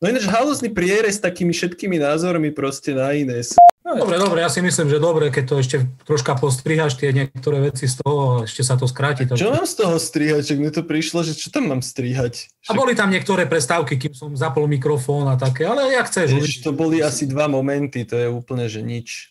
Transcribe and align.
No 0.00 0.08
ináč 0.08 0.24
halúzny 0.32 0.72
prierez 0.72 1.20
s 1.20 1.24
takými 1.24 1.52
všetkými 1.52 2.00
názormi 2.00 2.48
proste 2.56 2.96
na 2.96 3.12
iné. 3.12 3.44
No, 3.84 4.00
dobre, 4.00 4.16
dobre, 4.16 4.40
ja 4.40 4.48
si 4.48 4.64
myslím, 4.64 4.88
že 4.88 4.96
dobre, 4.96 5.28
keď 5.28 5.44
to 5.44 5.54
ešte 5.60 5.76
troška 6.08 6.40
postrihaš 6.40 6.96
tie 6.96 7.12
niektoré 7.12 7.68
veci 7.68 7.84
z 7.84 8.00
toho, 8.00 8.48
ešte 8.48 8.64
sa 8.64 8.80
to 8.80 8.88
skráti. 8.88 9.28
To... 9.28 9.36
Čo 9.36 9.52
mám 9.52 9.68
z 9.68 9.76
toho 9.76 10.00
strihať? 10.00 10.48
Čak 10.48 10.56
mi 10.56 10.72
to 10.72 10.88
prišlo, 10.88 11.20
že 11.20 11.36
čo 11.36 11.52
tam 11.52 11.68
mám 11.68 11.84
strihať? 11.84 12.48
A 12.68 12.72
boli 12.72 12.96
tam 12.96 13.12
niektoré 13.12 13.44
prestávky, 13.44 14.00
kým 14.00 14.16
som 14.16 14.32
zapol 14.32 14.64
mikrofón 14.72 15.28
a 15.28 15.36
také, 15.36 15.68
ale 15.68 15.92
jak 15.92 16.08
chceš. 16.08 16.28
Jež, 16.32 16.64
to 16.64 16.72
boli 16.72 17.04
asi 17.04 17.28
dva 17.28 17.44
momenty, 17.44 18.08
to 18.08 18.16
je 18.16 18.28
úplne, 18.32 18.72
že 18.72 18.80
nič. 18.80 19.28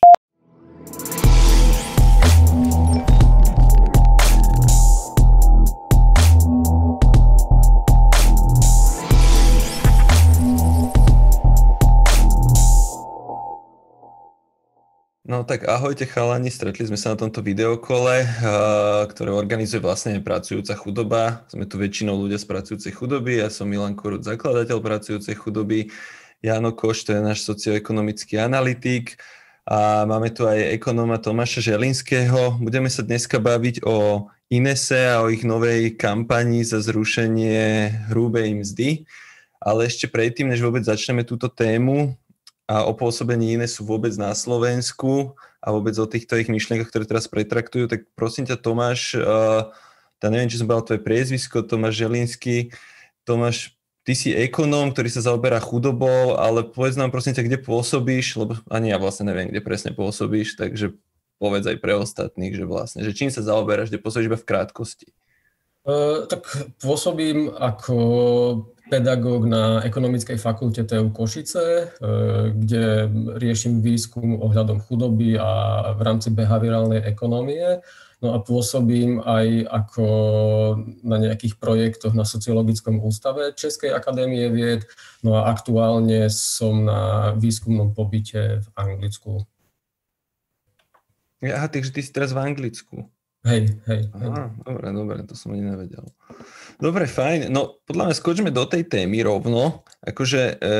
No 15.29 15.45
tak 15.45 15.69
ahojte 15.69 16.09
chalani, 16.09 16.49
stretli 16.49 16.89
sme 16.89 16.97
sa 16.97 17.13
na 17.13 17.21
tomto 17.21 17.45
videokole, 17.45 18.25
ktoré 19.13 19.29
organizuje 19.29 19.77
vlastne 19.77 20.17
pracujúca 20.25 20.73
chudoba. 20.73 21.45
Sme 21.53 21.69
tu 21.69 21.77
väčšinou 21.77 22.17
ľudia 22.17 22.41
z 22.41 22.49
pracujúcej 22.49 22.89
chudoby, 22.97 23.37
ja 23.37 23.53
som 23.53 23.69
Milan 23.69 23.93
Korut, 23.93 24.25
zakladateľ 24.25 24.81
pracujúcej 24.81 25.37
chudoby, 25.37 25.93
Jano 26.41 26.73
Koš, 26.73 27.05
to 27.05 27.13
je 27.13 27.21
náš 27.21 27.45
socioekonomický 27.45 28.41
analytik 28.41 29.21
a 29.69 30.01
máme 30.09 30.33
tu 30.33 30.49
aj 30.49 30.81
ekonóma 30.81 31.21
Tomáša 31.21 31.61
Želinského. 31.61 32.57
Budeme 32.57 32.89
sa 32.89 33.05
dneska 33.05 33.37
baviť 33.37 33.85
o 33.85 34.25
Inese 34.49 35.13
a 35.13 35.21
o 35.21 35.29
ich 35.29 35.45
novej 35.45 35.93
kampani 35.93 36.65
za 36.65 36.81
zrušenie 36.81 37.93
hrubej 38.09 38.65
mzdy. 38.65 39.05
Ale 39.61 39.85
ešte 39.85 40.09
predtým, 40.09 40.49
než 40.49 40.65
vôbec 40.65 40.81
začneme 40.81 41.21
túto 41.21 41.53
tému, 41.53 42.17
a 42.69 42.85
o 42.85 42.93
pôsobení 42.93 43.57
iné 43.57 43.65
sú 43.65 43.81
vôbec 43.81 44.13
na 44.13 44.29
Slovensku 44.37 45.33
a 45.57 45.73
vôbec 45.73 45.97
o 45.97 46.05
týchto 46.05 46.37
ich 46.37 46.53
myšlienkach, 46.53 46.93
ktoré 46.93 47.09
teraz 47.09 47.25
pretraktujú, 47.25 47.89
tak 47.89 48.05
prosím 48.13 48.45
ťa 48.45 48.61
Tomáš, 48.61 49.17
uh, 49.17 49.73
neviem, 50.21 50.45
či 50.45 50.61
som 50.61 50.69
bol 50.69 50.85
tvoje 50.85 51.01
priezvisko, 51.01 51.65
Tomáš 51.65 51.97
Želinský. 51.97 52.69
Tomáš, 53.25 53.73
ty 54.05 54.13
si 54.13 54.29
ekonóm, 54.37 54.93
ktorý 54.93 55.09
sa 55.09 55.25
zaoberá 55.25 55.57
chudobou, 55.57 56.37
ale 56.37 56.61
povedz 56.61 56.93
nám 56.93 57.09
prosím 57.09 57.33
ťa, 57.33 57.49
kde 57.49 57.57
pôsobíš, 57.57 58.37
lebo 58.37 58.61
ani 58.69 58.93
ja 58.93 59.01
vlastne 59.01 59.25
neviem, 59.25 59.49
kde 59.49 59.65
presne 59.65 59.89
pôsobíš, 59.89 60.53
takže 60.53 60.93
povedz 61.41 61.65
aj 61.65 61.77
pre 61.81 61.97
ostatných, 61.97 62.53
že 62.53 62.69
vlastne, 62.69 63.01
že 63.01 63.17
čím 63.17 63.33
sa 63.33 63.41
zaoberáš, 63.41 63.89
kde 63.89 63.97
pôsobíš 63.97 64.29
iba 64.29 64.37
v 64.37 64.45
krátkosti. 64.45 65.09
Uh, 65.89 66.29
tak 66.29 66.45
pôsobím 66.85 67.49
ako 67.49 67.97
pedagóg 68.89 69.45
na 69.45 69.85
ekonomickej 69.85 70.41
fakulte 70.41 70.83
TU 70.83 71.13
Košice, 71.13 71.63
e, 71.63 71.85
kde 72.51 73.05
riešim 73.37 73.85
výskum 73.85 74.41
ohľadom 74.41 74.81
chudoby 74.83 75.37
a 75.37 75.93
v 75.93 76.01
rámci 76.01 76.33
behaviorálnej 76.33 77.05
ekonomie. 77.05 77.79
No 78.19 78.35
a 78.35 78.43
pôsobím 78.43 79.23
aj 79.23 79.63
ako 79.71 80.05
na 81.07 81.17
nejakých 81.23 81.55
projektoch 81.55 82.11
na 82.11 82.27
Sociologickom 82.27 82.99
ústave 82.99 83.55
Českej 83.55 83.95
akadémie 83.95 84.51
vied. 84.51 84.83
No 85.23 85.39
a 85.39 85.47
aktuálne 85.47 86.27
som 86.27 86.83
na 86.83 87.31
výskumnom 87.39 87.95
pobyte 87.95 88.59
v 88.59 88.67
Anglicku. 88.75 89.47
Aha, 91.39 91.71
takže 91.71 91.95
ty 91.95 92.03
si 92.03 92.11
teraz 92.11 92.35
v 92.35 92.43
Anglicku. 92.43 93.07
Hej, 93.47 93.71
hej. 93.87 94.11
Aha, 94.11 94.51
dobre, 94.67 94.91
dobre, 94.91 95.17
to 95.23 95.31
som 95.31 95.55
ani 95.55 95.63
nevedel. 95.63 96.03
Dobre, 96.79 97.11
fajn. 97.11 97.51
No, 97.51 97.75
podľa 97.83 98.07
mňa 98.07 98.15
skočme 98.15 98.49
do 98.55 98.63
tej 98.63 98.87
témy 98.87 99.19
rovno. 99.19 99.83
Akože 99.99 100.55
e, 100.55 100.73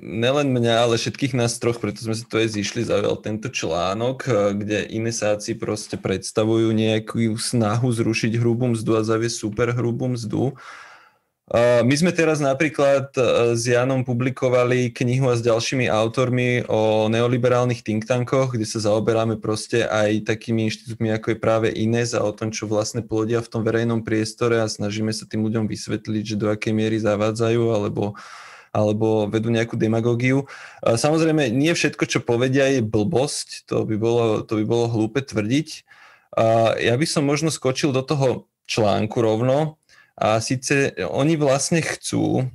nelen 0.00 0.56
mňa, 0.56 0.88
ale 0.88 0.96
všetkých 0.96 1.36
nás 1.36 1.60
troch, 1.60 1.76
preto 1.76 2.00
sme 2.00 2.16
sa 2.16 2.24
tu 2.24 2.40
aj 2.40 2.56
zišli, 2.56 2.88
zaujal 2.88 3.20
tento 3.20 3.52
článok, 3.52 4.24
eh, 4.24 4.32
kde 4.56 4.78
inesáci 4.88 5.60
proste 5.60 6.00
predstavujú 6.00 6.72
nejakú 6.72 7.36
snahu 7.36 7.92
zrušiť 7.92 8.40
hrubú 8.40 8.72
mzdu 8.72 8.96
a 8.96 9.04
zaviesť 9.04 9.36
super 9.36 9.68
hrubú 9.76 10.16
mzdu. 10.16 10.56
My 11.52 11.92
sme 11.92 12.08
teraz 12.08 12.40
napríklad 12.40 13.12
e, 13.20 13.52
s 13.52 13.68
Janom 13.68 14.00
publikovali 14.00 14.88
knihu 14.96 15.28
a 15.28 15.36
s 15.36 15.44
ďalšími 15.44 15.92
autormi 15.92 16.64
o 16.72 17.12
neoliberálnych 17.12 17.84
think 17.84 18.08
tankoch, 18.08 18.56
kde 18.56 18.64
sa 18.64 18.80
zaoberáme 18.80 19.36
proste 19.36 19.84
aj 19.84 20.24
takými 20.24 20.72
inštitútmi, 20.72 21.12
ako 21.12 21.36
je 21.36 21.38
práve 21.44 21.68
Ines 21.68 22.16
a 22.16 22.24
o 22.24 22.32
tom, 22.32 22.48
čo 22.48 22.64
vlastne 22.64 23.04
plodia 23.04 23.44
v 23.44 23.50
tom 23.52 23.60
verejnom 23.60 24.00
priestore 24.00 24.64
a 24.64 24.72
snažíme 24.72 25.12
sa 25.12 25.28
tým 25.28 25.44
ľuďom 25.44 25.68
vysvetliť, 25.68 26.24
že 26.24 26.40
do 26.40 26.48
akej 26.48 26.72
miery 26.72 26.96
zavádzajú 26.96 27.76
alebo 27.76 28.16
alebo 28.74 29.30
vedú 29.30 29.54
nejakú 29.54 29.78
demagógiu. 29.78 30.50
Samozrejme, 30.82 31.46
nie 31.46 31.70
všetko, 31.70 32.10
čo 32.10 32.18
povedia, 32.18 32.66
je 32.74 32.82
blbosť, 32.82 33.70
to 33.70 33.86
by 33.86 33.94
bolo, 33.94 34.42
to 34.42 34.58
by 34.58 34.64
bolo 34.66 34.90
hlúpe 34.90 35.22
tvrdiť. 35.22 35.86
Ja 36.82 36.98
by 36.98 37.06
som 37.06 37.22
možno 37.22 37.54
skočil 37.54 37.94
do 37.94 38.02
toho 38.02 38.50
článku 38.66 39.22
rovno, 39.22 39.78
a 40.14 40.38
síce 40.38 40.94
oni 41.10 41.34
vlastne 41.34 41.82
chcú, 41.82 42.46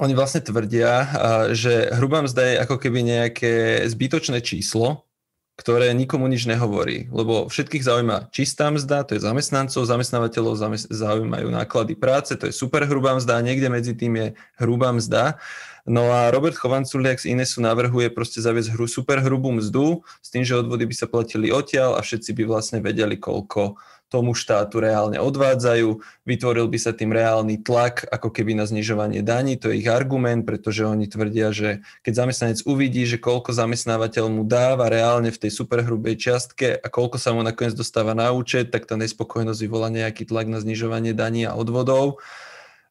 oni 0.00 0.12
vlastne 0.16 0.40
tvrdia, 0.40 1.06
že 1.52 1.92
hrubá 1.94 2.24
mzda 2.24 2.42
je 2.42 2.54
ako 2.64 2.76
keby 2.80 3.00
nejaké 3.06 3.84
zbytočné 3.86 4.40
číslo, 4.40 5.06
ktoré 5.52 5.92
nikomu 5.92 6.26
nič 6.32 6.48
nehovorí, 6.48 7.12
lebo 7.12 7.46
všetkých 7.46 7.84
zaujíma 7.84 8.32
čistá 8.32 8.72
mzda, 8.72 9.04
to 9.04 9.14
je 9.14 9.22
zamestnancov, 9.22 9.84
zamestnávateľov 9.84 10.56
zaujímajú 10.88 11.48
náklady 11.52 11.92
práce, 11.94 12.34
to 12.34 12.48
je 12.48 12.56
super 12.56 12.88
hrubá 12.88 13.14
mzda, 13.20 13.44
niekde 13.44 13.68
medzi 13.68 13.92
tým 13.92 14.16
je 14.16 14.26
hrubá 14.58 14.90
mzda. 14.96 15.36
No 15.84 16.08
a 16.08 16.32
Robert 16.32 16.56
Chovanculiak 16.56 17.20
z 17.20 17.36
Inesu 17.36 17.60
navrhuje 17.60 18.08
proste 18.08 18.40
zaviesť 18.40 18.72
hru, 18.74 18.88
super 18.88 19.20
hrubú 19.20 19.52
mzdu 19.52 20.00
s 20.24 20.32
tým, 20.32 20.40
že 20.40 20.56
odvody 20.56 20.88
by 20.88 20.94
sa 20.96 21.06
platili 21.10 21.52
odtiaľ 21.52 21.98
a 21.98 22.06
všetci 22.06 22.32
by 22.32 22.42
vlastne 22.48 22.78
vedeli, 22.80 23.20
koľko 23.20 23.76
tomu 24.12 24.36
štátu 24.36 24.84
reálne 24.84 25.16
odvádzajú, 25.16 26.04
vytvoril 26.28 26.68
by 26.68 26.76
sa 26.76 26.92
tým 26.92 27.16
reálny 27.16 27.64
tlak 27.64 28.04
ako 28.12 28.28
keby 28.28 28.52
na 28.52 28.68
znižovanie 28.68 29.24
daní, 29.24 29.56
to 29.56 29.72
je 29.72 29.80
ich 29.80 29.88
argument, 29.88 30.44
pretože 30.44 30.84
oni 30.84 31.08
tvrdia, 31.08 31.48
že 31.56 31.80
keď 32.04 32.28
zamestnanec 32.28 32.60
uvidí, 32.68 33.08
že 33.08 33.16
koľko 33.16 33.56
zamestnávateľ 33.56 34.28
mu 34.28 34.44
dáva 34.44 34.92
reálne 34.92 35.32
v 35.32 35.40
tej 35.40 35.50
superhrubej 35.56 36.20
čiastke 36.20 36.76
a 36.76 36.86
koľko 36.92 37.16
sa 37.16 37.32
mu 37.32 37.40
nakoniec 37.40 37.72
dostáva 37.72 38.12
na 38.12 38.28
účet, 38.36 38.68
tak 38.68 38.84
tá 38.84 39.00
nespokojnosť 39.00 39.60
vyvolá 39.64 39.88
nejaký 39.88 40.28
tlak 40.28 40.52
na 40.52 40.60
znižovanie 40.60 41.16
daní 41.16 41.48
a 41.48 41.56
odvodov. 41.56 42.20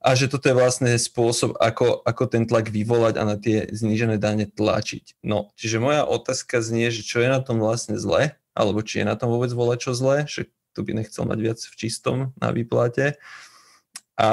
A 0.02 0.18
že 0.18 0.26
toto 0.26 0.50
je 0.50 0.58
vlastne 0.58 0.90
spôsob, 0.98 1.62
ako, 1.62 2.02
ako 2.02 2.24
ten 2.26 2.50
tlak 2.50 2.74
vyvolať 2.74 3.22
a 3.22 3.24
na 3.24 3.38
tie 3.38 3.70
znížené 3.70 4.18
dane 4.18 4.50
tlačiť. 4.50 5.22
No, 5.22 5.54
čiže 5.54 5.78
moja 5.78 6.10
otázka 6.10 6.58
znie, 6.58 6.90
že 6.90 7.06
čo 7.06 7.22
je 7.22 7.30
na 7.30 7.38
tom 7.38 7.62
vlastne 7.62 8.02
zle, 8.02 8.34
alebo 8.58 8.82
či 8.82 9.02
je 9.02 9.06
na 9.06 9.14
tom 9.14 9.30
vôbec 9.30 9.54
čo 9.78 9.94
zle, 9.94 10.26
že 10.26 10.50
kto 10.72 10.88
by 10.88 10.92
nechcel 11.04 11.24
mať 11.28 11.40
viac 11.44 11.60
v 11.60 11.76
čistom 11.76 12.18
na 12.40 12.56
výplate. 12.56 13.20
A 14.16 14.30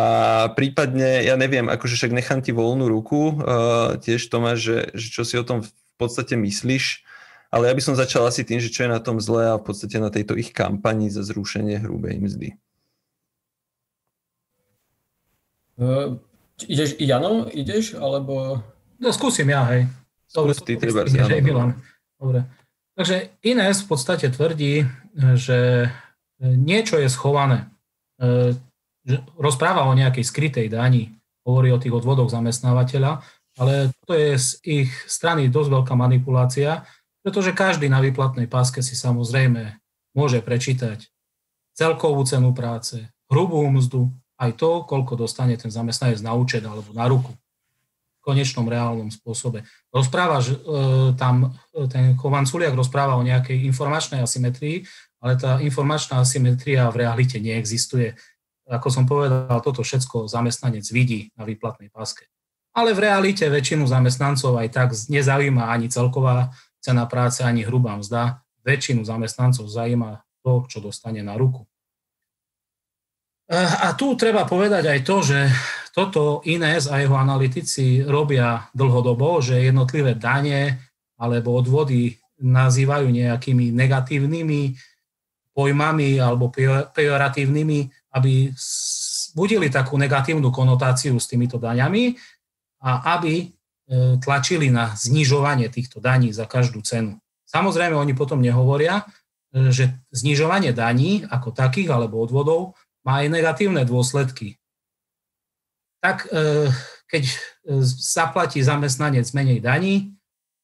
prípadne, 0.53 1.25
ja 1.25 1.35
neviem, 1.35 1.67
akože 1.67 1.97
však 1.97 2.13
nechám 2.13 2.41
ti 2.45 2.53
voľnú 2.53 2.87
ruku, 2.87 3.41
uh, 3.41 3.97
tiež 3.99 4.21
Tomáš, 4.29 4.59
že, 4.61 4.79
že 4.95 5.07
čo 5.09 5.23
si 5.25 5.35
o 5.41 5.47
tom 5.47 5.65
v 5.65 5.71
podstate 5.97 6.37
myslíš, 6.37 7.03
ale 7.49 7.73
ja 7.73 7.75
by 7.75 7.83
som 7.83 7.97
začal 7.97 8.29
asi 8.29 8.45
tým, 8.45 8.61
že 8.61 8.69
čo 8.69 8.85
je 8.85 8.93
na 8.93 9.01
tom 9.01 9.17
zlé 9.17 9.49
a 9.49 9.57
v 9.57 9.65
podstate 9.65 9.97
na 9.97 10.13
tejto 10.13 10.37
ich 10.37 10.53
kampani 10.53 11.09
za 11.09 11.25
zrušenie 11.25 11.81
hrubej 11.81 12.21
mzdy. 12.21 12.49
Uh, 15.79 16.21
ideš, 16.69 17.01
Jano, 17.01 17.49
ideš, 17.49 17.97
alebo... 17.97 18.61
No, 18.99 19.15
skúsim 19.15 19.49
ja, 19.49 19.65
hej. 19.73 19.89
Dobre, 20.29 20.53
Skús 20.53 20.67
ty, 20.69 20.77
treba, 20.77 21.09
Milan. 21.41 21.81
Dobre. 22.21 22.45
Takže 22.99 23.31
Ines 23.47 23.87
v 23.87 23.89
podstate 23.89 24.27
tvrdí, 24.29 24.85
že 25.39 25.89
niečo 26.43 26.99
je 26.99 27.09
schované. 27.11 27.71
E, 28.19 28.55
rozpráva 29.39 29.89
o 29.89 29.97
nejakej 29.97 30.25
skrytej 30.25 30.67
dani, 30.71 31.15
hovorí 31.47 31.73
o 31.73 31.81
tých 31.81 31.95
odvodoch 31.95 32.29
zamestnávateľa, 32.29 33.25
ale 33.59 33.91
to 34.07 34.13
je 34.15 34.31
z 34.39 34.49
ich 34.63 34.91
strany 35.11 35.51
dosť 35.51 35.71
veľká 35.83 35.95
manipulácia, 35.99 36.87
pretože 37.25 37.57
každý 37.57 37.91
na 37.91 37.99
výplatnej 37.99 38.47
páske 38.47 38.85
si 38.85 38.95
samozrejme 38.95 39.75
môže 40.15 40.39
prečítať 40.45 41.11
celkovú 41.75 42.23
cenu 42.23 42.55
práce, 42.55 43.11
hrubú 43.31 43.67
mzdu, 43.71 44.11
aj 44.39 44.55
to, 44.55 44.87
koľko 44.87 45.19
dostane 45.19 45.59
ten 45.59 45.71
zamestnanec 45.71 46.23
na 46.23 46.35
účet 46.39 46.63
alebo 46.63 46.95
na 46.95 47.11
ruku 47.11 47.35
v 48.19 48.23
konečnom 48.23 48.67
reálnom 48.67 49.11
spôsobe. 49.11 49.67
Rozpráva, 49.91 50.39
e, 50.43 50.55
tam 51.19 51.59
e, 51.75 51.87
ten 51.91 52.15
Chovan 52.15 52.47
Suliak 52.47 52.75
rozpráva 52.75 53.19
o 53.19 53.27
nejakej 53.27 53.67
informačnej 53.67 54.23
asymetrii, 54.23 54.87
ale 55.19 55.35
tá 55.39 55.59
informačná 55.59 56.23
asymetria 56.23 56.87
v 56.91 57.05
realite 57.07 57.43
neexistuje. 57.43 58.15
Ako 58.69 58.93
som 58.93 59.05
povedal, 59.09 59.59
toto 59.65 59.83
všetko 59.83 60.29
zamestnanec 60.29 60.85
vidí 60.93 61.33
na 61.35 61.49
výplatnej 61.49 61.89
páske. 61.89 62.29
Ale 62.77 62.95
v 62.95 63.09
realite 63.09 63.49
väčšinu 63.49 63.89
zamestnancov 63.89 64.55
aj 64.61 64.69
tak 64.71 64.89
nezaujíma 64.95 65.73
ani 65.73 65.91
celková 65.91 66.55
cena 66.79 67.09
práce, 67.11 67.43
ani 67.43 67.67
hrubá 67.67 67.99
mzda. 67.99 68.45
Väčšinu 68.63 69.03
zamestnancov 69.03 69.67
zaujíma 69.67 70.23
to, 70.45 70.69
čo 70.69 70.79
dostane 70.79 71.25
na 71.25 71.35
ruku. 71.35 71.65
A 73.57 73.97
tu 73.97 74.13
treba 74.13 74.45
povedať 74.45 74.85
aj 74.93 75.01
to, 75.09 75.17
že 75.25 75.39
to 75.97 75.99
toto 75.99 76.47
Ines 76.47 76.87
a 76.87 77.03
jeho 77.03 77.19
analytici 77.19 78.07
robia 78.07 78.71
dlhodobo, 78.71 79.43
že 79.43 79.59
jednotlivé 79.59 80.15
dane 80.15 80.79
alebo 81.19 81.59
odvody 81.59 82.15
nazývajú 82.39 83.11
nejakými 83.11 83.75
negatívnymi 83.75 84.63
pojmami 85.59 86.23
alebo 86.23 86.55
pejoratívnymi, 86.95 88.15
aby 88.15 88.55
budili 89.35 89.67
takú 89.67 89.99
negatívnu 89.99 90.55
konotáciu 90.55 91.19
s 91.19 91.27
týmito 91.27 91.59
daňami 91.59 92.15
a 92.87 93.19
aby 93.19 93.35
e, 93.43 93.47
tlačili 94.23 94.71
na 94.71 94.95
znižovanie 94.95 95.67
týchto 95.67 95.99
daní 95.99 96.31
za 96.31 96.47
každú 96.47 96.79
cenu. 96.87 97.19
Samozrejme, 97.51 97.99
oni 97.99 98.15
potom 98.15 98.39
nehovoria, 98.39 99.03
e, 99.51 99.75
že 99.75 99.99
znižovanie 100.15 100.71
daní 100.71 101.27
ako 101.27 101.51
takých 101.51 101.91
alebo 101.91 102.23
odvodov 102.23 102.79
má 103.03 103.27
aj 103.27 103.35
negatívne 103.35 103.83
dôsledky. 103.83 104.63
Tak 105.99 106.31
e, 106.31 106.71
keď 107.11 107.35
zaplatí 107.83 108.63
zamestnanec 108.63 109.27
menej 109.35 109.59
daní, 109.59 110.15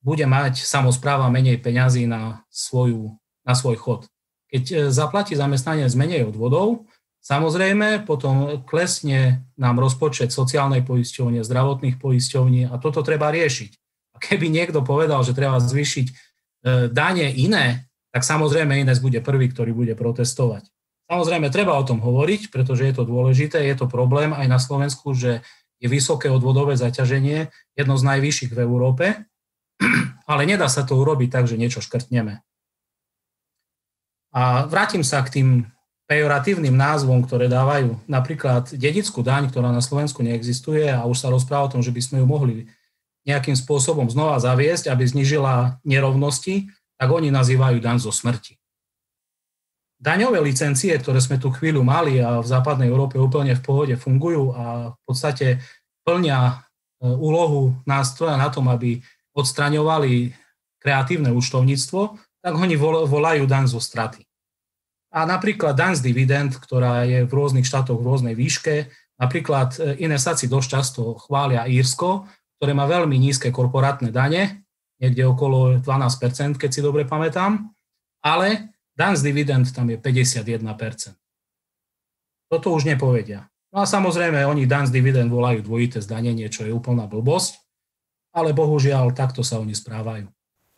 bude 0.05 0.23
mať 0.29 0.63
samozpráva 0.63 1.33
menej 1.33 1.59
peňazí 1.59 2.05
na, 2.07 2.45
svoju, 2.53 3.17
na 3.43 3.57
svoj 3.57 3.81
chod. 3.81 4.14
Keď 4.55 4.65
e, 4.71 4.75
zaplatí 4.95 5.35
zamestnanec 5.35 5.91
menej 5.99 6.31
odvodov, 6.31 6.87
samozrejme 7.19 8.07
potom 8.07 8.63
klesne 8.63 9.43
nám 9.59 9.83
rozpočet 9.83 10.31
sociálnej 10.31 10.87
poisťovne, 10.87 11.43
zdravotných 11.43 11.99
poisťovní 11.99 12.71
a 12.71 12.79
toto 12.79 13.03
treba 13.03 13.35
riešiť. 13.35 13.71
A 14.15 14.23
keby 14.23 14.47
niekto 14.47 14.87
povedal, 14.87 15.27
že 15.27 15.35
treba 15.35 15.59
zvýšiť 15.59 16.07
e, 16.07 16.15
dane 16.95 17.35
iné, 17.35 17.91
tak 18.15 18.23
samozrejme 18.23 18.79
Ines 18.79 19.03
bude 19.03 19.19
prvý, 19.19 19.51
ktorý 19.51 19.75
bude 19.75 19.99
protestovať. 19.99 20.71
Samozrejme, 21.11 21.51
treba 21.51 21.75
o 21.75 21.83
tom 21.83 21.99
hovoriť, 21.99 22.55
pretože 22.55 22.87
je 22.87 22.95
to 22.95 23.03
dôležité, 23.03 23.59
je 23.67 23.75
to 23.75 23.91
problém 23.91 24.31
aj 24.31 24.47
na 24.47 24.63
Slovensku, 24.63 25.19
že 25.19 25.43
je 25.83 25.91
vysoké 25.91 26.31
odvodové 26.31 26.79
zaťaženie, 26.79 27.51
jedno 27.75 27.99
z 27.99 28.07
najvyšších 28.07 28.55
v 28.55 28.63
Európe, 28.63 29.05
ale 30.31 30.43
nedá 30.47 30.71
sa 30.71 30.87
to 30.87 30.95
urobiť 30.95 31.29
tak, 31.29 31.45
že 31.51 31.59
niečo 31.59 31.83
škrtneme. 31.83 32.41
A 34.35 34.67
vrátim 34.67 35.07
sa 35.07 35.23
k 35.23 35.41
tým 35.41 35.49
pejoratívnym 36.11 36.75
názvom, 36.75 37.23
ktoré 37.23 37.47
dávajú 37.47 37.97
napríklad 38.11 38.75
dedickú 38.75 39.23
daň, 39.25 39.49
ktorá 39.49 39.71
na 39.71 39.81
Slovensku 39.81 40.21
neexistuje 40.21 40.91
a 40.91 41.07
už 41.07 41.23
sa 41.23 41.33
rozpráva 41.33 41.71
o 41.71 41.73
tom, 41.79 41.81
že 41.81 41.95
by 41.95 42.01
sme 42.03 42.17
ju 42.21 42.27
mohli 42.27 42.55
nejakým 43.25 43.57
spôsobom 43.57 44.11
znova 44.13 44.37
zaviesť, 44.37 44.93
aby 44.93 45.07
znižila 45.07 45.81
nerovnosti, 45.87 46.69
tak 47.01 47.09
oni 47.09 47.33
nazývajú 47.33 47.81
daň 47.81 47.97
zo 48.05 48.13
smrti. 48.13 48.61
Daňové 49.97 50.45
licencie, 50.45 50.93
ktoré 50.93 51.17
sme 51.25 51.41
tu 51.41 51.49
chvíľu 51.49 51.81
mali 51.81 52.21
a 52.21 52.45
v 52.45 52.47
západnej 52.47 52.93
Európe 52.93 53.17
úplne 53.17 53.57
v 53.57 53.65
pohode 53.65 53.95
fungujú 53.97 54.53
a 54.53 54.93
v 54.93 54.99
podstate 55.09 55.65
plnia 56.05 56.61
e, 57.01 57.09
úlohu 57.09 57.73
nástroja 57.89 58.37
na 58.37 58.53
tom, 58.53 58.69
aby 58.69 59.01
odstraňovali 59.33 60.37
kreatívne 60.77 61.33
účtovníctvo, 61.33 62.21
tak 62.45 62.53
oni 62.53 62.77
volajú 62.77 63.49
daň 63.49 63.73
zo 63.73 63.81
straty. 63.81 64.21
A 65.17 65.25
napríklad 65.25 65.73
daň 65.73 65.97
z 65.97 66.05
dividend, 66.05 66.53
ktorá 66.61 67.09
je 67.09 67.25
v 67.25 67.33
rôznych 67.33 67.65
štátoch 67.65 67.97
v 67.97 68.05
rôznej 68.05 68.35
výške, 68.37 68.93
napríklad 69.17 69.81
e, 69.81 70.05
iné 70.05 70.21
saci 70.21 70.45
dosť 70.45 70.69
často 70.69 71.17
chvália 71.17 71.65
Írsko, 71.65 72.29
ktoré 72.61 72.77
má 72.77 72.85
veľmi 72.85 73.17
nízke 73.17 73.49
korporátne 73.49 74.13
dane, 74.13 74.67
niekde 75.01 75.25
okolo 75.25 75.81
12%, 75.81 76.61
keď 76.61 76.71
si 76.71 76.85
dobre 76.85 77.09
pamätám, 77.09 77.73
ale 78.21 78.77
daň 78.93 79.17
z 79.17 79.23
dividend 79.25 79.71
tam 79.71 79.89
je 79.89 79.97
51%. 79.97 81.17
Toto 82.51 82.77
už 82.77 82.85
nepovedia. 82.85 83.49
No 83.73 83.83
a 83.83 83.87
samozrejme, 83.89 84.45
oni 84.45 84.69
daň 84.69 84.93
z 84.93 84.95
dividend 85.01 85.33
volajú 85.33 85.65
dvojité 85.65 86.03
zdanenie, 86.05 86.47
čo 86.53 86.67
je 86.67 86.75
úplná 86.75 87.09
blbosť, 87.09 87.59
ale 88.35 88.51
bohužiaľ 88.53 89.15
takto 89.15 89.47
sa 89.47 89.63
oni 89.63 89.73
správajú. 89.73 90.27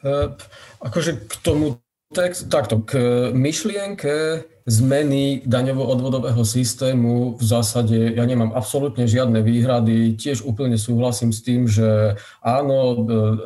Uh, 0.04 0.36
akože 0.84 1.24
k 1.24 1.34
tomu 1.40 1.80
text, 2.14 2.46
takto, 2.52 2.82
k 2.84 2.92
myšlienke 3.34 4.44
zmeny 4.66 5.46
daňovo-odvodového 5.46 6.42
systému 6.42 7.38
v 7.38 7.44
zásade 7.44 8.18
ja 8.18 8.24
nemám 8.26 8.50
absolútne 8.50 9.06
žiadne 9.06 9.38
výhrady. 9.38 10.18
Tiež 10.18 10.42
úplne 10.42 10.74
súhlasím 10.74 11.30
s 11.30 11.40
tým, 11.42 11.70
že 11.70 12.18
áno, 12.42 12.78
e, 12.78 12.96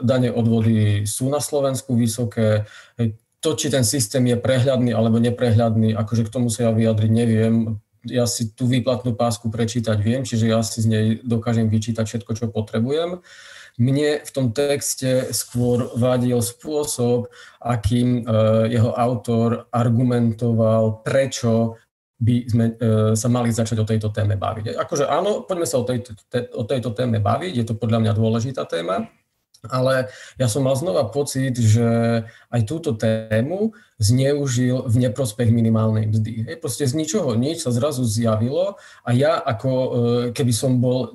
dane 0.00 0.32
odvody 0.32 1.05
sú 1.05 1.29
na 1.29 1.44
Slovensku 1.44 1.93
vysoké. 1.93 2.64
To, 3.44 3.52
či 3.52 3.69
ten 3.69 3.85
systém 3.85 4.25
je 4.32 4.37
prehľadný 4.37 4.97
alebo 4.97 5.20
neprehľadný, 5.20 5.93
akože 5.93 6.29
k 6.29 6.32
tomu 6.32 6.49
sa 6.49 6.69
ja 6.69 6.73
vyjadriť 6.73 7.12
neviem. 7.12 7.81
Ja 8.08 8.25
si 8.25 8.49
tú 8.56 8.64
výplatnú 8.64 9.12
pásku 9.12 9.52
prečítať 9.52 10.00
viem, 10.00 10.25
čiže 10.25 10.49
ja 10.49 10.64
si 10.64 10.81
z 10.81 10.88
nej 10.88 11.06
dokážem 11.20 11.69
vyčítať 11.69 12.05
všetko, 12.08 12.32
čo 12.32 12.47
potrebujem. 12.49 13.20
Mne 13.81 14.21
v 14.21 14.31
tom 14.31 14.53
texte 14.53 15.32
skôr 15.32 15.88
vadil 15.97 16.44
spôsob, 16.44 17.32
akým 17.65 18.21
e, 18.21 18.23
jeho 18.77 18.93
autor 18.93 19.73
argumentoval, 19.73 21.00
prečo 21.00 21.81
by 22.21 22.37
sme 22.44 22.65
e, 22.69 22.75
sa 23.17 23.29
mali 23.32 23.49
začať 23.49 23.81
o 23.81 23.88
tejto 23.88 24.12
téme 24.12 24.37
baviť. 24.37 24.77
Akože 24.77 25.09
áno, 25.09 25.49
poďme 25.49 25.65
sa 25.65 25.81
o 25.81 25.88
tejto, 25.88 26.12
te, 26.29 26.53
o 26.53 26.69
tejto 26.69 26.93
téme 26.93 27.25
baviť, 27.25 27.53
je 27.56 27.65
to 27.65 27.75
podľa 27.81 28.05
mňa 28.05 28.12
dôležitá 28.12 28.69
téma, 28.69 29.09
ale 29.65 30.12
ja 30.37 30.44
som 30.49 30.61
mal 30.65 30.76
znova 30.76 31.09
pocit, 31.09 31.56
že 31.56 32.21
aj 32.53 32.61
túto 32.69 32.93
tému 32.93 33.73
zneužil 34.00 34.88
v 34.88 34.97
neprospech 35.06 35.52
minimálnej 35.52 36.08
mzdy. 36.08 36.49
Hej, 36.49 36.56
proste 36.64 36.88
z 36.88 36.97
ničoho 36.97 37.37
nič 37.37 37.69
sa 37.69 37.70
zrazu 37.70 38.00
zjavilo 38.08 38.81
a 39.05 39.11
ja 39.12 39.37
ako 39.37 39.70
e, 39.70 39.88
keby 40.32 40.52
som 40.56 40.81
bol 40.81 40.99
e, 41.05 41.08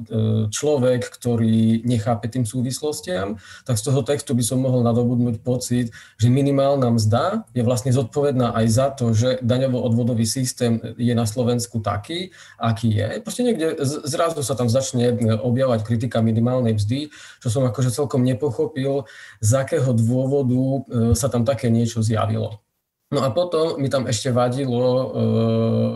človek, 0.53 1.01
ktorý 1.17 1.81
nechápe 1.81 2.29
tým 2.29 2.45
súvislostiam, 2.45 3.41
tak 3.65 3.81
z 3.81 3.89
toho 3.89 4.05
textu 4.05 4.37
by 4.37 4.45
som 4.45 4.61
mohol 4.61 4.85
nadobudnúť 4.85 5.41
pocit, 5.41 5.89
že 6.21 6.29
minimálna 6.29 6.93
mzda 6.93 7.49
je 7.57 7.65
vlastne 7.65 7.89
zodpovedná 7.89 8.53
aj 8.53 8.65
za 8.69 8.87
to, 8.93 9.17
že 9.17 9.41
daňovo-odvodový 9.41 10.29
systém 10.29 10.77
je 11.01 11.17
na 11.17 11.25
Slovensku 11.25 11.81
taký, 11.81 12.29
aký 12.61 12.93
je. 12.93 13.09
Proste 13.25 13.41
niekde 13.41 13.81
zrazu 14.05 14.45
sa 14.45 14.53
tam 14.53 14.69
začne 14.69 15.17
objavovať 15.41 15.81
kritika 15.81 16.21
minimálnej 16.21 16.77
mzdy, 16.77 17.09
čo 17.41 17.49
som 17.49 17.65
akože 17.65 17.89
celkom 17.89 18.21
nepochopil, 18.21 19.09
z 19.41 19.51
akého 19.57 19.89
dôvodu 19.97 20.61
e, 20.61 20.79
sa 21.17 21.33
tam 21.33 21.41
také 21.41 21.73
niečo 21.73 22.05
zjavilo. 22.05 22.61
No 23.13 23.21
a 23.21 23.29
potom 23.29 23.77
mi 23.77 23.89
tam 23.89 24.09
ešte 24.09 24.33
vadilo 24.33 24.85
e, 24.89 25.07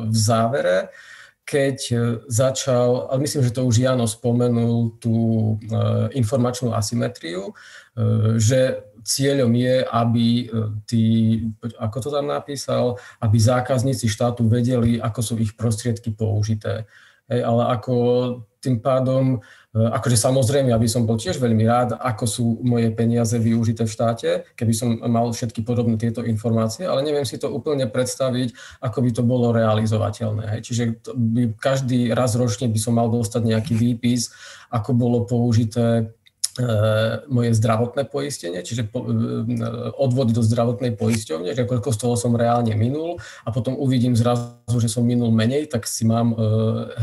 v 0.06 0.17
závere, 0.17 0.94
keď 1.41 1.77
e, 1.89 1.97
začal, 2.29 3.09
ale 3.09 3.25
myslím, 3.25 3.41
že 3.50 3.56
to 3.57 3.65
už 3.65 3.81
Jano 3.81 4.06
spomenul, 4.06 5.01
tú 5.01 5.17
e, 5.57 5.73
informačnú 6.13 6.73
asymetriu, 6.73 7.53
že 8.39 8.79
cieľom 9.03 9.51
je, 9.60 9.84
aby 9.84 10.48
tí, 10.88 11.03
ako 11.75 11.98
to 12.00 12.10
tam 12.15 12.31
napísal, 12.31 12.95
aby 13.19 13.36
zákazníci 13.36 14.07
štátu 14.07 14.48
vedeli, 14.48 15.03
ako 15.03 15.19
sú 15.19 15.34
ich 15.36 15.51
prostriedky 15.51 16.15
použité. 16.15 16.88
Hej, 17.27 17.43
ale 17.43 17.75
ako 17.75 17.95
tým 18.63 18.79
pádom 18.79 19.43
akože 19.69 20.17
samozrejme, 20.17 20.73
aby 20.73 20.89
som 20.89 21.05
bol 21.05 21.13
tiež 21.13 21.38
veľmi 21.38 21.61
rád, 21.61 21.89
ako 22.01 22.25
sú 22.25 22.45
moje 22.65 22.89
peniaze 22.89 23.38
využité 23.38 23.85
v 23.85 23.93
štáte, 23.93 24.29
keby 24.57 24.73
som 24.73 24.97
mal 25.05 25.29
všetky 25.29 25.61
podobné 25.61 25.93
tieto 26.01 26.25
informácie, 26.25 26.89
ale 26.89 27.05
neviem 27.05 27.21
si 27.21 27.38
to 27.38 27.53
úplne 27.53 27.85
predstaviť, 27.85 28.81
ako 28.81 28.97
by 29.05 29.09
to 29.13 29.21
bolo 29.21 29.53
realizovateľné. 29.53 30.57
Hej. 30.57 30.61
Čiže 30.65 30.83
by 31.13 31.41
každý 31.61 32.09
raz 32.17 32.33
ročne 32.33 32.65
by 32.65 32.79
som 32.81 32.97
mal 32.97 33.13
dostať 33.13 33.41
nejaký 33.45 33.73
výpis, 33.77 34.33
ako 34.73 34.97
bolo 34.97 35.29
použité 35.29 36.09
E, 36.18 36.18
moje 37.32 37.56
zdravotné 37.56 38.04
poistenie, 38.10 38.60
čiže 38.62 38.88
po, 38.88 39.06
e, 39.06 39.12
odvody 39.96 40.36
do 40.36 40.44
zdravotnej 40.44 40.96
poisťovne, 41.00 41.56
že 41.56 41.63
koľko 41.63 41.89
z 41.96 41.98
toho 41.98 42.16
som 42.20 42.36
reálne 42.36 42.75
minul 42.75 43.18
a 43.46 43.50
potom 43.50 43.80
uvidím 43.80 44.13
zrazu, 44.13 44.78
že 44.78 44.92
som 44.92 45.08
minul 45.08 45.32
menej, 45.32 45.72
tak 45.72 45.88
si 45.88 46.04
mám 46.04 46.34
e, 46.34 46.38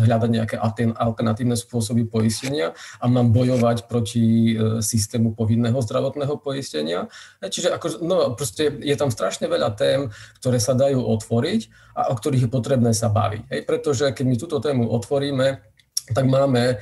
hľadať 0.07 0.31
nejaké 0.31 0.57
alternatívne 0.95 1.57
spôsoby 1.57 2.05
poistenia 2.05 2.77
a 3.01 3.05
mám 3.09 3.33
bojovať 3.33 3.89
proti 3.89 4.57
systému 4.81 5.33
povinného 5.33 5.77
zdravotného 5.81 6.37
poistenia. 6.41 7.09
Čiže 7.41 7.73
ako, 7.77 7.87
no, 8.05 8.17
proste 8.37 8.71
je 8.83 8.97
tam 8.97 9.09
strašne 9.13 9.49
veľa 9.49 9.73
tém, 9.77 10.13
ktoré 10.41 10.59
sa 10.61 10.77
dajú 10.77 11.01
otvoriť 11.01 11.61
a 11.97 12.13
o 12.13 12.15
ktorých 12.15 12.47
je 12.47 12.51
potrebné 12.51 12.93
sa 12.93 13.09
baviť. 13.09 13.49
Hej, 13.49 13.61
pretože 13.65 14.05
keď 14.13 14.25
my 14.25 14.37
túto 14.37 14.61
tému 14.61 14.89
otvoríme, 14.93 15.76
tak 16.15 16.27
máme 16.27 16.63
e, 16.71 16.77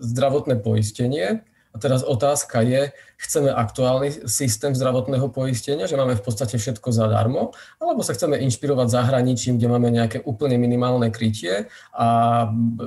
zdravotné 0.00 0.56
poistenie. 0.60 1.44
A 1.76 1.76
teraz 1.76 2.00
otázka 2.00 2.64
je, 2.64 2.88
chceme 3.20 3.52
aktuálny 3.52 4.24
systém 4.24 4.72
zdravotného 4.72 5.28
poistenia, 5.28 5.84
že 5.84 6.00
máme 6.00 6.16
v 6.16 6.24
podstate 6.24 6.56
všetko 6.56 6.88
zadarmo, 6.88 7.52
alebo 7.76 8.00
sa 8.00 8.16
chceme 8.16 8.40
inšpirovať 8.48 8.88
zahraničím, 8.88 9.60
kde 9.60 9.68
máme 9.68 9.92
nejaké 9.92 10.24
úplne 10.24 10.56
minimálne 10.56 11.12
krytie 11.12 11.68
a 11.92 12.06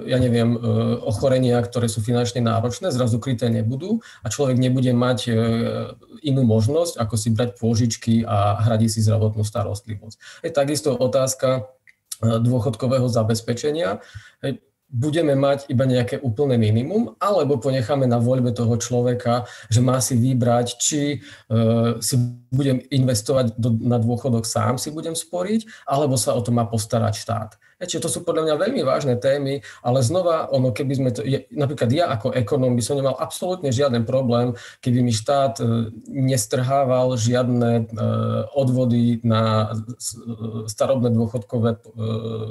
ja 0.10 0.18
neviem, 0.18 0.58
e, 0.58 0.60
ochorenia, 1.06 1.62
ktoré 1.62 1.86
sú 1.86 2.02
finančne 2.02 2.42
náročné, 2.42 2.90
zrazu 2.90 3.22
kryté 3.22 3.54
nebudú 3.54 4.02
a 4.26 4.34
človek 4.34 4.58
nebude 4.58 4.90
mať 4.90 5.20
e, 5.30 5.32
inú 6.26 6.42
možnosť, 6.50 6.98
ako 6.98 7.14
si 7.14 7.30
brať 7.30 7.62
pôžičky 7.62 8.26
a 8.26 8.58
hradiť 8.58 8.90
si 8.90 9.06
zdravotnú 9.06 9.46
starostlivosť. 9.46 10.42
Je 10.42 10.50
takisto 10.50 10.98
otázka 10.98 11.70
dôchodkového 12.20 13.08
zabezpečenia 13.08 14.04
budeme 14.90 15.38
mať 15.38 15.70
iba 15.70 15.86
nejaké 15.86 16.18
úplné 16.26 16.58
minimum, 16.58 17.14
alebo 17.22 17.62
ponecháme 17.62 18.10
na 18.10 18.18
voľbe 18.18 18.50
toho 18.52 18.74
človeka, 18.82 19.46
že 19.70 19.86
má 19.86 20.02
si 20.02 20.18
vybrať, 20.18 20.68
či 20.82 21.02
uh, 21.22 22.02
si 22.02 22.18
budem 22.50 22.82
investovať 22.90 23.54
do, 23.54 23.70
na 23.86 24.02
dôchodok 24.02 24.50
sám 24.50 24.82
si 24.82 24.90
budem 24.90 25.14
sporiť, 25.14 25.86
alebo 25.86 26.18
sa 26.18 26.34
o 26.34 26.42
to 26.42 26.50
má 26.50 26.66
postarať 26.66 27.14
štát. 27.22 27.52
Čiže 27.80 28.04
to 28.04 28.10
sú 28.12 28.20
podľa 28.28 28.44
mňa 28.52 28.56
veľmi 28.60 28.82
vážne 28.84 29.16
témy, 29.16 29.64
ale 29.80 30.04
znova, 30.04 30.52
ono, 30.52 30.76
keby 30.76 30.94
sme 31.00 31.10
to, 31.16 31.24
napríklad 31.56 31.90
ja 31.96 32.12
ako 32.12 32.36
ekonóm 32.36 32.76
by 32.76 32.84
som 32.84 33.00
nemal 33.00 33.16
absolútne 33.16 33.72
žiaden 33.72 34.04
problém, 34.04 34.52
keby 34.84 35.00
mi 35.00 35.16
štát 35.16 35.64
e, 35.64 35.96
nestrhával 36.12 37.16
žiadne 37.16 37.72
e, 37.72 37.84
odvody 38.52 39.24
na 39.24 39.72
starobné 40.68 41.08
dôchodkové 41.16 41.70
e, 41.72 41.80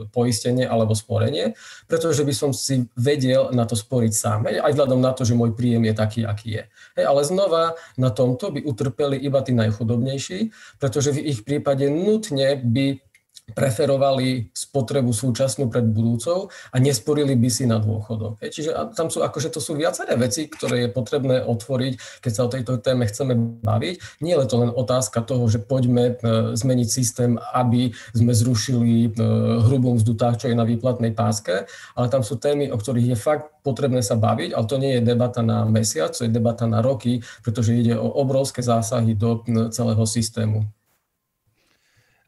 poistenie 0.08 0.64
alebo 0.64 0.97
sporenie, 0.97 1.52
pretože 1.85 2.25
by 2.25 2.32
som 2.32 2.50
si 2.56 2.88
vedel 2.97 3.52
na 3.52 3.68
to 3.68 3.76
sporiť 3.76 4.12
sám, 4.16 4.49
aj 4.49 4.73
vzhľadom 4.73 5.00
na 5.04 5.12
to, 5.12 5.28
že 5.28 5.37
môj 5.37 5.52
príjem 5.52 5.85
je 5.85 5.94
taký, 5.94 6.20
aký 6.25 6.49
je. 6.56 6.64
Hej, 6.97 7.04
ale 7.04 7.20
znova 7.28 7.76
na 8.00 8.08
tomto 8.08 8.49
by 8.49 8.64
utrpeli 8.64 9.20
iba 9.20 9.44
tí 9.44 9.52
najchudobnejší, 9.52 10.56
pretože 10.80 11.12
v 11.12 11.20
ich 11.28 11.44
prípade 11.44 11.85
nutne 11.92 12.56
by 12.56 13.07
preferovali 13.52 14.52
spotrebu 14.52 15.12
súčasnú 15.12 15.73
pred 15.73 15.85
budúcou 15.88 16.52
a 16.73 16.76
nesporili 16.76 17.33
by 17.33 17.49
si 17.49 17.64
na 17.64 17.80
dôchodok. 17.80 18.45
Čiže 18.45 18.76
tam 18.92 19.09
sú, 19.09 19.25
akože 19.25 19.49
to 19.49 19.61
sú 19.61 19.75
viaceré 19.75 20.14
veci, 20.21 20.47
ktoré 20.49 20.88
je 20.88 20.90
potrebné 20.92 21.40
otvoriť, 21.45 22.21
keď 22.21 22.33
sa 22.33 22.45
o 22.45 22.52
tejto 22.52 22.80
téme 22.80 23.09
chceme 23.09 23.35
baviť. 23.64 24.21
Nie 24.21 24.37
je 24.37 24.49
to 24.49 24.57
len 24.61 24.71
otázka 24.73 25.25
toho, 25.25 25.49
že 25.49 25.64
poďme 25.64 26.14
e, 26.18 26.54
zmeniť 26.54 26.88
systém, 26.88 27.40
aby 27.57 27.92
sme 28.12 28.33
zrušili 28.37 29.09
e, 29.09 29.25
hrubú 29.64 29.97
mzdu 29.97 30.14
tak, 30.14 30.40
čo 30.40 30.52
je 30.52 30.59
na 30.59 30.68
výplatnej 30.68 31.16
páske, 31.16 31.64
ale 31.97 32.07
tam 32.12 32.21
sú 32.21 32.37
témy, 32.37 32.68
o 32.68 32.76
ktorých 32.76 33.16
je 33.16 33.18
fakt 33.18 33.47
potrebné 33.64 34.00
sa 34.00 34.16
baviť, 34.16 34.57
ale 34.57 34.64
to 34.64 34.76
nie 34.80 34.92
je 34.97 35.02
debata 35.04 35.40
na 35.45 35.64
mesiac, 35.68 36.12
to 36.12 36.25
je 36.25 36.33
debata 36.33 36.64
na 36.64 36.80
roky, 36.80 37.21
pretože 37.45 37.76
ide 37.76 37.97
o 37.97 38.09
obrovské 38.09 38.64
zásahy 38.64 39.12
do 39.12 39.45
celého 39.73 40.04
systému. 40.09 40.77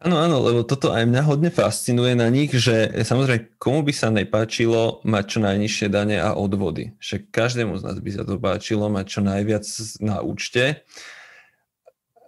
Áno, 0.01 0.17
áno, 0.17 0.41
lebo 0.41 0.65
toto 0.65 0.97
aj 0.97 1.05
mňa 1.05 1.23
hodne 1.29 1.51
fascinuje 1.53 2.17
na 2.17 2.33
nich, 2.33 2.49
že 2.57 2.89
samozrejme, 3.05 3.61
komu 3.61 3.85
by 3.85 3.93
sa 3.93 4.09
nepáčilo 4.09 5.05
mať 5.05 5.25
čo 5.29 5.39
najnižšie 5.45 5.87
dane 5.93 6.17
a 6.17 6.33
odvody. 6.33 6.97
Že 6.97 7.29
každému 7.29 7.77
z 7.77 7.85
nás 7.85 8.01
by 8.01 8.11
sa 8.17 8.25
to 8.25 8.41
páčilo 8.41 8.89
mať 8.89 9.07
čo 9.13 9.21
najviac 9.21 9.65
na 10.01 10.25
účte. 10.25 10.89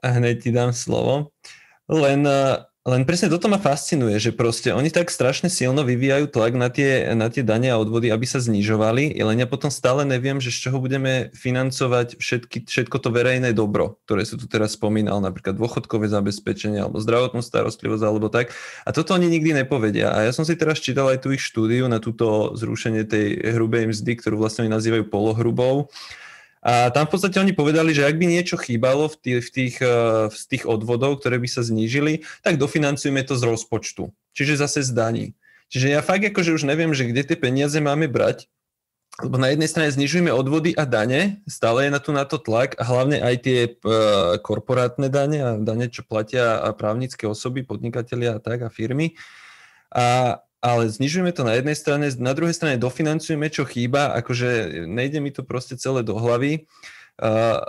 A 0.05 0.21
hneď 0.21 0.45
ti 0.45 0.51
dám 0.53 0.77
slovo. 0.77 1.33
Len 1.89 2.29
len 2.83 3.07
presne 3.07 3.31
toto 3.31 3.47
ma 3.47 3.63
fascinuje, 3.63 4.19
že 4.19 4.35
proste 4.35 4.75
oni 4.75 4.91
tak 4.91 5.07
strašne 5.07 5.47
silno 5.47 5.87
vyvíjajú 5.87 6.27
tlak 6.27 6.59
na 6.59 6.67
tie, 6.67 7.15
na 7.15 7.31
tie 7.31 7.47
dane 7.47 7.71
a 7.71 7.79
odvody, 7.79 8.11
aby 8.11 8.27
sa 8.27 8.43
znižovali, 8.43 9.23
len 9.23 9.39
ja 9.39 9.47
potom 9.47 9.71
stále 9.71 10.03
neviem, 10.03 10.43
že 10.43 10.51
z 10.51 10.67
čoho 10.67 10.83
budeme 10.83 11.31
financovať 11.31 12.19
všetky, 12.19 12.67
všetko 12.67 12.97
to 12.99 13.15
verejné 13.15 13.55
dobro, 13.55 14.03
ktoré 14.03 14.27
sa 14.27 14.35
tu 14.35 14.51
teraz 14.51 14.75
spomínal, 14.75 15.23
napríklad 15.23 15.55
dôchodkové 15.55 16.11
zabezpečenie 16.11 16.83
alebo 16.83 16.99
zdravotnú 16.99 17.39
starostlivosť 17.39 18.03
alebo 18.03 18.27
tak. 18.27 18.51
A 18.83 18.91
toto 18.91 19.15
oni 19.15 19.31
nikdy 19.31 19.63
nepovedia. 19.63 20.11
A 20.11 20.27
ja 20.27 20.35
som 20.35 20.43
si 20.43 20.59
teraz 20.59 20.83
čítal 20.83 21.07
aj 21.07 21.23
tú 21.23 21.31
ich 21.31 21.45
štúdiu 21.47 21.87
na 21.87 22.03
túto 22.03 22.51
zrušenie 22.59 23.07
tej 23.07 23.47
hrubej 23.55 23.95
mzdy, 23.95 24.19
ktorú 24.19 24.43
vlastne 24.43 24.67
oni 24.67 24.75
nazývajú 24.75 25.07
polohrubou. 25.07 25.87
A 26.63 26.95
tam 26.95 27.11
v 27.11 27.19
podstate 27.19 27.43
oni 27.43 27.51
povedali, 27.51 27.91
že 27.91 28.07
ak 28.07 28.15
by 28.15 28.27
niečo 28.31 28.55
chýbalo 28.55 29.11
v 29.11 29.17
tých, 29.19 29.39
v 29.43 29.51
tých, 29.51 29.77
eh, 29.83 30.31
v 30.31 30.45
tých 30.47 30.65
odvodov, 30.65 31.19
ktoré 31.19 31.43
by 31.43 31.49
sa 31.51 31.67
znížili, 31.67 32.23
tak 32.47 32.55
dofinancujeme 32.55 33.27
to 33.27 33.35
z 33.35 33.43
rozpočtu. 33.43 34.15
Čiže 34.31 34.63
zase 34.63 34.87
z 34.87 34.95
daní. 34.95 35.27
Čiže 35.75 35.91
ja 35.91 36.01
fakt 36.07 36.23
akože 36.23 36.55
už 36.55 36.63
neviem, 36.63 36.95
že 36.95 37.11
kde 37.11 37.27
tie 37.27 37.35
peniaze 37.35 37.75
máme 37.83 38.07
brať, 38.07 38.47
lebo 39.21 39.37
na 39.37 39.53
jednej 39.53 39.69
strane 39.69 39.93
znižujeme 39.93 40.33
odvody 40.33 40.73
a 40.73 40.89
dane, 40.89 41.45
stále 41.45 41.85
je 41.85 41.91
na 41.93 42.01
tu 42.01 42.17
na 42.17 42.25
to 42.25 42.41
tlak 42.41 42.77
a 42.81 42.85
hlavne 42.85 43.21
aj 43.21 43.35
tie 43.45 43.59
uh, 43.69 44.41
korporátne 44.41 45.13
dane 45.13 45.39
a 45.41 45.51
dane, 45.61 45.93
čo 45.93 46.01
platia 46.01 46.65
právnické 46.77 47.29
osoby, 47.29 47.61
podnikatelia 47.61 48.37
a 48.37 48.41
tak 48.41 48.65
a 48.65 48.73
firmy. 48.73 49.17
A, 49.93 50.41
ale 50.63 50.87
znižujeme 50.87 51.35
to 51.35 51.43
na 51.43 51.59
jednej 51.59 51.75
strane, 51.75 52.07
na 52.23 52.33
druhej 52.39 52.55
strane 52.55 52.79
dofinancujeme, 52.79 53.51
čo 53.51 53.67
chýba, 53.67 54.15
akože 54.23 54.83
nejde 54.87 55.19
mi 55.19 55.35
to 55.35 55.43
proste 55.43 55.75
celé 55.75 56.07
do 56.07 56.15
hlavy. 56.15 56.71
Uh, 57.19 57.61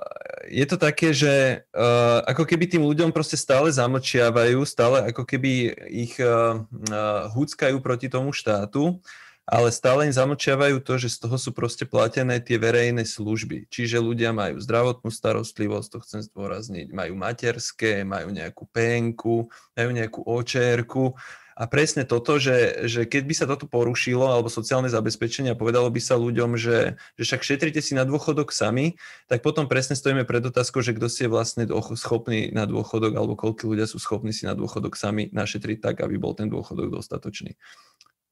je 0.47 0.63
to 0.69 0.77
také, 0.79 1.11
že 1.11 1.65
uh, 1.75 2.21
ako 2.23 2.47
keby 2.47 2.69
tým 2.69 2.85
ľuďom 2.85 3.11
proste 3.11 3.35
stále 3.35 3.73
zamlčiavajú, 3.73 4.61
stále 4.63 5.09
ako 5.09 5.25
keby 5.27 5.73
ich 5.89 6.15
uh, 6.21 6.63
uh, 6.63 7.27
húckajú 7.33 7.81
proti 7.83 8.07
tomu 8.07 8.31
štátu, 8.31 9.01
ale 9.43 9.75
stále 9.75 10.07
im 10.07 10.15
zamlčiavajú 10.15 10.79
to, 10.79 10.95
že 10.95 11.19
z 11.19 11.27
toho 11.27 11.35
sú 11.35 11.51
proste 11.51 11.83
platené 11.83 12.39
tie 12.39 12.55
verejné 12.55 13.03
služby. 13.03 13.67
Čiže 13.67 13.99
ľudia 13.99 14.31
majú 14.31 14.61
zdravotnú 14.63 15.11
starostlivosť, 15.11 15.87
to 15.91 15.97
chcem 16.07 16.21
zdôrazniť, 16.23 16.95
majú 16.95 17.13
materské, 17.19 18.07
majú 18.07 18.31
nejakú 18.31 18.63
penku, 18.71 19.51
majú 19.75 19.89
nejakú 19.91 20.23
očerku 20.23 21.11
a 21.53 21.69
presne 21.69 22.01
toto, 22.01 22.41
že, 22.41 22.89
že 22.89 23.05
keď 23.05 23.23
by 23.29 23.33
sa 23.37 23.45
toto 23.45 23.69
porušilo, 23.69 24.25
alebo 24.25 24.49
sociálne 24.49 24.89
zabezpečenie 24.89 25.53
a 25.53 25.59
povedalo 25.59 25.85
by 25.93 26.01
sa 26.01 26.17
ľuďom, 26.17 26.57
že, 26.57 26.97
že 27.13 27.23
však 27.29 27.45
šetrite 27.45 27.77
si 27.77 27.93
na 27.93 28.09
dôchodok 28.09 28.49
sami, 28.49 28.97
tak 29.29 29.45
potom 29.45 29.69
presne 29.69 29.93
stojíme 29.93 30.25
pred 30.25 30.41
otázkou, 30.41 30.81
že 30.81 30.97
kto 30.97 31.05
si 31.05 31.25
je 31.25 31.29
vlastne 31.29 31.69
schopný 31.93 32.49
na 32.49 32.65
dôchodok, 32.65 33.13
alebo 33.13 33.37
koľko 33.37 33.69
ľudia 33.69 33.85
sú 33.85 34.01
schopní 34.01 34.33
si 34.33 34.49
na 34.49 34.57
dôchodok 34.57 34.97
sami 34.97 35.29
našetriť 35.29 35.77
tak, 35.77 35.95
aby 36.01 36.17
bol 36.17 36.33
ten 36.33 36.49
dôchodok 36.49 36.89
dostatočný. 36.89 37.53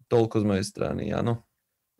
Toľko 0.09 0.41
z 0.41 0.45
mojej 0.45 0.65
strany, 0.65 1.13
áno. 1.13 1.45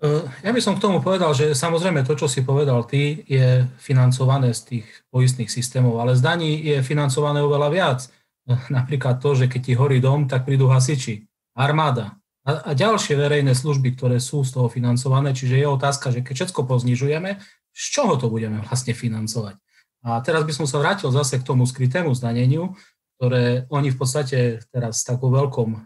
E, 0.02 0.26
ja 0.42 0.52
by 0.52 0.62
som 0.62 0.74
k 0.74 0.84
tomu 0.84 1.06
povedal, 1.06 1.38
že 1.38 1.54
samozrejme 1.54 2.02
to, 2.02 2.18
čo 2.18 2.26
si 2.26 2.42
povedal 2.42 2.82
ty, 2.90 3.22
je 3.30 3.70
financované 3.78 4.58
z 4.58 4.62
tých 4.66 4.86
poistných 5.14 5.54
systémov, 5.54 6.02
ale 6.02 6.18
z 6.18 6.26
daní 6.26 6.58
je 6.66 6.82
financované 6.82 7.46
oveľa 7.46 7.70
viac 7.70 8.00
napríklad 8.78 9.22
to, 9.22 9.38
že 9.38 9.46
keď 9.52 9.62
ti 9.62 9.74
horí 9.78 9.98
dom, 10.04 10.26
tak 10.26 10.48
prídu 10.48 10.70
hasiči, 10.72 11.26
armáda 11.58 12.22
a, 12.42 12.52
a 12.68 12.72
ďalšie 12.74 13.14
verejné 13.14 13.54
služby, 13.54 13.94
ktoré 13.94 14.18
sú 14.18 14.42
z 14.42 14.58
toho 14.58 14.68
financované. 14.68 15.36
Čiže 15.36 15.62
je 15.62 15.68
otázka, 15.68 16.10
že 16.10 16.26
keď 16.26 16.34
všetko 16.46 16.66
poznižujeme, 16.66 17.38
z 17.72 17.84
čoho 17.94 18.18
to 18.18 18.28
budeme 18.28 18.60
vlastne 18.66 18.98
financovať? 18.98 19.56
A 20.02 20.18
teraz 20.26 20.42
by 20.42 20.54
som 20.54 20.66
sa 20.66 20.82
vrátil 20.82 21.14
zase 21.14 21.38
k 21.38 21.46
tomu 21.46 21.70
skrytému 21.70 22.10
zdaneniu, 22.18 22.74
ktoré 23.22 23.70
oni 23.70 23.94
v 23.94 23.98
podstate 24.02 24.66
teraz 24.74 25.06
s 25.06 25.06
takou 25.06 25.30
veľkom 25.30 25.78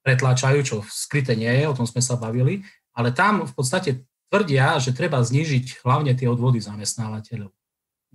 pretláčajú, 0.00 0.58
čo 0.64 0.76
skryté 0.88 1.36
nie 1.36 1.52
je, 1.52 1.68
o 1.68 1.76
tom 1.76 1.84
sme 1.84 2.00
sa 2.00 2.16
bavili, 2.16 2.64
ale 2.96 3.12
tam 3.12 3.44
v 3.44 3.52
podstate 3.52 4.08
tvrdia, 4.32 4.80
že 4.80 4.96
treba 4.96 5.20
znížiť 5.20 5.84
hlavne 5.84 6.16
tie 6.16 6.24
odvody 6.24 6.64
zamestnávateľov. 6.64 7.52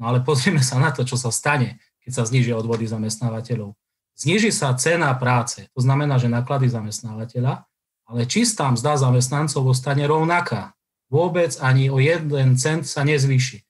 No 0.02 0.04
ale 0.10 0.26
pozrieme 0.26 0.66
sa 0.66 0.82
na 0.82 0.90
to, 0.90 1.06
čo 1.06 1.14
sa 1.14 1.30
stane 1.30 1.78
keď 2.06 2.12
sa 2.14 2.24
znižia 2.24 2.54
odvody 2.54 2.86
zamestnávateľov. 2.86 3.74
Zniží 4.16 4.54
sa 4.54 4.78
cena 4.78 5.12
práce, 5.18 5.68
to 5.76 5.82
znamená, 5.84 6.22
že 6.22 6.32
náklady 6.32 6.72
zamestnávateľa, 6.72 7.68
ale 8.06 8.22
čistá 8.30 8.70
mzda 8.70 9.02
zamestnancov 9.02 9.66
ostane 9.66 10.06
rovnaká. 10.06 10.78
Vôbec 11.10 11.58
ani 11.60 11.90
o 11.90 11.98
jeden 11.98 12.56
cent 12.56 12.86
sa 12.86 13.02
nezvýši. 13.02 13.66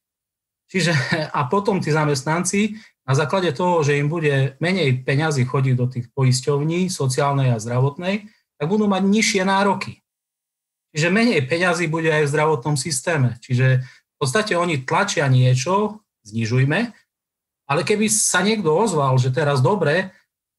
Čiže 0.68 0.92
a 1.32 1.48
potom 1.48 1.80
tí 1.80 1.90
zamestnanci 1.90 2.76
na 3.06 3.14
základe 3.16 3.54
toho, 3.56 3.86
že 3.86 3.98
im 3.98 4.12
bude 4.12 4.60
menej 4.60 5.06
peňazí 5.06 5.46
chodiť 5.48 5.76
do 5.78 5.86
tých 5.88 6.12
poisťovní 6.12 6.92
sociálnej 6.92 7.54
a 7.54 7.62
zdravotnej, 7.62 8.28
tak 8.58 8.66
budú 8.66 8.90
mať 8.90 9.04
nižšie 9.06 9.44
nároky. 9.46 10.02
Čiže 10.96 11.12
menej 11.12 11.44
peňazí 11.46 11.86
bude 11.92 12.08
aj 12.08 12.26
v 12.26 12.32
zdravotnom 12.32 12.76
systéme. 12.80 13.38
Čiže 13.44 13.84
v 13.84 14.16
podstate 14.18 14.56
oni 14.56 14.82
tlačia 14.88 15.28
niečo, 15.28 16.02
znižujme, 16.24 16.96
ale 17.66 17.82
keby 17.86 18.10
sa 18.10 18.46
niekto 18.46 18.70
ozval, 18.74 19.18
že 19.18 19.34
teraz 19.34 19.62
dobre, 19.62 20.14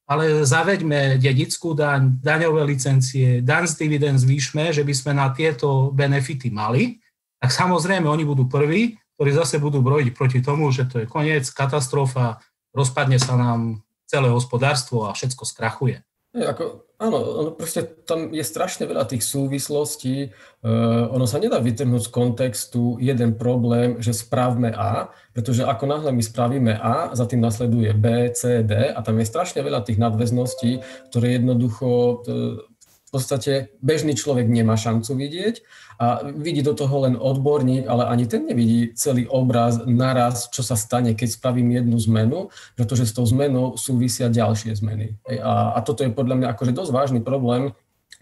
ale 0.07 0.47
zaveďme 0.47 1.19
dedickú 1.19 1.75
daň, 1.75 2.23
daňové 2.23 2.63
licencie, 2.63 3.43
daň 3.43 3.67
z 3.67 3.75
dividend 3.75 4.23
zvýšme, 4.23 4.71
že 4.71 4.87
by 4.87 4.95
sme 4.95 5.13
na 5.19 5.35
tieto 5.35 5.91
benefity 5.91 6.51
mali, 6.55 7.03
tak 7.43 7.51
samozrejme 7.51 8.07
oni 8.07 8.23
budú 8.23 8.47
prví, 8.47 8.95
ktorí 9.19 9.31
zase 9.35 9.59
budú 9.59 9.83
brojiť 9.83 10.09
proti 10.15 10.39
tomu, 10.39 10.71
že 10.71 10.87
to 10.87 11.03
je 11.03 11.07
koniec, 11.11 11.43
katastrofa, 11.51 12.39
rozpadne 12.71 13.19
sa 13.19 13.35
nám 13.35 13.83
celé 14.07 14.31
hospodárstvo 14.31 15.11
a 15.11 15.15
všetko 15.17 15.43
skrachuje. 15.43 16.07
Ako, 16.37 16.86
áno, 16.97 17.53
proste 17.53 17.85
tam 18.05 18.33
je 18.33 18.41
strašne 18.41 18.89
veľa 18.89 19.05
tých 19.09 19.25
súvislostí. 19.25 20.33
Uh, 20.65 21.07
ono 21.13 21.29
sa 21.29 21.37
nedá 21.37 21.61
vytrhnúť 21.61 22.09
z 22.09 22.15
kontextu 22.15 22.97
jeden 23.01 23.37
problém, 23.37 24.01
že 24.01 24.17
správme 24.17 24.73
A, 24.73 25.13
pretože 25.37 25.63
ako 25.63 25.85
náhle 25.87 26.11
my 26.13 26.23
spravíme 26.25 26.73
A, 26.77 27.13
za 27.13 27.29
tým 27.29 27.45
nasleduje 27.45 27.93
B, 27.93 28.33
C, 28.33 28.65
D 28.65 28.93
a 28.93 28.99
tam 29.05 29.21
je 29.21 29.29
strašne 29.29 29.61
veľa 29.61 29.85
tých 29.85 30.01
nadväzností, 30.01 30.81
ktoré 31.13 31.37
jednoducho 31.37 31.89
uh, 31.89 32.76
podstate 33.17 33.73
bežný 33.81 34.13
človek 34.13 34.45
nemá 34.45 34.77
šancu 34.77 35.17
vidieť 35.17 35.65
a 35.97 36.29
vidí 36.29 36.61
do 36.61 36.77
toho 36.77 37.09
len 37.09 37.17
odborník, 37.17 37.89
ale 37.89 38.05
ani 38.05 38.29
ten 38.29 38.45
nevidí 38.45 38.93
celý 38.93 39.25
obraz 39.33 39.81
naraz, 39.89 40.53
čo 40.53 40.61
sa 40.61 40.77
stane, 40.77 41.17
keď 41.17 41.41
spravím 41.41 41.73
jednu 41.73 41.97
zmenu, 42.05 42.39
pretože 42.77 43.09
s 43.09 43.17
tou 43.17 43.25
zmenou 43.25 43.81
súvisia 43.81 44.29
ďalšie 44.29 44.77
zmeny. 44.77 45.17
A, 45.41 45.73
a 45.77 45.79
toto 45.81 46.05
je 46.05 46.13
podľa 46.13 46.37
mňa 46.37 46.49
akože 46.53 46.77
dosť 46.77 46.93
vážny 46.93 47.21
problém, 47.25 47.73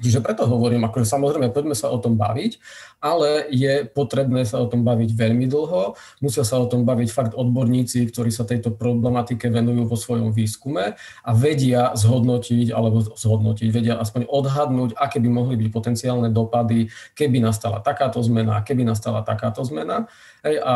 Čiže 0.04 0.20
preto 0.20 0.44
hovorím, 0.44 0.84
akože 0.84 1.08
samozrejme, 1.08 1.48
poďme 1.48 1.72
sa 1.72 1.88
o 1.88 1.96
tom 1.96 2.20
baviť, 2.20 2.60
ale 3.00 3.48
je 3.48 3.88
potrebné 3.88 4.44
sa 4.44 4.60
o 4.60 4.68
tom 4.68 4.84
baviť 4.84 5.16
veľmi 5.16 5.48
dlho. 5.48 5.96
Musia 6.20 6.44
sa 6.44 6.60
o 6.60 6.68
tom 6.68 6.84
baviť 6.84 7.08
fakt 7.08 7.32
odborníci, 7.32 8.04
ktorí 8.12 8.28
sa 8.28 8.44
tejto 8.44 8.76
problematike 8.76 9.48
venujú 9.48 9.88
vo 9.88 9.96
svojom 9.96 10.36
výskume 10.36 10.92
a 11.00 11.30
vedia 11.32 11.96
zhodnotiť, 11.96 12.68
alebo 12.68 13.00
zhodnotiť, 13.00 13.68
vedia 13.72 13.96
aspoň 13.96 14.28
odhadnúť, 14.28 15.00
aké 15.00 15.24
by 15.24 15.30
mohli 15.32 15.56
byť 15.56 15.68
potenciálne 15.72 16.28
dopady, 16.28 16.92
keby 17.16 17.40
nastala 17.40 17.80
takáto 17.80 18.20
zmena, 18.20 18.60
keby 18.60 18.84
nastala 18.84 19.24
takáto 19.24 19.64
zmena. 19.64 20.04
Hej, 20.44 20.60
a 20.60 20.74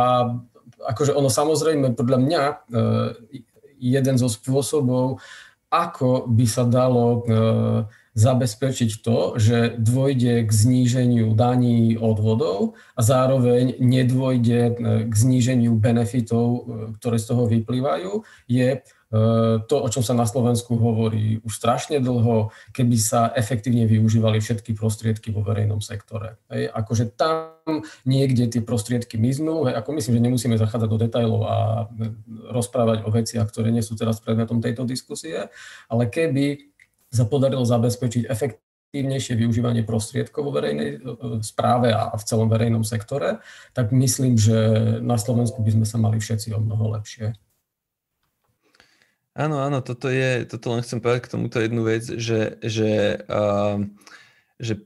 akože 0.88 1.12
ono 1.12 1.28
samozrejme, 1.28 1.92
podľa 1.92 2.18
mňa, 2.24 2.42
e, 2.48 2.54
jeden 3.78 4.16
zo 4.18 4.26
spôsobov, 4.26 5.22
ako 5.68 6.24
by 6.32 6.46
sa 6.48 6.64
dalo 6.64 7.04
e, 7.04 7.20
zabezpečiť 8.18 8.90
to, 8.98 9.38
že 9.38 9.78
dôjde 9.78 10.42
k 10.42 10.50
zníženiu 10.50 11.38
daní 11.38 11.94
odvodov 11.94 12.74
a 12.98 13.00
zároveň 13.06 13.78
nedôjde 13.78 14.60
e, 14.66 14.72
k 15.06 15.14
zníženiu 15.14 15.78
benefitov, 15.78 16.46
e, 16.50 16.60
ktoré 16.98 17.16
z 17.22 17.26
toho 17.30 17.46
vyplývajú, 17.46 18.26
je 18.50 18.68
e, 18.74 18.78
to, 19.62 19.76
o 19.78 19.86
čom 19.86 20.02
sa 20.02 20.18
na 20.18 20.26
Slovensku 20.26 20.74
hovorí 20.74 21.38
už 21.46 21.52
strašne 21.54 22.02
dlho, 22.02 22.50
keby 22.74 22.98
sa 22.98 23.30
efektívne 23.38 23.86
využívali 23.86 24.42
všetky 24.42 24.74
prostriedky 24.74 25.30
vo 25.30 25.46
verejnom 25.46 25.78
sektore. 25.78 26.42
Hej, 26.50 26.74
akože 26.74 27.14
tam 27.14 27.54
niekde 28.02 28.50
tie 28.50 28.66
prostriedky 28.66 29.14
miznú, 29.14 29.70
hej, 29.70 29.78
ako 29.78 29.94
myslím, 29.94 30.18
že 30.18 30.26
nemusíme 30.26 30.56
zachádzať 30.58 30.88
do 30.90 30.98
detajlov 31.06 31.42
a 31.46 31.56
rozprávať 32.50 33.06
o 33.06 33.14
veciach, 33.14 33.46
ktoré 33.46 33.70
nie 33.70 33.86
sú 33.86 33.94
teraz 33.94 34.18
predmetom 34.18 34.58
tejto 34.58 34.82
diskusie, 34.82 35.54
ale 35.86 36.10
keby 36.10 36.74
sa 37.08 37.24
podarilo 37.24 37.64
zabezpečiť 37.64 38.28
efektívnejšie 38.28 39.34
využívanie 39.36 39.82
prostriedkov 39.84 40.48
vo 40.48 40.52
verejnej 40.52 40.90
e, 40.96 40.98
správe 41.40 41.92
a 41.92 42.12
v 42.12 42.24
celom 42.24 42.48
verejnom 42.52 42.84
sektore, 42.84 43.40
tak 43.72 43.92
myslím, 43.92 44.36
že 44.36 44.56
na 45.00 45.16
Slovensku 45.16 45.60
by 45.64 45.70
sme 45.76 45.86
sa 45.88 45.96
mali 45.96 46.20
všetci 46.20 46.52
o 46.52 46.60
mnoho 46.60 46.96
lepšie. 47.00 47.36
Áno, 49.38 49.62
áno, 49.62 49.78
toto 49.86 50.10
je, 50.10 50.42
toto 50.50 50.74
len 50.74 50.82
chcem 50.82 50.98
povedať 50.98 51.30
k 51.30 51.32
tomuto 51.38 51.62
jednu 51.62 51.86
vec, 51.86 52.02
že, 52.02 52.58
že, 52.58 53.22
uh, 53.30 53.78
že 54.58 54.82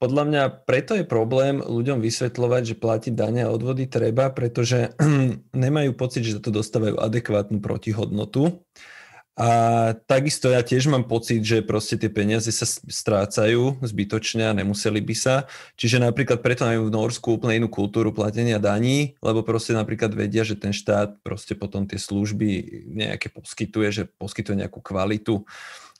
podľa 0.00 0.24
mňa 0.26 0.42
preto 0.66 0.96
je 0.96 1.06
problém 1.06 1.60
ľuďom 1.60 2.00
vysvetľovať, 2.00 2.62
že 2.72 2.80
platiť 2.80 3.12
dane 3.12 3.44
a 3.44 3.52
odvody 3.52 3.84
treba, 3.86 4.32
pretože 4.32 4.98
nemajú 5.54 5.92
pocit, 5.92 6.24
že 6.24 6.34
za 6.34 6.42
to 6.42 6.50
dostávajú 6.50 6.98
adekvátnu 6.98 7.60
protihodnotu. 7.60 8.64
A 9.32 9.48
takisto 10.04 10.52
ja 10.52 10.60
tiež 10.60 10.92
mám 10.92 11.08
pocit, 11.08 11.40
že 11.40 11.64
proste 11.64 11.96
tie 11.96 12.12
peniaze 12.12 12.52
sa 12.52 12.68
strácajú 12.68 13.80
zbytočne 13.80 14.44
a 14.44 14.52
nemuseli 14.52 15.00
by 15.00 15.14
sa. 15.16 15.34
Čiže 15.80 16.04
napríklad 16.04 16.44
preto 16.44 16.68
majú 16.68 16.92
v 16.92 16.94
Norsku 16.94 17.40
úplne 17.40 17.64
inú 17.64 17.72
kultúru 17.72 18.12
platenia 18.12 18.60
daní, 18.60 19.16
lebo 19.24 19.40
proste 19.40 19.72
napríklad 19.72 20.12
vedia, 20.12 20.44
že 20.44 20.52
ten 20.52 20.76
štát 20.76 21.24
proste 21.24 21.56
potom 21.56 21.88
tie 21.88 21.96
služby 21.96 22.48
nejaké 22.92 23.32
poskytuje, 23.32 23.88
že 23.88 24.02
poskytuje 24.20 24.68
nejakú 24.68 24.84
kvalitu. 24.84 25.48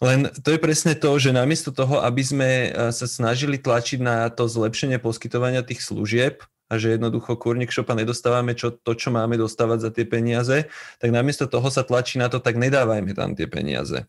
Len 0.05 0.29
to 0.45 0.53
je 0.53 0.61
presne 0.61 0.93
to, 0.93 1.09
že 1.17 1.33
namiesto 1.33 1.73
toho, 1.73 2.05
aby 2.05 2.21
sme 2.21 2.51
eh, 2.69 2.93
sa 2.93 3.07
snažili 3.09 3.57
tlačiť 3.57 4.05
na 4.05 4.29
to 4.29 4.45
zlepšenie 4.45 5.01
poskytovania 5.01 5.65
tých 5.65 5.81
služieb, 5.81 6.45
a 6.73 6.81
že 6.81 6.97
jednoducho 6.97 7.37
kurník 7.37 7.69
šopa 7.69 7.93
nedostávame 7.93 8.57
čo, 8.57 8.73
to, 8.73 8.97
čo 8.97 9.13
máme 9.13 9.37
dostávať 9.37 9.79
za 9.85 9.91
tie 9.93 10.09
peniaze, 10.09 10.73
tak 10.97 11.13
namiesto 11.13 11.45
toho 11.45 11.69
sa 11.69 11.85
tlačí 11.85 12.17
na 12.17 12.33
to, 12.33 12.41
tak 12.41 12.57
nedávajme 12.57 13.13
tam 13.13 13.37
tie 13.37 13.45
peniaze. 13.45 14.09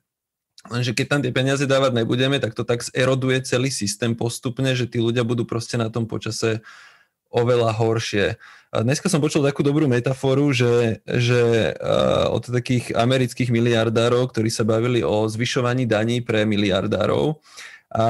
Lenže 0.72 0.96
keď 0.96 1.05
tam 1.12 1.20
tie 1.20 1.36
peniaze 1.36 1.67
dávať 1.67 1.91
nebudeme, 1.91 2.39
tak 2.39 2.55
to 2.55 2.63
tak 2.63 2.88
eroduje 2.96 3.43
celý 3.43 3.67
systém 3.67 4.15
postupne, 4.15 4.72
že 4.72 4.88
tí 4.88 5.03
ľudia 5.03 5.27
budú 5.27 5.43
proste 5.43 5.75
na 5.75 5.91
tom 5.91 6.08
počase 6.08 6.63
oveľa 7.27 7.75
horšie. 7.75 8.39
A 8.72 8.82
dneska 8.82 9.12
som 9.12 9.20
počul 9.20 9.43
takú 9.43 9.60
dobrú 9.60 9.91
metaforu, 9.91 10.55
že, 10.55 11.03
že 11.03 11.75
uh, 11.75 12.32
od 12.32 12.48
takých 12.48 12.96
amerických 12.96 13.51
miliardárov, 13.51 14.31
ktorí 14.31 14.48
sa 14.48 14.64
bavili 14.64 15.03
o 15.03 15.27
zvyšovaní 15.27 15.83
daní 15.83 16.24
pre 16.24 16.48
miliardárov 16.48 17.44
a 17.92 18.07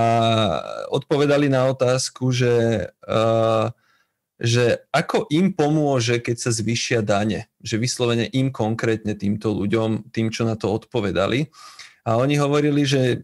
odpovedali 0.93 1.49
na 1.49 1.67
otázku, 1.73 2.29
že 2.31 2.85
uh, 3.03 3.73
že 4.43 4.83
ako 4.91 5.31
im 5.31 5.55
pomôže, 5.55 6.19
keď 6.19 6.35
sa 6.35 6.51
zvyšia 6.51 6.99
dane, 6.99 7.47
že 7.63 7.79
vyslovene 7.79 8.27
im 8.35 8.51
konkrétne 8.51 9.15
týmto 9.15 9.55
ľuďom, 9.55 10.11
tým, 10.11 10.27
čo 10.35 10.43
na 10.43 10.59
to 10.59 10.67
odpovedali. 10.67 11.47
A 12.03 12.19
oni 12.19 12.35
hovorili, 12.35 12.83
že 12.83 13.23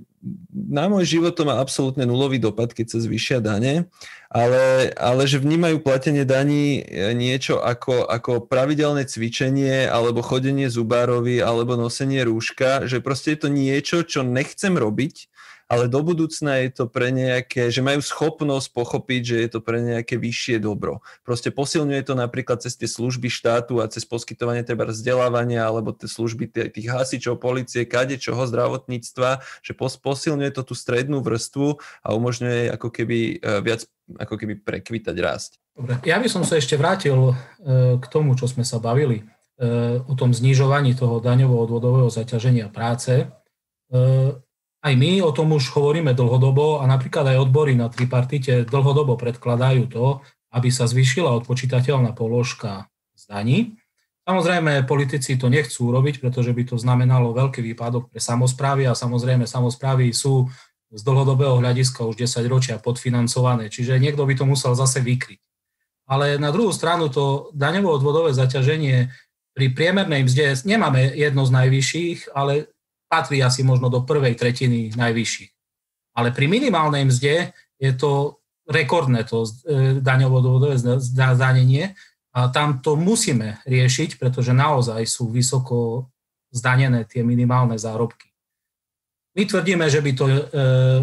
na 0.51 0.87
môj 0.87 1.19
život 1.19 1.35
to 1.35 1.43
má 1.43 1.59
absolútne 1.59 2.07
nulový 2.07 2.39
dopad, 2.39 2.71
keď 2.71 2.95
sa 2.95 2.99
zvyšia 3.03 3.39
dane, 3.43 3.91
ale, 4.31 4.95
ale 4.95 5.23
že 5.27 5.43
vnímajú 5.43 5.83
platenie 5.83 6.27
daní 6.27 6.83
e, 6.83 7.11
niečo 7.15 7.59
ako, 7.59 8.07
ako 8.07 8.47
pravidelné 8.47 9.07
cvičenie 9.07 9.87
alebo 9.87 10.23
chodenie 10.23 10.67
zubárovi 10.67 11.39
alebo 11.43 11.79
nosenie 11.79 12.23
rúška, 12.27 12.87
že 12.87 13.03
proste 13.03 13.35
je 13.35 13.39
to 13.43 13.49
niečo, 13.51 14.03
čo 14.03 14.23
nechcem 14.23 14.75
robiť, 14.75 15.15
ale 15.69 15.85
do 15.85 16.01
budúcna 16.01 16.65
je 16.65 16.69
to 16.73 16.89
pre 16.89 17.13
nejaké, 17.13 17.69
že 17.69 17.85
majú 17.85 18.01
schopnosť 18.01 18.73
pochopiť, 18.73 19.21
že 19.21 19.37
je 19.45 19.49
to 19.53 19.59
pre 19.61 19.77
nejaké 19.77 20.17
vyššie 20.17 20.57
dobro. 20.57 21.05
Proste 21.21 21.53
posilňuje 21.53 22.01
to 22.09 22.17
napríklad 22.17 22.65
cez 22.65 22.73
tie 22.73 22.89
služby 22.89 23.29
štátu 23.29 23.77
a 23.77 23.85
cez 23.85 24.01
poskytovanie 24.01 24.65
teba 24.65 24.89
vzdelávania 24.89 25.69
alebo 25.69 25.93
tie 25.93 26.09
služby 26.09 26.73
tých 26.73 26.89
hasičov, 26.89 27.37
policie, 27.37 27.85
kadečoho, 27.85 28.49
zdravotníctva, 28.49 29.45
že 29.61 29.77
posilňuje 29.77 30.51
to 30.57 30.65
tú 30.65 30.73
strednú 30.73 31.21
vrstvu 31.21 31.77
a 32.01 32.17
umožňuje 32.17 32.73
ako 32.73 32.89
keby 32.89 33.37
e, 33.37 33.61
viac 33.61 33.85
ako 34.17 34.41
keby 34.41 34.65
prekvitať 34.65 35.15
rásť. 35.21 35.61
Dobre, 35.77 36.01
ja 36.01 36.17
by 36.17 36.25
som 36.25 36.41
sa 36.41 36.57
ešte 36.57 36.81
vrátil 36.81 37.13
e, 37.13 37.33
k 38.01 38.05
tomu, 38.09 38.33
čo 38.33 38.49
sme 38.49 38.65
sa 38.65 38.81
bavili 38.81 39.21
e, 39.21 39.23
o 40.01 40.17
tom 40.17 40.33
znižovaní 40.33 40.97
toho 40.97 41.21
daňovo-odvodového 41.21 42.09
zaťaženia 42.09 42.73
práce 42.73 43.29
aj 44.79 44.93
my 44.95 45.19
o 45.19 45.35
tom 45.35 45.51
už 45.51 45.75
hovoríme 45.75 46.15
dlhodobo 46.15 46.79
a 46.79 46.87
napríklad 46.87 47.35
aj 47.35 47.51
odbory 47.51 47.75
na 47.75 47.91
tripartite 47.91 48.63
dlhodobo 48.63 49.19
predkladajú 49.19 49.91
to, 49.91 50.23
aby 50.55 50.71
sa 50.71 50.87
zvýšila 50.87 51.35
odpočítateľná 51.43 52.15
položka 52.15 52.87
z 53.13 53.23
daní. 53.27 53.59
Samozrejme, 54.23 54.85
politici 54.85 55.35
to 55.35 55.49
nechcú 55.49 55.89
urobiť, 55.89 56.21
pretože 56.21 56.53
by 56.53 56.63
to 56.63 56.75
znamenalo 56.77 57.33
veľký 57.33 57.65
výpadok 57.65 58.13
pre 58.13 58.21
samozprávy 58.21 58.85
a 58.87 58.93
samozrejme 58.95 59.43
samozprávy 59.49 60.13
sú 60.13 60.47
z 60.89 61.01
dlhodobého 61.05 61.61
hľadiska 61.61 62.05
už 62.05 62.17
10 62.17 62.45
ročia 62.49 62.75
podfinancované, 62.81 63.69
čiže 63.69 64.01
niekto 64.01 64.25
by 64.25 64.33
to 64.33 64.45
musel 64.45 64.73
zase 64.73 65.01
vykryť. 65.01 65.41
Ale 66.09 66.41
na 66.41 66.49
druhú 66.49 66.73
stranu 66.73 67.13
to 67.13 67.53
daňovo-odvodové 67.53 68.33
zaťaženie 68.33 69.13
pri 69.53 69.65
priemernej 69.73 70.25
mzde 70.25 70.65
nemáme 70.65 71.13
jedno 71.13 71.45
z 71.45 71.51
najvyšších, 71.53 72.33
ale 72.33 72.73
patrí 73.09 73.41
asi 73.41 73.65
možno 73.65 73.89
do 73.89 74.05
prvej 74.05 74.37
tretiny 74.37 74.93
najvyšších. 74.93 75.51
Ale 76.15 76.29
pri 76.29 76.45
minimálnej 76.45 77.09
mzde 77.09 77.51
je 77.81 77.91
to 77.97 78.37
rekordné 78.69 79.25
to 79.25 79.43
e, 79.43 79.49
daňovo 79.97 80.69
zdanenie 81.01 81.97
a 82.37 82.53
tam 82.53 82.85
to 82.85 82.93
musíme 82.93 83.57
riešiť, 83.65 84.21
pretože 84.21 84.53
naozaj 84.53 85.01
sú 85.09 85.33
vysoko 85.33 86.07
zdanené 86.53 87.09
tie 87.09 87.25
minimálne 87.25 87.77
zárobky. 87.81 88.29
My 89.33 89.49
tvrdíme, 89.49 89.85
že 89.89 90.01
by 90.05 90.11
to 90.13 90.25
e, 90.29 90.41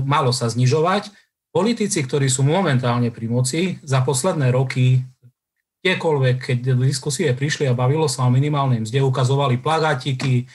malo 0.06 0.30
sa 0.30 0.46
znižovať. 0.46 1.10
Politici, 1.50 2.04
ktorí 2.04 2.30
sú 2.30 2.46
momentálne 2.46 3.10
pri 3.10 3.26
moci, 3.26 3.60
za 3.82 4.04
posledné 4.06 4.54
roky 4.54 5.02
kdekoľvek, 5.82 6.36
keď 6.42 6.58
do 6.74 6.82
diskusie 6.82 7.30
prišli 7.30 7.70
a 7.70 7.78
bavilo 7.78 8.10
sa 8.10 8.26
o 8.26 8.30
minimálnej 8.34 8.82
mzde, 8.82 9.06
ukazovali 9.06 9.62
plagátiky, 9.62 10.50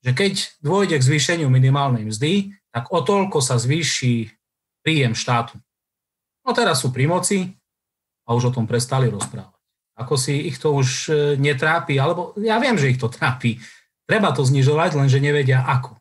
že 0.00 0.16
keď 0.16 0.32
dôjde 0.64 0.96
k 0.96 1.06
zvýšeniu 1.06 1.48
minimálnej 1.52 2.08
mzdy, 2.08 2.56
tak 2.72 2.88
o 2.88 3.04
toľko 3.04 3.44
sa 3.44 3.60
zvýši 3.60 4.32
príjem 4.80 5.12
štátu. 5.12 5.60
No 6.44 6.56
teraz 6.56 6.80
sú 6.80 6.88
pri 6.88 7.04
moci 7.04 7.52
a 8.24 8.32
už 8.32 8.50
o 8.50 8.54
tom 8.54 8.64
prestali 8.64 9.12
rozprávať. 9.12 9.56
Ako 10.00 10.16
si 10.16 10.48
ich 10.48 10.56
to 10.56 10.72
už 10.72 10.88
e, 10.88 11.12
netrápi, 11.36 12.00
alebo 12.00 12.32
ja 12.40 12.56
viem, 12.56 12.80
že 12.80 12.88
ich 12.88 12.96
to 12.96 13.12
trápi. 13.12 13.60
Treba 14.08 14.32
to 14.32 14.40
znižovať, 14.40 14.96
lenže 14.96 15.20
nevedia 15.20 15.60
ako. 15.60 16.00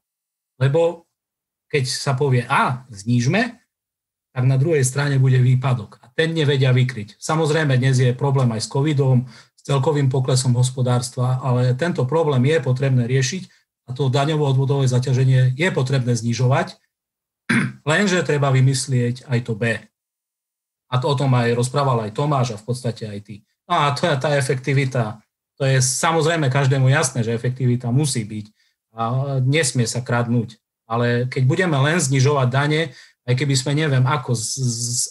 Lebo 0.55 1.09
keď 1.67 1.83
sa 1.83 2.15
povie 2.15 2.47
A, 2.47 2.87
znížme, 2.87 3.59
tak 4.31 4.43
na 4.47 4.55
druhej 4.55 4.87
strane 4.87 5.19
bude 5.19 5.37
výpadok. 5.43 5.99
A 5.99 6.07
ten 6.15 6.31
nevedia 6.31 6.71
vykryť. 6.71 7.19
Samozrejme, 7.19 7.75
dnes 7.75 7.99
je 7.99 8.15
problém 8.15 8.47
aj 8.55 8.63
s 8.63 8.71
covidom, 8.71 9.27
s 9.53 9.61
celkovým 9.67 10.07
poklesom 10.07 10.55
hospodárstva, 10.55 11.43
ale 11.43 11.75
tento 11.75 12.07
problém 12.07 12.47
je 12.47 12.57
potrebné 12.63 13.03
riešiť 13.03 13.58
a 13.89 13.91
to 13.97 14.13
daňovo-odvodové 14.13 14.85
zaťaženie 14.85 15.57
je 15.57 15.69
potrebné 15.73 16.13
znižovať, 16.13 16.77
lenže 17.89 18.21
treba 18.21 18.53
vymyslieť 18.53 19.25
aj 19.25 19.39
to 19.49 19.57
B. 19.57 19.81
A 20.89 20.95
to 21.01 21.05
o 21.09 21.17
tom 21.17 21.33
aj 21.33 21.57
rozprával 21.57 22.05
aj 22.05 22.13
Tomáš 22.13 22.53
a 22.53 22.61
v 22.61 22.65
podstate 22.69 23.09
aj 23.09 23.19
ty. 23.25 23.35
No 23.65 23.89
a 23.89 23.93
to 23.97 24.05
je 24.05 24.15
tá 24.17 24.37
efektivita. 24.37 25.21
To 25.57 25.65
je 25.65 25.81
samozrejme 25.81 26.49
každému 26.53 26.89
jasné, 26.89 27.25
že 27.25 27.33
efektivita 27.33 27.89
musí 27.89 28.25
byť 28.25 28.45
a 28.93 29.03
nesmie 29.41 29.85
sa 29.85 30.01
kradnúť. 30.01 30.57
Ale 30.89 31.29
keď 31.29 31.43
budeme 31.45 31.77
len 31.77 32.01
znižovať 32.01 32.47
dane 32.49 32.81
aj 33.29 33.37
keby 33.37 33.53
sme 33.53 33.77
neviem 33.77 34.01
ako 34.09 34.33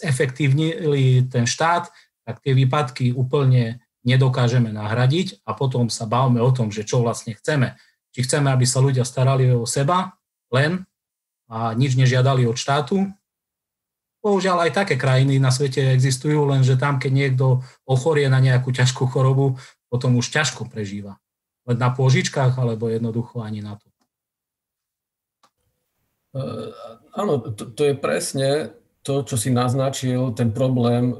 zefektívnili 0.03 1.31
ten 1.31 1.47
štát, 1.47 1.87
tak 2.27 2.43
tie 2.43 2.51
výpadky 2.51 3.15
úplne 3.15 3.79
nedokážeme 4.03 4.75
nahradiť 4.75 5.47
a 5.47 5.55
potom 5.55 5.87
sa 5.87 6.03
bavme 6.03 6.43
o 6.43 6.51
tom, 6.51 6.67
že 6.67 6.83
čo 6.83 6.99
vlastne 6.99 7.31
chceme. 7.39 7.79
Či 8.09 8.25
chceme, 8.25 8.49
aby 8.49 8.65
sa 8.65 8.81
ľudia 8.81 9.05
starali 9.05 9.49
o 9.53 9.69
seba 9.69 10.17
len 10.49 10.85
a 11.49 11.73
nič 11.73 11.97
nežiadali 11.97 12.45
od 12.45 12.57
štátu. 12.57 13.09
Bohužiaľ 14.19 14.67
aj 14.67 14.83
také 14.83 14.95
krajiny 14.99 15.39
na 15.39 15.49
svete 15.49 15.79
existujú, 15.95 16.43
lenže 16.43 16.75
tam, 16.75 16.99
keď 16.99 17.11
niekto 17.13 17.45
ochorie 17.87 18.27
na 18.27 18.43
nejakú 18.43 18.69
ťažkú 18.75 19.07
chorobu, 19.07 19.55
potom 19.87 20.19
už 20.19 20.29
ťažko 20.29 20.67
prežíva. 20.67 21.17
Len 21.63 21.79
na 21.79 21.89
pôžičkách, 21.89 22.59
alebo 22.59 22.91
jednoducho 22.91 23.41
ani 23.41 23.63
na 23.63 23.79
to. 23.79 23.87
Uh, 26.29 26.69
áno, 27.17 27.41
to, 27.41 27.73
to 27.73 27.81
je 27.89 27.95
presne 27.97 28.77
to, 29.01 29.25
čo 29.25 29.33
si 29.33 29.49
naznačil, 29.49 30.37
ten 30.37 30.53
problém 30.53 31.09
uh, 31.09 31.17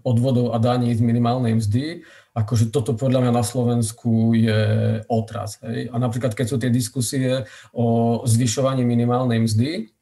odvodov 0.00 0.56
a 0.56 0.58
daní 0.62 0.94
z 0.96 1.04
minimálnej 1.04 1.60
mzdy, 1.60 2.00
akože 2.32 2.72
toto 2.72 2.96
podľa 2.96 3.28
mňa 3.28 3.32
na 3.32 3.44
Slovensku 3.44 4.32
je 4.32 4.60
otraz. 5.08 5.60
Hej? 5.60 5.92
A 5.92 5.96
napríklad, 6.00 6.32
keď 6.32 6.46
sú 6.48 6.56
tie 6.56 6.72
diskusie 6.72 7.44
o 7.76 8.20
zvyšovaní 8.24 8.82
minimálnej 8.88 9.44
mzdy, 9.44 9.92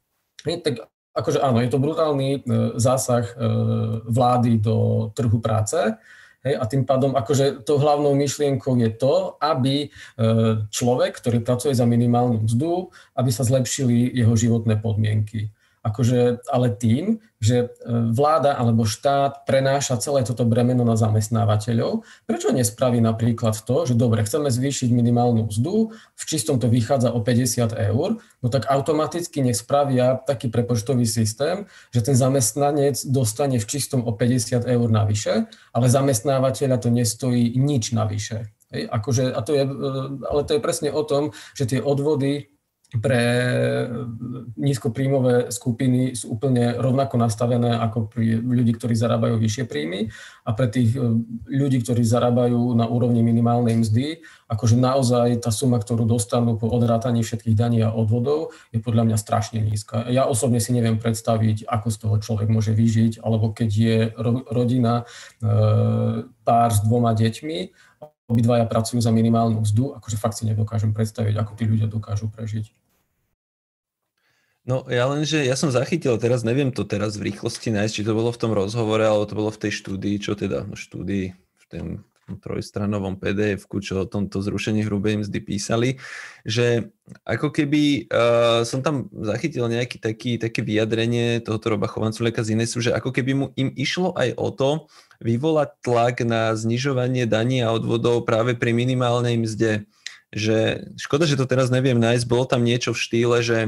tak 0.62 0.86
akože 1.10 1.42
áno, 1.42 1.58
je 1.58 1.70
to 1.70 1.82
brutálny 1.82 2.40
uh, 2.40 2.78
zásah 2.78 3.26
uh, 3.34 4.00
vlády 4.06 4.62
do 4.62 5.10
trhu 5.12 5.42
práce, 5.42 5.76
Hej, 6.40 6.56
a 6.56 6.64
tým 6.64 6.88
pádom 6.88 7.12
akože 7.12 7.68
tou 7.68 7.76
hlavnou 7.76 8.16
myšlienkou 8.16 8.72
je 8.80 8.88
to, 8.96 9.36
aby 9.44 9.84
e, 9.84 9.88
človek, 10.72 11.20
ktorý 11.20 11.44
pracuje 11.44 11.76
za 11.76 11.84
minimálnu 11.84 12.48
mzdu, 12.48 12.88
aby 13.12 13.28
sa 13.28 13.44
zlepšili 13.44 14.08
jeho 14.16 14.32
životné 14.32 14.80
podmienky 14.80 15.52
akože, 15.80 16.44
ale 16.52 16.68
tým, 16.76 17.24
že 17.40 17.56
e, 17.64 17.88
vláda 18.12 18.52
alebo 18.52 18.84
štát 18.84 19.48
prenáša 19.48 19.96
celé 19.96 20.20
toto 20.28 20.44
bremeno 20.44 20.84
na 20.84 20.92
zamestnávateľov, 20.92 22.04
prečo 22.28 22.52
nespraví 22.52 23.00
napríklad 23.00 23.56
to, 23.64 23.88
že 23.88 23.96
dobre, 23.96 24.20
chceme 24.20 24.52
zvýšiť 24.52 24.92
minimálnu 24.92 25.48
mzdu, 25.48 25.96
v 25.96 26.24
čistom 26.28 26.60
to 26.60 26.68
vychádza 26.68 27.16
o 27.16 27.24
50 27.24 27.72
eur, 27.96 28.20
no 28.20 28.46
tak 28.52 28.68
automaticky 28.68 29.40
nech 29.40 29.56
spravia 29.56 30.20
taký 30.20 30.52
prepočtový 30.52 31.08
systém, 31.08 31.64
že 31.96 32.04
ten 32.04 32.12
zamestnanec 32.12 33.00
dostane 33.08 33.56
v 33.56 33.64
čistom 33.64 34.04
o 34.04 34.12
50 34.12 34.68
eur 34.68 34.88
navyše, 34.92 35.48
ale 35.72 35.86
zamestnávateľa 35.88 36.76
to 36.76 36.92
nestojí 36.92 37.56
nič 37.56 37.96
navyše. 37.96 38.52
Hej, 38.70 38.86
akože, 38.86 39.34
a 39.34 39.40
to 39.42 39.50
je, 39.56 39.64
e, 39.64 39.72
ale 40.28 40.40
to 40.44 40.52
je 40.54 40.60
presne 40.62 40.92
o 40.92 41.02
tom, 41.02 41.32
že 41.56 41.66
tie 41.66 41.80
odvody 41.80 42.49
pre 42.98 43.22
nízkopríjmové 44.58 45.54
skupiny 45.54 46.18
sú 46.18 46.34
úplne 46.34 46.74
rovnako 46.74 47.22
nastavené 47.22 47.78
ako 47.78 48.10
pri 48.10 48.42
ľudí, 48.42 48.74
ktorí 48.74 48.98
zarábajú 48.98 49.38
vyššie 49.38 49.64
príjmy 49.70 50.10
a 50.42 50.50
pre 50.50 50.66
tých 50.66 50.98
e, 50.98 51.22
ľudí, 51.54 51.78
ktorí 51.86 52.02
zarábajú 52.02 52.74
na 52.74 52.90
úrovni 52.90 53.22
minimálnej 53.22 53.78
mzdy, 53.78 54.26
akože 54.50 54.74
naozaj 54.74 55.38
tá 55.38 55.54
suma, 55.54 55.78
ktorú 55.78 56.02
dostanú 56.02 56.58
po 56.58 56.66
odrátaní 56.66 57.22
všetkých 57.22 57.54
daní 57.54 57.78
a 57.86 57.94
odvodov, 57.94 58.50
je 58.74 58.82
podľa 58.82 59.06
mňa 59.06 59.16
strašne 59.22 59.62
nízka. 59.62 60.10
Ja 60.10 60.26
osobne 60.26 60.58
si 60.58 60.74
neviem 60.74 60.98
predstaviť, 60.98 61.70
ako 61.70 61.88
z 61.94 61.96
toho 62.02 62.16
človek 62.18 62.48
môže 62.50 62.74
vyžiť, 62.74 63.22
alebo 63.22 63.54
keď 63.54 63.70
je 63.70 63.98
rodina, 64.50 65.06
e, 65.38 65.54
pár 66.42 66.70
s 66.74 66.82
dvoma 66.82 67.14
deťmi, 67.14 67.89
obidvaja 68.30 68.64
pracujú 68.70 69.02
za 69.02 69.10
minimálnu 69.10 69.66
mzdu, 69.66 69.98
akože 69.98 70.16
fakt 70.16 70.38
si 70.38 70.46
nedokážem 70.46 70.94
predstaviť, 70.94 71.34
ako 71.42 71.52
tí 71.58 71.66
ľudia 71.66 71.90
dokážu 71.90 72.30
prežiť. 72.30 72.70
No 74.62 74.86
ja 74.86 75.08
len, 75.10 75.26
že 75.26 75.42
ja 75.42 75.58
som 75.58 75.72
zachytil, 75.72 76.14
teraz 76.20 76.46
neviem 76.46 76.70
to 76.70 76.86
teraz 76.86 77.18
v 77.18 77.32
rýchlosti 77.32 77.74
nájsť, 77.74 77.94
či 77.96 78.06
to 78.06 78.14
bolo 78.14 78.30
v 78.30 78.40
tom 78.40 78.52
rozhovore, 78.54 79.02
alebo 79.02 79.26
to 79.26 79.34
bolo 79.34 79.50
v 79.50 79.66
tej 79.66 79.72
štúdii, 79.82 80.16
čo 80.22 80.38
teda, 80.38 80.62
no 80.62 80.78
štúdii, 80.78 81.34
v 81.34 81.64
tom 81.66 81.86
trojstranovom 82.38 83.18
pdf 83.18 83.66
čo 83.82 84.04
o 84.04 84.06
tomto 84.06 84.38
zrušení 84.38 84.86
hrubej 84.86 85.26
mzdy 85.26 85.38
písali, 85.42 85.98
že 86.46 86.94
ako 87.26 87.50
keby 87.50 88.06
uh, 88.06 88.62
som 88.62 88.84
tam 88.84 89.10
zachytil 89.10 89.66
nejaký 89.66 89.98
taký, 89.98 90.38
také 90.38 90.62
vyjadrenie 90.62 91.42
tohoto 91.42 91.74
Roba 91.74 91.90
Chovanculeka 91.90 92.46
z 92.46 92.54
Inesu, 92.54 92.78
že 92.78 92.94
ako 92.94 93.10
keby 93.10 93.32
mu 93.34 93.46
im 93.58 93.74
išlo 93.74 94.14
aj 94.14 94.38
o 94.38 94.48
to 94.54 94.70
vyvolať 95.20 95.70
tlak 95.84 96.24
na 96.24 96.56
znižovanie 96.56 97.28
daní 97.28 97.60
a 97.60 97.76
odvodov 97.76 98.24
práve 98.24 98.56
pri 98.56 98.72
minimálnej 98.72 99.36
mzde. 99.36 99.84
Že 100.32 100.88
škoda, 100.96 101.28
že 101.28 101.36
to 101.36 101.44
teraz 101.44 101.68
neviem 101.68 102.00
nájsť, 102.00 102.24
bolo 102.26 102.48
tam 102.48 102.64
niečo 102.64 102.96
v 102.96 103.02
štýle, 103.02 103.38
že 103.44 103.58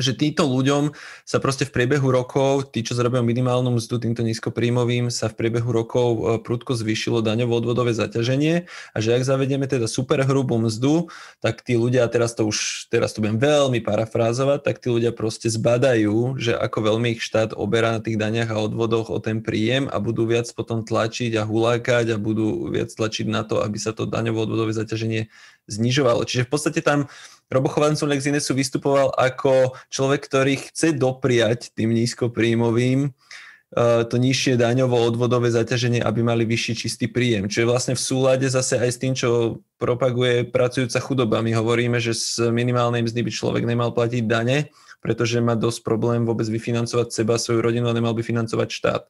že 0.00 0.16
týmto 0.16 0.48
ľuďom 0.48 0.96
sa 1.26 1.38
proste 1.42 1.68
v 1.68 1.74
priebehu 1.74 2.08
rokov, 2.08 2.72
tí, 2.72 2.80
čo 2.80 2.96
zarábajú 2.96 3.24
minimálnu 3.24 3.76
mzdu, 3.76 4.00
týmto 4.00 4.24
nízkopríjmovým, 4.24 5.12
sa 5.12 5.28
v 5.28 5.36
priebehu 5.36 5.68
rokov 5.68 6.08
e, 6.16 6.20
prudko 6.40 6.72
zvýšilo 6.72 7.20
daňovo-odvodové 7.20 7.92
zaťaženie 7.92 8.64
a 8.68 8.96
že 8.98 9.12
ak 9.12 9.22
zavedieme 9.24 9.68
teda 9.68 9.84
super 9.84 10.24
hrubú 10.24 10.56
mzdu, 10.56 11.12
tak 11.44 11.60
tí 11.60 11.76
ľudia, 11.76 12.08
teraz 12.08 12.32
to 12.32 12.48
už, 12.48 12.88
teraz 12.88 13.12
to 13.12 13.20
budem 13.20 13.36
veľmi 13.36 13.84
parafrázovať, 13.84 14.64
tak 14.64 14.80
tí 14.80 14.88
ľudia 14.88 15.12
proste 15.12 15.52
zbadajú, 15.52 16.40
že 16.40 16.56
ako 16.56 16.92
veľmi 16.92 17.18
ich 17.18 17.22
štát 17.24 17.52
oberá 17.52 17.92
na 17.96 18.00
tých 18.00 18.16
daniach 18.16 18.52
a 18.52 18.62
odvodoch 18.62 19.12
o 19.12 19.18
ten 19.20 19.44
príjem 19.44 19.90
a 19.92 20.00
budú 20.00 20.24
viac 20.24 20.48
potom 20.56 20.84
tlačiť 20.86 21.36
a 21.36 21.44
hulákať 21.44 22.14
a 22.14 22.16
budú 22.16 22.72
viac 22.72 22.88
tlačiť 22.92 23.26
na 23.28 23.44
to, 23.44 23.60
aby 23.60 23.76
sa 23.76 23.92
to 23.92 24.08
daňovo-odvodové 24.08 24.72
zaťaženie 24.72 25.28
znižovalo. 25.70 26.26
Čiže 26.26 26.48
v 26.48 26.50
podstate 26.50 26.80
tam 26.82 27.06
Robo 27.52 27.68
Chovancov 27.68 28.08
Lexinesu 28.08 28.56
vystupoval 28.56 29.12
ako 29.12 29.76
človek, 29.92 30.24
ktorý 30.24 30.56
chce 30.72 30.96
dopriať 30.96 31.76
tým 31.76 31.92
nízkopríjmovým 31.92 33.12
uh, 33.12 34.02
to 34.08 34.16
nižšie 34.16 34.56
daňovo-odvodové 34.56 35.52
zaťaženie, 35.52 36.00
aby 36.00 36.24
mali 36.24 36.48
vyšší 36.48 36.72
čistý 36.88 37.06
príjem. 37.12 37.52
Čo 37.52 37.62
je 37.62 37.70
vlastne 37.70 37.94
v 37.94 38.00
súlade 38.00 38.48
zase 38.48 38.80
aj 38.80 38.90
s 38.90 39.00
tým, 39.00 39.12
čo 39.12 39.60
propaguje 39.76 40.48
pracujúca 40.48 40.98
chudoba. 41.04 41.44
My 41.44 41.52
hovoríme, 41.52 42.00
že 42.00 42.16
z 42.16 42.48
minimálnej 42.48 43.04
mzdy 43.04 43.20
by 43.20 43.30
človek 43.30 43.64
nemal 43.68 43.92
platiť 43.92 44.24
dane, 44.24 44.72
pretože 45.04 45.38
má 45.44 45.52
dosť 45.52 45.84
problém 45.84 46.24
vôbec 46.24 46.48
vyfinancovať 46.48 47.12
seba, 47.12 47.36
svoju 47.36 47.60
rodinu 47.60 47.92
a 47.92 47.96
nemal 47.96 48.16
by 48.16 48.24
financovať 48.24 48.68
štát. 48.72 49.02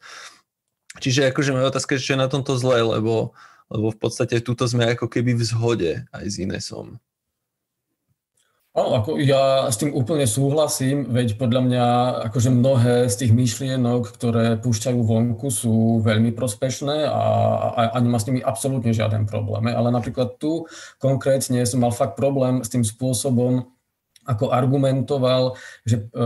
Čiže 1.00 1.32
akože 1.32 1.56
moja 1.56 1.72
otázka 1.72 1.96
je, 1.96 2.04
čo 2.04 2.12
je 2.16 2.20
na 2.20 2.28
tomto 2.28 2.58
zlé, 2.58 2.84
lebo 2.84 3.32
lebo 3.72 3.88
v 3.88 3.98
podstate 3.98 4.36
túto 4.44 4.68
sme 4.68 4.92
ako 4.92 5.08
keby 5.08 5.32
v 5.32 5.42
zhode 5.48 5.92
aj 6.12 6.24
s 6.28 6.36
Inesom. 6.36 7.00
Áno, 8.72 8.96
ako 8.96 9.20
ja 9.20 9.68
s 9.68 9.76
tým 9.76 9.92
úplne 9.92 10.24
súhlasím, 10.24 11.04
veď 11.12 11.36
podľa 11.36 11.60
mňa 11.60 11.84
akože 12.32 12.48
mnohé 12.48 13.04
z 13.12 13.20
tých 13.20 13.32
myšlienok, 13.36 14.16
ktoré 14.16 14.56
púšťajú 14.64 14.96
vonku, 14.96 15.52
sú 15.52 16.00
veľmi 16.00 16.32
prospešné 16.32 17.04
a, 17.04 17.22
a, 17.68 17.80
a 17.92 17.96
nemá 18.00 18.16
s 18.16 18.32
nimi 18.32 18.40
absolútne 18.40 18.96
žiaden 18.96 19.28
problém. 19.28 19.68
Ale 19.68 19.92
napríklad 19.92 20.40
tu 20.40 20.64
konkrétne 20.96 21.60
som 21.68 21.84
mal 21.84 21.92
fakt 21.92 22.16
problém 22.16 22.64
s 22.64 22.72
tým 22.72 22.80
spôsobom, 22.80 23.68
ako 24.22 24.54
argumentoval, 24.54 25.58
že 25.82 25.98
e, 25.98 26.24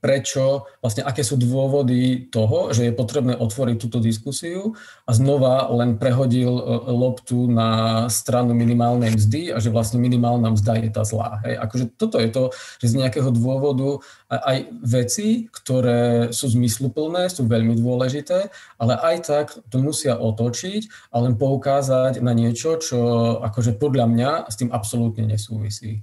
prečo, 0.00 0.64
vlastne 0.80 1.04
aké 1.04 1.20
sú 1.20 1.36
dôvody 1.36 2.32
toho, 2.32 2.72
že 2.72 2.88
je 2.88 2.92
potrebné 2.96 3.36
otvoriť 3.36 3.76
túto 3.76 4.00
diskusiu 4.00 4.72
a 5.04 5.10
znova 5.12 5.68
len 5.76 6.00
prehodil 6.00 6.48
e, 6.56 6.62
loptu 6.88 7.44
na 7.48 8.04
stranu 8.08 8.56
minimálnej 8.56 9.12
mzdy 9.12 9.52
a 9.52 9.60
že 9.60 9.68
vlastne 9.68 10.00
minimálna 10.00 10.56
mzda 10.56 10.80
je 10.80 10.90
tá 10.92 11.02
zlá. 11.04 11.44
Hej. 11.44 11.54
Akože 11.60 11.84
toto 12.00 12.16
je 12.16 12.28
to, 12.32 12.42
že 12.80 12.96
z 12.96 12.98
nejakého 13.04 13.28
dôvodu 13.28 14.00
aj 14.32 14.72
veci, 14.82 15.46
ktoré 15.52 16.32
sú 16.32 16.50
zmysluplné, 16.50 17.28
sú 17.28 17.44
veľmi 17.46 17.76
dôležité, 17.78 18.48
ale 18.80 18.94
aj 18.96 19.16
tak 19.28 19.46
to 19.68 19.76
musia 19.78 20.16
otočiť 20.16 21.12
a 21.12 21.22
len 21.22 21.36
poukázať 21.36 22.24
na 22.24 22.32
niečo, 22.32 22.80
čo 22.80 22.98
akože 23.44 23.76
podľa 23.76 24.06
mňa 24.08 24.30
s 24.48 24.54
tým 24.58 24.72
absolútne 24.72 25.28
nesúvisí. 25.28 26.02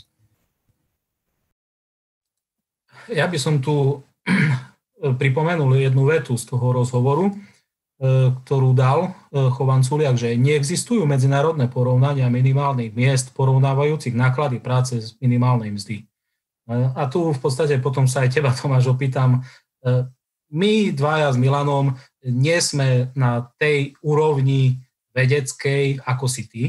Ja 3.11 3.27
by 3.27 3.37
som 3.39 3.59
tu 3.59 3.99
pripomenul 5.19 5.75
jednu 5.75 6.07
vetu 6.07 6.39
z 6.39 6.47
toho 6.47 6.71
rozhovoru, 6.71 7.27
e, 7.27 7.33
ktorú 8.31 8.71
dal 8.71 9.11
e, 9.11 9.49
Chovan 9.51 9.83
Culiak, 9.83 10.15
že 10.15 10.39
neexistujú 10.39 11.03
medzinárodné 11.03 11.67
porovnania 11.67 12.31
minimálnych 12.31 12.95
miest 12.95 13.35
porovnávajúcich 13.35 14.15
náklady 14.15 14.63
práce 14.63 14.95
z 15.03 15.07
minimálnej 15.19 15.75
mzdy. 15.75 15.97
E, 15.99 16.03
a 16.95 17.03
tu 17.11 17.35
v 17.35 17.39
podstate 17.39 17.75
potom 17.83 18.07
sa 18.07 18.23
aj 18.23 18.39
teba, 18.39 18.55
Tomáš, 18.55 18.87
opýtam. 18.87 19.43
My 20.53 20.95
dvaja 20.95 21.33
s 21.33 21.35
Milanom 21.35 21.99
nie 22.23 22.55
sme 22.63 23.11
na 23.19 23.51
tej 23.59 23.99
úrovni 23.99 24.79
vedeckej, 25.11 25.99
ako 26.07 26.25
si 26.31 26.47
ty, 26.47 26.63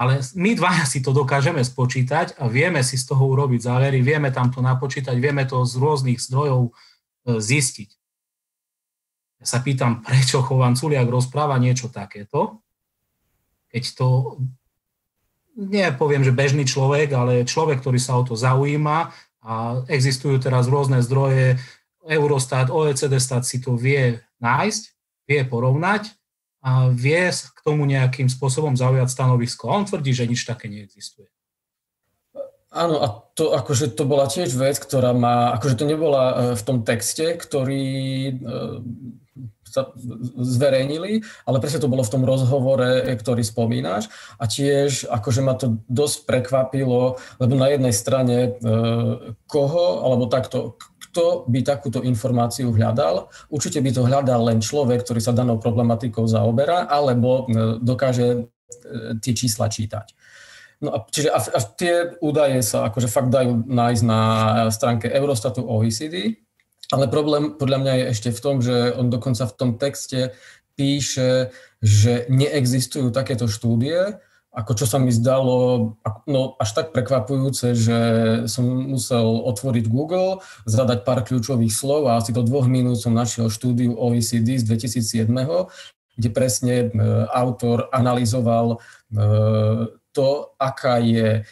ale 0.00 0.24
my 0.32 0.56
dvaja 0.56 0.88
si 0.88 1.04
to 1.04 1.12
dokážeme 1.12 1.60
spočítať 1.60 2.40
a 2.40 2.48
vieme 2.48 2.80
si 2.80 2.96
z 2.96 3.04
toho 3.04 3.20
urobiť 3.36 3.60
závery, 3.60 4.00
vieme 4.00 4.32
tam 4.32 4.48
to 4.48 4.64
napočítať, 4.64 5.12
vieme 5.20 5.44
to 5.44 5.60
z 5.68 5.76
rôznych 5.76 6.16
zdrojov 6.16 6.72
e, 6.72 7.36
zistiť. 7.36 7.90
Ja 9.44 9.46
sa 9.46 9.60
pýtam, 9.60 10.00
prečo 10.00 10.40
Chovan 10.40 10.72
Culiak 10.72 11.04
rozpráva 11.04 11.60
niečo 11.60 11.92
takéto, 11.92 12.64
keď 13.68 13.84
to, 13.92 14.08
nie 15.60 15.84
poviem, 15.92 16.24
že 16.24 16.32
bežný 16.32 16.64
človek, 16.64 17.12
ale 17.12 17.44
človek, 17.44 17.84
ktorý 17.84 18.00
sa 18.00 18.16
o 18.16 18.24
to 18.24 18.40
zaujíma 18.40 19.12
a 19.44 19.84
existujú 19.84 20.40
teraz 20.40 20.64
rôzne 20.72 21.04
zdroje, 21.04 21.60
Eurostat, 22.00 22.72
OECD 22.72 23.20
stat 23.20 23.44
si 23.44 23.60
to 23.60 23.76
vie 23.76 24.16
nájsť, 24.40 24.82
vie 25.28 25.44
porovnať 25.44 26.19
a 26.60 26.92
vie 26.92 27.32
k 27.32 27.58
tomu 27.64 27.88
nejakým 27.88 28.28
spôsobom 28.28 28.76
zaujať 28.76 29.08
stanovisko. 29.08 29.72
A 29.72 29.80
on 29.80 29.88
tvrdí, 29.88 30.12
že 30.12 30.28
nič 30.28 30.44
také 30.44 30.68
neexistuje. 30.68 31.32
Áno, 32.70 33.02
a 33.02 33.06
to 33.34 33.50
akože 33.50 33.98
to 33.98 34.06
bola 34.06 34.30
tiež 34.30 34.54
vec, 34.54 34.78
ktorá 34.78 35.10
má, 35.10 35.50
akože 35.58 35.74
to 35.74 35.90
nebola 35.90 36.22
e, 36.22 36.34
v 36.54 36.62
tom 36.62 36.86
texte, 36.86 37.34
ktorý 37.34 37.90
e, 38.30 38.34
sa 39.66 39.90
zverejnili, 40.38 41.26
ale 41.50 41.58
presne 41.58 41.82
to 41.82 41.90
bolo 41.90 42.06
v 42.06 42.12
tom 42.14 42.22
rozhovore, 42.22 43.02
e, 43.02 43.18
ktorý 43.18 43.42
spomínaš. 43.42 44.06
A 44.38 44.46
tiež 44.46 45.10
akože 45.10 45.42
ma 45.42 45.58
to 45.58 45.82
dosť 45.90 46.30
prekvapilo, 46.30 47.18
lebo 47.42 47.52
na 47.58 47.74
jednej 47.74 47.90
strane 47.90 48.54
koho, 49.50 50.06
alebo 50.06 50.30
takto, 50.30 50.78
kto 51.10 51.50
by 51.50 51.66
takúto 51.66 52.06
informáciu 52.06 52.70
hľadal? 52.70 53.26
Určite 53.50 53.82
by 53.82 53.90
to 53.90 54.06
hľadal 54.06 54.46
len 54.46 54.62
človek, 54.62 55.02
ktorý 55.02 55.18
sa 55.18 55.34
danou 55.34 55.58
problematikou 55.58 56.22
zaoberá, 56.30 56.86
alebo 56.86 57.50
dokáže 57.82 58.46
tie 59.18 59.32
čísla 59.34 59.66
čítať. 59.66 60.14
No 60.80 60.96
a, 60.96 61.04
čiže 61.04 61.28
a, 61.28 61.38
a 61.42 61.60
tie 61.60 62.16
údaje 62.24 62.62
sa 62.64 62.88
akože 62.88 63.10
fakt 63.10 63.28
dajú 63.28 63.68
nájsť 63.68 64.02
na 64.06 64.22
stránke 64.72 65.12
Eurostatu 65.12 65.66
OECD, 65.66 66.40
ale 66.94 67.06
problém 67.10 67.58
podľa 67.58 67.78
mňa 67.84 67.92
je 67.98 68.04
ešte 68.16 68.30
v 68.32 68.40
tom, 68.40 68.56
že 68.64 68.94
on 68.96 69.12
dokonca 69.12 69.44
v 69.44 69.56
tom 69.58 69.70
texte 69.76 70.32
píše, 70.78 71.52
že 71.84 72.24
neexistujú 72.32 73.12
takéto 73.12 73.44
štúdie, 73.44 74.16
ako 74.50 74.72
čo 74.74 74.86
sa 74.86 74.98
mi 74.98 75.14
zdalo 75.14 75.54
no, 76.26 76.58
až 76.58 76.70
tak 76.74 76.90
prekvapujúce, 76.90 77.78
že 77.78 77.98
som 78.50 78.66
musel 78.66 79.46
otvoriť 79.46 79.86
Google, 79.86 80.42
zadať 80.66 81.06
pár 81.06 81.22
kľúčových 81.22 81.70
slov 81.70 82.10
a 82.10 82.18
asi 82.18 82.34
do 82.34 82.42
dvoch 82.42 82.66
minút 82.66 82.98
som 82.98 83.14
našiel 83.14 83.46
štúdiu 83.46 83.94
OECD 83.94 84.58
z 84.58 84.66
2007, 84.66 85.30
kde 86.18 86.28
presne 86.34 86.74
e, 86.82 86.86
autor 87.30 87.86
analyzoval 87.94 88.74
e, 88.74 88.78
to, 90.10 90.28
aká 90.58 90.98
je 90.98 91.46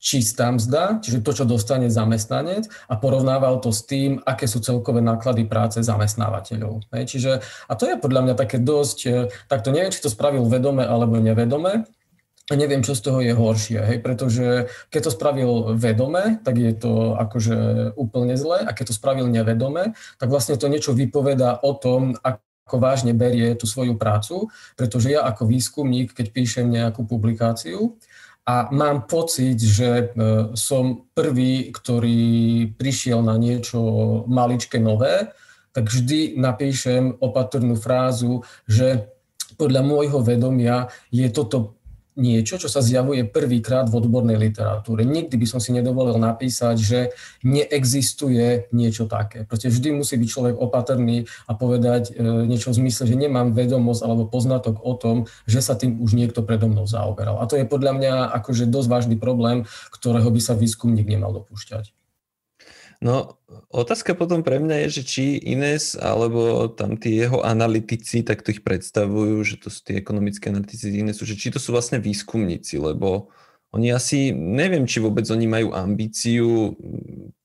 čistá 0.00 0.48
mzda, 0.50 0.98
čiže 1.04 1.20
to, 1.20 1.30
čo 1.36 1.44
dostane 1.44 1.92
zamestnanec 1.92 2.66
a 2.88 2.96
porovnával 2.96 3.60
to 3.60 3.68
s 3.68 3.84
tým, 3.84 4.18
aké 4.24 4.48
sú 4.48 4.58
celkové 4.64 5.04
náklady 5.04 5.44
práce 5.44 5.78
zamestnávateľov. 5.84 6.88
Hej, 6.96 7.04
čiže, 7.14 7.32
a 7.68 7.72
to 7.76 7.84
je 7.84 8.00
podľa 8.00 8.20
mňa 8.26 8.34
také 8.34 8.58
dosť, 8.58 8.98
e, 9.06 9.10
tak 9.46 9.62
to 9.62 9.70
neviem, 9.70 9.94
či 9.94 10.02
to 10.02 10.10
spravil 10.10 10.50
vedome 10.50 10.82
alebo 10.82 11.22
nevedome, 11.22 11.86
neviem, 12.58 12.82
čo 12.82 12.98
z 12.98 13.04
toho 13.06 13.20
je 13.22 13.34
horšie, 13.34 13.78
hej, 13.78 13.98
pretože 14.02 14.70
keď 14.90 15.00
to 15.06 15.14
spravil 15.14 15.50
vedome, 15.78 16.42
tak 16.42 16.58
je 16.58 16.72
to 16.74 17.14
akože 17.14 17.58
úplne 17.94 18.34
zle 18.34 18.62
a 18.62 18.70
keď 18.74 18.90
to 18.90 18.98
spravil 18.98 19.30
nevedome, 19.30 19.94
tak 20.18 20.28
vlastne 20.30 20.58
to 20.58 20.66
niečo 20.66 20.90
vypoveda 20.90 21.62
o 21.62 21.72
tom, 21.78 22.18
ako 22.22 22.76
vážne 22.78 23.14
berie 23.14 23.54
tú 23.58 23.66
svoju 23.66 23.98
prácu, 23.98 24.50
pretože 24.78 25.10
ja 25.14 25.26
ako 25.26 25.46
výskumník, 25.46 26.14
keď 26.14 26.26
píšem 26.30 26.66
nejakú 26.70 27.02
publikáciu 27.06 27.98
a 28.46 28.70
mám 28.74 29.06
pocit, 29.06 29.58
že 29.58 29.90
e, 29.90 30.04
som 30.58 31.06
prvý, 31.14 31.70
ktorý 31.70 32.70
prišiel 32.74 33.22
na 33.22 33.38
niečo 33.38 33.78
maličké 34.26 34.82
nové, 34.82 35.30
tak 35.70 35.86
vždy 35.86 36.34
napíšem 36.34 37.14
opatrnú 37.22 37.78
frázu, 37.78 38.42
že 38.66 39.06
podľa 39.54 39.82
môjho 39.84 40.18
vedomia 40.24 40.88
je 41.12 41.28
toto 41.30 41.78
niečo, 42.20 42.60
čo 42.60 42.68
sa 42.68 42.84
zjavuje 42.84 43.24
prvýkrát 43.24 43.88
v 43.88 44.04
odbornej 44.04 44.36
literatúre. 44.36 45.08
Nikdy 45.08 45.34
by 45.40 45.46
som 45.48 45.58
si 45.58 45.72
nedovolil 45.72 46.20
napísať, 46.20 46.76
že 46.76 47.00
neexistuje 47.40 48.68
niečo 48.76 49.08
také. 49.08 49.48
Proste 49.48 49.72
vždy 49.72 49.96
musí 49.96 50.20
byť 50.20 50.28
človek 50.28 50.54
opatrný 50.60 51.24
a 51.48 51.56
povedať 51.56 52.12
e, 52.12 52.44
niečo 52.44 52.76
v 52.76 52.84
zmysle, 52.84 53.08
že 53.08 53.16
nemám 53.16 53.56
vedomosť 53.56 54.04
alebo 54.04 54.28
poznatok 54.28 54.84
o 54.84 54.92
tom, 54.92 55.24
že 55.48 55.64
sa 55.64 55.72
tým 55.72 55.96
už 56.04 56.12
niekto 56.12 56.44
predo 56.44 56.68
mnou 56.68 56.84
zaoberal. 56.84 57.40
A 57.40 57.48
to 57.48 57.56
je 57.56 57.64
podľa 57.64 57.96
mňa 57.96 58.14
akože 58.36 58.68
dosť 58.68 58.88
vážny 58.92 59.16
problém, 59.16 59.64
ktorého 59.88 60.28
by 60.28 60.40
sa 60.44 60.52
výskumník 60.52 61.08
nemal 61.08 61.32
dopúšťať. 61.32 61.99
No, 63.00 63.40
otázka 63.72 64.12
potom 64.12 64.44
pre 64.44 64.60
mňa 64.60 64.84
je, 64.84 65.00
že 65.00 65.02
či 65.08 65.24
Ines 65.40 65.96
alebo 65.96 66.68
tam 66.68 67.00
tí 67.00 67.16
jeho 67.16 67.40
analytici, 67.40 68.20
tak 68.20 68.44
to 68.44 68.52
ich 68.52 68.60
predstavujú, 68.60 69.40
že 69.40 69.56
to 69.56 69.72
sú 69.72 69.80
tí 69.88 69.96
ekonomické 69.96 70.52
analytici 70.52 70.92
Inesu, 70.92 71.24
že 71.24 71.40
či 71.40 71.48
to 71.48 71.56
sú 71.56 71.72
vlastne 71.72 71.96
výskumníci, 71.96 72.76
lebo 72.76 73.32
oni 73.72 73.88
asi, 73.88 74.36
neviem, 74.36 74.84
či 74.84 75.00
vôbec 75.00 75.24
oni 75.32 75.48
majú 75.48 75.72
ambíciu 75.72 76.76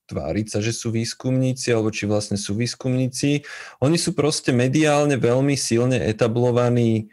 tváriť 0.06 0.46
sa, 0.52 0.58
že 0.60 0.76
sú 0.76 0.92
výskumníci, 0.94 1.72
alebo 1.72 1.90
či 1.90 2.04
vlastne 2.04 2.38
sú 2.38 2.54
výskumníci. 2.54 3.42
Oni 3.82 3.98
sú 3.98 4.14
proste 4.14 4.54
mediálne 4.54 5.18
veľmi 5.18 5.56
silne 5.58 5.98
etablovaní 5.98 7.10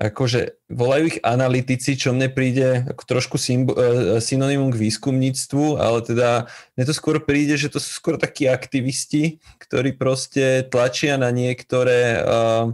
akože 0.00 0.56
volajú 0.72 1.12
ich 1.12 1.18
analytici, 1.20 1.92
čo 1.92 2.16
mne 2.16 2.32
príde 2.32 2.88
ako 2.88 3.02
trošku 3.04 3.36
symbo- 3.36 3.76
e, 3.76 4.16
synonymum 4.24 4.72
k 4.72 4.80
výskumníctvu, 4.88 5.76
ale 5.76 6.00
teda 6.00 6.48
mne 6.80 6.84
to 6.88 6.96
skôr 6.96 7.20
príde, 7.20 7.60
že 7.60 7.68
to 7.68 7.76
sú 7.76 8.00
skôr 8.00 8.16
takí 8.16 8.48
aktivisti, 8.48 9.44
ktorí 9.60 10.00
proste 10.00 10.64
tlačia 10.72 11.20
na 11.20 11.28
niektoré, 11.28 12.16
uh, 12.24 12.72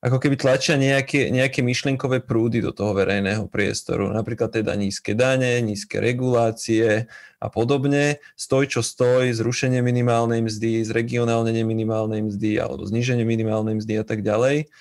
ako 0.00 0.16
keby 0.16 0.40
tlačia 0.40 0.80
nejaké, 0.80 1.28
nejaké 1.28 1.60
myšlienkové 1.60 2.24
prúdy 2.24 2.64
do 2.64 2.72
toho 2.72 2.96
verejného 2.96 3.44
priestoru. 3.52 4.08
Napríklad 4.08 4.56
teda 4.56 4.72
nízke 4.72 5.12
dane, 5.12 5.60
nízke 5.60 6.00
regulácie 6.00 7.04
a 7.40 7.46
podobne. 7.52 8.24
Stoj, 8.40 8.72
čo 8.72 8.80
stoj, 8.80 9.36
zrušenie 9.36 9.84
minimálnej 9.84 10.40
mzdy, 10.40 10.80
zregionálne 10.84 11.52
neminimálnej 11.52 12.24
mzdy 12.24 12.56
alebo 12.56 12.88
zníženie 12.88 13.24
minimálnej 13.28 13.80
mzdy 13.80 14.00
a 14.00 14.04
tak 14.04 14.24
ďalej. 14.24 14.72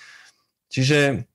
Čiže 0.71 1.27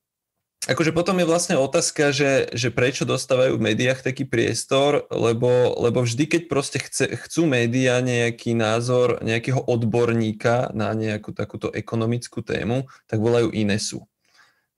akože 0.66 0.90
potom 0.90 1.21
je 1.23 1.29
vlastne 1.29 1.55
otázka, 1.61 2.11
že, 2.11 2.51
že 2.57 2.75
prečo 2.75 3.07
dostávajú 3.07 3.61
v 3.61 3.64
médiách 3.71 4.03
taký 4.03 4.27
priestor, 4.27 5.07
lebo, 5.12 5.79
lebo 5.79 6.03
vždy, 6.03 6.25
keď 6.27 6.42
proste 6.51 6.83
chce, 6.83 7.14
chcú 7.29 7.47
médiá 7.47 8.03
nejaký 8.03 8.57
názor 8.57 9.23
nejakého 9.23 9.62
odborníka 9.62 10.75
na 10.75 10.97
nejakú 10.97 11.31
takúto 11.37 11.71
ekonomickú 11.71 12.42
tému, 12.42 12.88
tak 13.07 13.23
volajú 13.23 13.55
Inesu. 13.55 14.03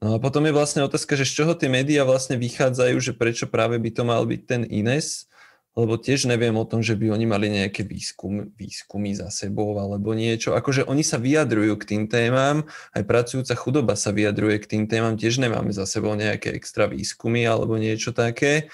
No 0.00 0.16
a 0.16 0.18
potom 0.18 0.48
je 0.48 0.56
vlastne 0.56 0.80
otázka, 0.80 1.12
že 1.12 1.28
z 1.28 1.44
čoho 1.44 1.52
tie 1.52 1.68
médiá 1.68 2.08
vlastne 2.08 2.40
vychádzajú, 2.40 2.96
že 3.04 3.12
prečo 3.12 3.44
práve 3.44 3.76
by 3.76 3.90
to 3.92 4.02
mal 4.02 4.24
byť 4.24 4.40
ten 4.48 4.62
Ines, 4.64 5.28
lebo 5.78 5.94
tiež 5.94 6.26
neviem 6.26 6.54
o 6.58 6.66
tom, 6.66 6.82
že 6.82 6.98
by 6.98 7.14
oni 7.14 7.26
mali 7.30 7.46
nejaké 7.46 7.86
výskum, 7.86 8.50
výskumy 8.58 9.14
za 9.14 9.30
sebou 9.30 9.78
alebo 9.78 10.10
niečo. 10.18 10.58
Akože 10.58 10.82
oni 10.90 11.06
sa 11.06 11.16
vyjadrujú 11.16 11.78
k 11.78 11.88
tým 11.94 12.02
témam, 12.10 12.66
aj 12.90 13.02
pracujúca 13.06 13.54
chudoba 13.54 13.94
sa 13.94 14.10
vyjadruje 14.10 14.58
k 14.66 14.70
tým 14.76 14.84
témam, 14.90 15.14
tiež 15.14 15.38
nemáme 15.38 15.70
za 15.70 15.86
sebou 15.86 16.12
nejaké 16.18 16.50
extra 16.58 16.90
výskumy 16.90 17.46
alebo 17.46 17.78
niečo 17.78 18.10
také. 18.10 18.66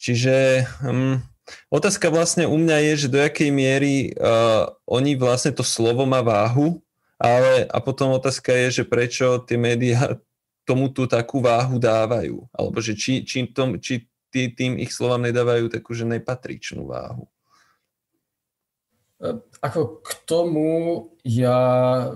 Čiže 0.00 0.66
um, 0.82 1.20
otázka 1.68 2.08
vlastne 2.08 2.48
u 2.48 2.56
mňa 2.56 2.76
je, 2.90 3.06
že 3.06 3.12
do 3.12 3.20
jakej 3.20 3.50
miery 3.52 4.16
uh, 4.16 4.72
oni 4.88 5.14
vlastne 5.20 5.52
to 5.52 5.62
slovo 5.62 6.08
má 6.08 6.24
váhu, 6.24 6.80
ale 7.20 7.68
a 7.70 7.78
potom 7.78 8.16
otázka 8.16 8.50
je, 8.66 8.82
že 8.82 8.84
prečo 8.88 9.38
tie 9.44 9.60
médiá 9.60 10.18
tomu 10.66 10.88
tú 10.88 11.06
takú 11.06 11.42
váhu 11.42 11.78
dávajú, 11.78 12.46
alebo 12.54 12.78
že 12.78 12.94
či, 12.94 13.22
či, 13.26 13.46
tom, 13.50 13.78
či 13.78 14.06
tí, 14.32 14.48
tým 14.56 14.80
ich 14.80 14.90
slovám 14.90 15.28
nedávajú 15.28 15.68
takú, 15.68 15.92
že 15.92 16.08
nepatričnú 16.08 16.88
váhu. 16.88 17.28
E, 19.20 19.28
ako 19.60 20.00
k 20.00 20.08
tomu 20.24 20.68
ja, 21.22 21.58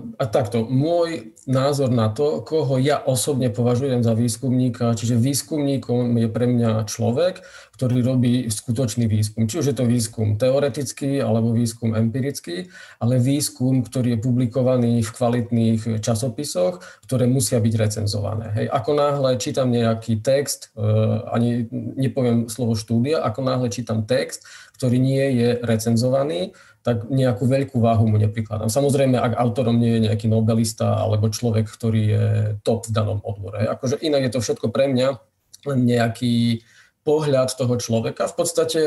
a 0.03 0.23
takto, 0.27 0.67
môj 0.67 1.31
názor 1.47 1.87
na 1.87 2.11
to, 2.11 2.43
koho 2.43 2.75
ja 2.75 2.99
osobne 2.99 3.47
považujem 3.47 4.03
za 4.03 4.11
výskumníka, 4.11 4.99
čiže 4.99 5.15
výskumníkom 5.15 6.11
je 6.19 6.27
pre 6.27 6.43
mňa 6.43 6.83
človek, 6.91 7.39
ktorý 7.79 8.03
robí 8.03 8.51
skutočný 8.51 9.07
výskum. 9.07 9.47
Či 9.47 9.63
už 9.63 9.71
je 9.71 9.77
to 9.79 9.87
výskum 9.87 10.35
teoretický 10.35 11.23
alebo 11.23 11.55
výskum 11.55 11.95
empirický, 11.95 12.67
ale 12.99 13.23
výskum, 13.23 13.79
ktorý 13.79 14.19
je 14.19 14.23
publikovaný 14.27 14.99
v 14.99 15.13
kvalitných 15.15 16.03
časopisoch, 16.03 16.83
ktoré 17.07 17.31
musia 17.31 17.63
byť 17.63 17.73
recenzované. 17.79 18.51
Hej. 18.59 18.67
Ako 18.75 18.91
náhle 18.91 19.39
čítam 19.39 19.71
nejaký 19.71 20.19
text, 20.19 20.75
e, 20.75 20.83
ani 21.31 21.63
nepoviem 21.95 22.51
slovo 22.51 22.75
štúdia, 22.75 23.23
ako 23.23 23.39
náhle 23.39 23.71
čítam 23.71 24.03
text, 24.03 24.43
ktorý 24.75 24.99
nie 24.99 25.25
je 25.39 25.49
recenzovaný, 25.63 26.51
tak 26.87 27.11
nejakú 27.11 27.43
veľkú 27.43 27.83
váhu 27.83 28.07
mu 28.07 28.15
neprikladám. 28.15 28.71
Samozrejme, 28.71 28.96
ak 29.05 29.37
autorom 29.37 29.77
nie 29.77 29.99
je 29.99 30.05
nejaký 30.09 30.25
nobelista 30.25 30.97
alebo 30.97 31.29
človek, 31.29 31.69
ktorý 31.69 32.01
je 32.01 32.25
top 32.65 32.89
v 32.89 32.95
danom 32.97 33.21
odbore. 33.21 33.69
Akože 33.69 34.01
inak 34.01 34.25
je 34.25 34.31
to 34.33 34.43
všetko 34.43 34.73
pre 34.73 34.89
mňa 34.89 35.21
len 35.69 35.79
nejaký 35.85 36.65
pohľad 37.05 37.55
toho 37.55 37.79
človeka. 37.79 38.27
V 38.27 38.35
podstate 38.35 38.81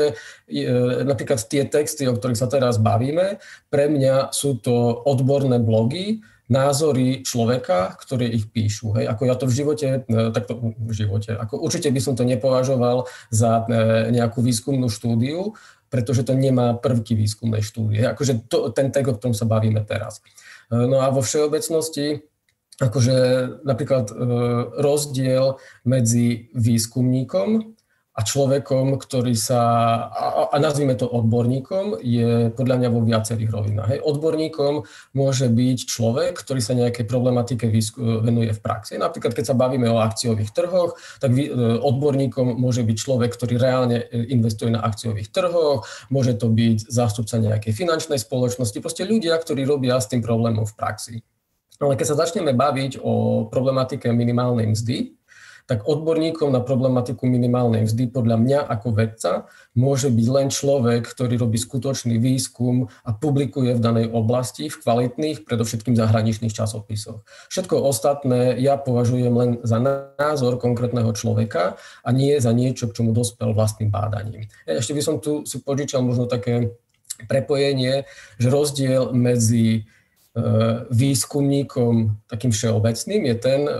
napríklad 1.07 1.41
tie 1.47 1.65
texty, 1.65 2.05
o 2.05 2.13
ktorých 2.13 2.37
sa 2.37 2.51
teraz 2.51 2.77
bavíme, 2.77 3.41
pre 3.73 3.89
mňa 3.89 4.29
sú 4.29 4.61
to 4.61 5.01
odborné 5.07 5.57
blogy, 5.57 6.21
názory 6.51 7.23
človeka, 7.23 7.95
ktoré 7.95 8.27
ich 8.27 8.51
píšu. 8.51 8.91
Hej. 8.99 9.07
Ako 9.07 9.23
ja 9.23 9.35
to 9.39 9.47
v 9.47 9.55
živote, 9.55 9.87
e, 10.03 10.19
takto 10.35 10.75
v 10.75 10.91
živote, 10.91 11.31
ako 11.39 11.63
určite 11.63 11.87
by 11.87 12.01
som 12.03 12.19
to 12.19 12.27
nepovažoval 12.27 13.07
za 13.31 13.63
e, 13.63 14.11
nejakú 14.11 14.43
výskumnú 14.43 14.91
štúdiu, 14.91 15.55
pretože 15.91 16.23
to 16.23 16.31
nemá 16.31 16.79
prvky 16.79 17.19
výskumnej 17.19 17.59
štúdie. 17.59 18.07
Akože 18.07 18.47
to, 18.47 18.71
ten 18.71 18.95
tek, 18.95 19.11
o 19.11 19.15
ktorom 19.19 19.35
sa 19.35 19.43
bavíme 19.43 19.83
teraz. 19.83 20.23
E, 20.71 20.87
no 20.87 21.03
a 21.03 21.11
vo 21.11 21.19
všeobecnosti 21.19 22.23
akože 22.81 23.15
napríklad 23.61 24.09
rozdiel 24.81 25.61
medzi 25.85 26.49
výskumníkom 26.57 27.77
a 28.11 28.27
človekom, 28.27 28.99
ktorý 28.99 29.31
sa, 29.39 29.61
a, 30.11 30.51
a 30.51 30.57
nazvime 30.59 30.99
to 30.99 31.07
odborníkom, 31.07 32.03
je 32.03 32.51
podľa 32.51 32.75
mňa 32.83 32.89
vo 32.91 33.01
viacerých 33.07 33.51
rovinách. 33.55 33.89
Hej. 33.95 33.99
Odborníkom 34.03 34.83
môže 35.15 35.47
byť 35.47 35.77
človek, 35.87 36.35
ktorý 36.35 36.59
sa 36.59 36.75
nejakej 36.75 37.07
problematike 37.07 37.71
venuje 37.95 38.51
v 38.51 38.59
praxi. 38.59 38.99
Napríklad, 38.99 39.31
keď 39.31 39.55
sa 39.55 39.55
bavíme 39.55 39.87
o 39.87 40.03
akciových 40.03 40.51
trhoch, 40.51 40.99
tak 41.23 41.31
e, 41.39 41.55
odborníkom 41.79 42.59
môže 42.59 42.83
byť 42.83 42.97
človek, 42.99 43.31
ktorý 43.31 43.55
reálne 43.55 44.03
e, 44.03 44.27
investuje 44.27 44.75
na 44.75 44.83
akciových 44.83 45.31
trhoch, 45.31 45.87
môže 46.11 46.35
to 46.35 46.51
byť 46.51 46.91
zástupca 46.91 47.39
nejakej 47.39 47.71
finančnej 47.71 48.19
spoločnosti, 48.19 48.83
proste 48.83 49.07
ľudia, 49.07 49.39
ktorí 49.39 49.63
robia 49.63 49.95
s 49.95 50.11
tým 50.11 50.19
problémom 50.19 50.67
v 50.67 50.75
praxi. 50.75 51.15
Ale 51.81 51.97
keď 51.97 52.13
sa 52.13 52.19
začneme 52.27 52.53
baviť 52.53 53.01
o 53.01 53.47
problematike 53.49 54.05
minimálnej 54.13 54.69
mzdy, 54.69 55.17
tak 55.71 55.87
odborníkom 55.87 56.51
na 56.51 56.59
problematiku 56.59 57.23
minimálnej 57.23 57.87
mzdy 57.87 58.11
podľa 58.11 58.43
mňa 58.43 58.59
ako 58.67 58.87
vedca 58.91 59.31
môže 59.71 60.11
byť 60.11 60.27
len 60.27 60.51
človek, 60.51 61.07
ktorý 61.07 61.39
robí 61.39 61.55
skutočný 61.55 62.19
výskum 62.19 62.91
a 63.07 63.15
publikuje 63.15 63.79
v 63.79 63.79
danej 63.79 64.11
oblasti 64.11 64.67
v 64.67 64.75
kvalitných, 64.75 65.47
predovšetkým 65.47 65.95
zahraničných 65.95 66.51
časopisoch. 66.51 67.23
Všetko 67.47 67.87
ostatné 67.87 68.59
ja 68.59 68.75
považujem 68.75 69.31
len 69.31 69.49
za 69.63 69.79
názor 69.79 70.59
konkrétneho 70.59 71.15
človeka 71.15 71.79
a 72.03 72.09
nie 72.11 72.35
za 72.43 72.51
niečo, 72.51 72.91
k 72.91 72.99
čomu 72.99 73.15
dospel 73.15 73.55
vlastným 73.55 73.87
bádaním. 73.87 74.51
Ja 74.67 74.75
ešte 74.75 74.91
by 74.91 74.99
som 74.99 75.23
tu 75.23 75.47
si 75.47 75.63
požičal 75.63 76.03
možno 76.03 76.27
také 76.27 76.75
prepojenie, 77.31 78.03
že 78.43 78.47
rozdiel 78.51 79.15
medzi 79.15 79.87
výskumníkom 80.87 82.23
takým 82.31 82.55
všeobecným 82.55 83.21
je 83.27 83.35
ten, 83.35 83.61
e, 83.67 83.73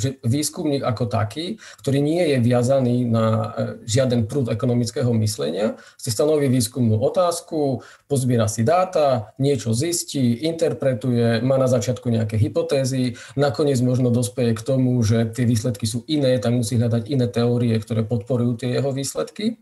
že 0.00 0.08
výskumník 0.24 0.80
ako 0.80 1.04
taký, 1.12 1.60
ktorý 1.84 2.00
nie 2.00 2.24
je 2.24 2.38
viazaný 2.40 3.04
na 3.04 3.26
e, 3.28 3.46
žiaden 3.84 4.24
prúd 4.24 4.48
ekonomického 4.48 5.12
myslenia, 5.20 5.76
si 6.00 6.08
stanoví 6.08 6.48
výskumnú 6.48 6.96
otázku, 6.96 7.84
pozbiera 8.08 8.48
si 8.48 8.64
dáta, 8.64 9.36
niečo 9.36 9.76
zistí, 9.76 10.40
interpretuje, 10.48 11.44
má 11.44 11.60
na 11.60 11.68
začiatku 11.68 12.08
nejaké 12.08 12.40
hypotézy, 12.40 13.20
nakoniec 13.36 13.76
možno 13.84 14.08
dospeje 14.08 14.56
k 14.56 14.64
tomu, 14.64 14.96
že 15.04 15.28
tie 15.28 15.44
výsledky 15.44 15.84
sú 15.84 16.08
iné, 16.08 16.40
tak 16.40 16.56
musí 16.56 16.80
hľadať 16.80 17.12
iné 17.12 17.28
teórie, 17.28 17.76
ktoré 17.76 18.08
podporujú 18.08 18.64
tie 18.64 18.80
jeho 18.80 18.88
výsledky. 18.88 19.60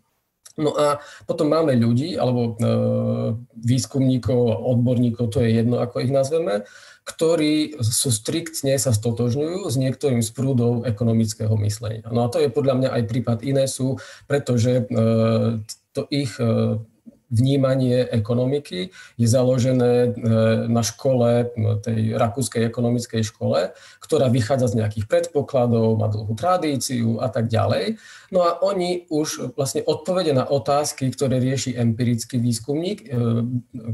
No 0.59 0.75
a 0.75 0.99
potom 1.25 1.55
máme 1.55 1.79
ľudí, 1.79 2.19
alebo 2.19 2.59
e, 2.59 2.75
výskumníkov, 3.63 4.59
odborníkov, 4.59 5.31
to 5.31 5.39
je 5.47 5.63
jedno, 5.63 5.79
ako 5.79 6.03
ich 6.03 6.11
nazveme, 6.11 6.67
ktorí 7.07 7.81
sú 7.81 8.13
striktne 8.13 8.77
sa 8.77 8.93
stotožňujú 8.93 9.65
s 9.65 9.77
niektorým 9.81 10.21
z 10.21 10.29
prúdov 10.35 10.85
ekonomického 10.85 11.57
myslenia. 11.65 12.05
No 12.13 12.27
a 12.27 12.29
to 12.29 12.43
je 12.43 12.53
podľa 12.53 12.75
mňa 12.85 12.91
aj 13.01 13.03
prípad 13.09 13.39
Inesu, 13.47 13.97
pretože 14.27 14.83
e, 14.83 15.03
to 15.95 16.03
ich 16.11 16.37
e, 16.37 16.77
vnímanie 17.29 18.09
ekonomiky 18.09 18.89
je 19.21 19.27
založené 19.29 19.93
e, 19.93 20.09
na 20.69 20.81
škole, 20.81 21.53
tej 21.85 22.17
rakúskej 22.17 22.65
ekonomickej 22.65 23.23
škole, 23.25 23.73
ktorá 24.01 24.33
vychádza 24.33 24.73
z 24.73 24.85
nejakých 24.85 25.07
predpokladov, 25.07 26.01
má 26.01 26.09
dlhú 26.09 26.33
tradíciu 26.33 27.21
a 27.21 27.29
tak 27.29 27.53
ďalej. 27.53 28.01
No 28.33 28.45
a 28.45 28.61
oni 28.65 29.09
už 29.13 29.53
vlastne 29.57 29.85
odpovede 29.85 30.33
na 30.33 30.49
otázky, 30.49 31.13
ktoré 31.13 31.41
rieši 31.41 31.77
empirický 31.77 32.41
výskumník, 32.41 32.99
e, 33.05 33.07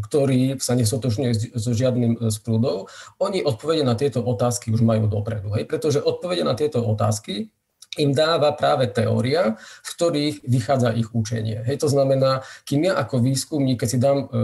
ktorý 0.07 0.63
sa 0.63 0.79
nesotočňuje 0.79 1.59
so 1.59 1.73
žiadnym 1.75 2.31
z 2.31 2.37
prúdov, 2.39 2.87
oni 3.19 3.43
odpovede 3.43 3.83
na 3.83 3.99
tieto 3.99 4.23
otázky 4.23 4.71
už 4.71 4.87
majú 4.87 5.11
dopredu. 5.11 5.51
Hej? 5.59 5.67
Pretože 5.67 5.99
odpovede 5.99 6.47
na 6.47 6.55
tieto 6.55 6.83
otázky 6.83 7.51
im 7.99 8.11
dáva 8.11 8.53
práve 8.55 8.91
teória, 8.91 9.55
z 9.83 9.89
ktorých 9.95 10.37
vychádza 10.45 10.91
ich 10.95 11.11
učenie. 11.15 11.63
Hej, 11.63 11.87
to 11.87 11.89
znamená, 11.91 12.43
kým 12.67 12.91
ja 12.91 12.99
ako 12.99 13.23
výskumník, 13.23 13.83
keď 13.83 13.89
si 13.89 13.99
dám 14.03 14.19
e, 14.19 14.27
e, 14.27 14.39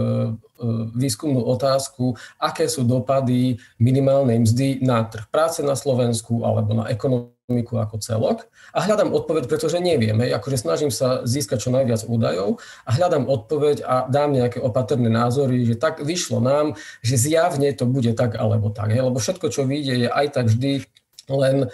výskumnú 0.95 1.43
otázku, 1.43 2.15
aké 2.39 2.71
sú 2.71 2.87
dopady 2.87 3.59
minimálnej 3.79 4.39
mzdy 4.43 4.83
na 4.83 5.03
trh 5.03 5.27
práce 5.27 5.59
na 5.61 5.75
Slovensku 5.75 6.47
alebo 6.47 6.71
na 6.71 6.87
ekonomiku 6.87 7.75
ako 7.75 7.99
celok 7.99 8.47
a 8.71 8.87
hľadám 8.87 9.11
odpoveď, 9.11 9.51
pretože 9.51 9.83
neviem. 9.83 10.15
Hej, 10.23 10.39
akože 10.39 10.57
snažím 10.63 10.91
sa 10.93 11.27
získať 11.27 11.67
čo 11.67 11.69
najviac 11.75 12.07
údajov 12.07 12.63
a 12.87 12.89
hľadám 12.95 13.27
odpoveď 13.27 13.83
a 13.83 14.07
dám 14.07 14.31
nejaké 14.31 14.63
opatrné 14.63 15.11
názory, 15.11 15.67
že 15.67 15.75
tak 15.75 15.99
vyšlo 15.99 16.39
nám, 16.39 16.79
že 17.03 17.19
zjavne 17.19 17.67
to 17.75 17.83
bude 17.83 18.15
tak 18.15 18.39
alebo 18.39 18.71
tak. 18.71 18.95
Hej, 18.95 19.11
lebo 19.11 19.19
všetko, 19.19 19.51
čo 19.51 19.67
vyjde, 19.67 20.07
je 20.07 20.09
aj 20.09 20.27
tak 20.31 20.47
vždy 20.47 20.87
len 21.29 21.65
e, 21.65 21.67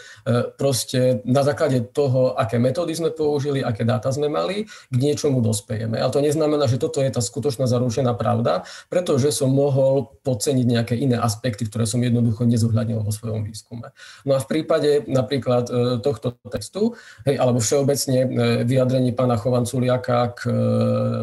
proste 0.60 1.24
na 1.24 1.46
základe 1.46 1.80
toho, 1.94 2.36
aké 2.36 2.60
metódy 2.60 2.98
sme 2.98 3.14
použili, 3.14 3.64
aké 3.64 3.88
dáta 3.88 4.12
sme 4.12 4.28
mali, 4.28 4.68
k 4.68 4.96
niečomu 4.96 5.40
dospejeme. 5.40 5.96
Ale 5.96 6.12
to 6.12 6.20
neznamená, 6.20 6.68
že 6.68 6.82
toto 6.82 7.00
je 7.00 7.12
tá 7.14 7.24
skutočná 7.24 7.70
zaručená 7.70 8.12
pravda, 8.18 8.68
pretože 8.92 9.32
som 9.32 9.54
mohol 9.54 10.12
podceniť 10.26 10.68
nejaké 10.68 10.96
iné 10.98 11.16
aspekty, 11.16 11.70
ktoré 11.70 11.88
som 11.88 12.04
jednoducho 12.04 12.44
nezohľadnil 12.44 13.06
vo 13.06 13.12
svojom 13.14 13.48
výskume. 13.48 13.94
No 14.28 14.36
a 14.36 14.40
v 14.44 14.50
prípade 14.50 15.08
napríklad 15.08 15.70
e, 15.70 15.74
tohto 16.04 16.36
textu, 16.52 16.98
hej, 17.24 17.40
alebo 17.40 17.64
všeobecne 17.64 18.20
e, 18.24 18.28
vyjadrení 18.68 19.16
pána 19.16 19.40
Chovanculiaka 19.40 20.34
k 20.34 20.40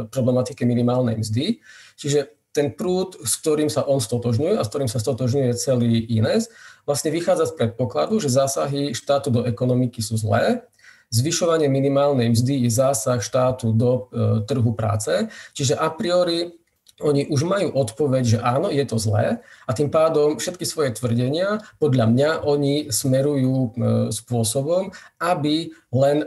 problematike 0.09 0.65
minimálnej 0.65 1.21
mzdy, 1.21 1.59
čiže 1.99 2.35
ten 2.55 2.71
prúd, 2.71 3.19
s 3.27 3.35
ktorým 3.43 3.67
sa 3.67 3.83
on 3.83 3.99
stotožňuje 3.99 4.55
a 4.55 4.63
s 4.63 4.71
ktorým 4.71 4.87
sa 4.87 5.03
stotožňuje 5.03 5.51
celý 5.59 6.07
INES, 6.07 6.55
vlastne 6.89 7.11
vychádza 7.13 7.51
z 7.51 7.57
predpokladu, 7.59 8.21
že 8.21 8.33
zásahy 8.33 8.97
štátu 8.97 9.29
do 9.29 9.41
ekonomiky 9.45 10.01
sú 10.01 10.17
zlé, 10.17 10.65
zvyšovanie 11.13 11.69
minimálnej 11.69 12.33
mzdy 12.33 12.67
je 12.67 12.71
zásah 12.73 13.21
štátu 13.21 13.71
do 13.71 13.91
e, 13.91 14.01
trhu 14.49 14.73
práce, 14.73 15.29
čiže 15.53 15.77
a 15.77 15.87
priori 15.93 16.64
oni 17.03 17.27
už 17.27 17.43
majú 17.43 17.75
odpoveď, 17.75 18.25
že 18.25 18.39
áno, 18.39 18.71
je 18.71 18.85
to 18.87 19.03
zlé 19.03 19.43
a 19.67 19.71
tým 19.75 19.91
pádom 19.91 20.39
všetky 20.39 20.63
svoje 20.63 20.95
tvrdenia, 20.95 21.59
podľa 21.83 22.07
mňa, 22.07 22.31
oni 22.47 22.93
smerujú 22.93 23.55
e, 23.55 23.69
spôsobom, 24.15 24.95
aby 25.19 25.75
len 25.91 26.23
e, 26.23 26.27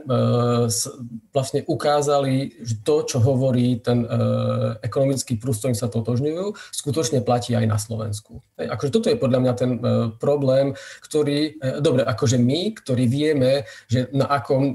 vlastne 1.32 1.64
ukázali, 1.68 2.60
že 2.60 2.84
to, 2.84 3.08
čo 3.08 3.24
hovorí 3.24 3.80
ten 3.80 4.04
e, 4.04 4.08
ekonomický 4.84 5.40
prúst, 5.40 5.64
ktorým 5.64 5.78
sa 5.78 5.88
totožňujú, 5.88 6.56
skutočne 6.76 7.24
platí 7.24 7.56
aj 7.56 7.66
na 7.68 7.80
Slovensku. 7.80 8.44
Akože 8.60 8.92
toto 8.92 9.08
je 9.08 9.20
podľa 9.20 9.40
mňa 9.44 9.54
ten 9.54 9.72
problém, 10.18 10.74
ktorý, 11.06 11.62
dobre, 11.80 12.02
akože 12.04 12.42
my, 12.42 12.74
ktorí 12.74 13.06
vieme, 13.06 13.70
že 13.86 14.10
na 14.10 14.26
akom 14.26 14.74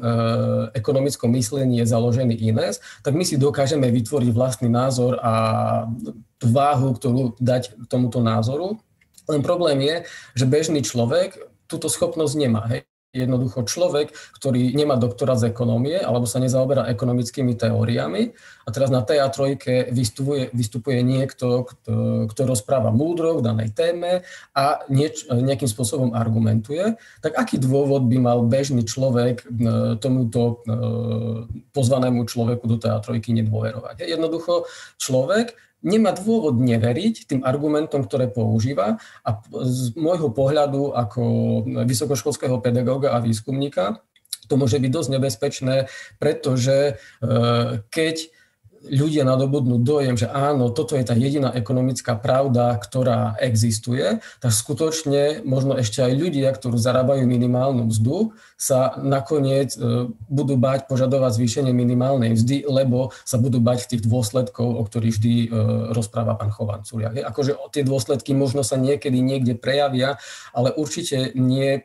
ekonomickom 0.70 1.35
myslení 1.35 1.83
je 1.83 1.90
založený 1.90 2.38
INES, 2.38 2.78
tak 3.02 3.18
my 3.18 3.26
si 3.26 3.35
dokážeme 3.40 3.90
vytvoriť 3.90 4.31
vlastný 4.31 4.70
názor 4.70 5.18
a 5.18 5.33
váhu, 6.42 6.95
ktorú 6.97 7.38
dať 7.38 7.88
tomuto 7.88 8.18
názoru. 8.21 8.81
Len 9.31 9.40
problém 9.40 9.79
je, 9.81 9.97
že 10.35 10.51
bežný 10.51 10.83
človek 10.83 11.38
túto 11.71 11.87
schopnosť 11.87 12.35
nemá. 12.37 12.66
Hej 12.68 12.85
jednoducho 13.12 13.68
človek, 13.68 14.16
ktorý 14.40 14.73
nemá 14.73 14.97
doktora 14.97 15.37
z 15.37 15.53
ekonómie 15.53 16.01
alebo 16.01 16.25
sa 16.25 16.40
nezaoberá 16.40 16.88
ekonomickými 16.88 17.53
teóriami 17.61 18.33
a 18.64 18.68
teraz 18.73 18.88
na 18.88 19.05
TA3 19.05 19.61
vystupuje, 19.92 20.49
vystupuje 20.57 21.05
niekto, 21.05 21.68
kto, 21.68 21.92
kto 22.33 22.40
rozpráva 22.49 22.88
múdro 22.88 23.37
k 23.38 23.45
danej 23.45 23.77
téme 23.77 24.25
a 24.57 24.81
nieč, 24.88 25.29
nejakým 25.29 25.68
spôsobom 25.68 26.16
argumentuje, 26.16 26.97
tak 27.21 27.37
aký 27.37 27.61
dôvod 27.61 28.09
by 28.09 28.16
mal 28.16 28.49
bežný 28.49 28.88
človek 28.88 29.45
e, 29.45 29.47
tomuto 30.01 30.40
e, 30.40 30.55
pozvanému 31.77 32.25
človeku 32.25 32.64
do 32.64 32.81
TA3 32.81 33.21
nedôverovať? 33.21 34.09
Jednoducho 34.09 34.64
človek 34.97 35.53
nemá 35.83 36.14
dôvod 36.14 36.59
neveriť 36.62 37.27
tým 37.29 37.40
argumentom, 37.42 38.07
ktoré 38.07 38.31
používa 38.31 39.03
a 39.26 39.30
z 39.66 39.95
môjho 39.99 40.30
pohľadu 40.30 40.95
ako 40.95 41.22
vysokoškolského 41.85 42.59
pedagóga 42.62 43.14
a 43.14 43.22
výskumníka 43.22 44.03
to 44.51 44.61
môže 44.61 44.76
byť 44.76 44.91
dosť 44.93 45.11
nebezpečné, 45.16 45.76
pretože 46.20 46.76
e, 46.76 46.93
keď 47.89 48.16
ľudia 48.87 49.22
nadobudnú 49.22 49.78
dojem, 49.78 50.18
že 50.18 50.26
áno, 50.26 50.74
toto 50.74 50.99
je 50.99 51.05
tá 51.07 51.14
jediná 51.14 51.55
ekonomická 51.55 52.18
pravda, 52.18 52.74
ktorá 52.78 53.39
existuje, 53.39 54.18
tak 54.43 54.51
skutočne 54.51 55.47
možno 55.47 55.78
ešte 55.78 56.03
aj 56.03 56.12
ľudia, 56.18 56.51
ktorí 56.51 56.78
zarábajú 56.78 57.22
minimálnu 57.26 57.91
mzdu, 57.91 58.35
sa 58.59 58.95
nakoniec 58.99 59.74
e, 59.74 60.11
budú 60.30 60.55
bať 60.55 60.87
požadovať 60.87 61.35
zvýšenie 61.39 61.74
minimálnej 61.74 62.35
mzdy, 62.39 62.66
lebo 62.66 63.11
sa 63.26 63.39
budú 63.39 63.59
bať 63.59 63.91
tých 63.91 64.03
dôsledkov, 64.07 64.66
o 64.66 64.83
ktorých 64.87 65.14
vždy 65.18 65.35
e, 65.35 65.49
rozpráva 65.95 66.39
pán 66.39 66.55
Chovanculiak. 66.55 67.22
Akože 67.26 67.59
tie 67.74 67.83
dôsledky 67.83 68.35
možno 68.35 68.62
sa 68.62 68.78
niekedy 68.78 69.18
niekde 69.18 69.59
prejavia, 69.59 70.18
ale 70.55 70.70
určite 70.74 71.35
nie 71.35 71.78
e, 71.78 71.83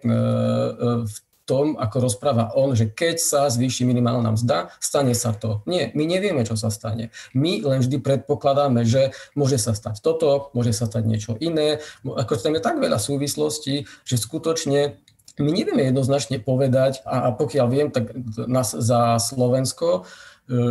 v 1.06 1.18
tom, 1.48 1.80
ako 1.80 2.12
rozpráva 2.12 2.52
on, 2.54 2.76
že 2.76 2.92
keď 2.92 3.16
sa 3.18 3.42
zvýši 3.48 3.88
minimálna 3.88 4.36
mzda, 4.36 4.76
stane 4.84 5.16
sa 5.16 5.32
to. 5.32 5.64
Nie, 5.64 5.96
my 5.96 6.04
nevieme, 6.04 6.44
čo 6.44 6.60
sa 6.60 6.68
stane. 6.68 7.10
My 7.32 7.64
len 7.64 7.80
vždy 7.80 8.04
predpokladáme, 8.04 8.84
že 8.84 9.16
môže 9.34 9.56
sa 9.56 9.72
stať 9.72 10.04
toto, 10.04 10.52
môže 10.52 10.76
sa 10.76 10.86
stať 10.86 11.08
niečo 11.08 11.34
iné. 11.40 11.80
Ako 12.04 12.36
tam 12.36 12.60
je 12.60 12.62
tak 12.62 12.78
veľa 12.84 13.00
súvislostí, 13.00 13.88
že 14.04 14.16
skutočne 14.20 15.00
my 15.38 15.50
nevieme 15.54 15.86
jednoznačne 15.86 16.42
povedať, 16.42 17.06
a, 17.06 17.30
pokiaľ 17.30 17.66
viem, 17.70 17.88
tak 17.94 18.10
nás 18.50 18.74
za 18.74 19.22
Slovensko 19.22 20.10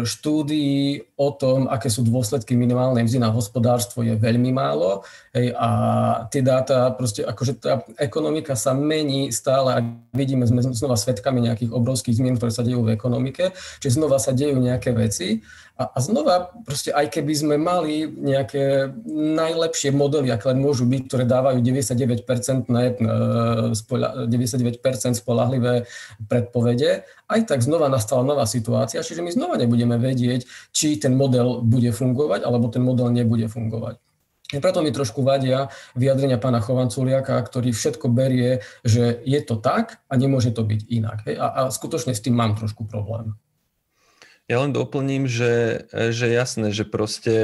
štúdií 0.09 1.05
o 1.20 1.29
tom, 1.37 1.68
aké 1.68 1.93
sú 1.93 2.01
dôsledky 2.01 2.57
minimálnej 2.57 3.05
mzdy 3.05 3.20
na 3.20 3.29
hospodárstvo 3.29 4.01
je 4.01 4.16
veľmi 4.16 4.49
málo. 4.49 5.05
Hej, 5.37 5.53
a 5.53 5.68
tie 6.33 6.41
dáta, 6.41 6.97
proste 6.97 7.20
akože 7.29 7.53
tá 7.61 7.85
ekonomika 8.01 8.57
sa 8.57 8.72
mení 8.72 9.29
stále 9.29 9.68
a 9.77 9.85
vidíme, 10.16 10.49
sme 10.49 10.64
znova 10.64 10.97
svetkami 10.97 11.45
nejakých 11.45 11.77
obrovských 11.77 12.16
zmien, 12.16 12.41
ktoré 12.41 12.53
sa 12.57 12.64
dejú 12.64 12.89
v 12.89 12.97
ekonomike, 12.97 13.53
čiže 13.85 14.01
znova 14.01 14.16
sa 14.16 14.33
dejú 14.33 14.57
nejaké 14.57 14.97
veci 14.97 15.45
a, 15.77 15.93
a 15.93 15.99
znova, 16.01 16.57
proste 16.64 16.89
aj 16.89 17.12
keby 17.12 17.37
sme 17.37 17.61
mali 17.61 18.09
nejaké 18.09 18.97
najlepšie 19.12 19.93
modely, 19.93 20.33
aké 20.33 20.49
len 20.49 20.64
môžu 20.64 20.89
byť, 20.89 21.05
ktoré 21.05 21.29
dávajú 21.29 21.61
99%, 21.61 22.72
ne, 22.72 22.97
99% 22.97 25.20
spolahlivé 25.20 25.85
predpovede, 26.33 27.05
aj 27.29 27.41
tak 27.45 27.61
znova 27.61 27.93
nastala 27.93 28.24
nová 28.24 28.49
situácia, 28.49 29.05
čiže 29.05 29.20
my 29.20 29.29
znova 29.29 29.61
nebudeme 29.61 30.01
vedieť, 30.01 30.49
či 30.72 30.97
ten 30.97 31.12
model 31.12 31.61
bude 31.61 31.93
fungovať, 31.93 32.49
alebo 32.49 32.72
ten 32.72 32.81
model 32.81 33.12
nebude 33.12 33.45
fungovať. 33.45 34.01
Preto 34.47 34.79
mi 34.79 34.95
trošku 34.95 35.27
vadia 35.27 35.74
vyjadrenia 35.99 36.39
pána 36.39 36.62
Chovanculiaka, 36.62 37.35
ktorý 37.43 37.74
všetko 37.74 38.07
berie, 38.09 38.62
že 38.87 39.18
je 39.27 39.43
to 39.43 39.59
tak 39.59 39.99
a 40.07 40.14
nemôže 40.14 40.55
to 40.55 40.62
byť 40.62 40.87
inak. 40.87 41.27
A, 41.35 41.47
a 41.51 41.61
skutočne 41.68 42.14
s 42.14 42.22
tým 42.22 42.39
mám 42.39 42.55
trošku 42.55 42.87
problém. 42.87 43.35
Ja 44.47 44.62
len 44.62 44.70
doplním, 44.70 45.26
že, 45.26 45.86
že 45.90 46.30
jasné, 46.30 46.70
že 46.70 46.86
proste, 46.86 47.34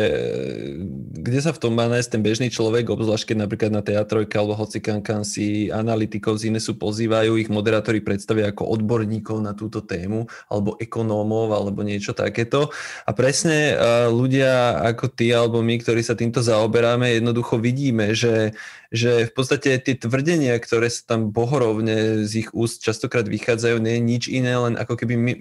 kde 1.19 1.43
sa 1.43 1.51
v 1.51 1.59
tom 1.59 1.75
má 1.75 1.91
nájsť 1.91 2.11
ten 2.15 2.23
bežný 2.23 2.47
človek, 2.47 2.87
obzvlášť 2.87 3.35
keď 3.35 3.37
napríklad 3.43 3.73
na 3.75 3.83
teatrojke 3.83 4.39
alebo 4.39 4.55
hocikankan 4.55 5.27
si 5.27 5.67
analytikov 5.67 6.39
z 6.39 6.55
iné 6.55 6.63
sú 6.63 6.79
pozývajú, 6.79 7.43
ich 7.43 7.51
moderátori 7.51 7.99
predstavia 7.99 8.55
ako 8.55 8.71
odborníkov 8.79 9.35
na 9.43 9.51
túto 9.51 9.83
tému, 9.83 10.31
alebo 10.47 10.79
ekonómov, 10.79 11.51
alebo 11.51 11.83
niečo 11.83 12.15
takéto. 12.15 12.71
A 13.03 13.11
presne 13.11 13.75
ľudia 14.07 14.79
ako 14.95 15.11
ty 15.11 15.35
alebo 15.35 15.59
my, 15.59 15.83
ktorí 15.83 16.07
sa 16.07 16.15
týmto 16.15 16.39
zaoberáme, 16.39 17.19
jednoducho 17.19 17.59
vidíme, 17.59 18.15
že 18.15 18.55
že 18.93 19.25
v 19.25 19.33
podstate 19.33 19.81
tie 19.81 19.97
tvrdenia, 19.97 20.53
ktoré 20.61 20.93
sa 20.93 21.17
tam 21.17 21.33
bohorovne 21.33 22.29
z 22.29 22.45
ich 22.45 22.53
úst 22.53 22.85
častokrát 22.85 23.25
vychádzajú, 23.25 23.81
nie 23.81 23.97
je 23.97 24.03
nič 24.05 24.25
iné, 24.29 24.53
len 24.53 24.77
ako 24.77 25.01
keby 25.01 25.15
my, 25.17 25.33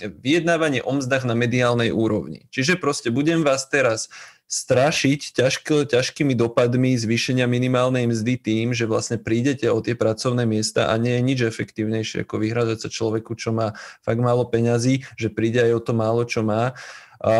vyjednávanie 0.00 0.82
o 0.82 0.92
mzdách 0.98 1.24
na 1.28 1.38
mediálnej 1.38 1.94
úrovni. 1.94 2.46
Čiže 2.50 2.80
proste 2.80 3.14
budem 3.14 3.46
vás 3.46 3.66
teraz 3.70 4.10
strašiť 4.44 5.34
ťažko, 5.34 5.88
ťažkými 5.88 6.36
dopadmi 6.36 6.94
zvýšenia 7.00 7.48
minimálnej 7.48 8.06
mzdy 8.06 8.36
tým, 8.36 8.76
že 8.76 8.84
vlastne 8.84 9.16
prídete 9.16 9.66
o 9.72 9.80
tie 9.80 9.96
pracovné 9.96 10.44
miesta 10.44 10.92
a 10.92 10.94
nie 11.00 11.16
je 11.16 11.22
nič 11.24 11.38
efektívnejšie 11.48 12.28
ako 12.28 12.44
vyhrazať 12.44 12.86
sa 12.86 12.88
človeku, 12.92 13.34
čo 13.34 13.56
má 13.56 13.72
fakt 14.04 14.20
málo 14.20 14.44
peňazí, 14.44 15.02
že 15.16 15.32
príde 15.32 15.64
aj 15.64 15.72
o 15.74 15.80
to 15.80 15.92
málo, 15.96 16.22
čo 16.28 16.44
má 16.44 16.76
a 17.24 17.34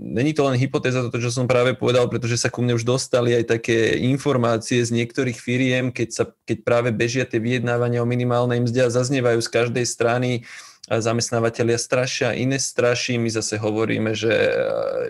není 0.00 0.32
to 0.32 0.48
len 0.48 0.56
hypotéza, 0.56 1.04
toto, 1.04 1.20
čo 1.20 1.28
som 1.28 1.44
práve 1.44 1.76
povedal, 1.76 2.08
pretože 2.08 2.40
sa 2.40 2.48
ku 2.48 2.64
mne 2.64 2.72
už 2.72 2.88
dostali 2.88 3.36
aj 3.36 3.52
také 3.52 4.00
informácie 4.00 4.80
z 4.80 4.96
niektorých 4.96 5.36
firiem, 5.36 5.92
keď, 5.92 6.08
sa, 6.08 6.24
keď 6.48 6.64
práve 6.64 6.88
bežia 6.88 7.28
tie 7.28 7.36
vyjednávania 7.36 8.00
o 8.00 8.08
minimálnej 8.08 8.64
mzde 8.64 8.88
a 8.88 8.94
zaznievajú 8.94 9.44
z 9.44 9.52
každej 9.52 9.84
strany 9.84 10.48
zamestnávateľia 10.88 11.80
strašia, 11.80 12.36
iné 12.36 12.60
straší, 12.60 13.16
my 13.16 13.32
zase 13.32 13.56
hovoríme, 13.56 14.12
že 14.12 14.32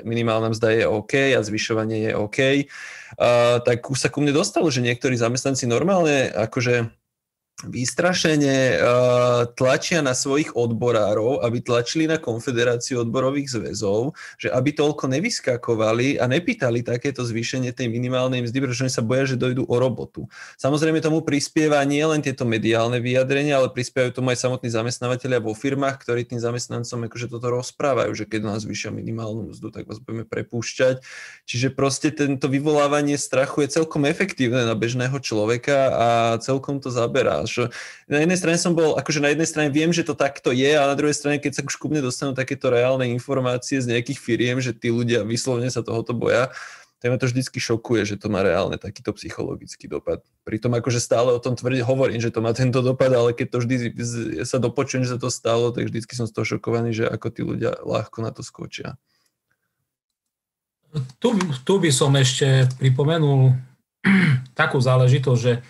minimálna 0.07 0.55
mzda 0.55 0.68
je 0.70 0.85
OK 0.87 1.35
a 1.35 1.43
zvyšovanie 1.43 2.11
je 2.11 2.12
OK, 2.14 2.39
tak 3.66 3.79
už 3.83 3.99
sa 3.99 4.09
ku 4.11 4.22
mne 4.22 4.31
dostalo, 4.31 4.70
že 4.70 4.87
niektorí 4.87 5.18
zamestnanci 5.18 5.66
normálne 5.66 6.31
akože 6.31 6.95
vystrašene 7.63 8.59
uh, 8.75 9.47
tlačia 9.55 10.03
na 10.03 10.11
svojich 10.11 10.59
odborárov, 10.59 11.47
aby 11.47 11.63
tlačili 11.63 12.11
na 12.11 12.19
Konfederáciu 12.19 13.07
odborových 13.07 13.55
zväzov, 13.55 14.19
že 14.43 14.51
aby 14.51 14.75
toľko 14.75 15.07
nevyskakovali 15.07 16.19
a 16.19 16.27
nepýtali 16.27 16.83
takéto 16.83 17.23
zvýšenie 17.23 17.71
tej 17.71 17.87
minimálnej 17.87 18.43
mzdy, 18.43 18.59
pretože 18.59 18.91
sa 18.91 19.07
boja, 19.07 19.31
že 19.31 19.39
dojdú 19.39 19.71
o 19.71 19.77
robotu. 19.79 20.27
Samozrejme 20.59 20.99
tomu 20.99 21.23
prispieva 21.23 21.79
nie 21.87 22.03
len 22.03 22.19
tieto 22.19 22.43
mediálne 22.43 22.99
vyjadrenia, 22.99 23.63
ale 23.63 23.71
prispievajú 23.71 24.19
tomu 24.19 24.35
aj 24.35 24.43
samotní 24.43 24.75
zamestnávateľia 24.75 25.39
vo 25.39 25.55
firmách, 25.55 26.03
ktorí 26.03 26.27
tým 26.27 26.43
zamestnancom 26.43 27.07
akože 27.07 27.31
toto 27.31 27.55
rozprávajú, 27.55 28.11
že 28.19 28.27
keď 28.27 28.51
nás 28.51 28.67
zvýšia 28.67 28.91
minimálnu 28.91 29.55
mzdu, 29.55 29.71
tak 29.71 29.87
vás 29.87 30.03
budeme 30.03 30.27
prepúšťať. 30.27 31.07
Čiže 31.47 31.71
proste 31.71 32.11
tento 32.11 32.51
vyvolávanie 32.51 33.15
strachu 33.15 33.63
je 33.63 33.79
celkom 33.79 34.11
efektívne 34.11 34.67
na 34.67 34.75
bežného 34.75 35.15
človeka 35.23 35.79
a 35.95 36.09
celkom 36.43 36.83
to 36.83 36.91
zaberá 36.91 37.43
že 37.51 37.72
na 38.09 38.22
jednej 38.24 38.38
strane 38.38 38.59
som 38.61 38.72
bol, 38.72 38.97
akože 38.97 39.20
na 39.20 39.30
jednej 39.32 39.49
strane 39.49 39.68
viem, 39.68 39.92
že 39.92 40.07
to 40.07 40.16
takto 40.16 40.55
je, 40.55 40.72
a 40.72 40.88
na 40.88 40.97
druhej 40.97 41.16
strane, 41.16 41.42
keď 41.42 41.61
sa 41.61 41.62
už 41.66 41.76
ku 41.76 41.92
mne 41.92 42.05
dostanú 42.05 42.32
takéto 42.32 42.70
reálne 42.72 43.09
informácie 43.11 43.80
z 43.82 43.90
nejakých 43.90 44.18
firiem, 44.20 44.59
že 44.62 44.72
tí 44.72 44.88
ľudia 44.88 45.22
vyslovne 45.22 45.68
sa 45.68 45.84
tohoto 45.84 46.14
boja, 46.16 46.53
tak 47.05 47.12
ma 47.12 47.20
to 47.20 47.28
vždycky 47.28 47.61
šokuje, 47.61 48.09
že 48.09 48.16
to 48.16 48.32
má 48.32 48.40
reálne 48.40 48.80
takýto 48.80 49.12
psychologický 49.12 49.92
dopad. 49.92 50.24
Pritom 50.40 50.72
akože 50.72 50.97
stále 50.97 51.36
o 51.36 51.42
tom 51.42 51.53
tvrdí, 51.53 51.84
hovorím, 51.84 52.16
že 52.16 52.32
to 52.32 52.40
má 52.40 52.57
tento 52.57 52.80
dopad, 52.80 53.12
ale 53.12 53.36
keď 53.36 53.47
to 53.53 53.59
vždy 53.61 53.76
sa 54.49 54.57
dopočujem, 54.57 55.05
že 55.05 55.12
sa 55.12 55.20
to 55.20 55.28
stalo, 55.28 55.68
tak 55.68 55.92
vždycky 55.92 56.16
som 56.16 56.24
z 56.24 56.32
toho 56.32 56.57
šokovaný, 56.57 56.97
že 56.97 57.05
ako 57.05 57.28
tí 57.28 57.45
ľudia 57.45 57.76
ľahko 57.84 58.24
na 58.24 58.32
to 58.32 58.40
skočia. 58.40 58.97
Tu, 61.20 61.28
tu 61.68 61.74
by 61.76 61.92
som 61.92 62.09
ešte 62.16 62.72
pripomenul 62.80 63.53
takú 64.61 64.80
záležitosť, 64.80 65.40
že 65.45 65.61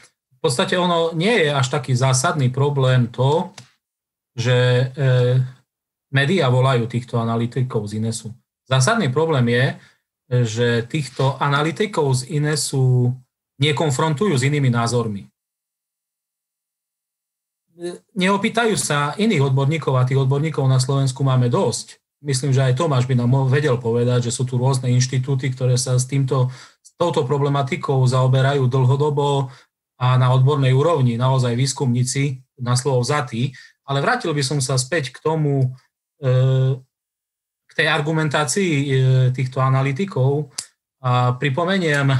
podstate 0.44 0.76
ono 0.76 1.16
nie 1.16 1.48
je 1.48 1.50
až 1.50 1.72
taký 1.72 1.96
zásadný 1.96 2.52
problém 2.52 3.08
to, 3.08 3.48
že 4.36 4.52
e, 4.52 4.84
médiá 6.12 6.52
volajú 6.52 6.84
týchto 6.84 7.16
analytikov 7.16 7.88
z 7.88 8.04
Inesu. 8.04 8.28
Zásadný 8.68 9.08
problém 9.08 9.48
je, 9.48 9.64
že 10.44 10.68
týchto 10.84 11.40
analytikov 11.40 12.12
z 12.20 12.36
Inesu 12.36 13.12
nekonfrontujú 13.56 14.36
s 14.36 14.44
inými 14.44 14.68
názormi. 14.68 15.24
Neopýtajú 18.14 18.78
sa 18.78 19.18
iných 19.18 19.50
odborníkov 19.50 19.98
a 19.98 20.06
tých 20.06 20.22
odborníkov 20.22 20.64
na 20.68 20.78
Slovensku 20.78 21.26
máme 21.26 21.50
dosť. 21.50 21.98
Myslím, 22.24 22.56
že 22.56 22.64
aj 22.64 22.78
Tomáš 22.80 23.04
by 23.04 23.20
nám 23.20 23.50
vedel 23.52 23.76
povedať, 23.76 24.30
že 24.30 24.34
sú 24.34 24.48
tu 24.48 24.56
rôzne 24.56 24.88
inštitúty, 24.88 25.52
ktoré 25.52 25.76
sa 25.76 25.98
s, 25.98 26.08
týmto, 26.08 26.48
touto 26.96 27.26
problematikou 27.26 28.00
zaoberajú 28.06 28.64
dlhodobo, 28.70 29.50
a 29.98 30.18
na 30.18 30.34
odbornej 30.34 30.74
úrovni, 30.74 31.14
naozaj 31.14 31.54
výskumníci 31.54 32.42
na 32.58 32.74
slovo 32.74 33.02
vzatí, 33.02 33.54
ale 33.84 34.00
vrátil 34.00 34.32
by 34.32 34.42
som 34.42 34.58
sa 34.58 34.80
späť 34.80 35.12
k 35.14 35.18
tomu, 35.20 35.74
e, 36.18 36.28
k 37.68 37.72
tej 37.74 37.86
argumentácii 37.90 38.72
e, 38.72 38.86
týchto 39.30 39.60
analytikov 39.60 40.50
a 41.04 41.36
pripomeniem 41.36 42.08
e, 42.10 42.18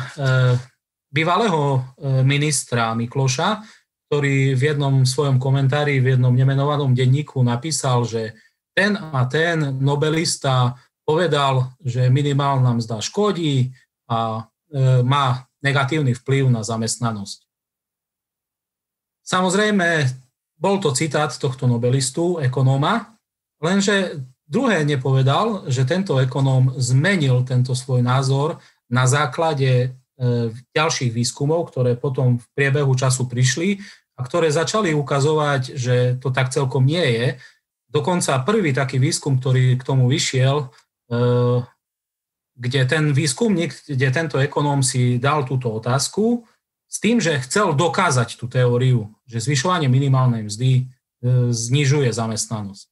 bývalého 1.15 1.79
ministra 2.27 2.91
Mikloša, 2.99 3.63
ktorý 4.11 4.59
v 4.59 4.63
jednom 4.75 5.07
svojom 5.07 5.39
komentári, 5.39 6.03
v 6.03 6.19
jednom 6.19 6.35
nemenovanom 6.35 6.91
denníku 6.91 7.39
napísal, 7.39 8.03
že 8.03 8.35
ten 8.75 8.99
a 8.99 9.23
ten 9.31 9.79
nobelista 9.79 10.75
povedal, 11.07 11.71
že 11.79 12.11
minimálna 12.11 12.75
mzda 12.75 12.99
škodí 12.99 13.71
a 14.11 14.43
má 15.07 15.27
negatívny 15.63 16.19
vplyv 16.19 16.51
na 16.51 16.67
zamestnanosť. 16.67 17.44
Samozrejme, 19.25 20.05
bol 20.61 20.77
to 20.79 20.93
citát 20.93 21.33
tohto 21.33 21.65
nobelistu, 21.65 22.39
ekonóma, 22.39 23.17
lenže 23.59 24.23
druhé 24.45 24.85
nepovedal, 24.85 25.67
že 25.73 25.89
tento 25.89 26.21
ekonóm 26.21 26.77
zmenil 26.77 27.43
tento 27.49 27.73
svoj 27.73 28.05
názor 28.05 28.61
na 28.93 29.09
základe 29.09 29.73
e, 29.75 29.89
ďalších 30.77 31.11
výskumov, 31.11 31.73
ktoré 31.73 31.97
potom 31.97 32.37
v 32.37 32.47
priebehu 32.53 32.93
času 32.93 33.25
prišli 33.25 33.81
a 34.15 34.21
ktoré 34.23 34.53
začali 34.53 34.95
ukazovať, 34.95 35.75
že 35.75 35.97
to 36.23 36.31
tak 36.31 36.53
celkom 36.53 36.87
nie 36.87 37.03
je. 37.03 37.27
Dokonca 37.91 38.45
prvý 38.47 38.71
taký 38.71 39.03
výskum, 39.03 39.43
ktorý 39.43 39.75
k 39.75 39.87
tomu 39.87 40.07
vyšiel, 40.07 40.71
kde 42.55 42.81
ten 42.87 43.11
výskumník, 43.11 43.75
kde 43.91 44.09
tento 44.15 44.39
ekonóm 44.39 44.87
si 44.87 45.19
dal 45.19 45.43
túto 45.43 45.75
otázku 45.75 46.47
s 46.95 47.03
tým, 47.03 47.19
že 47.19 47.43
chcel 47.43 47.75
dokázať 47.75 48.39
tú 48.39 48.47
teóriu, 48.47 49.11
že 49.27 49.43
zvyšovanie 49.43 49.91
minimálnej 49.91 50.47
mzdy 50.47 50.73
e, 50.79 50.83
znižuje 51.51 52.15
zamestnanosť. 52.15 52.87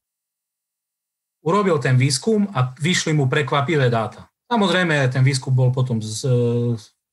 Urobil 1.39 1.79
ten 1.79 1.95
výskum 1.95 2.51
a 2.51 2.75
vyšli 2.75 3.15
mu 3.15 3.31
prekvapivé 3.31 3.87
dáta. 3.87 4.27
Samozrejme, 4.51 5.07
ten 5.07 5.23
výskum 5.23 5.55
bol 5.55 5.71
potom 5.71 6.03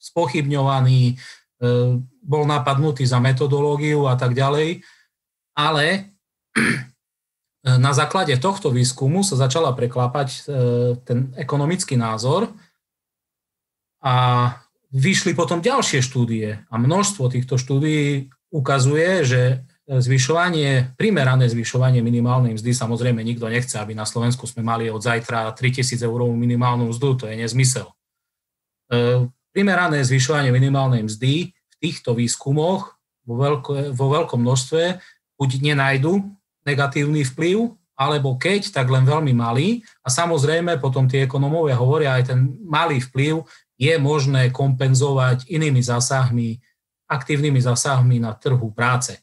spochybňovaný, 0.03 1.14
e, 1.14 1.16
bol 2.26 2.43
napadnutý 2.51 3.07
za 3.07 3.22
metodológiu 3.22 4.11
a 4.11 4.18
tak 4.18 4.34
ďalej, 4.34 4.82
ale 5.55 6.11
na 7.86 7.95
základe 7.95 8.34
tohto 8.43 8.74
výskumu 8.74 9.22
sa 9.22 9.38
začala 9.38 9.70
preklápať 9.78 10.28
e, 10.34 10.38
ten 11.07 11.30
ekonomický 11.38 11.95
názor 11.95 12.51
a 14.03 14.16
vyšli 14.91 15.38
potom 15.38 15.62
ďalšie 15.62 16.03
štúdie 16.03 16.66
a 16.66 16.74
množstvo 16.74 17.30
týchto 17.30 17.57
štúdií 17.57 18.30
ukazuje, 18.51 19.22
že 19.22 19.43
zvyšovanie, 19.91 20.95
primerané 20.95 21.51
zvyšovanie 21.51 21.99
minimálnej 21.99 22.55
mzdy, 22.55 22.70
samozrejme 22.70 23.18
nikto 23.26 23.51
nechce, 23.51 23.74
aby 23.74 23.99
na 23.99 24.07
Slovensku 24.07 24.47
sme 24.47 24.62
mali 24.62 24.86
od 24.86 25.03
zajtra 25.03 25.51
3000 25.51 25.99
eurovú 26.07 26.30
minimálnu 26.38 26.95
mzdu, 26.95 27.18
to 27.18 27.24
je 27.26 27.34
nezmysel. 27.34 27.91
E, 28.86 29.26
primerané 29.51 30.07
zvyšovanie 30.07 30.55
minimálnej 30.55 31.03
mzdy 31.03 31.51
v 31.51 31.74
týchto 31.82 32.14
výskumoch 32.14 32.95
vo, 33.26 33.34
veľko, 33.34 33.91
vo 33.91 34.07
veľkom 34.14 34.38
množstve 34.38 35.03
buď 35.34 35.51
nenajdu 35.59 36.22
negatívny 36.62 37.26
vplyv, 37.26 37.74
alebo 38.01 38.41
keď, 38.41 38.72
tak 38.72 38.88
len 38.88 39.05
veľmi 39.05 39.36
malý. 39.36 39.84
A 40.01 40.09
samozrejme 40.09 40.80
potom 40.80 41.05
tie 41.05 41.26
ekonomovia 41.28 41.76
hovoria, 41.76 42.16
aj 42.16 42.32
ten 42.32 42.57
malý 42.64 43.03
vplyv 43.05 43.45
je 43.81 43.97
možné 43.97 44.53
kompenzovať 44.53 45.49
inými 45.49 45.81
zásahmi, 45.81 46.61
aktívnymi 47.09 47.64
zásahmi 47.64 48.20
na 48.20 48.37
trhu 48.37 48.68
práce. 48.76 49.16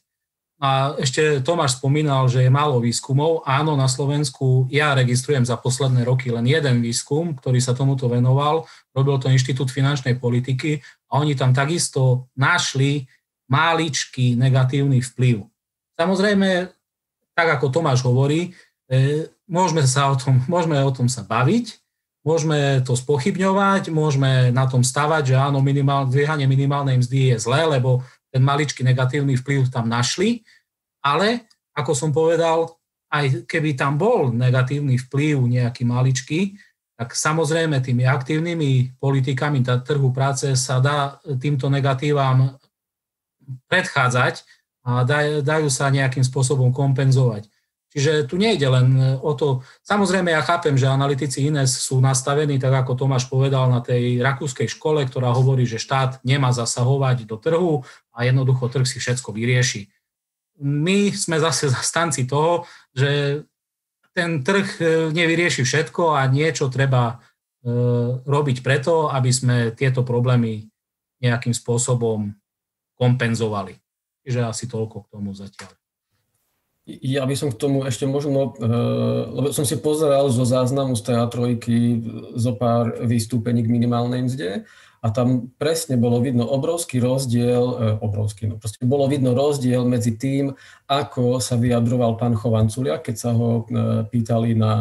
A 0.58 0.98
ešte 0.98 1.38
Tomáš 1.38 1.78
spomínal, 1.78 2.26
že 2.26 2.42
je 2.42 2.50
málo 2.50 2.82
výskumov. 2.82 3.46
Áno, 3.46 3.78
na 3.78 3.86
Slovensku 3.86 4.66
ja 4.74 4.90
registrujem 4.90 5.46
za 5.46 5.54
posledné 5.54 6.02
roky 6.02 6.34
len 6.34 6.42
jeden 6.50 6.82
výskum, 6.82 7.38
ktorý 7.38 7.62
sa 7.62 7.78
tomuto 7.78 8.10
venoval. 8.10 8.66
Robil 8.90 9.22
to 9.22 9.30
Inštitút 9.30 9.70
finančnej 9.70 10.18
politiky 10.18 10.82
a 11.14 11.22
oni 11.22 11.38
tam 11.38 11.54
takisto 11.54 12.26
našli 12.34 13.06
máličký 13.46 14.34
negatívny 14.34 14.98
vplyv. 14.98 15.46
Samozrejme, 15.94 16.74
tak 17.38 17.48
ako 17.54 17.70
Tomáš 17.70 18.02
hovorí, 18.02 18.50
e, 18.90 19.30
môžeme, 19.46 19.86
sa 19.86 20.10
o 20.10 20.18
tom, 20.18 20.42
môžeme 20.50 20.74
o 20.82 20.90
tom 20.90 21.06
sa 21.06 21.22
baviť, 21.22 21.78
Môžeme 22.28 22.84
to 22.84 22.92
spochybňovať, 22.92 23.88
môžeme 23.88 24.52
na 24.52 24.68
tom 24.68 24.84
stavať, 24.84 25.32
že 25.32 25.36
áno, 25.40 25.64
minimál, 25.64 26.04
dvíhanie 26.04 26.44
minimálnej 26.44 27.00
mzdy 27.00 27.32
je 27.32 27.36
zlé, 27.40 27.64
lebo 27.64 28.04
ten 28.28 28.44
maličký 28.44 28.84
negatívny 28.84 29.40
vplyv 29.40 29.72
tam 29.72 29.88
našli, 29.88 30.44
ale 31.00 31.48
ako 31.72 31.96
som 31.96 32.12
povedal, 32.12 32.76
aj 33.08 33.48
keby 33.48 33.72
tam 33.72 33.96
bol 33.96 34.28
negatívny 34.28 35.00
vplyv 35.08 35.40
nejaký 35.40 35.88
maličký, 35.88 36.60
tak 36.98 37.16
samozrejme 37.16 37.80
tými 37.80 38.04
aktívnymi 38.04 39.00
politikami 39.00 39.64
na 39.64 39.80
trhu 39.80 40.12
práce 40.12 40.52
sa 40.58 40.82
dá 40.82 41.16
týmto 41.40 41.72
negatívam 41.72 42.58
predchádzať 43.70 44.44
a 44.84 45.06
dajú 45.40 45.68
sa 45.72 45.88
nejakým 45.88 46.26
spôsobom 46.26 46.74
kompenzovať. 46.74 47.48
Čiže 47.98 48.30
tu 48.30 48.38
nejde 48.38 48.62
len 48.70 48.94
e, 48.94 49.18
o 49.18 49.34
to, 49.34 49.66
samozrejme 49.82 50.30
ja 50.30 50.38
chápem, 50.38 50.78
že 50.78 50.86
analytici 50.86 51.42
INES 51.50 51.82
sú 51.82 51.98
nastavení, 51.98 52.54
tak 52.62 52.70
ako 52.70 52.94
Tomáš 52.94 53.26
povedal, 53.26 53.66
na 53.66 53.82
tej 53.82 54.22
rakúskej 54.22 54.70
škole, 54.70 55.02
ktorá 55.02 55.34
hovorí, 55.34 55.66
že 55.66 55.82
štát 55.82 56.22
nemá 56.22 56.54
zasahovať 56.54 57.26
do 57.26 57.34
trhu 57.42 57.82
a 58.14 58.22
jednoducho 58.22 58.70
trh 58.70 58.86
si 58.86 59.02
všetko 59.02 59.34
vyrieši. 59.34 59.90
My 60.62 61.10
sme 61.10 61.42
zase 61.42 61.66
zastanci 61.74 62.30
toho, 62.30 62.70
že 62.94 63.42
ten 64.14 64.46
trh 64.46 64.68
e, 64.78 64.84
nevyrieši 65.10 65.66
všetko 65.66 66.14
a 66.14 66.22
niečo 66.30 66.70
treba 66.70 67.02
e, 67.10 67.14
robiť 68.22 68.62
preto, 68.62 69.10
aby 69.10 69.30
sme 69.34 69.74
tieto 69.74 70.06
problémy 70.06 70.70
nejakým 71.18 71.50
spôsobom 71.50 72.30
kompenzovali. 72.94 73.74
Čiže 74.22 74.46
asi 74.46 74.70
toľko 74.70 75.02
k 75.02 75.10
tomu 75.18 75.34
zatiaľ. 75.34 75.74
Ja 76.88 77.28
by 77.28 77.36
som 77.36 77.52
k 77.52 77.60
tomu 77.60 77.84
ešte 77.84 78.08
možno, 78.08 78.56
eh, 78.56 78.64
lebo 79.28 79.52
som 79.52 79.68
si 79.68 79.76
pozeral 79.76 80.32
zo 80.32 80.48
záznamu 80.48 80.96
z 80.96 81.12
teatrojky 81.12 82.00
zo 82.32 82.56
pár 82.56 83.04
vystúpení 83.04 83.60
k 83.60 83.68
minimálnej 83.68 84.24
mzde 84.24 84.64
a 84.98 85.06
tam 85.14 85.54
presne 85.54 85.94
bolo 85.94 86.18
vidno 86.18 86.42
obrovský 86.42 86.98
rozdiel, 86.98 87.64
e, 87.64 87.74
obrovský, 88.02 88.50
no 88.50 88.58
proste 88.58 88.82
bolo 88.82 89.06
vidno 89.06 89.30
rozdiel 89.30 89.86
medzi 89.86 90.18
tým, 90.18 90.58
ako 90.90 91.38
sa 91.38 91.54
vyjadroval 91.54 92.18
pán 92.18 92.34
Chovanculia, 92.34 92.98
keď 92.98 93.16
sa 93.16 93.30
ho 93.30 93.62
e, 93.68 94.04
pýtali 94.10 94.58
na 94.58 94.72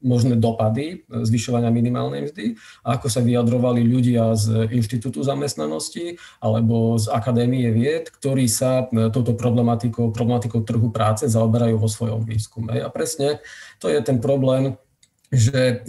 možné 0.00 0.34
dopady 0.34 1.04
zvyšovania 1.06 1.68
minimálnej 1.70 2.26
mzdy, 2.26 2.56
a 2.82 2.98
ako 2.98 3.06
sa 3.06 3.20
vyjadrovali 3.20 3.84
ľudia 3.84 4.32
z 4.34 4.72
Inštitútu 4.72 5.20
zamestnanosti 5.22 6.16
alebo 6.40 6.96
z 6.96 7.12
Akadémie 7.12 7.68
vied, 7.70 8.10
ktorí 8.10 8.50
sa 8.50 8.88
e, 8.90 9.12
touto 9.14 9.38
problematikou, 9.38 10.10
problematikou 10.10 10.66
trhu 10.66 10.90
práce 10.90 11.30
zaoberajú 11.30 11.78
vo 11.78 11.86
svojom 11.86 12.26
výskume. 12.26 12.82
A 12.82 12.88
presne 12.90 13.38
to 13.78 13.86
je 13.86 14.00
ten 14.02 14.18
problém, 14.18 14.74
že 15.30 15.86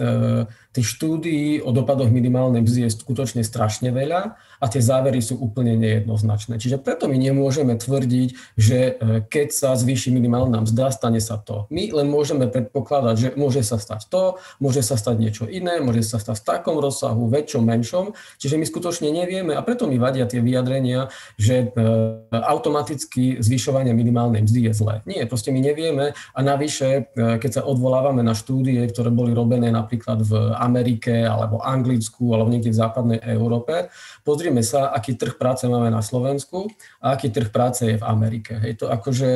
tých 0.72 0.88
štúdií 0.88 1.60
o 1.60 1.76
dopadoch 1.76 2.08
minimálnej 2.08 2.64
mzdy 2.64 2.88
je 2.88 2.96
skutočne 2.96 3.44
strašne 3.44 3.92
veľa 3.92 4.40
a 4.62 4.66
tie 4.72 4.80
závery 4.80 5.20
sú 5.20 5.36
úplne 5.36 5.76
nejednoznačné. 5.76 6.62
Čiže 6.62 6.80
preto 6.80 7.12
my 7.12 7.20
nemôžeme 7.20 7.76
tvrdiť, 7.76 8.30
že 8.56 8.80
e, 8.80 8.92
keď 9.28 9.48
sa 9.52 9.70
zvýši 9.76 10.16
minimálna 10.16 10.64
mzda, 10.64 10.96
stane 10.96 11.20
sa 11.20 11.36
to. 11.36 11.68
My 11.74 11.92
len 11.92 12.08
môžeme 12.08 12.48
predpokladať, 12.48 13.16
že 13.20 13.28
môže 13.36 13.68
sa 13.68 13.76
stať 13.76 14.08
to, 14.08 14.40
môže 14.64 14.80
sa 14.80 14.96
stať 14.96 15.16
niečo 15.20 15.44
iné, 15.50 15.84
môže 15.84 16.08
sa 16.08 16.24
stať 16.24 16.40
v 16.40 16.48
takom 16.48 16.78
rozsahu, 16.80 17.28
väčšom, 17.28 17.68
menšom. 17.68 18.06
Čiže 18.40 18.56
my 18.56 18.64
skutočne 18.64 19.12
nevieme 19.12 19.52
a 19.58 19.66
preto 19.66 19.92
mi 19.92 20.00
vadia 20.00 20.24
tie 20.24 20.40
vyjadrenia, 20.40 21.12
že 21.36 21.68
e, 21.68 21.84
automaticky 22.32 23.44
zvyšovanie 23.44 23.92
minimálnej 23.92 24.48
mzdy 24.48 24.72
je 24.72 24.74
zlé. 24.78 24.96
Nie, 25.04 25.28
proste 25.28 25.52
my 25.52 25.60
nevieme 25.60 26.16
a 26.16 26.40
navyše, 26.40 27.12
e, 27.12 27.36
keď 27.44 27.60
sa 27.60 27.62
odvolávame 27.68 28.24
na 28.24 28.32
štúdie, 28.32 28.88
ktoré 28.88 29.12
boli 29.12 29.36
robené 29.36 29.68
napríklad 29.74 30.24
v 30.24 30.61
Amerike 30.62 31.26
alebo 31.26 31.58
Anglicku 31.66 32.38
alebo 32.38 32.54
niekde 32.54 32.70
v 32.70 32.82
západnej 32.82 33.20
Európe. 33.26 33.90
Pozrime 34.22 34.62
sa, 34.62 34.94
aký 34.94 35.18
trh 35.18 35.42
práce 35.42 35.66
máme 35.66 35.90
na 35.90 36.06
Slovensku 36.06 36.70
a 37.02 37.18
aký 37.18 37.34
trh 37.34 37.50
práce 37.50 37.90
je 37.90 37.98
v 37.98 38.06
Amerike. 38.06 38.62
Hej, 38.62 38.86
to 38.86 38.94
akože 38.94 39.32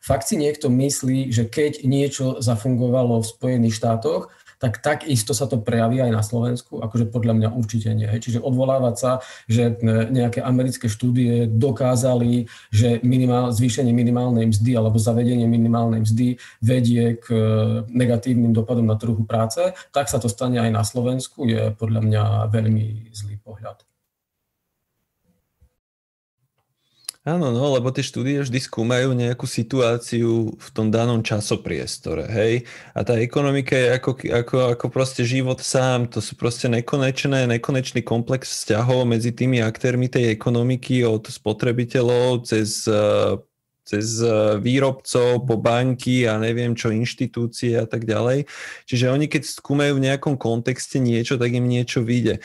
fakt 0.00 0.24
si 0.24 0.40
niekto 0.40 0.72
myslí, 0.72 1.28
že 1.28 1.44
keď 1.44 1.84
niečo 1.84 2.40
zafungovalo 2.40 3.20
v 3.20 3.30
Spojených 3.30 3.76
štátoch, 3.76 4.32
tak 4.64 4.80
takisto 4.80 5.36
sa 5.36 5.44
to 5.44 5.60
prejaví 5.60 6.00
aj 6.00 6.08
na 6.08 6.24
Slovensku? 6.24 6.80
Akože 6.80 7.12
podľa 7.12 7.36
mňa 7.36 7.48
určite 7.52 7.92
nie. 7.92 8.08
Čiže 8.08 8.40
odvolávať 8.40 8.94
sa, 8.96 9.12
že 9.44 9.76
nejaké 10.08 10.40
americké 10.40 10.88
štúdie 10.88 11.44
dokázali, 11.44 12.48
že 12.72 13.04
minimál, 13.04 13.52
zvýšenie 13.52 13.92
minimálnej 13.92 14.48
mzdy 14.48 14.72
alebo 14.72 14.96
zavedenie 14.96 15.44
minimálnej 15.44 16.08
mzdy 16.08 16.40
vedie 16.64 17.20
k 17.20 17.26
e, 17.28 17.44
negatívnym 17.92 18.56
dopadom 18.56 18.88
na 18.88 18.96
trhu 18.96 19.20
práce, 19.28 19.60
tak 19.92 20.08
sa 20.08 20.16
to 20.16 20.32
stane 20.32 20.56
aj 20.56 20.72
na 20.72 20.80
Slovensku, 20.80 21.44
je 21.44 21.68
podľa 21.76 22.00
mňa 22.00 22.22
veľmi 22.48 23.12
zlý 23.12 23.36
pohľad. 23.44 23.84
Áno, 27.24 27.48
no, 27.48 27.72
lebo 27.72 27.88
tie 27.88 28.04
štúdie 28.04 28.44
vždy 28.44 28.60
skúmajú 28.60 29.16
nejakú 29.16 29.48
situáciu 29.48 30.60
v 30.60 30.68
tom 30.76 30.92
danom 30.92 31.24
časopriestore, 31.24 32.28
hej. 32.28 32.68
A 32.92 33.00
tá 33.00 33.16
ekonomika 33.16 33.72
je 33.72 33.96
ako, 33.96 34.10
ako, 34.28 34.56
ako 34.76 34.86
proste 34.92 35.24
život 35.24 35.56
sám, 35.64 36.04
to 36.12 36.20
sú 36.20 36.36
proste 36.36 36.68
nekonečné, 36.68 37.48
nekonečný 37.48 38.04
komplex 38.04 38.52
vzťahov 38.52 39.08
medzi 39.08 39.32
tými 39.32 39.64
aktérmi 39.64 40.12
tej 40.12 40.36
ekonomiky 40.36 41.00
od 41.08 41.24
spotrebiteľov 41.24 42.44
cez 42.44 42.84
eh, 42.92 43.40
cez 43.84 44.20
eh, 44.20 44.60
výrobcov 44.60 45.48
po 45.48 45.56
banky 45.60 46.28
a 46.28 46.40
neviem 46.40 46.76
čo, 46.76 46.92
inštitúcie 46.92 47.76
a 47.80 47.88
tak 47.88 48.08
ďalej. 48.08 48.48
Čiže 48.88 49.12
oni 49.12 49.32
keď 49.32 49.48
skúmajú 49.48 49.96
v 50.00 50.04
nejakom 50.12 50.36
kontexte 50.40 51.00
niečo, 51.00 51.40
tak 51.40 51.52
im 51.56 51.68
niečo 51.68 52.04
vyjde. 52.04 52.40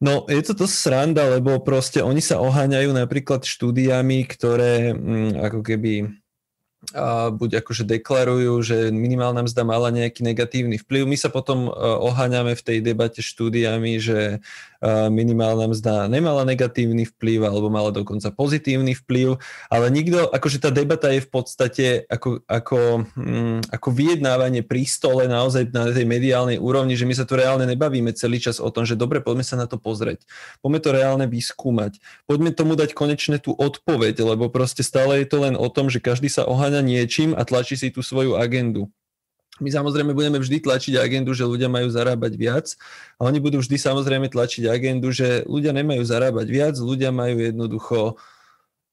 No, 0.00 0.24
je 0.24 0.40
to 0.40 0.56
to 0.56 0.66
sranda, 0.66 1.28
lebo 1.28 1.60
proste 1.60 2.00
oni 2.00 2.24
sa 2.24 2.40
oháňajú 2.40 2.88
napríklad 2.96 3.44
štúdiami, 3.44 4.24
ktoré 4.24 4.96
mm, 4.96 5.44
ako 5.44 5.60
keby 5.60 5.92
a 6.96 7.28
buď 7.28 7.60
akože 7.60 7.84
deklarujú, 7.84 8.56
že 8.64 8.76
minimálna 8.88 9.44
mzda 9.44 9.68
mala 9.68 9.92
nejaký 9.92 10.24
negatívny 10.24 10.80
vplyv. 10.80 11.04
My 11.04 11.16
sa 11.20 11.28
potom 11.28 11.68
uh, 11.68 12.00
oháňame 12.00 12.56
v 12.56 12.64
tej 12.64 12.78
debate 12.80 13.20
štúdiami, 13.20 14.00
že 14.00 14.40
minimálna 15.12 15.68
mzda 15.68 16.08
nemala 16.08 16.48
negatívny 16.48 17.04
vplyv 17.04 17.44
alebo 17.44 17.68
mala 17.68 17.92
dokonca 17.92 18.32
pozitívny 18.32 18.96
vplyv, 18.96 19.36
ale 19.68 19.86
nikto, 19.92 20.32
akože 20.32 20.56
tá 20.56 20.72
debata 20.72 21.12
je 21.12 21.20
v 21.20 21.28
podstate 21.28 21.86
ako, 22.08 22.40
ako, 22.48 23.04
hm, 23.12 23.60
ako 23.68 23.88
vyjednávanie 23.92 24.64
pri 24.64 24.88
stole 24.88 25.28
naozaj 25.28 25.68
na 25.70 25.92
tej 25.92 26.08
mediálnej 26.08 26.56
úrovni, 26.56 26.96
že 26.96 27.04
my 27.04 27.12
sa 27.12 27.28
tu 27.28 27.36
reálne 27.36 27.68
nebavíme 27.68 28.16
celý 28.16 28.40
čas 28.40 28.56
o 28.56 28.72
tom, 28.72 28.88
že 28.88 28.96
dobre, 28.96 29.20
poďme 29.20 29.44
sa 29.44 29.60
na 29.60 29.68
to 29.68 29.76
pozrieť, 29.76 30.24
poďme 30.64 30.80
to 30.80 30.90
reálne 30.96 31.26
vyskúmať, 31.28 32.00
poďme 32.24 32.50
tomu 32.56 32.72
dať 32.72 32.96
konečne 32.96 33.36
tú 33.36 33.52
odpoveď, 33.52 34.16
lebo 34.24 34.48
proste 34.48 34.80
stále 34.80 35.20
je 35.20 35.28
to 35.28 35.44
len 35.44 35.60
o 35.60 35.68
tom, 35.68 35.92
že 35.92 36.00
každý 36.00 36.32
sa 36.32 36.48
oháňa 36.48 36.80
niečím 36.80 37.36
a 37.36 37.44
tlačí 37.44 37.76
si 37.76 37.92
tú 37.92 38.00
svoju 38.00 38.40
agendu. 38.40 38.88
My 39.60 39.68
samozrejme 39.68 40.16
budeme 40.16 40.40
vždy 40.40 40.64
tlačiť 40.64 40.96
agendu, 40.96 41.36
že 41.36 41.44
ľudia 41.44 41.68
majú 41.68 41.92
zarábať 41.92 42.32
viac 42.34 42.66
a 43.20 43.28
oni 43.28 43.38
budú 43.38 43.60
vždy 43.60 43.76
samozrejme 43.76 44.32
tlačiť 44.32 44.66
agendu, 44.66 45.12
že 45.12 45.44
ľudia 45.44 45.76
nemajú 45.76 46.02
zarábať 46.02 46.46
viac, 46.48 46.74
ľudia 46.80 47.12
majú 47.12 47.36
jednoducho 47.38 48.18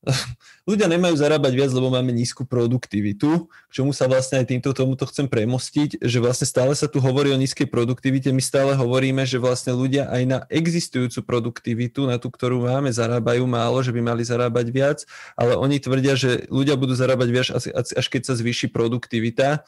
ľudia 0.70 0.88
nemajú 0.88 1.16
zarábať 1.18 1.54
viac, 1.58 1.72
lebo 1.74 1.92
máme 1.92 2.14
nízku 2.14 2.46
produktivitu, 2.48 3.48
k 3.48 3.72
čomu 3.72 3.92
sa 3.92 4.08
vlastne 4.08 4.40
aj 4.42 4.48
týmto 4.54 4.72
tomuto 4.72 5.04
chcem 5.10 5.28
premostiť, 5.28 6.00
že 6.00 6.18
vlastne 6.22 6.48
stále 6.48 6.74
sa 6.78 6.88
tu 6.88 7.02
hovorí 7.02 7.34
o 7.34 7.40
nízkej 7.40 7.68
produktivite, 7.68 8.32
my 8.32 8.44
stále 8.44 8.74
hovoríme, 8.78 9.24
že 9.28 9.42
vlastne 9.42 9.76
ľudia 9.76 10.08
aj 10.08 10.24
na 10.28 10.40
existujúcu 10.48 11.20
produktivitu, 11.26 12.08
na 12.08 12.22
tú, 12.22 12.32
ktorú 12.32 12.68
máme, 12.68 12.94
zarábajú 12.94 13.44
málo, 13.50 13.82
že 13.84 13.92
by 13.92 14.02
mali 14.04 14.24
zarábať 14.24 14.68
viac, 14.72 15.00
ale 15.36 15.58
oni 15.58 15.82
tvrdia, 15.82 16.14
že 16.16 16.48
ľudia 16.48 16.78
budú 16.80 16.94
zarábať 16.96 17.28
viac, 17.30 17.48
až 17.74 18.06
keď 18.08 18.22
sa 18.32 18.34
zvýši 18.38 18.72
produktivita. 18.72 19.66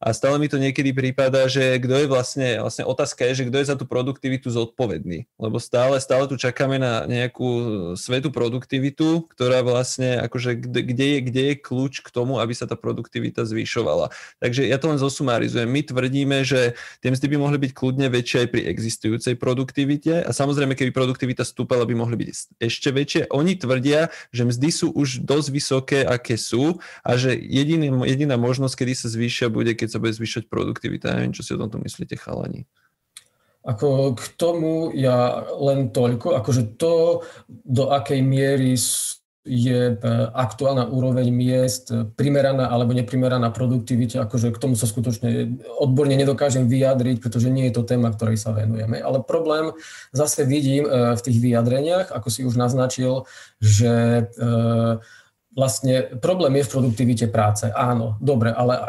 A 0.00 0.16
stále 0.16 0.40
mi 0.40 0.48
to 0.48 0.56
niekedy 0.56 0.96
prípada, 0.96 1.44
že 1.44 1.76
kto 1.76 1.94
je 2.00 2.06
vlastne, 2.08 2.48
vlastne 2.56 2.88
otázka 2.88 3.28
je, 3.28 3.44
že 3.44 3.46
kto 3.52 3.56
je 3.60 3.68
za 3.68 3.76
tú 3.76 3.84
produktivitu 3.84 4.48
zodpovedný. 4.48 5.28
Lebo 5.36 5.60
stále, 5.60 6.00
stále 6.00 6.24
tu 6.24 6.40
čakáme 6.40 6.80
na 6.80 7.04
nejakú 7.04 7.48
svetú 8.00 8.32
produktivitu, 8.32 9.28
ktorá 9.36 9.60
vlastne, 9.60 10.16
akože 10.24 10.56
kde, 10.56 10.80
kde, 10.88 11.06
je, 11.06 11.18
kde 11.20 11.42
je 11.52 11.54
kľúč 11.60 12.00
k 12.00 12.08
tomu, 12.08 12.40
aby 12.40 12.56
sa 12.56 12.64
tá 12.64 12.80
produktivita 12.80 13.44
zvyšovala. 13.44 14.08
Takže 14.40 14.64
ja 14.64 14.80
to 14.80 14.88
len 14.88 14.96
zosumarizujem. 14.96 15.68
My 15.68 15.84
tvrdíme, 15.84 16.48
že 16.48 16.72
tie 17.04 17.12
mzdy 17.12 17.26
by 17.30 17.36
mohli 17.36 17.58
byť 17.60 17.72
kľudne 17.76 18.08
väčšie 18.08 18.48
aj 18.48 18.48
pri 18.48 18.62
existujúcej 18.72 19.34
produktivite 19.36 20.24
a 20.24 20.32
samozrejme, 20.32 20.72
keby 20.80 20.96
produktivita 20.96 21.44
stúpala, 21.44 21.84
by 21.84 21.92
mohli 21.92 22.24
byť 22.24 22.56
ešte 22.56 22.88
väčšie. 22.88 23.22
Oni 23.28 23.52
tvrdia, 23.52 24.08
že 24.32 24.48
mzdy 24.48 24.68
sú 24.72 24.96
už 24.96 25.28
dosť 25.28 25.48
vysoké, 25.52 25.98
aké 26.08 26.40
sú 26.40 26.80
a 27.04 27.20
že 27.20 27.36
jediný, 27.36 27.92
jediná 28.08 28.40
možnosť, 28.40 28.74
kedy 28.80 28.92
sa 28.96 29.12
zvýšia, 29.12 29.52
bude, 29.52 29.76
keď 29.76 29.89
sa 29.90 30.00
bude 30.00 30.14
zvyšať 30.14 30.46
produktivita. 30.46 31.12
Neviem, 31.12 31.34
čo 31.34 31.42
si 31.42 31.52
o 31.52 31.60
tomto 31.60 31.82
myslíte, 31.82 32.14
chalani. 32.16 32.64
Ako 33.60 34.16
k 34.16 34.22
tomu 34.40 34.88
ja 34.96 35.44
len 35.60 35.92
toľko, 35.92 36.32
akože 36.40 36.80
to, 36.80 37.20
do 37.48 37.92
akej 37.92 38.24
miery 38.24 38.72
je 39.44 39.80
e, 39.92 40.04
aktuálna 40.36 40.88
úroveň 40.92 41.32
miest 41.32 41.88
primeraná 42.12 42.68
alebo 42.68 42.92
neprimeraná 42.92 43.48
produktivite, 43.48 44.20
akože 44.20 44.52
k 44.52 44.60
tomu 44.60 44.76
sa 44.76 44.84
skutočne 44.84 45.60
odborne 45.80 46.12
nedokážem 46.12 46.68
vyjadriť, 46.68 47.24
pretože 47.24 47.48
nie 47.48 47.68
je 47.68 47.80
to 47.80 47.88
téma, 47.88 48.12
ktorej 48.12 48.36
sa 48.36 48.52
venujeme. 48.52 49.00
Ale 49.00 49.24
problém 49.24 49.72
zase 50.12 50.44
vidím 50.44 50.84
e, 50.84 51.16
v 51.16 51.20
tých 51.24 51.38
vyjadreniach, 51.40 52.12
ako 52.12 52.28
si 52.28 52.44
už 52.44 52.60
naznačil, 52.60 53.24
že 53.60 54.28
e, 54.28 54.44
vlastne 55.54 56.14
problém 56.22 56.62
je 56.62 56.66
v 56.66 56.72
produktivite 56.72 57.26
práce. 57.26 57.66
Áno, 57.74 58.14
dobre, 58.22 58.54
ale 58.54 58.74
e, 58.78 58.84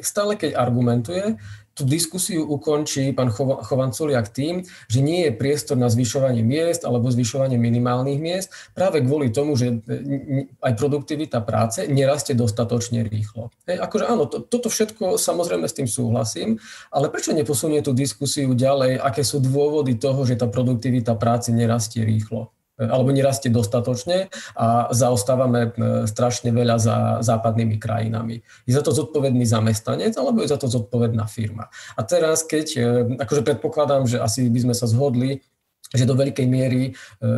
stále 0.00 0.36
keď 0.36 0.56
argumentuje, 0.56 1.36
tú 1.74 1.82
diskusiu 1.82 2.46
ukončí 2.46 3.10
pán 3.10 3.34
Chovanculiak 3.34 4.30
tým, 4.30 4.62
že 4.86 5.02
nie 5.02 5.26
je 5.26 5.34
priestor 5.34 5.74
na 5.74 5.90
zvyšovanie 5.90 6.46
miest 6.46 6.86
alebo 6.86 7.10
zvyšovanie 7.10 7.58
minimálnych 7.58 8.22
miest 8.22 8.48
práve 8.78 9.02
kvôli 9.02 9.34
tomu, 9.34 9.58
že 9.58 9.82
e, 9.82 10.46
aj 10.62 10.72
produktivita 10.78 11.42
práce 11.42 11.84
nerastie 11.90 12.38
dostatočne 12.38 13.02
rýchlo. 13.04 13.50
Hej, 13.66 13.82
akože 13.82 14.04
áno, 14.06 14.30
to, 14.30 14.46
toto 14.46 14.70
všetko 14.70 15.18
samozrejme 15.18 15.66
s 15.66 15.74
tým 15.74 15.90
súhlasím, 15.90 16.62
ale 16.94 17.10
prečo 17.10 17.34
neposunie 17.34 17.82
tú 17.82 17.90
diskusiu 17.90 18.54
ďalej, 18.54 19.02
aké 19.02 19.26
sú 19.26 19.42
dôvody 19.42 19.98
toho, 19.98 20.22
že 20.22 20.38
tá 20.38 20.46
produktivita 20.46 21.18
práce 21.18 21.50
nerastie 21.50 22.06
rýchlo? 22.06 22.54
Alebo 22.74 23.14
nerastie 23.14 23.54
dostatočne 23.54 24.34
a 24.58 24.90
zaostávame 24.90 25.60
e, 25.62 26.08
strašne 26.10 26.50
veľa 26.50 26.76
za 26.82 26.96
západnými 27.22 27.78
krajinami. 27.78 28.42
Je 28.66 28.74
za 28.74 28.82
to 28.82 28.90
zodpovedný 28.90 29.46
zamestnanec 29.46 30.18
alebo 30.18 30.42
je 30.42 30.50
za 30.50 30.58
to 30.58 30.66
zodpovedná 30.66 31.30
firma? 31.30 31.70
A 31.94 32.02
teraz, 32.02 32.42
keď, 32.42 32.66
e, 32.74 32.82
akože 33.22 33.46
predpokladám, 33.46 34.10
že 34.10 34.18
asi 34.18 34.50
by 34.50 34.66
sme 34.66 34.74
sa 34.74 34.90
zhodli, 34.90 35.46
že 35.94 36.04
do 36.04 36.18
veľkej 36.18 36.46
miery 36.50 36.90
e, 36.90 36.92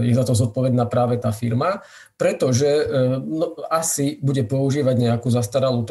je 0.09 0.12
za 0.16 0.24
to 0.24 0.32
zodpovedná 0.32 0.88
práve 0.88 1.20
tá 1.20 1.28
firma, 1.30 1.84
pretože 2.16 2.64
e, 2.64 2.84
no, 3.20 3.52
asi 3.68 4.16
bude 4.24 4.40
používať 4.48 4.96
nejakú 4.96 5.28
zastaralú 5.28 5.84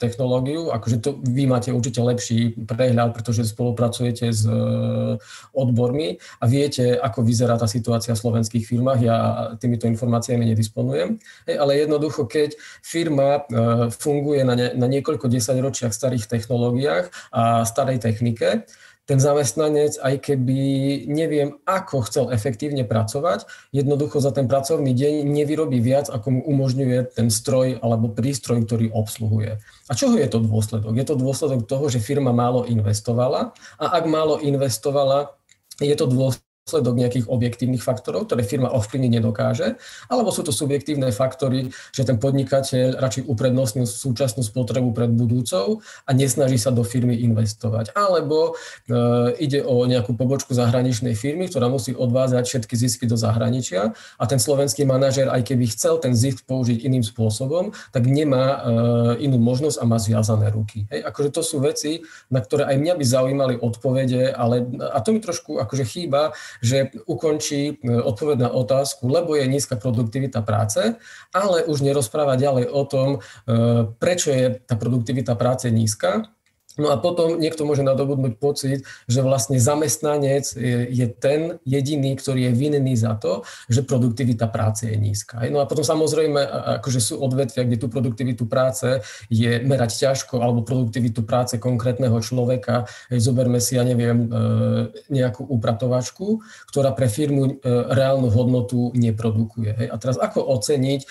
technológiu, 0.00 0.72
akože 0.72 0.98
to 1.04 1.20
vy 1.20 1.44
máte 1.44 1.68
určite 1.68 2.00
lepší 2.00 2.56
prehľad, 2.64 3.12
pretože 3.12 3.44
spolupracujete 3.44 4.32
s 4.32 4.48
e, 4.48 4.56
odbormi 5.52 6.16
a 6.40 6.44
viete, 6.48 6.96
ako 6.96 7.20
vyzerá 7.20 7.60
tá 7.60 7.68
situácia 7.68 8.16
v 8.16 8.22
slovenských 8.24 8.64
firmách. 8.64 9.00
Ja 9.04 9.16
týmito 9.60 9.84
informáciami 9.84 10.48
nedisponujem, 10.56 11.20
ale 11.44 11.84
jednoducho, 11.84 12.24
keď 12.24 12.56
firma 12.80 13.44
funguje 13.92 14.40
na, 14.46 14.54
ne, 14.56 14.68
na 14.72 14.86
niekoľko 14.88 15.28
desaťročiach 15.28 15.92
starých 15.92 16.24
technológiách 16.30 17.12
a 17.34 17.68
starej 17.68 18.00
technike, 18.00 18.64
ten 19.10 19.18
zamestnanec, 19.18 19.98
aj 19.98 20.22
keby 20.22 20.62
neviem, 21.10 21.58
ako 21.66 22.06
chcel 22.06 22.24
efektívne 22.30 22.86
pracovať, 22.86 23.42
jednoducho 23.74 24.22
za 24.22 24.30
ten 24.30 24.46
pracovný 24.46 24.94
deň 24.94 25.26
nevyrobí 25.26 25.82
viac, 25.82 26.06
ako 26.06 26.38
mu 26.38 26.40
umožňuje 26.46 27.18
ten 27.18 27.26
stroj 27.26 27.82
alebo 27.82 28.14
prístroj, 28.14 28.62
ktorý 28.70 28.94
obsluhuje. 28.94 29.58
A 29.90 29.92
čoho 29.98 30.14
je 30.14 30.30
to 30.30 30.38
dôsledok? 30.38 30.94
Je 30.94 31.02
to 31.02 31.18
dôsledok 31.18 31.66
toho, 31.66 31.90
že 31.90 31.98
firma 31.98 32.30
málo 32.30 32.62
investovala 32.70 33.50
a 33.82 33.98
ak 33.98 34.06
málo 34.06 34.38
investovala, 34.38 35.34
je 35.82 35.96
to 35.98 36.06
dôsledok 36.06 36.49
dôsledok 36.70 36.94
nejakých 36.94 37.26
objektívnych 37.26 37.82
faktorov, 37.82 38.28
ktoré 38.28 38.44
firma 38.44 38.70
ovplyvniť 38.70 39.10
nedokáže, 39.10 39.80
alebo 40.06 40.30
sú 40.30 40.44
to 40.44 40.52
subjektívne 40.52 41.08
faktory, 41.10 41.72
že 41.90 42.06
ten 42.06 42.20
podnikateľ 42.20 43.00
radšej 43.00 43.26
uprednostnil 43.26 43.88
súčasnú 43.88 44.44
spotrebu 44.44 44.94
pred 44.94 45.10
budúcou 45.10 45.82
a 46.06 46.10
nesnaží 46.14 46.60
sa 46.60 46.70
do 46.70 46.86
firmy 46.86 47.18
investovať. 47.26 47.96
Alebo 47.96 48.54
e, 48.86 49.40
ide 49.42 49.64
o 49.64 49.82
nejakú 49.88 50.14
pobočku 50.14 50.54
zahraničnej 50.54 51.18
firmy, 51.18 51.50
ktorá 51.50 51.66
musí 51.66 51.90
odvázať 51.90 52.46
všetky 52.46 52.74
zisky 52.76 53.04
do 53.10 53.18
zahraničia 53.18 53.96
a 54.20 54.24
ten 54.30 54.38
slovenský 54.38 54.86
manažer, 54.86 55.26
aj 55.26 55.50
keby 55.50 55.66
chcel 55.74 55.98
ten 55.98 56.14
zisk 56.14 56.46
použiť 56.46 56.86
iným 56.86 57.02
spôsobom, 57.02 57.74
tak 57.90 58.06
nemá 58.06 58.44
e, 58.46 58.58
inú 59.26 59.42
možnosť 59.42 59.82
a 59.82 59.84
má 59.88 59.98
zviazané 59.98 60.54
ruky. 60.54 60.86
Hej, 60.92 61.02
akože 61.08 61.30
to 61.34 61.42
sú 61.42 61.58
veci, 61.58 62.04
na 62.30 62.38
ktoré 62.38 62.70
aj 62.70 62.76
mňa 62.78 62.94
by 62.94 63.04
zaujímali 63.04 63.54
odpovede, 63.58 64.30
ale 64.30 64.62
a 64.92 65.02
to 65.02 65.10
mi 65.10 65.18
trošku 65.18 65.58
akože 65.58 65.82
chýba, 65.88 66.36
že 66.58 66.90
ukončí 67.06 67.78
e, 67.78 68.02
odpoveď 68.02 68.38
na 68.46 68.50
otázku, 68.50 69.06
lebo 69.06 69.38
je 69.38 69.46
nízka 69.46 69.78
produktivita 69.78 70.42
práce, 70.42 70.98
ale 71.30 71.62
už 71.64 71.86
nerozpráva 71.86 72.34
ďalej 72.34 72.66
o 72.66 72.82
tom, 72.84 73.08
e, 73.14 73.18
prečo 74.02 74.34
je 74.34 74.58
tá 74.66 74.74
produktivita 74.74 75.38
práce 75.38 75.70
nízka, 75.70 76.26
No 76.80 76.88
a 76.88 76.96
potom 76.96 77.36
niekto 77.36 77.68
môže 77.68 77.84
nadobudnúť 77.84 78.34
pocit, 78.40 78.88
že 79.04 79.20
vlastne 79.20 79.60
zamestnanec 79.60 80.48
je 80.88 81.06
ten 81.12 81.60
jediný, 81.68 82.16
ktorý 82.16 82.48
je 82.48 82.52
vinný 82.56 82.96
za 82.96 83.20
to, 83.20 83.44
že 83.68 83.84
produktivita 83.84 84.48
práce 84.48 84.88
je 84.88 84.96
nízka. 84.96 85.44
No 85.52 85.60
a 85.60 85.68
potom 85.68 85.84
samozrejme, 85.84 86.40
akože 86.80 87.00
sú 87.04 87.20
odvetvia, 87.20 87.68
kde 87.68 87.76
tú 87.76 87.86
produktivitu 87.92 88.48
práce 88.48 89.04
je 89.28 89.60
merať 89.60 90.08
ťažko, 90.08 90.40
alebo 90.40 90.64
produktivitu 90.64 91.22
práce 91.22 91.60
konkrétneho 91.60 92.16
človeka. 92.24 92.88
Zoberme 93.12 93.60
si, 93.60 93.76
ja 93.76 93.84
neviem, 93.84 94.24
e, 94.24 94.28
nejakú 95.12 95.44
upratovačku, 95.44 96.40
ktorá 96.72 96.96
pre 96.96 97.10
firmu 97.10 97.42
e, 97.46 97.52
reálnu 97.68 98.32
hodnotu 98.32 98.94
neprodukuje. 98.96 99.90
A 99.90 99.94
teraz 100.00 100.16
ako 100.16 100.46
oceniť 100.56 101.00
e, 101.02 101.06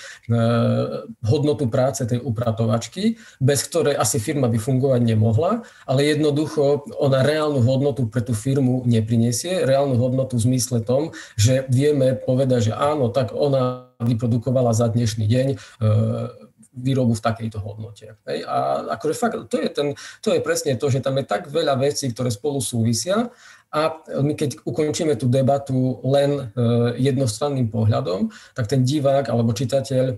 hodnotu 1.27 1.67
práce 1.67 2.01
tej 2.07 2.23
upratovačky, 2.23 3.19
bez 3.37 3.67
ktorej 3.67 3.99
asi 3.99 4.17
firma 4.17 4.47
by 4.47 4.57
fungovať 4.57 5.01
nemohla, 5.03 5.58
ale 5.87 6.01
jednoducho 6.05 6.85
ona 6.99 7.23
reálnu 7.23 7.61
hodnotu 7.63 8.07
pre 8.07 8.21
tú 8.21 8.33
firmu 8.33 8.83
neprinesie, 8.85 9.65
reálnu 9.65 9.95
hodnotu 9.97 10.37
v 10.37 10.55
zmysle 10.55 10.83
tom, 10.83 11.11
že 11.35 11.65
vieme 11.69 12.15
povedať, 12.15 12.71
že 12.71 12.73
áno, 12.75 13.09
tak 13.11 13.31
ona 13.35 13.91
vyprodukovala 13.99 14.71
za 14.71 14.87
dnešný 14.87 15.25
deň 15.27 15.47
e, 15.53 15.57
výrobu 16.79 17.13
v 17.17 17.25
takejto 17.25 17.59
hodnote. 17.59 18.15
Hej? 18.29 18.47
A 18.47 18.87
akože 18.95 19.15
fakt, 19.17 19.35
to 19.51 19.59
je, 19.59 19.67
ten, 19.69 19.87
to 20.23 20.31
je 20.31 20.39
presne 20.39 20.79
to, 20.79 20.87
že 20.87 21.03
tam 21.03 21.19
je 21.19 21.25
tak 21.27 21.51
veľa 21.51 21.75
vecí, 21.75 22.07
ktoré 22.09 22.31
spolu 22.31 22.63
súvisia 22.63 23.27
a 23.69 24.01
my 24.25 24.33
keď 24.33 24.65
ukončíme 24.65 25.13
tú 25.13 25.29
debatu 25.29 26.01
len 26.01 26.31
e, 26.31 26.43
jednostranným 26.97 27.69
pohľadom, 27.69 28.33
tak 28.57 28.65
ten 28.65 28.81
divák 28.81 29.29
alebo 29.29 29.53
čitateľ 29.53 30.17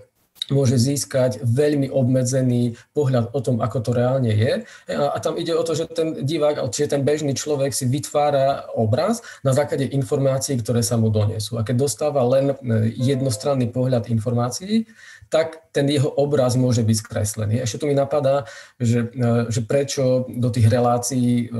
môže 0.49 0.75
získať 0.81 1.39
veľmi 1.45 1.93
obmedzený 1.93 2.75
pohľad 2.97 3.29
o 3.31 3.39
tom, 3.39 3.61
ako 3.61 3.77
to 3.85 3.91
reálne 3.93 4.31
je. 4.31 4.65
A, 4.89 5.13
a 5.13 5.17
tam 5.21 5.37
ide 5.37 5.53
o 5.53 5.61
to, 5.61 5.77
že 5.77 5.85
ten 5.91 6.25
divák, 6.25 6.65
čiže 6.73 6.97
ten 6.97 7.05
bežný 7.05 7.37
človek 7.37 7.69
si 7.75 7.85
vytvára 7.85 8.67
obraz 8.73 9.21
na 9.45 9.53
základe 9.53 9.85
informácií, 9.87 10.57
ktoré 10.57 10.81
sa 10.81 10.97
mu 10.97 11.13
donesú. 11.13 11.61
A 11.61 11.65
keď 11.67 11.85
dostáva 11.85 12.25
len 12.25 12.51
e, 12.51 12.89
jednostranný 12.97 13.69
pohľad 13.69 14.09
informácií, 14.09 14.89
tak 15.31 15.71
ten 15.71 15.87
jeho 15.87 16.11
obraz 16.11 16.59
môže 16.59 16.83
byť 16.83 16.97
skreslený. 16.99 17.63
Ešte 17.63 17.79
tu 17.79 17.85
mi 17.87 17.95
napadá, 17.95 18.43
že, 18.81 19.07
e, 19.07 19.47
že 19.47 19.63
prečo 19.63 20.27
do 20.27 20.51
tých 20.51 20.67
relácií 20.67 21.47
e, 21.47 21.59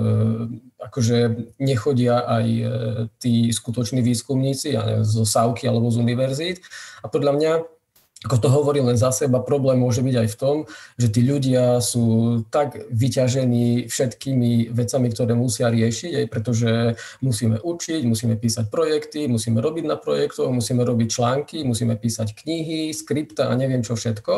akože 0.82 1.18
nechodia 1.62 2.26
aj 2.26 2.46
tí 3.22 3.54
skutoční 3.54 4.02
výskumníci 4.02 4.74
ja 4.74 4.82
neviem, 4.82 5.06
zo 5.06 5.30
Sávky 5.30 5.70
alebo 5.70 5.94
z 5.94 6.02
univerzít. 6.02 6.58
A 7.06 7.08
podľa 7.08 7.38
mňa 7.38 7.52
ako 8.22 8.38
to 8.38 8.48
hovorí 8.54 8.86
len 8.86 8.94
za 8.94 9.10
seba, 9.10 9.42
problém 9.42 9.82
môže 9.82 10.06
byť 10.06 10.16
aj 10.22 10.28
v 10.30 10.38
tom, 10.38 10.56
že 10.94 11.10
tí 11.10 11.26
ľudia 11.26 11.82
sú 11.82 12.42
tak 12.54 12.78
vyťažení 12.94 13.90
všetkými 13.90 14.70
vecami, 14.70 15.08
ktoré 15.10 15.34
musia 15.34 15.74
riešiť, 15.74 16.22
aj 16.22 16.26
pretože 16.30 16.72
musíme 17.26 17.58
učiť, 17.58 18.06
musíme 18.06 18.38
písať 18.38 18.70
projekty, 18.70 19.26
musíme 19.26 19.58
robiť 19.58 19.90
na 19.90 19.98
projektoch, 19.98 20.54
musíme 20.54 20.86
robiť 20.86 21.08
články, 21.10 21.66
musíme 21.66 21.98
písať 21.98 22.38
knihy, 22.38 22.94
skripta 22.94 23.50
a 23.50 23.58
neviem 23.58 23.82
čo 23.82 23.98
všetko. 23.98 24.34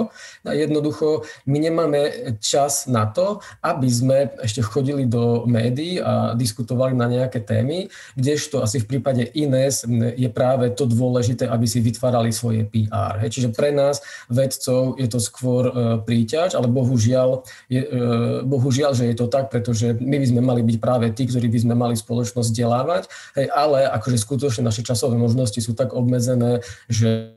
A 0.47 0.51
jednoducho 0.55 1.27
my 1.43 1.57
nemáme 1.59 2.01
čas 2.39 2.87
na 2.87 3.03
to, 3.11 3.43
aby 3.59 3.89
sme 3.91 4.31
ešte 4.39 4.63
chodili 4.63 5.03
do 5.03 5.43
médií 5.43 5.99
a 5.99 6.31
diskutovali 6.39 6.95
na 6.95 7.11
nejaké 7.11 7.43
témy, 7.43 7.91
kdežto 8.15 8.63
asi 8.63 8.79
v 8.79 8.95
prípade 8.95 9.27
Ines 9.35 9.83
je 10.15 10.29
práve 10.31 10.71
to 10.71 10.87
dôležité, 10.87 11.51
aby 11.51 11.67
si 11.67 11.83
vytvárali 11.83 12.31
svoje 12.31 12.63
PR. 12.63 13.19
Čiže 13.27 13.51
pre 13.51 13.72
nás, 13.73 13.99
vedcov, 14.29 14.95
je 15.01 15.07
to 15.09 15.19
skôr 15.19 15.63
e, 15.67 15.73
príťaž, 16.05 16.55
ale 16.55 16.69
bohužiaľ, 16.69 17.43
je, 17.67 17.81
e, 17.81 17.99
bohužiaľ, 18.45 18.93
že 18.93 19.09
je 19.09 19.15
to 19.17 19.27
tak, 19.27 19.49
pretože 19.49 19.97
my 19.97 20.17
by 20.21 20.27
sme 20.29 20.41
mali 20.41 20.61
byť 20.61 20.77
práve 20.77 21.09
tí, 21.11 21.25
ktorí 21.25 21.49
by 21.49 21.59
sme 21.59 21.75
mali 21.75 21.95
spoločnosť 21.97 22.49
vzdelávať, 22.53 23.03
ale 23.51 23.89
akože 23.89 24.17
skutočne 24.21 24.63
naše 24.63 24.85
časové 24.85 25.17
možnosti 25.17 25.57
sú 25.57 25.73
tak 25.73 25.91
obmedzené, 25.91 26.61
že 26.87 27.33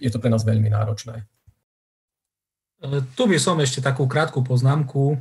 je 0.00 0.10
to 0.10 0.18
pre 0.18 0.32
nás 0.32 0.42
veľmi 0.42 0.72
náročné. 0.72 1.28
E, 2.80 3.04
tu 3.12 3.28
by 3.28 3.36
som 3.36 3.60
ešte 3.60 3.84
takú 3.84 4.08
krátku 4.08 4.40
poznámku. 4.40 5.20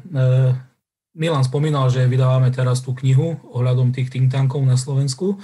Milan 1.20 1.44
spomínal, 1.44 1.92
že 1.92 2.08
vydávame 2.08 2.54
teraz 2.54 2.80
tú 2.80 2.96
knihu 2.96 3.36
ohľadom 3.52 3.92
tých 3.92 4.08
think 4.08 4.32
tankov 4.32 4.64
na 4.64 4.80
Slovensku 4.80 5.42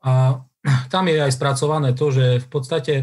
a 0.00 0.40
tam 0.92 1.04
je 1.10 1.18
aj 1.18 1.32
spracované 1.34 1.92
to, 1.92 2.10
že 2.14 2.42
v 2.42 2.48
podstate 2.48 2.94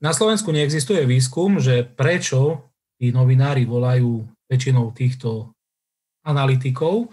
na 0.00 0.16
Slovensku 0.16 0.48
neexistuje 0.48 1.04
výskum, 1.04 1.60
že 1.60 1.84
prečo 1.84 2.72
tí 2.96 3.12
novinári 3.12 3.68
volajú 3.68 4.24
väčšinou 4.48 4.92
týchto 4.96 5.52
analytikov. 6.24 7.12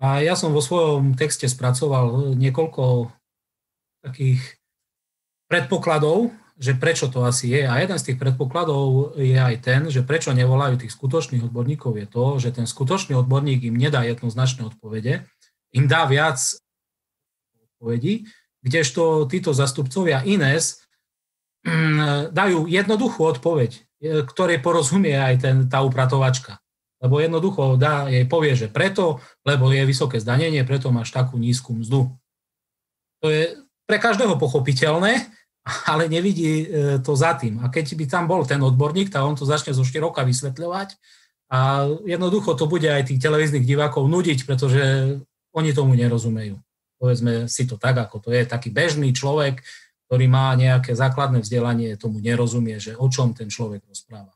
A 0.00 0.20
ja 0.20 0.36
som 0.36 0.52
vo 0.52 0.60
svojom 0.60 1.16
texte 1.16 1.48
spracoval 1.48 2.36
niekoľko 2.36 3.08
takých 4.04 4.60
predpokladov, 5.48 6.36
že 6.56 6.72
prečo 6.76 7.08
to 7.12 7.24
asi 7.24 7.52
je. 7.52 7.64
A 7.64 7.80
jeden 7.80 7.96
z 8.00 8.12
tých 8.12 8.18
predpokladov 8.20 9.16
je 9.16 9.36
aj 9.36 9.56
ten, 9.60 9.80
že 9.92 10.04
prečo 10.04 10.32
nevolajú 10.32 10.80
tých 10.80 10.92
skutočných 10.92 11.44
odborníkov 11.44 11.92
je 12.00 12.06
to, 12.08 12.24
že 12.40 12.56
ten 12.56 12.64
skutočný 12.68 13.16
odborník 13.16 13.64
im 13.68 13.76
nedá 13.76 14.04
jednoznačné 14.04 14.68
odpovede, 14.68 15.24
im 15.76 15.84
dá 15.84 16.08
viac 16.08 16.40
odpovedí, 17.76 18.24
kdežto 18.64 19.28
títo 19.28 19.52
zastupcovia 19.52 20.24
Ines 20.24 20.85
dajú 22.30 22.70
jednoduchú 22.70 23.26
odpoveď, 23.26 23.82
ktorej 24.30 24.62
porozumie 24.62 25.18
aj 25.18 25.34
ten, 25.42 25.56
tá 25.66 25.82
upratovačka. 25.82 26.62
Lebo 27.02 27.20
jednoducho 27.20 27.76
dá, 27.76 28.08
jej 28.08 28.24
povie, 28.24 28.56
že 28.56 28.72
preto, 28.72 29.20
lebo 29.44 29.68
je 29.68 29.84
vysoké 29.84 30.16
zdanenie, 30.16 30.64
preto 30.64 30.88
máš 30.88 31.12
takú 31.12 31.36
nízku 31.36 31.76
mzdu. 31.76 32.08
To 33.20 33.26
je 33.28 33.58
pre 33.84 34.00
každého 34.00 34.40
pochopiteľné, 34.40 35.28
ale 35.92 36.08
nevidí 36.08 36.64
e, 36.64 36.66
to 37.02 37.12
za 37.12 37.36
tým. 37.36 37.60
A 37.60 37.68
keď 37.68 37.92
by 37.92 38.04
tam 38.08 38.24
bol 38.24 38.46
ten 38.48 38.62
odborník, 38.62 39.12
tak 39.12 39.26
on 39.26 39.36
to 39.36 39.44
začne 39.44 39.76
zo 39.76 39.84
široka 39.84 40.24
vysvetľovať 40.24 40.96
a 41.46 41.86
jednoducho 42.02 42.58
to 42.58 42.66
bude 42.66 42.86
aj 42.86 43.06
tých 43.06 43.22
televíznych 43.22 43.62
divákov 43.62 44.10
nudiť, 44.10 44.50
pretože 44.50 44.82
oni 45.54 45.70
tomu 45.70 45.94
nerozumejú. 45.94 46.58
Povedzme 46.96 47.46
si 47.46 47.68
to 47.68 47.76
tak, 47.76 48.00
ako 48.02 48.24
to 48.24 48.28
je. 48.32 48.48
Taký 48.48 48.72
bežný 48.72 49.12
človek, 49.12 49.60
ktorý 50.06 50.26
má 50.30 50.54
nejaké 50.54 50.94
základné 50.94 51.42
vzdelanie, 51.42 51.98
tomu 51.98 52.22
nerozumie, 52.22 52.78
že 52.78 52.94
o 52.94 53.10
čom 53.10 53.34
ten 53.34 53.50
človek 53.50 53.82
rozpráva. 53.90 54.30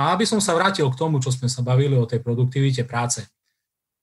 A 0.00 0.16
aby 0.16 0.24
som 0.24 0.40
sa 0.40 0.56
vrátil 0.56 0.88
k 0.88 0.96
tomu, 0.96 1.20
čo 1.20 1.28
sme 1.28 1.52
sa 1.52 1.60
bavili 1.60 1.92
o 1.92 2.08
tej 2.08 2.24
produktivite 2.24 2.88
práce. 2.88 3.28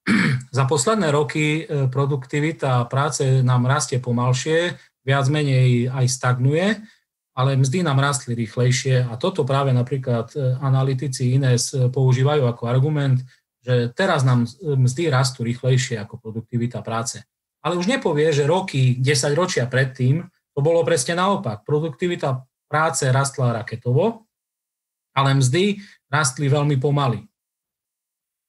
Za 0.57 0.69
posledné 0.69 1.09
roky 1.09 1.65
e, 1.65 1.89
produktivita 1.89 2.85
práce 2.85 3.41
nám 3.41 3.65
rastie 3.65 3.97
pomalšie, 3.97 4.77
viac 5.01 5.25
menej 5.33 5.89
aj 5.89 6.05
stagnuje, 6.05 6.77
ale 7.33 7.57
mzdy 7.57 7.81
nám 7.81 7.97
rastli 7.97 8.37
rýchlejšie 8.37 9.09
a 9.09 9.17
toto 9.17 9.41
práve 9.41 9.73
napríklad 9.73 10.37
e, 10.37 10.53
analytici 10.61 11.33
Ines 11.33 11.73
e, 11.73 11.89
používajú 11.89 12.45
ako 12.45 12.69
argument, 12.69 13.25
že 13.65 13.89
teraz 13.97 14.21
nám 14.21 14.45
mzdy 14.61 15.09
rastú 15.09 15.41
rýchlejšie 15.41 15.97
ako 15.97 16.21
produktivita 16.21 16.85
práce. 16.85 17.25
Ale 17.65 17.73
už 17.75 17.89
nepovie, 17.89 18.29
že 18.31 18.45
roky, 18.45 18.95
10 19.01 19.33
ročia 19.33 19.65
predtým 19.65 20.23
to 20.57 20.65
bolo 20.65 20.81
presne 20.81 21.13
naopak. 21.13 21.61
Produktivita 21.61 22.41
práce 22.65 23.05
rastla 23.13 23.53
raketovo, 23.61 24.25
ale 25.13 25.37
mzdy 25.37 25.77
rastli 26.09 26.49
veľmi 26.49 26.81
pomaly. 26.81 27.21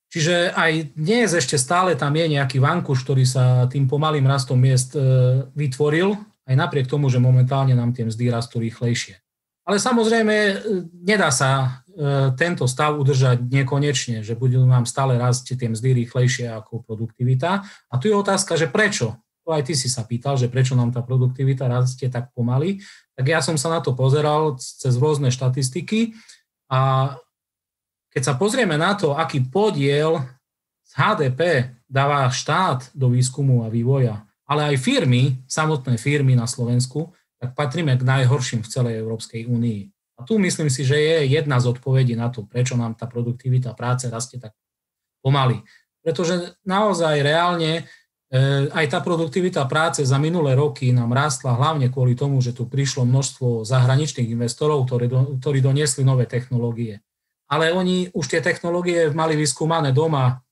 Čiže 0.08 0.56
aj 0.56 0.96
dnes 0.96 1.36
ešte 1.36 1.60
stále 1.60 1.92
tam 1.92 2.16
je 2.16 2.32
nejaký 2.32 2.64
vankuš, 2.64 3.04
ktorý 3.04 3.28
sa 3.28 3.68
tým 3.68 3.84
pomalým 3.84 4.24
rastom 4.24 4.56
miest 4.56 4.96
e, 4.96 5.04
vytvoril, 5.52 6.16
aj 6.48 6.56
napriek 6.56 6.88
tomu, 6.88 7.12
že 7.12 7.20
momentálne 7.20 7.76
nám 7.76 7.92
tie 7.92 8.08
mzdy 8.08 8.32
rastú 8.32 8.56
rýchlejšie. 8.56 9.20
Ale 9.68 9.76
samozrejme, 9.76 10.32
e, 10.32 10.54
nedá 11.04 11.28
sa 11.28 11.84
e, 11.92 12.32
tento 12.40 12.64
stav 12.64 12.96
udržať 12.96 13.44
nekonečne, 13.52 14.24
že 14.24 14.32
budú 14.32 14.64
nám 14.64 14.88
stále 14.88 15.20
rásť 15.20 15.60
tie 15.60 15.68
mzdy 15.68 15.92
rýchlejšie 15.92 16.48
ako 16.56 16.88
produktivita. 16.88 17.68
A 17.92 17.94
tu 18.00 18.08
je 18.08 18.16
otázka, 18.16 18.56
že 18.56 18.64
prečo? 18.64 19.20
To 19.48 19.56
aj 19.56 19.64
ty 19.64 19.72
si 19.72 19.88
sa 19.88 20.04
pýtal, 20.04 20.36
že 20.36 20.52
prečo 20.52 20.76
nám 20.76 20.92
tá 20.92 21.00
produktivita 21.00 21.64
rastie 21.72 22.12
tak 22.12 22.28
pomaly, 22.36 22.84
tak 23.16 23.32
ja 23.32 23.40
som 23.40 23.56
sa 23.56 23.72
na 23.72 23.80
to 23.80 23.96
pozeral 23.96 24.60
cez 24.60 24.92
rôzne 25.00 25.32
štatistiky 25.32 26.12
a 26.68 27.16
keď 28.12 28.22
sa 28.28 28.36
pozrieme 28.36 28.76
na 28.76 28.92
to, 28.92 29.16
aký 29.16 29.40
podiel 29.48 30.20
z 30.84 30.92
HDP 31.00 31.72
dáva 31.88 32.28
štát 32.28 32.92
do 32.92 33.08
výskumu 33.08 33.64
a 33.64 33.72
vývoja, 33.72 34.28
ale 34.44 34.76
aj 34.76 34.84
firmy, 34.84 35.40
samotné 35.48 35.96
firmy 35.96 36.36
na 36.36 36.44
Slovensku, 36.44 37.16
tak 37.40 37.56
patríme 37.56 37.96
k 37.96 38.04
najhorším 38.04 38.60
v 38.60 38.68
celej 38.68 39.00
Európskej 39.00 39.48
únii. 39.48 39.80
A 40.20 40.28
tu 40.28 40.36
myslím 40.36 40.68
si, 40.68 40.84
že 40.84 41.00
je 41.00 41.40
jedna 41.40 41.56
z 41.56 41.72
odpovedí 41.72 42.12
na 42.20 42.28
to, 42.28 42.44
prečo 42.44 42.76
nám 42.76 43.00
tá 43.00 43.08
produktivita 43.08 43.72
práce 43.72 44.12
rastie 44.12 44.36
tak 44.36 44.52
pomaly. 45.24 45.64
Pretože 46.04 46.58
naozaj 46.68 47.24
reálne 47.24 47.88
aj 48.68 48.86
tá 48.92 49.00
produktivita 49.00 49.64
práce 49.64 50.04
za 50.04 50.20
minulé 50.20 50.52
roky 50.52 50.92
nám 50.92 51.16
rástla 51.16 51.56
hlavne 51.56 51.88
kvôli 51.88 52.12
tomu, 52.12 52.44
že 52.44 52.52
tu 52.52 52.68
prišlo 52.68 53.08
množstvo 53.08 53.64
zahraničných 53.64 54.28
investorov, 54.28 54.84
ktorí, 54.84 55.06
do, 55.08 55.20
ktorí 55.40 55.64
doniesli 55.64 56.04
nové 56.04 56.28
technológie. 56.28 57.00
Ale 57.48 57.72
oni 57.72 58.12
už 58.12 58.28
tie 58.28 58.44
technológie 58.44 59.08
mali 59.16 59.32
vyskúmané 59.32 59.96
doma 59.96 60.44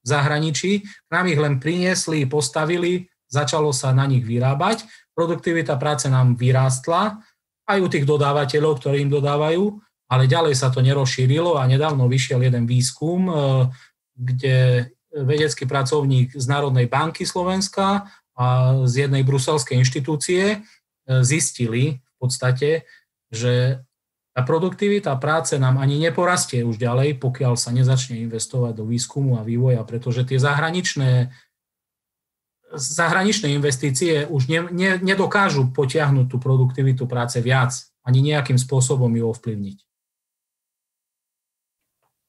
v 0.00 0.06
zahraničí, 0.08 0.80
nám 1.12 1.28
ich 1.28 1.36
len 1.36 1.60
priniesli, 1.60 2.24
postavili, 2.24 3.04
začalo 3.28 3.76
sa 3.76 3.92
na 3.92 4.08
nich 4.08 4.24
vyrábať, 4.24 4.88
produktivita 5.12 5.76
práce 5.76 6.08
nám 6.08 6.32
vyrástla, 6.32 7.20
aj 7.68 7.78
u 7.84 7.88
tých 7.92 8.08
dodávateľov, 8.08 8.80
ktorí 8.80 9.04
im 9.04 9.12
dodávajú, 9.12 9.76
ale 10.08 10.24
ďalej 10.24 10.56
sa 10.56 10.72
to 10.72 10.80
nerozšírilo 10.80 11.60
a 11.60 11.68
nedávno 11.68 12.08
vyšiel 12.08 12.40
jeden 12.40 12.64
výskum, 12.64 13.28
e, 13.28 13.32
kde 14.16 14.88
vedecký 15.12 15.64
pracovník 15.64 16.36
z 16.36 16.46
Národnej 16.48 16.86
banky 16.86 17.24
Slovenska 17.24 18.08
a 18.38 18.46
z 18.86 19.08
jednej 19.08 19.24
bruselskej 19.24 19.80
inštitúcie 19.80 20.44
e, 20.52 20.58
zistili 21.24 21.98
v 21.98 22.14
podstate, 22.20 22.86
že 23.32 23.82
tá 24.38 24.46
produktivita 24.46 25.18
práce 25.18 25.58
nám 25.58 25.82
ani 25.82 25.98
neporastie 25.98 26.62
už 26.62 26.78
ďalej, 26.78 27.18
pokiaľ 27.18 27.58
sa 27.58 27.74
nezačne 27.74 28.22
investovať 28.22 28.78
do 28.78 28.86
výskumu 28.86 29.34
a 29.34 29.42
vývoja, 29.42 29.82
pretože 29.82 30.22
tie 30.22 30.38
zahraničné, 30.38 31.34
zahraničné 32.70 33.50
investície 33.50 34.30
už 34.30 34.46
ne, 34.46 34.60
ne, 34.70 34.94
nedokážu 35.02 35.74
potiahnuť 35.74 36.26
tú 36.30 36.38
produktivitu 36.38 37.10
práce 37.10 37.42
viac, 37.42 37.74
ani 38.06 38.22
nejakým 38.22 38.60
spôsobom 38.60 39.10
ju 39.10 39.26
ovplyvniť. 39.26 39.87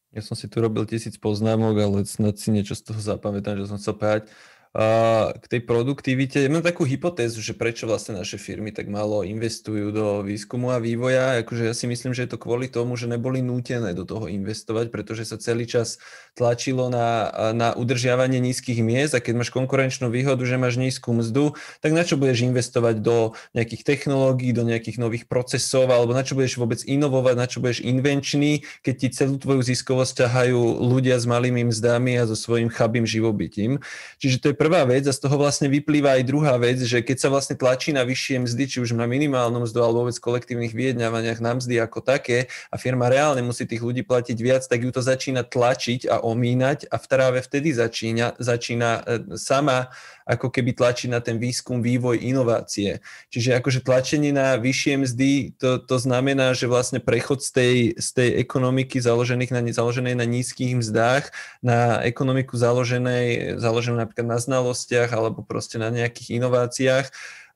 Ja 0.10 0.26
som 0.26 0.34
si 0.34 0.50
tu 0.50 0.58
robil 0.58 0.90
tisíc 0.90 1.22
poznámok, 1.22 1.78
ale 1.78 1.98
snad 2.02 2.42
si 2.42 2.50
niečo 2.50 2.74
z 2.74 2.82
toho 2.82 2.98
zapamätám, 2.98 3.62
že 3.62 3.70
som 3.70 3.78
chcel 3.78 3.94
povedať. 3.94 4.24
K 4.70 5.46
tej 5.50 5.66
produktivite. 5.66 6.46
Mám 6.46 6.62
takú 6.62 6.86
hypotézu, 6.86 7.42
že 7.42 7.58
prečo 7.58 7.90
vlastne 7.90 8.14
naše 8.14 8.38
firmy 8.38 8.70
tak 8.70 8.86
málo 8.86 9.26
investujú 9.26 9.90
do 9.90 10.22
výskumu 10.22 10.70
a 10.70 10.78
vývoja. 10.78 11.42
Akože 11.42 11.66
ja 11.66 11.74
si 11.74 11.90
myslím, 11.90 12.14
že 12.14 12.30
je 12.30 12.38
to 12.38 12.42
kvôli 12.42 12.70
tomu, 12.70 12.94
že 12.94 13.10
neboli 13.10 13.42
nútené 13.42 13.98
do 13.98 14.06
toho 14.06 14.30
investovať, 14.30 14.94
pretože 14.94 15.26
sa 15.26 15.42
celý 15.42 15.66
čas 15.66 15.98
tlačilo 16.38 16.94
na, 16.94 17.34
na 17.58 17.74
udržiavanie 17.74 18.38
nízkych 18.38 18.86
miest 18.86 19.18
a 19.18 19.24
keď 19.26 19.42
máš 19.42 19.50
konkurenčnú 19.50 20.14
výhodu, 20.14 20.46
že 20.46 20.62
máš 20.62 20.78
nízku 20.78 21.18
mzdu, 21.18 21.58
tak 21.82 21.98
na 21.98 22.06
čo 22.06 22.22
budeš 22.22 22.46
investovať 22.46 23.02
do 23.02 23.34
nejakých 23.58 23.82
technológií, 23.82 24.54
do 24.54 24.62
nejakých 24.62 25.02
nových 25.02 25.26
procesov, 25.26 25.90
alebo 25.90 26.14
na 26.14 26.22
čo 26.22 26.38
budeš 26.38 26.62
vôbec 26.62 26.86
inovovať, 26.86 27.36
na 27.42 27.50
čo 27.50 27.58
budeš 27.58 27.82
invenčný, 27.82 28.62
keď 28.86 28.96
ti 29.02 29.08
celú 29.18 29.42
tvoju 29.42 29.66
ziskovosť 29.66 30.30
ťahajú 30.30 30.62
ľudia 30.78 31.18
s 31.18 31.26
malými 31.26 31.74
mzdami 31.74 32.22
a 32.22 32.30
so 32.30 32.38
svojím 32.38 32.70
chabým 32.70 33.10
živobytím. 33.10 33.82
Čiže 34.22 34.38
to 34.38 34.48
je 34.54 34.59
prvá 34.60 34.84
vec 34.84 35.08
a 35.08 35.16
z 35.16 35.24
toho 35.24 35.40
vlastne 35.40 35.72
vyplýva 35.72 36.20
aj 36.20 36.28
druhá 36.28 36.60
vec, 36.60 36.84
že 36.84 37.00
keď 37.00 37.16
sa 37.16 37.32
vlastne 37.32 37.56
tlačí 37.56 37.96
na 37.96 38.04
vyššie 38.04 38.44
mzdy, 38.44 38.64
či 38.68 38.78
už 38.84 38.92
na 38.92 39.08
minimálnom 39.08 39.64
mzdu 39.64 39.80
alebo 39.80 40.04
vôbec 40.04 40.20
kolektívnych 40.20 40.76
vyjednávaniach 40.76 41.40
na 41.40 41.56
mzdy 41.56 41.80
ako 41.80 42.04
také 42.04 42.52
a 42.68 42.76
firma 42.76 43.08
reálne 43.08 43.40
musí 43.40 43.64
tých 43.64 43.80
ľudí 43.80 44.04
platiť 44.04 44.36
viac, 44.44 44.68
tak 44.68 44.84
ju 44.84 44.92
to 44.92 45.00
začína 45.00 45.48
tlačiť 45.48 46.12
a 46.12 46.20
omínať 46.28 46.92
a 46.92 47.00
v 47.00 47.06
práve 47.08 47.40
vtedy 47.40 47.72
začína, 47.72 48.36
začína 48.36 48.90
e, 49.00 49.02
sama 49.40 49.88
ako 50.30 50.54
keby 50.54 50.78
tlačiť 50.78 51.10
na 51.10 51.18
ten 51.26 51.42
výskum, 51.42 51.82
vývoj, 51.82 52.22
inovácie. 52.22 53.02
Čiže 53.34 53.58
akože 53.58 53.82
tlačenie 53.82 54.30
na 54.30 54.62
vyššie 54.62 54.94
mzdy, 55.02 55.32
to, 55.58 55.82
to 55.82 55.98
znamená, 55.98 56.54
že 56.54 56.70
vlastne 56.70 57.02
prechod 57.02 57.42
z 57.42 57.50
tej, 57.50 57.76
z 57.98 58.10
tej 58.14 58.30
ekonomiky 58.46 59.02
založených 59.02 59.50
na, 59.50 59.62
založenej 59.66 60.14
na 60.14 60.30
nízkych 60.30 60.78
mzdách 60.78 61.34
na 61.66 62.06
ekonomiku 62.06 62.54
založenej, 62.54 63.58
založenú 63.58 63.98
napríklad 63.98 64.28
na 64.30 64.40
znalostiach 64.40 65.10
alebo 65.10 65.42
proste 65.42 65.82
na 65.82 65.90
nejakých 65.90 66.38
inováciách, 66.38 67.10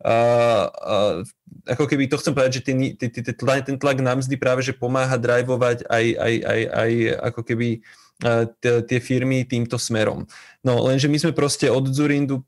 a, 0.04 0.16
a, 0.68 0.96
ako 1.64 1.88
keby 1.88 2.12
to 2.12 2.20
chcem 2.20 2.36
povedať, 2.36 2.60
že 2.60 2.64
ten, 2.68 2.78
ten 3.00 3.78
tlak 3.80 3.98
na 4.04 4.20
mzdy 4.20 4.36
práve 4.36 4.60
že 4.60 4.76
pomáha 4.76 5.16
drivovať 5.16 5.88
aj, 5.88 6.06
aj, 6.20 6.34
aj, 6.44 6.62
aj 6.76 6.92
ako 7.32 7.42
keby 7.48 7.68
tie 8.64 9.00
firmy 9.04 9.44
týmto 9.44 9.76
smerom. 9.76 10.24
No 10.64 10.80
lenže 10.88 11.12
my 11.12 11.20
sme 11.20 11.34
proste 11.36 11.68
od 11.68 11.92
Zurindu 11.92 12.40
e, 12.40 12.44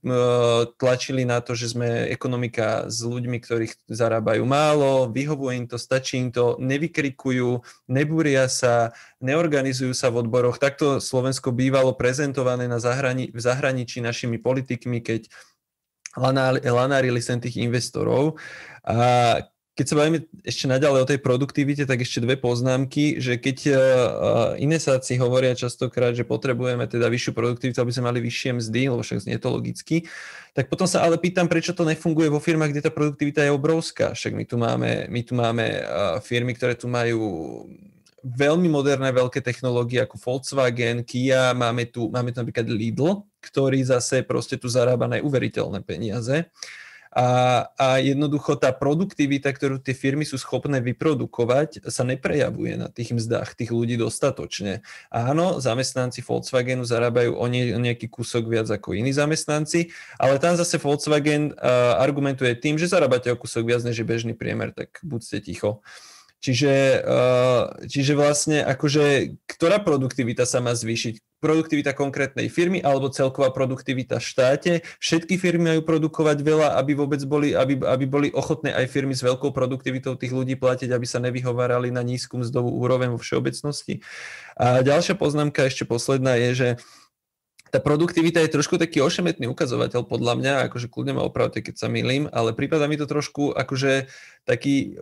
tlačili 0.79 1.27
na 1.27 1.43
to, 1.43 1.51
že 1.51 1.75
sme 1.75 2.07
ekonomika 2.07 2.87
s 2.87 3.03
ľuďmi, 3.03 3.37
ktorí 3.43 3.67
zarábajú 3.91 4.47
málo, 4.47 5.11
vyhovuje 5.11 5.53
im 5.59 5.67
to, 5.67 5.75
stačí 5.75 6.23
im 6.23 6.31
to, 6.31 6.55
nevykrikujú, 6.63 7.59
nebúria 7.91 8.47
sa, 8.47 8.95
neorganizujú 9.19 9.91
sa 9.91 10.07
v 10.07 10.23
odboroch. 10.23 10.55
Takto 10.55 11.03
Slovensko 11.03 11.51
bývalo 11.51 11.91
prezentované 11.99 12.71
na 12.71 12.79
zahrani- 12.79 13.35
v 13.35 13.39
zahraničí 13.43 13.99
našimi 13.99 14.39
politikmi, 14.39 15.03
keď 15.03 15.27
lanárili 16.71 17.19
sem 17.19 17.43
tých 17.43 17.59
investorov. 17.59 18.39
A 18.87 19.43
keď 19.75 19.85
sa 19.91 19.95
bavíme 19.99 20.19
ešte 20.47 20.71
naďalej 20.71 20.99
o 21.03 21.09
tej 21.11 21.19
produktivite, 21.19 21.83
tak 21.83 21.99
ešte 21.99 22.23
dve 22.23 22.39
poznámky, 22.39 23.19
že 23.19 23.35
keď 23.35 23.57
uh, 23.67 23.75
inesáci 24.55 25.19
hovoria 25.19 25.51
častokrát, 25.51 26.15
že 26.15 26.23
potrebujeme 26.23 26.87
teda 26.87 27.11
vyššiu 27.11 27.35
produktivitu, 27.35 27.83
aby 27.83 27.91
sme 27.91 28.07
mali 28.07 28.23
vyššie 28.23 28.55
mzdy, 28.55 28.81
lebo 28.87 29.03
však 29.03 29.27
znie 29.27 29.35
to 29.35 29.51
logicky, 29.51 30.07
tak 30.55 30.71
potom 30.71 30.87
sa 30.87 31.03
ale 31.03 31.19
pýtam, 31.19 31.51
prečo 31.51 31.75
to 31.75 31.83
nefunguje 31.83 32.31
vo 32.31 32.39
firmách, 32.39 32.71
kde 32.71 32.85
tá 32.87 32.91
produktivita 32.91 33.43
je 33.43 33.51
obrovská. 33.51 34.15
Však 34.15 34.31
my 34.31 34.47
tu 34.47 34.55
máme, 34.55 35.11
my 35.11 35.21
tu 35.27 35.33
máme 35.35 35.65
uh, 35.83 36.23
firmy, 36.23 36.55
ktoré 36.55 36.79
tu 36.79 36.87
majú 36.87 37.19
veľmi 38.25 38.71
moderné 38.71 39.11
veľké 39.11 39.43
technológie 39.43 39.99
ako 40.01 40.17
Volkswagen, 40.17 41.03
Kia, 41.03 41.51
máme 41.51 41.91
tu, 41.91 42.07
máme 42.09 42.31
tu 42.31 42.41
napríklad 42.41 42.65
Lidl, 42.71 43.27
ktorý 43.43 43.83
zase 43.83 44.23
proste 44.23 44.55
tu 44.55 44.65
zarába 44.71 45.05
neuveriteľné 45.11 45.83
peniaze. 45.83 46.47
A, 47.15 47.27
a 47.79 47.87
jednoducho 48.03 48.59
tá 48.59 48.75
produktivita, 48.75 49.47
ktorú 49.55 49.79
tie 49.79 49.95
firmy 49.95 50.27
sú 50.27 50.35
schopné 50.35 50.83
vyprodukovať, 50.83 51.87
sa 51.87 52.03
neprejavuje 52.03 52.75
na 52.75 52.91
tých 52.91 53.15
mzdách 53.15 53.55
tých 53.55 53.71
ľudí 53.71 53.95
dostatočne. 53.95 54.83
Áno, 55.07 55.63
zamestnanci 55.63 56.19
Volkswagenu 56.19 56.83
zarábajú 56.83 57.39
o, 57.39 57.45
nie, 57.47 57.71
nejaký 57.71 58.11
kúsok 58.11 58.51
viac 58.51 58.67
ako 58.67 58.99
iní 58.99 59.15
zamestnanci, 59.15 59.95
ale 60.19 60.43
tam 60.43 60.59
zase 60.59 60.75
Volkswagen 60.75 61.55
uh, 61.55 61.95
argumentuje 62.03 62.51
tým, 62.59 62.75
že 62.75 62.91
zarábate 62.91 63.31
o 63.31 63.39
kúsok 63.39 63.63
viac 63.71 63.81
než 63.87 64.03
je 64.03 64.05
bežný 64.05 64.35
priemer, 64.35 64.75
tak 64.75 64.99
buďte 64.99 65.39
ticho. 65.39 65.79
Uh, 65.79 66.14
čiže 66.39 68.13
vlastne 68.17 68.63
akože, 68.65 69.37
ktorá 69.45 69.79
produktivita 69.83 70.43
sa 70.47 70.63
má 70.63 70.73
zvýšiť? 70.73 71.21
Produktivita 71.35 71.93
konkrétnej 71.93 72.49
firmy 72.49 72.81
alebo 72.81 73.13
celková 73.13 73.53
produktivita 73.53 74.17
v 74.17 74.25
štáte? 74.25 74.71
Všetky 74.97 75.37
firmy 75.37 75.77
majú 75.77 75.85
produkovať 75.85 76.41
veľa, 76.41 76.73
aby 76.81 76.97
vôbec 76.97 77.21
boli, 77.21 77.53
aby, 77.53 77.77
aby 77.85 78.05
boli 78.09 78.27
ochotné 78.33 78.73
aj 78.73 78.89
firmy 78.89 79.13
s 79.13 79.21
veľkou 79.21 79.53
produktivitou 79.53 80.17
tých 80.17 80.33
ľudí 80.33 80.57
platiť, 80.57 80.89
aby 80.89 81.05
sa 81.05 81.21
nevyhovárali 81.21 81.93
na 81.93 82.01
nízku 82.01 82.41
mzdovú 82.41 82.73
úroveň 82.73 83.13
vo 83.13 83.21
všeobecnosti. 83.21 84.01
A 84.57 84.81
ďalšia 84.81 85.13
poznámka, 85.13 85.69
ešte 85.69 85.85
posledná, 85.85 86.33
je, 86.39 86.49
že 86.55 86.69
tá 87.75 87.83
produktivita 87.83 88.39
je 88.39 88.55
trošku 88.55 88.79
taký 88.79 89.03
ošemetný 89.03 89.51
ukazovateľ 89.51 90.07
podľa 90.07 90.39
mňa, 90.39 90.53
akože 90.71 90.87
kľudne 90.87 91.19
ma 91.19 91.27
opravte, 91.27 91.59
keď 91.59 91.75
sa 91.75 91.91
milím, 91.91 92.31
ale 92.31 92.55
prípada 92.55 92.87
mi 92.87 92.95
to 92.95 93.03
trošku 93.03 93.51
akože 93.51 94.07
taký, 94.47 94.95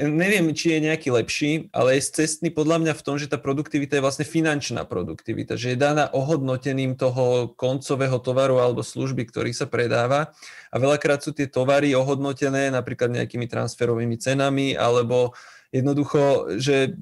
neviem, 0.00 0.48
či 0.56 0.72
je 0.72 0.88
nejaký 0.88 1.12
lepší, 1.12 1.68
ale 1.76 2.00
je 2.00 2.08
cestný 2.16 2.48
podľa 2.48 2.80
mňa 2.80 2.92
v 2.96 3.04
tom, 3.04 3.20
že 3.20 3.28
tá 3.28 3.36
produktivita 3.36 4.00
je 4.00 4.04
vlastne 4.06 4.24
finančná 4.24 4.88
produktivita, 4.88 5.60
že 5.60 5.76
je 5.76 5.82
daná 5.82 6.08
ohodnotením 6.16 6.96
toho 6.96 7.52
koncového 7.60 8.16
tovaru 8.24 8.56
alebo 8.56 8.80
služby, 8.80 9.28
ktorý 9.28 9.52
sa 9.52 9.68
predáva. 9.68 10.32
A 10.72 10.80
veľakrát 10.80 11.20
sú 11.20 11.36
tie 11.36 11.44
tovary 11.44 11.92
ohodnotené 11.92 12.72
napríklad 12.72 13.12
nejakými 13.12 13.44
transferovými 13.44 14.16
cenami 14.16 14.72
alebo 14.80 15.36
jednoducho, 15.74 16.54
že 16.62 16.94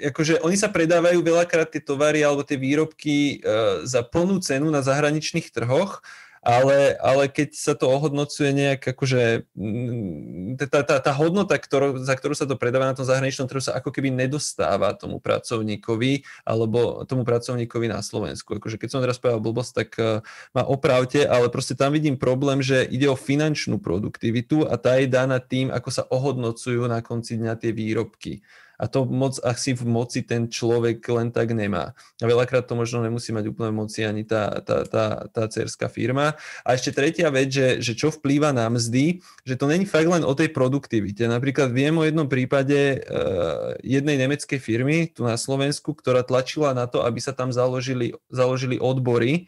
akože 0.00 0.40
oni 0.40 0.56
sa 0.56 0.72
predávajú 0.72 1.20
veľakrát 1.20 1.68
tie 1.68 1.84
tovary 1.84 2.24
alebo 2.24 2.40
tie 2.40 2.56
výrobky 2.56 3.44
uh, 3.44 3.84
za 3.84 4.00
plnú 4.00 4.40
cenu 4.40 4.72
na 4.72 4.80
zahraničných 4.80 5.52
trhoch 5.52 6.00
ale, 6.44 7.00
ale 7.00 7.24
keď 7.32 7.56
sa 7.56 7.72
to 7.72 7.88
ohodnocuje 7.88 8.52
nejak, 8.52 8.92
akože 8.92 9.48
mm, 9.56 10.60
tá, 10.68 10.84
tá, 10.84 11.00
tá 11.00 11.12
hodnota, 11.16 11.56
ktorú, 11.56 11.96
za 12.04 12.12
ktorú 12.12 12.36
sa 12.36 12.44
to 12.44 12.60
predáva 12.60 12.92
na 12.92 12.92
tom 12.92 13.08
zahraničnom 13.08 13.48
trhu, 13.48 13.64
sa 13.64 13.80
ako 13.80 13.88
keby 13.88 14.12
nedostáva 14.12 14.92
tomu 14.92 15.24
pracovníkovi 15.24 16.20
alebo 16.44 17.08
tomu 17.08 17.24
pracovníkovi 17.24 17.88
na 17.88 18.04
Slovensku. 18.04 18.60
Akože 18.60 18.76
keď 18.76 18.88
som 18.92 19.00
teraz 19.00 19.16
povedal 19.16 19.40
blbosť, 19.40 19.72
tak 19.72 19.90
uh, 19.96 20.20
ma 20.52 20.68
opravte, 20.68 21.24
ale 21.24 21.48
proste 21.48 21.72
tam 21.72 21.96
vidím 21.96 22.20
problém, 22.20 22.60
že 22.60 22.84
ide 22.84 23.08
o 23.08 23.16
finančnú 23.16 23.80
produktivitu 23.80 24.68
a 24.68 24.76
tá 24.76 25.00
je 25.00 25.08
daná 25.08 25.40
tým, 25.40 25.72
ako 25.72 25.88
sa 25.88 26.04
ohodnocujú 26.04 26.84
na 26.84 27.00
konci 27.00 27.40
dňa 27.40 27.56
tie 27.56 27.72
výrobky 27.72 28.44
a 28.78 28.84
to 28.90 29.06
moc 29.06 29.38
asi 29.42 29.72
v 29.74 29.86
moci 29.86 30.26
ten 30.26 30.50
človek 30.50 31.00
len 31.10 31.30
tak 31.30 31.54
nemá. 31.54 31.94
A 32.18 32.24
veľakrát 32.24 32.66
to 32.66 32.74
možno 32.74 33.02
nemusí 33.02 33.30
mať 33.30 33.50
úplne 33.50 33.70
v 33.70 33.78
moci 33.86 34.02
ani 34.02 34.26
tá, 34.26 34.60
tá, 34.62 34.82
tá, 34.86 35.26
tá 35.30 35.42
cerská 35.46 35.86
firma. 35.86 36.34
A 36.66 36.74
ešte 36.74 36.90
tretia 36.90 37.30
vec, 37.30 37.50
že, 37.50 37.78
že 37.78 37.92
čo 37.94 38.10
vplýva 38.10 38.50
na 38.50 38.66
mzdy, 38.66 39.22
že 39.46 39.54
to 39.54 39.70
není 39.70 39.86
fakt 39.86 40.10
len 40.10 40.26
o 40.26 40.34
tej 40.34 40.50
produktivite. 40.50 41.26
Napríklad 41.26 41.70
viem 41.70 41.94
o 41.94 42.06
jednom 42.06 42.26
prípade 42.26 43.04
uh, 43.04 43.78
jednej 43.82 44.18
nemeckej 44.18 44.58
firmy 44.58 45.10
tu 45.10 45.22
na 45.22 45.38
Slovensku, 45.38 45.94
ktorá 45.94 46.26
tlačila 46.26 46.74
na 46.74 46.90
to, 46.90 47.02
aby 47.06 47.18
sa 47.22 47.30
tam 47.30 47.54
založili, 47.54 48.14
založili 48.30 48.78
odbory, 48.80 49.46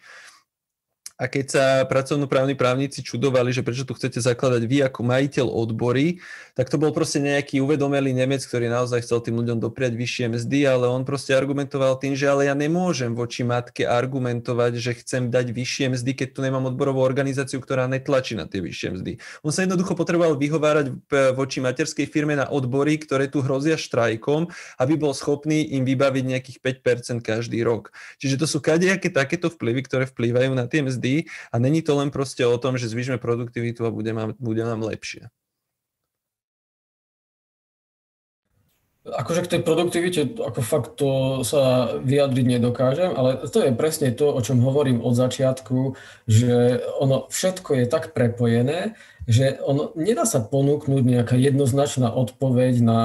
a 1.16 1.32
keď 1.32 1.46
sa 1.48 1.64
pracovnoprávni 1.88 2.52
právnici 2.60 3.00
čudovali, 3.00 3.48
že 3.48 3.64
prečo 3.64 3.88
tu 3.88 3.96
chcete 3.96 4.20
zakladať 4.20 4.68
vy 4.68 4.84
ako 4.84 5.00
majiteľ 5.00 5.48
odbory, 5.48 6.20
tak 6.52 6.68
to 6.68 6.76
bol 6.76 6.92
proste 6.92 7.24
nejaký 7.24 7.64
uvedomelý 7.64 8.12
Nemec, 8.12 8.44
ktorý 8.44 8.68
naozaj 8.68 9.00
chcel 9.00 9.24
tým 9.24 9.40
ľuďom 9.40 9.56
dopriať 9.56 9.96
vyššie 9.96 10.36
mzdy, 10.36 10.68
ale 10.68 10.92
on 10.92 11.08
proste 11.08 11.32
argumentoval 11.32 11.96
tým, 11.96 12.12
že 12.12 12.28
ale 12.28 12.52
ja 12.52 12.54
nemôžem 12.56 13.16
voči 13.16 13.48
matke 13.48 13.88
argumentovať, 13.88 14.76
že 14.76 14.92
chcem 15.00 15.32
dať 15.32 15.56
vyššie 15.56 15.96
mzdy, 15.96 16.10
keď 16.12 16.28
tu 16.36 16.40
nemám 16.44 16.68
odborovú 16.68 17.00
organizáciu, 17.00 17.64
ktorá 17.64 17.88
netlačí 17.88 18.36
na 18.36 18.44
tie 18.44 18.60
vyššie 18.60 18.88
mzdy. 19.00 19.12
On 19.40 19.48
sa 19.48 19.64
jednoducho 19.64 19.96
potreboval 19.96 20.36
vyhovárať 20.36 21.00
voči 21.32 21.64
materskej 21.64 22.12
firme 22.12 22.36
na 22.36 22.44
odbory, 22.44 23.00
ktoré 23.00 23.32
tu 23.32 23.40
hrozia 23.40 23.80
štrajkom, 23.80 24.52
aby 24.76 25.00
bol 25.00 25.16
schopný 25.16 25.64
im 25.80 25.88
vybaviť 25.88 26.24
nejakých 26.28 26.58
5% 26.60 27.24
každý 27.24 27.64
rok. 27.64 27.88
Čiže 28.20 28.36
to 28.36 28.44
sú 28.44 28.60
kadejaké 28.60 29.08
takéto 29.08 29.48
vplyvy, 29.48 29.80
ktoré 29.88 30.04
vplývajú 30.04 30.52
na 30.52 30.68
tie 30.68 30.84
mzdy 30.84 31.05
mzdy 31.06 31.24
a 31.52 31.58
není 31.58 31.82
to 31.82 31.96
len 31.96 32.10
proste 32.10 32.46
o 32.46 32.58
tom, 32.58 32.78
že 32.78 32.90
zvýšme 32.90 33.18
produktivitu 33.18 33.86
a 33.86 33.94
bude, 33.94 34.12
nám, 34.12 34.34
bude 34.38 34.64
nám 34.64 34.82
lepšie. 34.82 35.30
Akože 39.06 39.46
k 39.46 39.50
tej 39.54 39.60
produktivite, 39.62 40.34
ako 40.34 40.60
fakt 40.66 40.98
to 40.98 41.10
sa 41.46 41.94
vyjadriť 42.02 42.58
nedokážem, 42.58 43.14
ale 43.14 43.38
to 43.46 43.62
je 43.62 43.70
presne 43.70 44.10
to, 44.10 44.34
o 44.34 44.42
čom 44.42 44.58
hovorím 44.58 44.98
od 44.98 45.14
začiatku, 45.14 45.94
že 46.26 46.82
ono 46.98 47.30
všetko 47.30 47.70
je 47.78 47.84
tak 47.86 48.18
prepojené, 48.18 48.98
že 49.30 49.62
ono 49.62 49.94
nedá 49.94 50.26
sa 50.26 50.42
ponúknuť 50.42 51.06
nejaká 51.06 51.38
jednoznačná 51.38 52.10
odpoveď 52.10 52.82
na 52.82 53.00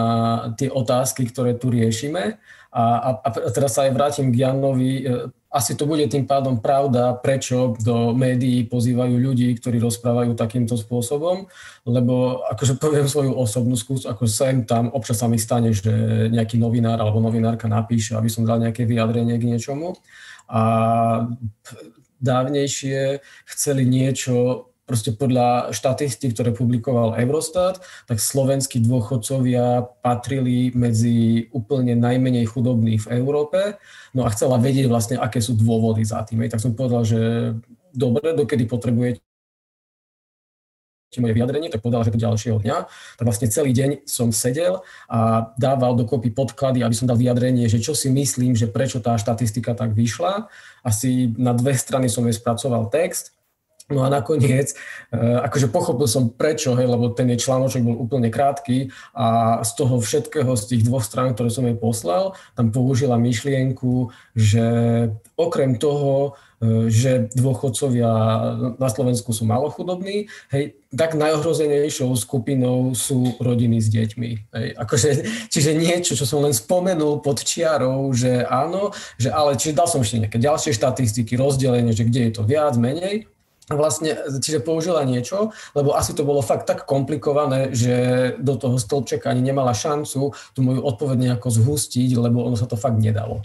tie 0.57 0.73
otázky, 0.73 1.29
ktoré 1.29 1.53
tu 1.53 1.69
riešime. 1.69 2.41
A, 2.73 2.83
a, 2.97 3.09
a 3.21 3.49
teraz 3.53 3.77
sa 3.77 3.85
aj 3.85 3.93
vrátim 3.93 4.33
k 4.33 4.41
Janovi, 4.41 5.05
asi 5.51 5.75
to 5.75 5.83
bude 5.83 6.07
tým 6.07 6.23
pádom 6.23 6.63
pravda, 6.63 7.11
prečo 7.19 7.75
do 7.83 8.15
médií 8.15 8.63
pozývajú 8.63 9.19
ľudí, 9.19 9.51
ktorí 9.59 9.83
rozprávajú 9.83 10.31
takýmto 10.31 10.79
spôsobom, 10.79 11.51
lebo 11.83 12.39
akože 12.55 12.79
poviem 12.79 13.11
svoju 13.11 13.35
osobnú 13.35 13.75
skús, 13.75 14.07
ako 14.07 14.31
sem 14.31 14.63
tam, 14.63 14.87
občas 14.95 15.19
sa 15.19 15.27
mi 15.27 15.35
stane, 15.35 15.75
že 15.75 15.91
nejaký 16.31 16.55
novinár 16.55 17.03
alebo 17.03 17.19
novinárka 17.19 17.67
napíše, 17.67 18.15
aby 18.15 18.31
som 18.31 18.47
dal 18.47 18.63
nejaké 18.63 18.87
vyjadrenie 18.87 19.35
k 19.35 19.51
niečomu. 19.51 19.99
A 20.47 20.63
dávnejšie 22.23 23.19
chceli 23.51 23.83
niečo 23.83 24.70
proste 24.91 25.15
podľa 25.15 25.71
štatistík, 25.71 26.35
ktoré 26.35 26.51
publikoval 26.51 27.15
Eurostat, 27.15 27.79
tak 28.11 28.19
slovenskí 28.19 28.83
dôchodcovia 28.83 29.87
patrili 30.03 30.75
medzi 30.75 31.47
úplne 31.55 31.95
najmenej 31.95 32.51
chudobných 32.51 33.07
v 33.07 33.11
Európe. 33.15 33.79
No 34.11 34.27
a 34.27 34.33
chcela 34.35 34.59
vedieť 34.59 34.91
vlastne, 34.91 35.15
aké 35.15 35.39
sú 35.39 35.55
dôvody 35.55 36.03
za 36.03 36.19
tým. 36.27 36.43
Tak 36.51 36.59
som 36.59 36.75
povedal, 36.75 37.07
že 37.07 37.19
dobre, 37.95 38.35
dokedy 38.35 38.67
potrebujete 38.67 39.23
moje 41.19 41.35
vyjadrenie, 41.35 41.67
tak 41.71 41.83
povedal, 41.83 42.07
že 42.07 42.15
do 42.15 42.23
ďalšieho 42.23 42.63
dňa. 42.63 42.77
Tak 43.19 43.25
vlastne 43.27 43.47
celý 43.51 43.71
deň 43.75 44.07
som 44.07 44.31
sedel 44.31 44.79
a 45.11 45.51
dával 45.59 45.95
dokopy 45.95 46.31
podklady, 46.31 46.83
aby 46.83 46.95
som 46.95 47.07
dal 47.07 47.19
vyjadrenie, 47.19 47.67
že 47.67 47.83
čo 47.83 47.91
si 47.91 48.07
myslím, 48.11 48.55
že 48.55 48.71
prečo 48.71 49.03
tá 49.03 49.15
štatistika 49.19 49.75
tak 49.75 49.91
vyšla. 49.91 50.47
Asi 50.83 51.31
na 51.35 51.51
dve 51.51 51.75
strany 51.75 52.07
som 52.07 52.23
jej 52.27 52.35
spracoval 52.35 52.87
text 52.91 53.35
No 53.91 54.07
a 54.07 54.09
nakoniec, 54.09 54.71
e, 54.71 55.17
akože 55.19 55.67
pochopil 55.67 56.07
som 56.07 56.31
prečo, 56.31 56.73
hej, 56.79 56.87
lebo 56.87 57.11
ten 57.11 57.27
jej 57.35 57.43
článoček 57.47 57.83
bol 57.83 57.99
úplne 57.99 58.31
krátky 58.31 58.89
a 59.11 59.59
z 59.61 59.71
toho 59.75 59.99
všetkého, 59.99 60.51
z 60.55 60.63
tých 60.75 60.83
dvoch 60.87 61.03
strán, 61.03 61.35
ktoré 61.35 61.51
som 61.51 61.67
jej 61.67 61.75
poslal, 61.75 62.33
tam 62.55 62.71
použila 62.71 63.19
myšlienku, 63.19 64.09
že 64.33 64.65
okrem 65.35 65.75
toho, 65.75 66.39
e, 66.63 66.87
že 66.87 67.27
dôchodcovia 67.35 68.11
na 68.79 68.89
Slovensku 68.89 69.35
sú 69.35 69.43
malochudobní, 69.43 70.31
hej, 70.55 70.79
tak 70.91 71.15
najohrozenejšou 71.15 72.11
skupinou 72.19 72.91
sú 72.95 73.35
rodiny 73.39 73.79
s 73.79 73.87
deťmi. 73.91 74.31
Hej. 74.51 74.67
Akože, 74.75 75.09
čiže 75.51 75.71
niečo, 75.75 76.13
čo 76.15 76.27
som 76.27 76.43
len 76.43 76.55
spomenul 76.55 77.23
pod 77.23 77.41
čiarou, 77.41 78.11
že 78.11 78.43
áno, 78.47 78.91
že 79.15 79.31
ale 79.31 79.55
čiže 79.55 79.77
dal 79.77 79.87
som 79.87 80.03
ešte 80.03 80.27
nejaké 80.27 80.39
ďalšie 80.39 80.71
štatistiky, 80.75 81.39
rozdelenie, 81.39 81.95
že 81.95 82.07
kde 82.07 82.29
je 82.29 82.31
to 82.35 82.43
viac, 82.43 82.75
menej, 82.75 83.31
vlastne, 83.76 84.17
čiže 84.39 84.63
použila 84.63 85.03
niečo, 85.03 85.51
lebo 85.76 85.93
asi 85.93 86.15
to 86.15 86.24
bolo 86.24 86.39
fakt 86.39 86.65
tak 86.65 86.88
komplikované, 86.88 87.76
že 87.76 88.36
do 88.39 88.55
toho 88.55 88.80
stĺpčeka 88.80 89.30
ani 89.30 89.43
nemala 89.43 89.76
šancu 89.76 90.34
tú 90.55 90.59
moju 90.63 90.82
odpoveď 90.82 91.17
nejako 91.17 91.47
zhustiť, 91.51 92.09
lebo 92.17 92.47
ono 92.47 92.55
sa 92.55 92.65
to 92.65 92.80
fakt 92.80 92.97
nedalo. 92.97 93.43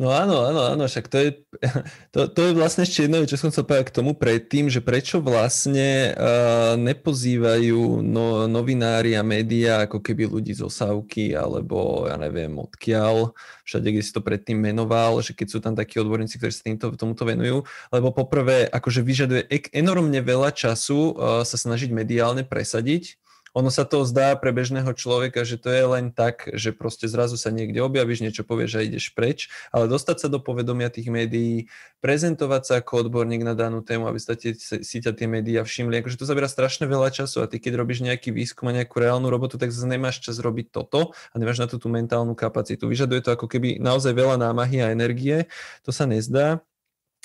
No 0.00 0.08
áno, 0.12 0.48
áno, 0.48 0.60
áno, 0.72 0.84
však 0.88 1.06
to 1.08 1.16
je, 1.20 1.30
to, 2.14 2.28
to 2.28 2.40
je 2.48 2.52
vlastne 2.56 2.84
ešte 2.84 3.04
jedno, 3.04 3.24
čo 3.28 3.36
som 3.36 3.52
chcel 3.52 3.64
povedať 3.64 3.92
k 3.92 3.96
tomu 4.00 4.12
predtým, 4.16 4.72
že 4.72 4.80
prečo 4.80 5.20
vlastne 5.20 6.12
uh, 6.16 6.74
nepozývajú 6.80 8.00
no, 8.00 8.48
novinári 8.48 9.14
a 9.14 9.22
médiá 9.24 9.84
ako 9.84 10.00
keby 10.00 10.28
ľudí 10.28 10.56
z 10.56 10.64
osávky 10.64 11.36
alebo 11.36 12.08
ja 12.08 12.16
neviem 12.18 12.52
odkiaľ, 12.56 13.36
všade, 13.62 13.88
kde 13.94 14.02
si 14.04 14.12
to 14.12 14.24
predtým 14.24 14.58
menoval, 14.58 15.22
že 15.22 15.36
keď 15.36 15.46
sú 15.48 15.58
tam 15.62 15.76
takí 15.76 16.00
odborníci, 16.02 16.40
ktorí 16.40 16.52
sa 16.52 16.66
týmto, 16.66 16.92
tomuto 16.98 17.22
venujú, 17.22 17.62
lebo 17.94 18.10
poprvé 18.10 18.66
akože 18.68 19.00
vyžaduje 19.06 19.42
enormne 19.70 20.18
veľa 20.18 20.50
času 20.50 21.14
uh, 21.14 21.46
sa 21.46 21.56
snažiť 21.56 21.94
mediálne 21.94 22.42
presadiť, 22.42 23.21
ono 23.52 23.68
sa 23.68 23.84
to 23.84 24.04
zdá 24.08 24.32
pre 24.40 24.48
bežného 24.52 24.88
človeka, 24.96 25.44
že 25.44 25.60
to 25.60 25.68
je 25.68 25.84
len 25.84 26.08
tak, 26.08 26.48
že 26.56 26.72
proste 26.72 27.04
zrazu 27.04 27.36
sa 27.36 27.52
niekde 27.52 27.84
objavíš, 27.84 28.24
niečo 28.24 28.48
povieš 28.48 28.72
a 28.80 28.84
ideš 28.84 29.12
preč, 29.12 29.52
ale 29.68 29.88
dostať 29.92 30.16
sa 30.24 30.28
do 30.32 30.40
povedomia 30.40 30.88
tých 30.88 31.12
médií, 31.12 31.68
prezentovať 32.00 32.62
sa 32.64 32.74
ako 32.80 33.06
odborník 33.06 33.44
na 33.44 33.52
danú 33.52 33.84
tému, 33.84 34.08
aby 34.08 34.16
sa 34.16 34.34
tie, 34.34 34.56
si 34.56 34.96
ťa 34.98 35.12
tie 35.12 35.28
médiá 35.28 35.60
všimli, 35.62 36.00
akože 36.00 36.16
to 36.16 36.24
zabera 36.24 36.48
strašne 36.48 36.88
veľa 36.88 37.12
času 37.12 37.44
a 37.44 37.46
ty 37.46 37.60
keď 37.60 37.76
robíš 37.76 38.00
nejaký 38.00 38.32
výskum 38.32 38.72
a 38.72 38.76
nejakú 38.80 38.96
reálnu 38.96 39.28
robotu, 39.28 39.60
tak 39.60 39.68
zase 39.68 39.84
nemáš 39.84 40.24
čas 40.24 40.40
robiť 40.40 40.72
toto 40.72 41.12
a 41.12 41.34
nemáš 41.36 41.60
na 41.60 41.68
to 41.68 41.76
tú 41.76 41.92
mentálnu 41.92 42.32
kapacitu. 42.32 42.88
Vyžaduje 42.88 43.20
to 43.20 43.36
ako 43.36 43.46
keby 43.46 43.76
naozaj 43.76 44.16
veľa 44.16 44.40
námahy 44.40 44.80
a 44.80 44.90
energie, 44.90 45.44
to 45.84 45.92
sa 45.92 46.08
nezdá. 46.08 46.64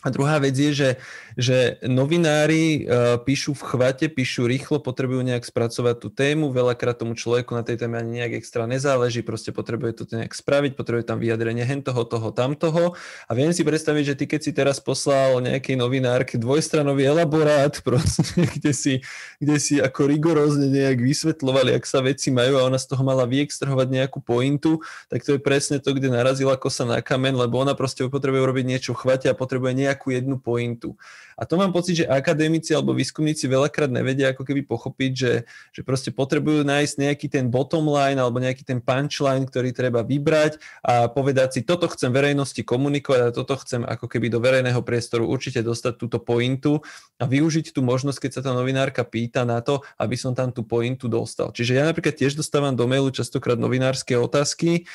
A 0.05 0.13
druhá 0.13 0.37
vec 0.37 0.53
je, 0.53 0.77
že, 0.77 0.89
že 1.33 1.57
novinári 1.81 2.85
uh, 2.85 3.17
píšu 3.17 3.57
v 3.57 3.65
chvate, 3.65 4.05
píšu 4.05 4.45
rýchlo, 4.45 4.77
potrebujú 4.77 5.25
nejak 5.25 5.41
spracovať 5.41 5.95
tú 5.97 6.13
tému, 6.13 6.53
veľakrát 6.53 7.01
tomu 7.01 7.17
človeku 7.17 7.57
na 7.57 7.65
tej 7.65 7.81
téme 7.81 7.97
ani 7.97 8.21
nejak 8.21 8.37
extra 8.37 8.69
nezáleží, 8.69 9.25
proste 9.25 9.49
potrebuje 9.49 9.97
to 9.97 10.03
nejak 10.13 10.37
spraviť, 10.37 10.77
potrebuje 10.77 11.01
tam 11.01 11.17
vyjadrenie 11.17 11.65
hen 11.65 11.81
toho, 11.81 12.05
toho, 12.05 12.29
tamtoho. 12.29 12.93
A 13.25 13.31
viem 13.33 13.49
si 13.49 13.65
predstaviť, 13.65 14.13
že 14.13 14.17
ty 14.21 14.25
keď 14.29 14.41
si 14.45 14.51
teraz 14.53 14.77
poslal 14.77 15.41
nejakej 15.41 15.73
novinárke 15.73 16.37
dvojstranový 16.37 17.09
elaborát, 17.09 17.73
proste, 17.87 18.21
kde, 18.53 18.77
si, 18.77 19.01
kde 19.41 19.57
si 19.57 19.81
ako 19.81 20.13
rigorózne 20.13 20.69
nejak 20.69 21.01
vysvetlovali, 21.01 21.73
ak 21.73 21.89
sa 21.89 22.05
veci 22.05 22.29
majú 22.29 22.61
a 22.61 22.69
ona 22.69 22.77
z 22.77 22.85
toho 22.85 23.01
mala 23.01 23.25
vyextrahovať 23.25 23.89
nejakú 23.89 24.21
pointu, 24.21 24.77
tak 25.09 25.25
to 25.25 25.35
je 25.35 25.41
presne 25.41 25.81
to, 25.81 25.89
kde 25.97 26.13
narazila 26.13 26.53
kosa 26.53 26.85
na 26.85 27.01
kamen, 27.01 27.33
lebo 27.33 27.57
ona 27.57 27.73
proste 27.73 28.05
potrebuje 28.05 28.45
robiť 28.45 28.65
niečo 28.69 28.93
v 28.93 29.01
chvate 29.01 29.25
a 29.25 29.33
potrebuje 29.33 29.86
nejakú 29.88 30.11
jednu 30.11 30.35
pointu. 30.35 30.99
A 31.38 31.45
to 31.45 31.53
mám 31.53 31.69
pocit, 31.69 32.01
že 32.01 32.09
akademici 32.09 32.73
alebo 32.73 32.97
výskumníci 32.97 33.45
veľakrát 33.45 33.93
nevedia 33.93 34.33
ako 34.33 34.41
keby 34.41 34.65
pochopiť, 34.65 35.11
že, 35.13 35.33
že 35.69 35.81
proste 35.85 36.09
potrebujú 36.09 36.65
nájsť 36.65 36.95
nejaký 36.97 37.27
ten 37.29 37.45
bottom 37.45 37.85
line 37.85 38.17
alebo 38.17 38.41
nejaký 38.41 38.65
ten 38.65 38.81
punchline, 38.81 39.45
ktorý 39.45 39.69
treba 39.69 40.01
vybrať 40.01 40.57
a 40.81 41.05
povedať 41.05 41.49
si, 41.53 41.59
toto 41.61 41.85
chcem 41.93 42.09
verejnosti 42.09 42.57
komunikovať 42.65 43.21
a 43.21 43.35
toto 43.38 43.53
chcem 43.61 43.85
ako 43.85 44.09
keby 44.09 44.33
do 44.33 44.41
verejného 44.41 44.81
priestoru 44.81 45.29
určite 45.29 45.61
dostať 45.61 45.93
túto 46.01 46.17
pointu 46.17 46.81
a 47.21 47.29
využiť 47.29 47.69
tú 47.69 47.85
možnosť, 47.85 48.17
keď 48.17 48.31
sa 48.33 48.41
tá 48.41 48.51
novinárka 48.57 49.05
pýta 49.05 49.45
na 49.45 49.61
to, 49.61 49.85
aby 50.01 50.17
som 50.17 50.33
tam 50.33 50.49
tú 50.49 50.65
pointu 50.65 51.05
dostal. 51.05 51.53
Čiže 51.53 51.77
ja 51.77 51.85
napríklad 51.85 52.17
tiež 52.17 52.33
dostávam 52.33 52.73
do 52.73 52.89
mailu 52.89 53.13
častokrát 53.13 53.61
novinárske 53.61 54.17
otázky, 54.17 54.89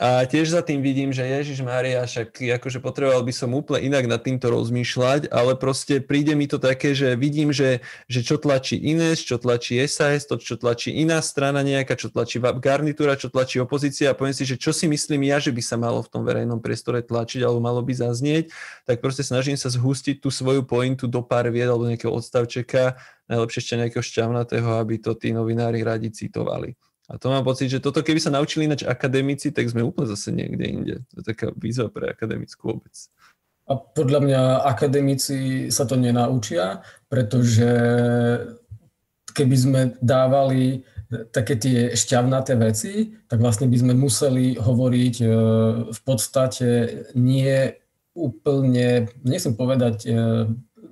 a 0.00 0.24
tiež 0.24 0.56
za 0.56 0.64
tým 0.64 0.80
vidím, 0.80 1.12
že 1.12 1.28
Ježiš 1.28 1.60
Mária, 1.60 2.00
však 2.08 2.32
akože 2.56 2.80
potreboval 2.80 3.20
by 3.20 3.36
som 3.36 3.52
úplne 3.52 3.84
inak 3.92 4.08
nad 4.08 4.24
týmto 4.24 4.48
rozmýšľať, 4.48 5.28
ale 5.28 5.60
proste 5.60 6.00
príde 6.00 6.32
mi 6.32 6.48
to 6.48 6.56
také, 6.56 6.96
že 6.96 7.12
vidím, 7.20 7.52
že, 7.52 7.84
že 8.08 8.24
čo 8.24 8.40
tlačí 8.40 8.80
Ines, 8.80 9.20
čo 9.20 9.36
tlačí 9.36 9.76
SAS, 9.84 10.24
to 10.24 10.40
čo 10.40 10.56
tlačí 10.56 10.96
iná 10.96 11.20
strana 11.20 11.60
nejaká, 11.60 12.00
čo 12.00 12.08
tlačí 12.08 12.40
garnitúra, 12.40 13.12
čo 13.12 13.28
tlačí 13.28 13.60
opozícia 13.60 14.08
a 14.08 14.16
poviem 14.16 14.32
si, 14.32 14.48
že 14.48 14.56
čo 14.56 14.72
si 14.72 14.88
myslím 14.88 15.28
ja, 15.28 15.36
že 15.36 15.52
by 15.52 15.60
sa 15.60 15.76
malo 15.76 16.00
v 16.00 16.08
tom 16.08 16.24
verejnom 16.24 16.64
priestore 16.64 17.04
tlačiť 17.04 17.44
alebo 17.44 17.60
malo 17.60 17.84
by 17.84 17.92
zaznieť, 17.92 18.48
tak 18.88 19.04
proste 19.04 19.20
snažím 19.20 19.60
sa 19.60 19.68
zhustiť 19.68 20.24
tú 20.24 20.32
svoju 20.32 20.64
pointu 20.64 21.12
do 21.12 21.20
pár 21.20 21.52
vied 21.52 21.68
alebo 21.68 21.84
nejakého 21.84 22.08
odstavčeka, 22.08 22.96
najlepšie 23.28 23.60
ešte 23.60 23.74
nejakého 23.76 24.00
šťavnatého, 24.00 24.80
aby 24.80 24.96
to 24.96 25.12
tí 25.12 25.36
novinári 25.36 25.84
radi 25.84 26.08
citovali. 26.08 26.72
A 27.10 27.18
to 27.18 27.26
mám 27.26 27.42
pocit, 27.42 27.66
že 27.66 27.82
toto 27.82 28.06
keby 28.06 28.22
sa 28.22 28.30
naučili 28.30 28.70
ináč 28.70 28.86
akademici, 28.86 29.50
tak 29.50 29.66
sme 29.66 29.82
úplne 29.82 30.06
zase 30.06 30.30
niekde 30.30 30.64
inde. 30.64 30.94
To 31.10 31.14
je 31.18 31.24
taká 31.26 31.50
výzva 31.58 31.90
pre 31.90 32.14
akademickú 32.14 32.78
obec. 32.78 32.94
A 33.66 33.74
podľa 33.74 34.20
mňa 34.22 34.42
akademici 34.66 35.70
sa 35.74 35.86
to 35.86 35.98
nenaučia, 35.98 36.86
pretože 37.10 37.70
keby 39.34 39.56
sme 39.58 39.80
dávali 39.98 40.86
také 41.34 41.58
tie 41.58 41.78
šťavnaté 41.94 42.54
veci, 42.54 43.10
tak 43.26 43.42
vlastne 43.42 43.66
by 43.66 43.76
sme 43.78 43.94
museli 43.98 44.54
hovoriť 44.54 45.14
e, 45.22 45.26
v 45.90 46.00
podstate 46.06 46.68
nie 47.18 47.74
úplne, 48.14 49.10
nechcem 49.26 49.58
povedať 49.58 50.06
e, 50.06 50.10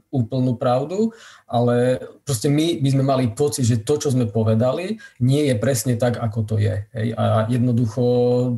úplnú 0.08 0.56
pravdu, 0.56 1.12
ale 1.44 2.00
proste 2.24 2.48
my 2.48 2.80
by 2.80 2.88
sme 2.88 3.04
mali 3.04 3.24
pocit, 3.32 3.68
že 3.68 3.84
to, 3.84 4.00
čo 4.00 4.08
sme 4.12 4.24
povedali, 4.28 4.96
nie 5.20 5.48
je 5.48 5.54
presne 5.60 6.00
tak, 6.00 6.16
ako 6.16 6.38
to 6.48 6.54
je. 6.56 6.88
Hej? 6.96 7.12
A 7.16 7.44
jednoducho 7.52 8.04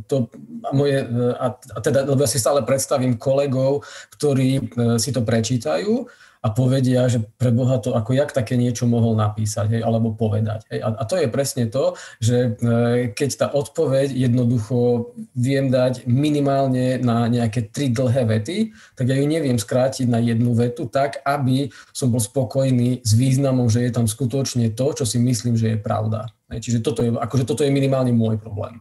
to 0.07 0.31
a 0.61 0.71
moje, 0.77 1.01
a, 1.41 1.47
a 1.57 1.79
teda, 1.81 2.05
lebo 2.05 2.21
ja 2.21 2.29
si 2.29 2.37
stále 2.37 2.61
predstavím 2.63 3.17
kolegov, 3.17 3.81
ktorí 4.13 4.61
e, 4.61 4.63
si 5.01 5.09
to 5.09 5.25
prečítajú 5.25 6.05
a 6.41 6.49
povedia, 6.49 7.05
že 7.05 7.21
pre 7.37 7.53
Boha 7.53 7.77
to 7.77 7.93
ako 7.93 8.17
jak 8.17 8.33
také 8.33 8.57
niečo 8.57 8.89
mohol 8.89 9.13
napísať 9.13 9.77
hej, 9.77 9.83
alebo 9.85 10.17
povedať. 10.17 10.65
Hej. 10.73 10.81
A, 10.81 10.89
a 10.97 11.03
to 11.05 11.21
je 11.21 11.29
presne 11.29 11.69
to, 11.69 11.93
že 12.17 12.37
e, 12.37 13.13
keď 13.13 13.31
tá 13.37 13.47
odpoveď 13.53 14.09
jednoducho 14.09 15.13
viem 15.37 15.69
dať 15.69 16.09
minimálne 16.09 16.97
na 17.05 17.29
nejaké 17.29 17.69
tri 17.69 17.93
dlhé 17.93 18.25
vety, 18.25 18.73
tak 18.97 19.13
ja 19.13 19.21
ju 19.21 19.29
neviem 19.29 19.61
skrátiť 19.61 20.09
na 20.09 20.17
jednu 20.17 20.57
vetu 20.57 20.89
tak, 20.89 21.21
aby 21.29 21.69
som 21.93 22.09
bol 22.09 22.25
spokojný 22.25 23.05
s 23.05 23.13
významom, 23.13 23.69
že 23.69 23.85
je 23.85 23.93
tam 23.93 24.09
skutočne 24.09 24.73
to, 24.73 24.97
čo 24.97 25.05
si 25.05 25.21
myslím, 25.21 25.61
že 25.61 25.77
je 25.77 25.79
pravda. 25.79 26.33
Hej. 26.49 26.65
Čiže 26.65 26.79
toto 26.81 27.05
je, 27.05 27.13
akože 27.13 27.45
toto 27.45 27.69
je 27.69 27.71
minimálne 27.71 28.17
môj 28.17 28.41
problém. 28.41 28.81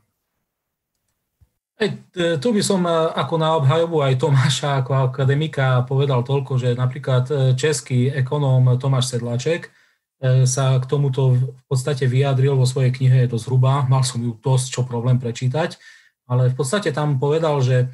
Tu 1.80 2.48
by 2.52 2.60
som 2.60 2.84
e, 2.84 2.92
ako 2.92 3.40
na 3.40 3.56
obhajobu 3.56 4.04
aj 4.04 4.20
Tomáša 4.20 4.84
ako 4.84 5.16
akademika 5.16 5.80
povedal 5.88 6.28
toľko, 6.28 6.60
že 6.60 6.76
napríklad 6.76 7.24
e, 7.32 7.34
český 7.56 8.12
ekonóm 8.12 8.76
Tomáš 8.76 9.16
Sedlaček 9.16 9.72
e, 10.20 10.44
sa 10.44 10.76
k 10.76 10.84
tomuto 10.84 11.40
v 11.40 11.64
podstate 11.72 12.04
vyjadril 12.04 12.60
vo 12.60 12.68
svojej 12.68 12.92
knihe, 12.92 13.24
je 13.24 13.32
to 13.32 13.40
zhruba, 13.40 13.88
mal 13.88 14.04
som 14.04 14.20
ju 14.20 14.36
dosť 14.36 14.68
čo 14.76 14.82
problém 14.84 15.24
prečítať, 15.24 15.80
ale 16.28 16.52
v 16.52 16.56
podstate 16.60 16.92
tam 16.92 17.16
povedal, 17.16 17.64
že 17.64 17.88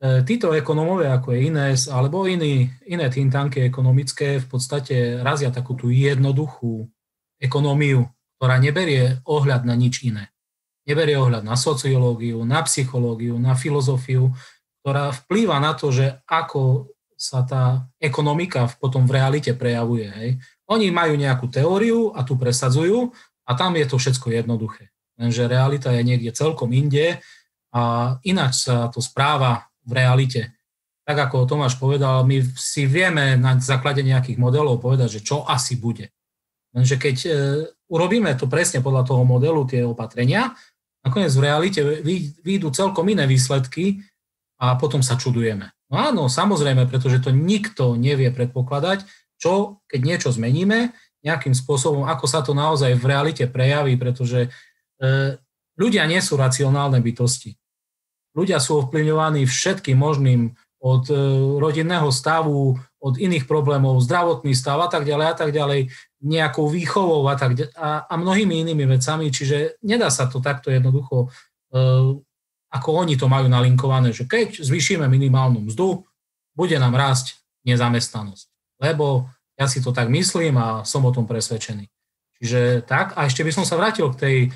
títo 0.00 0.56
ekonómovia, 0.56 1.20
ako 1.20 1.36
je 1.36 1.44
Ines, 1.44 1.84
alebo 1.84 2.24
iní, 2.24 2.72
iné 2.88 3.12
think 3.12 3.36
tanky 3.36 3.68
ekonomické 3.68 4.40
v 4.40 4.48
podstate 4.48 5.20
razia 5.20 5.52
takú 5.52 5.76
tú 5.76 5.92
jednoduchú 5.92 6.88
ekonómiu, 7.36 8.08
ktorá 8.40 8.56
neberie 8.56 9.20
ohľad 9.28 9.68
na 9.68 9.76
nič 9.76 10.00
iné. 10.08 10.32
Neberie 10.90 11.14
ohľad 11.14 11.46
na 11.46 11.54
sociológiu, 11.54 12.42
na 12.42 12.66
psychológiu, 12.66 13.38
na 13.38 13.54
filozofiu, 13.54 14.34
ktorá 14.82 15.14
vplýva 15.14 15.62
na 15.62 15.78
to, 15.78 15.94
že 15.94 16.18
ako 16.26 16.90
sa 17.14 17.46
tá 17.46 17.86
ekonomika 18.02 18.66
potom 18.80 19.06
v 19.06 19.22
realite 19.22 19.54
prejavuje. 19.54 20.10
Hej. 20.10 20.30
Oni 20.66 20.90
majú 20.90 21.14
nejakú 21.14 21.46
teóriu 21.46 22.10
a 22.10 22.26
tu 22.26 22.34
presadzujú 22.34 23.14
a 23.46 23.50
tam 23.54 23.78
je 23.78 23.86
to 23.86 24.02
všetko 24.02 24.34
jednoduché. 24.34 24.90
Lenže 25.14 25.46
realita 25.46 25.94
je 25.94 26.02
niekde 26.02 26.34
celkom 26.34 26.74
inde 26.74 27.22
a 27.70 28.16
ináč 28.26 28.66
sa 28.66 28.90
to 28.90 28.98
správa 28.98 29.70
v 29.86 29.94
realite. 29.94 30.58
Tak 31.06 31.30
ako 31.30 31.46
Tomáš 31.46 31.78
povedal, 31.78 32.26
my 32.26 32.42
si 32.58 32.88
vieme 32.90 33.38
na 33.38 33.54
základe 33.62 34.02
nejakých 34.02 34.42
modelov 34.42 34.82
povedať, 34.82 35.20
že 35.20 35.24
čo 35.26 35.46
asi 35.46 35.78
bude. 35.78 36.10
Lenže 36.72 36.96
keď 36.96 37.16
e, 37.26 37.30
urobíme 37.90 38.30
to 38.38 38.46
presne 38.46 38.80
podľa 38.80 39.02
toho 39.12 39.22
modelu, 39.26 39.60
tie 39.66 39.82
opatrenia, 39.82 40.54
nakoniec 41.04 41.32
v 41.32 41.44
realite 41.44 41.80
výjdu 42.44 42.68
celkom 42.72 43.08
iné 43.08 43.24
výsledky 43.24 44.04
a 44.60 44.76
potom 44.76 45.00
sa 45.00 45.16
čudujeme. 45.16 45.72
No 45.90 45.96
áno, 45.98 46.22
samozrejme, 46.30 46.86
pretože 46.86 47.24
to 47.24 47.34
nikto 47.34 47.98
nevie 47.98 48.30
predpokladať, 48.30 49.08
čo 49.40 49.82
keď 49.88 50.00
niečo 50.04 50.30
zmeníme, 50.30 50.94
nejakým 51.20 51.52
spôsobom, 51.52 52.08
ako 52.08 52.26
sa 52.28 52.40
to 52.40 52.56
naozaj 52.56 52.96
v 52.96 53.04
realite 53.04 53.44
prejaví, 53.44 53.96
pretože 54.00 54.48
e, 54.48 55.36
ľudia 55.76 56.08
nie 56.08 56.20
sú 56.24 56.36
racionálne 56.40 57.00
bytosti. 57.00 57.56
Ľudia 58.32 58.62
sú 58.62 58.86
ovplyvňovaní 58.86 59.44
všetkým 59.44 60.00
možným 60.00 60.56
od 60.80 61.04
e, 61.12 61.16
rodinného 61.60 62.08
stavu, 62.08 62.80
od 63.00 63.14
iných 63.20 63.44
problémov, 63.44 64.00
zdravotný 64.00 64.56
stav 64.56 64.80
a 64.80 64.88
tak 64.88 65.04
ďalej 65.04 65.26
a 65.28 65.34
tak 65.36 65.50
ďalej, 65.52 65.92
nejakou 66.20 66.68
výchovou 66.68 67.24
a 67.28 67.34
tak 67.34 67.72
a, 67.76 68.04
a 68.04 68.14
mnohými 68.16 68.60
inými 68.60 68.84
vecami, 68.96 69.32
čiže 69.32 69.80
nedá 69.84 70.12
sa 70.12 70.28
to 70.28 70.44
takto 70.44 70.68
jednoducho 70.68 71.32
e, 71.72 71.78
ako 72.70 72.88
oni 73.02 73.18
to 73.18 73.26
majú 73.26 73.50
nalinkované, 73.50 74.14
že 74.14 74.30
keď 74.30 74.62
zvýšime 74.62 75.10
minimálnu 75.10 75.66
mzdu, 75.66 76.06
bude 76.54 76.76
nám 76.78 76.94
rásť 76.94 77.42
nezamestnanosť. 77.66 78.46
Lebo 78.78 79.26
ja 79.58 79.66
si 79.66 79.82
to 79.82 79.90
tak 79.90 80.08
myslím 80.08 80.56
a 80.56 80.86
som 80.86 81.04
o 81.04 81.12
tom 81.12 81.26
presvedčený. 81.26 81.84
Čiže 82.40 82.86
tak, 82.88 83.12
a 83.18 83.28
ešte 83.28 83.44
by 83.44 83.52
som 83.52 83.64
sa 83.68 83.76
vrátil 83.76 84.08
k 84.14 84.20
tej 84.20 84.36
e, 84.46 84.48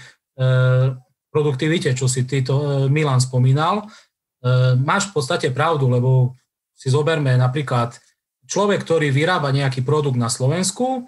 produktivite, 1.28 1.92
čo 1.92 2.08
si 2.08 2.24
ty 2.24 2.40
e, 2.40 2.48
Milan 2.88 3.20
spomínal. 3.20 3.84
E, 3.84 4.78
máš 4.80 5.12
v 5.12 5.20
podstate 5.20 5.52
pravdu, 5.52 5.90
lebo 5.92 6.32
si 6.72 6.88
zoberme 6.88 7.36
napríklad 7.36 8.00
človek, 8.48 8.86
ktorý 8.86 9.12
vyrába 9.12 9.52
nejaký 9.52 9.84
produkt 9.84 10.16
na 10.16 10.32
Slovensku 10.32 11.04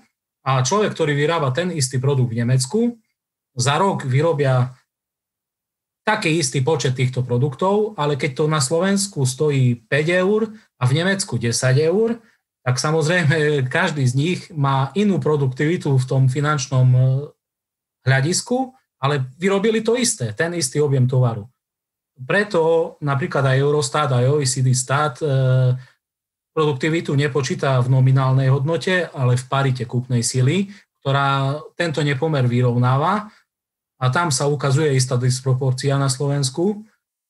a 0.47 0.63
človek, 0.63 0.95
ktorý 0.95 1.19
vyrába 1.19 1.51
ten 1.51 1.75
istý 1.75 1.99
produkt 1.99 2.31
v 2.31 2.47
Nemecku, 2.47 2.81
za 3.59 3.75
rok 3.83 4.07
vyrobia 4.07 4.79
taký 6.07 6.39
istý 6.39 6.63
počet 6.63 6.95
týchto 6.95 7.27
produktov, 7.27 7.99
ale 7.99 8.15
keď 8.15 8.31
to 8.39 8.45
na 8.47 8.63
Slovensku 8.63 9.27
stojí 9.27 9.83
5 9.91 10.23
eur 10.23 10.55
a 10.79 10.85
v 10.87 10.93
Nemecku 11.03 11.35
10 11.35 11.51
eur, 11.83 12.23
tak 12.63 12.79
samozrejme 12.79 13.67
každý 13.77 14.07
z 14.07 14.15
nich 14.15 14.41
má 14.55 14.95
inú 14.95 15.19
produktivitu 15.19 15.99
v 15.99 16.07
tom 16.07 16.31
finančnom 16.31 16.89
e, 16.95 17.01
hľadisku, 18.07 18.71
ale 19.03 19.27
vyrobili 19.35 19.83
to 19.83 19.99
isté, 19.99 20.31
ten 20.31 20.55
istý 20.55 20.79
objem 20.79 21.11
tovaru. 21.11 21.51
Preto 22.17 22.95
napríklad 23.03 23.45
aj 23.45 23.61
Eurostat, 23.61 24.09
aj 24.15 24.31
OECD 24.31 24.73
stát 24.79 25.19
e, 25.21 25.27
produktivitu 26.57 27.13
nepočíta 27.13 27.77
v 27.85 27.93
nominálnej 27.93 28.49
hodnote, 28.49 29.13
ale 29.13 29.37
v 29.37 29.45
parite 29.45 29.85
kúpnej 29.85 30.25
sily, 30.25 30.73
ktorá 31.05 31.61
tento 31.77 32.01
nepomer 32.01 32.49
vyrovnáva 32.49 33.29
a 34.01 34.07
tam 34.09 34.33
sa 34.33 34.49
ukazuje 34.49 34.97
istá 34.97 35.21
disproporcia 35.21 36.01
na 36.01 36.09
Slovensku. 36.09 36.81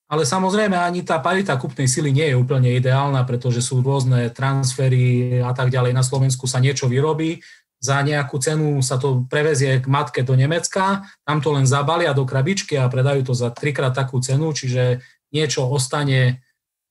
Ale 0.07 0.23
samozrejme 0.23 0.79
ani 0.79 1.03
tá 1.03 1.19
parita 1.19 1.59
kúpnej 1.59 1.91
sily 1.91 2.15
nie 2.15 2.31
je 2.31 2.39
úplne 2.39 2.71
ideálna, 2.71 3.27
pretože 3.27 3.59
sú 3.59 3.83
rôzne 3.83 4.31
transfery 4.31 5.43
a 5.43 5.51
tak 5.51 5.67
ďalej. 5.67 5.91
Na 5.91 5.99
Slovensku 5.99 6.47
sa 6.47 6.63
niečo 6.63 6.87
vyrobí, 6.87 7.43
za 7.77 8.01
nejakú 8.01 8.41
cenu 8.41 8.81
sa 8.81 8.97
to 8.97 9.27
prevezie 9.29 9.83
k 9.83 9.85
matke 9.85 10.25
do 10.25 10.33
Nemecka, 10.33 11.05
tam 11.21 11.37
to 11.43 11.53
len 11.53 11.69
zabalia 11.69 12.15
do 12.15 12.25
krabičky 12.25 12.73
a 12.79 12.89
predajú 12.89 13.29
to 13.29 13.33
za 13.37 13.53
trikrát 13.53 13.93
takú 13.93 14.17
cenu, 14.17 14.49
čiže 14.49 15.03
niečo 15.29 15.67
ostane 15.69 16.41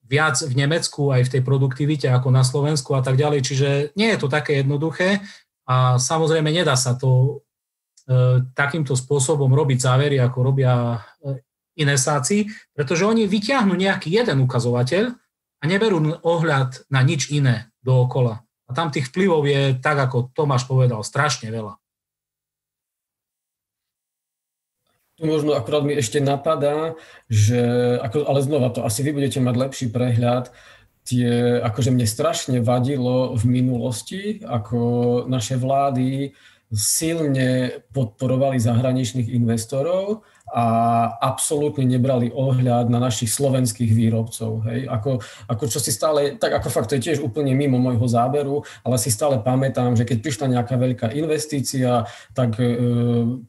viac 0.07 0.39
v 0.41 0.55
Nemecku 0.55 1.11
aj 1.11 1.27
v 1.27 1.33
tej 1.39 1.43
produktivite 1.43 2.07
ako 2.09 2.31
na 2.31 2.47
Slovensku 2.47 2.95
a 2.95 3.03
tak 3.03 3.19
ďalej. 3.19 3.41
Čiže 3.43 3.69
nie 3.99 4.09
je 4.15 4.19
to 4.23 4.31
také 4.31 4.63
jednoduché 4.63 5.21
a 5.67 5.99
samozrejme 5.99 6.49
nedá 6.49 6.79
sa 6.79 6.95
to 6.95 7.43
E, 8.07 8.39
takýmto 8.55 8.95
spôsobom 8.95 9.51
robiť 9.51 9.83
závery, 9.83 10.23
ako 10.23 10.39
robia 10.39 10.95
e, 11.19 11.43
inesáci, 11.83 12.47
pretože 12.71 13.03
oni 13.03 13.27
vyťahnú 13.27 13.75
nejaký 13.75 14.15
jeden 14.15 14.47
ukazovateľ 14.47 15.11
a 15.59 15.65
neberú 15.67 16.15
ohľad 16.23 16.87
na 16.87 17.03
nič 17.03 17.35
iné 17.35 17.75
dookola. 17.83 18.47
A 18.67 18.71
tam 18.71 18.95
tých 18.95 19.11
vplyvov 19.11 19.43
je, 19.51 19.75
tak 19.83 19.99
ako 19.99 20.31
Tomáš 20.31 20.71
povedal, 20.71 21.03
strašne 21.03 21.51
veľa. 21.51 21.75
Tu 25.17 25.25
možno 25.25 25.57
akurát 25.57 25.81
mi 25.81 25.97
ešte 25.97 26.21
napadá, 26.21 26.93
že, 27.33 27.61
ako, 28.05 28.29
ale 28.29 28.45
znova 28.45 28.69
to 28.69 28.85
asi 28.85 29.01
vy 29.01 29.17
budete 29.17 29.41
mať 29.41 29.55
lepší 29.57 29.87
prehľad, 29.89 30.53
tie, 31.07 31.63
akože 31.63 31.95
mne 31.95 32.05
strašne 32.05 32.59
vadilo 32.61 33.33
v 33.33 33.45
minulosti, 33.49 34.45
ako 34.45 35.25
naše 35.25 35.57
vlády 35.57 36.37
silne 36.69 37.81
podporovali 37.95 38.59
zahraničných 38.59 39.31
investorov 39.31 40.27
a 40.47 40.65
absolútne 41.19 41.83
nebrali 41.83 42.31
ohľad 42.31 42.87
na 42.87 43.03
našich 43.03 43.35
slovenských 43.35 43.91
výrobcov. 43.91 44.63
Hej? 44.71 44.87
Ako, 44.87 45.19
ako 45.51 45.65
čo 45.67 45.83
si 45.83 45.91
stále, 45.91 46.39
tak 46.39 46.63
ako 46.63 46.69
fakt 46.71 46.95
to 46.95 46.97
je 46.99 47.11
tiež 47.11 47.19
úplne 47.19 47.51
mimo 47.59 47.83
môjho 47.83 48.07
záberu, 48.07 48.63
ale 48.87 48.95
si 48.97 49.11
stále 49.11 49.43
pamätám, 49.43 49.99
že 49.99 50.07
keď 50.07 50.19
prišla 50.23 50.47
nejaká 50.55 50.79
veľká 50.79 51.07
investícia, 51.19 52.07
tak 52.31 52.63
e, 52.63 52.79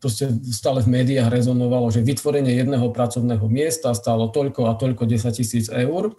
proste 0.02 0.34
stále 0.50 0.82
v 0.82 0.90
médiách 0.90 1.30
rezonovalo, 1.30 1.94
že 1.94 2.02
vytvorenie 2.02 2.58
jedného 2.58 2.90
pracovného 2.90 3.46
miesta 3.46 3.94
stalo 3.94 4.34
toľko 4.34 4.66
a 4.66 4.74
toľko 4.74 5.06
10 5.06 5.38
tisíc 5.38 5.70
eur 5.70 6.18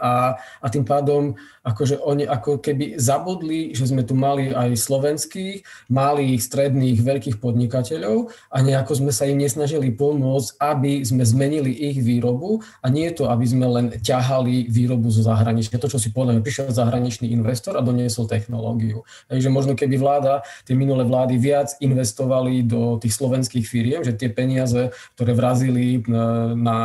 a, 0.00 0.34
a 0.62 0.66
tým 0.72 0.82
pádom 0.82 1.36
akože 1.68 2.00
oni 2.00 2.24
ako 2.24 2.64
keby 2.64 2.96
zabudli, 2.96 3.76
že 3.76 3.92
sme 3.92 4.00
tu 4.00 4.16
mali 4.16 4.48
aj 4.56 4.72
slovenských, 4.72 5.88
malých, 5.92 6.40
stredných, 6.40 7.04
veľkých 7.04 7.36
podnikateľov 7.36 8.32
a 8.48 8.56
nejako 8.64 9.04
sme 9.04 9.12
sa 9.12 9.28
im 9.28 9.36
nesnažili 9.36 9.92
pomôcť, 9.92 10.56
aby 10.56 11.04
sme 11.04 11.28
zmenili 11.28 11.68
ich 11.92 12.00
výrobu 12.00 12.64
a 12.80 12.88
nie 12.88 13.12
to, 13.12 13.28
aby 13.28 13.44
sme 13.44 13.68
len 13.68 13.86
ťahali 14.00 14.72
výrobu 14.72 15.12
zo 15.12 15.20
zahraničia. 15.20 15.76
To, 15.76 15.92
čo 15.92 16.00
si 16.00 16.08
povedal, 16.08 16.40
prišiel 16.40 16.72
zahraničný 16.72 17.28
investor 17.28 17.76
a 17.76 17.84
doniesol 17.84 18.24
technológiu. 18.24 19.04
Takže 19.28 19.52
možno 19.52 19.76
keby 19.76 20.00
vláda, 20.00 20.40
tie 20.64 20.72
minulé 20.72 21.04
vlády 21.04 21.36
viac 21.36 21.76
investovali 21.84 22.64
do 22.64 22.96
tých 22.96 23.12
slovenských 23.12 23.66
firiem, 23.68 24.00
že 24.00 24.16
tie 24.16 24.32
peniaze, 24.32 24.88
ktoré 25.18 25.36
vrazili 25.36 26.00
na, 26.08 26.54
na 26.56 26.78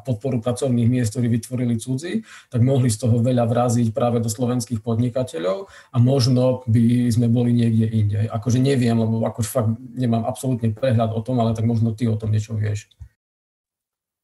podporu 0.00 0.40
pracovných 0.40 0.88
miest, 0.88 1.12
ktorí 1.12 1.28
vytvorili 1.28 1.76
cudzí, 1.76 2.24
tak 2.48 2.64
mohli 2.64 2.88
z 2.88 3.04
toho 3.04 3.20
veľa 3.20 3.44
vraziť 3.44 3.90
práve 3.90 4.22
do 4.22 4.29
slovenských 4.30 4.80
podnikateľov 4.80 5.66
a 5.66 5.96
možno 5.98 6.62
by 6.70 7.10
sme 7.10 7.26
boli 7.26 7.50
niekde 7.50 7.86
inde. 7.90 8.20
Akože 8.30 8.62
neviem, 8.62 8.94
lebo 8.94 9.20
akože 9.26 9.50
fakt 9.50 9.74
nemám 9.98 10.24
absolútne 10.24 10.70
prehľad 10.70 11.10
o 11.12 11.20
tom, 11.20 11.42
ale 11.42 11.52
tak 11.52 11.66
možno 11.66 11.90
ty 11.92 12.06
o 12.06 12.14
tom 12.14 12.30
niečo 12.30 12.54
vieš. 12.54 12.86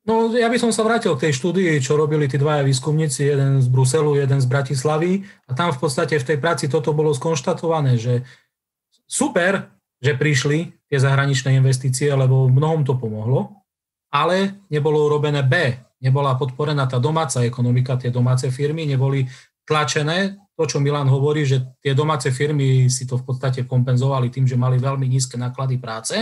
No, 0.06 0.30
ja 0.30 0.46
by 0.46 0.54
som 0.54 0.70
sa 0.70 0.86
vrátil 0.86 1.18
k 1.18 1.26
tej 1.26 1.32
štúdii, 1.34 1.82
čo 1.82 1.98
robili 1.98 2.30
tí 2.30 2.38
dvaja 2.38 2.62
výskumníci, 2.62 3.26
jeden 3.26 3.58
z 3.58 3.66
Bruselu, 3.66 4.14
jeden 4.14 4.38
z 4.38 4.46
Bratislavy 4.46 5.26
a 5.50 5.58
tam 5.58 5.74
v 5.74 5.82
podstate 5.82 6.14
v 6.22 6.26
tej 6.30 6.38
práci 6.38 6.70
toto 6.70 6.94
bolo 6.94 7.10
skonštatované, 7.10 7.98
že 7.98 8.22
super, 9.10 9.66
že 9.98 10.14
prišli 10.14 10.86
tie 10.86 10.98
zahraničné 11.02 11.58
investície, 11.58 12.06
lebo 12.14 12.46
mnohom 12.46 12.86
to 12.86 12.94
pomohlo, 12.94 13.66
ale 14.14 14.62
nebolo 14.70 15.10
urobené 15.10 15.42
B, 15.42 15.74
nebola 15.98 16.38
podporená 16.38 16.86
tá 16.86 17.02
domáca 17.02 17.42
ekonomika, 17.42 17.98
tie 17.98 18.14
domáce 18.14 18.46
firmy 18.54 18.86
neboli 18.86 19.26
tlačené. 19.66 20.38
To, 20.56 20.64
čo 20.64 20.80
Milan 20.80 21.10
hovorí, 21.12 21.44
že 21.44 21.76
tie 21.84 21.92
domáce 21.92 22.32
firmy 22.32 22.88
si 22.88 23.04
to 23.04 23.20
v 23.20 23.28
podstate 23.28 23.68
kompenzovali 23.68 24.32
tým, 24.32 24.48
že 24.48 24.56
mali 24.56 24.80
veľmi 24.80 25.04
nízke 25.04 25.36
náklady 25.36 25.76
práce. 25.76 26.16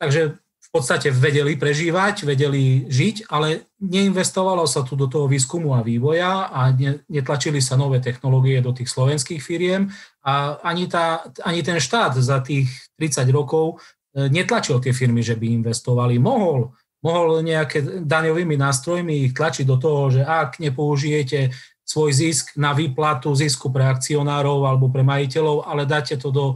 Takže 0.00 0.40
v 0.66 0.68
podstate 0.74 1.14
vedeli 1.14 1.54
prežívať, 1.54 2.26
vedeli 2.26 2.90
žiť, 2.90 3.30
ale 3.30 3.70
neinvestovalo 3.78 4.66
sa 4.66 4.82
tu 4.82 4.98
do 4.98 5.06
toho 5.06 5.30
výskumu 5.30 5.78
a 5.78 5.84
vývoja 5.86 6.50
a 6.50 6.74
netlačili 7.06 7.62
sa 7.62 7.78
nové 7.78 8.02
technológie 8.02 8.58
do 8.58 8.74
tých 8.74 8.90
slovenských 8.90 9.38
firiem 9.38 9.86
a 10.26 10.58
ani, 10.66 10.90
tá, 10.90 11.22
ani 11.46 11.62
ten 11.62 11.78
štát 11.78 12.18
za 12.18 12.42
tých 12.42 12.66
30 12.98 13.30
rokov 13.30 13.78
e, 14.10 14.26
netlačil 14.26 14.82
tie 14.82 14.90
firmy, 14.90 15.22
že 15.22 15.38
by 15.38 15.54
investovali. 15.62 16.18
Mohol, 16.18 16.74
mohol 17.06 17.46
nejaké 17.46 18.02
daňovými 18.02 18.58
nástrojmi 18.58 19.30
ich 19.30 19.32
tlačiť 19.38 19.64
do 19.64 19.78
toho, 19.78 20.10
že 20.18 20.26
ak 20.26 20.58
nepoužijete 20.58 21.54
svoj 21.86 22.10
zisk 22.10 22.58
na 22.58 22.74
výplatu 22.74 23.30
zisku 23.38 23.70
pre 23.70 23.86
akcionárov 23.86 24.66
alebo 24.66 24.90
pre 24.90 25.06
majiteľov, 25.06 25.70
ale 25.70 25.86
dáte 25.86 26.18
to 26.18 26.34
do 26.34 26.46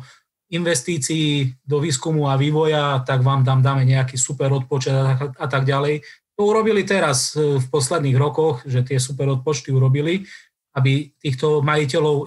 investícií, 0.51 1.55
do 1.63 1.79
výskumu 1.79 2.27
a 2.27 2.35
vývoja, 2.35 3.07
tak 3.07 3.23
vám 3.23 3.47
tam 3.47 3.63
dáme 3.63 3.87
nejaký 3.87 4.19
super 4.19 4.51
odpočet 4.51 4.91
a, 4.91 5.15
a 5.31 5.47
tak 5.47 5.63
ďalej. 5.63 6.03
To 6.35 6.51
urobili 6.51 6.83
teraz 6.83 7.39
e, 7.39 7.63
v 7.63 7.67
posledných 7.71 8.19
rokoch, 8.19 8.67
že 8.67 8.83
tie 8.83 8.99
super 8.99 9.31
odpočty 9.31 9.71
urobili, 9.71 10.27
aby 10.75 11.15
týchto 11.23 11.63
majiteľov 11.63 12.17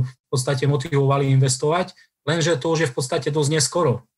v 0.00 0.24
podstate 0.32 0.64
motivovali 0.64 1.28
investovať, 1.36 1.92
lenže 2.24 2.56
to 2.56 2.72
už 2.72 2.88
je 2.88 2.90
v 2.90 2.96
podstate 2.96 3.28
dosť 3.28 3.50
neskoro, 3.52 4.08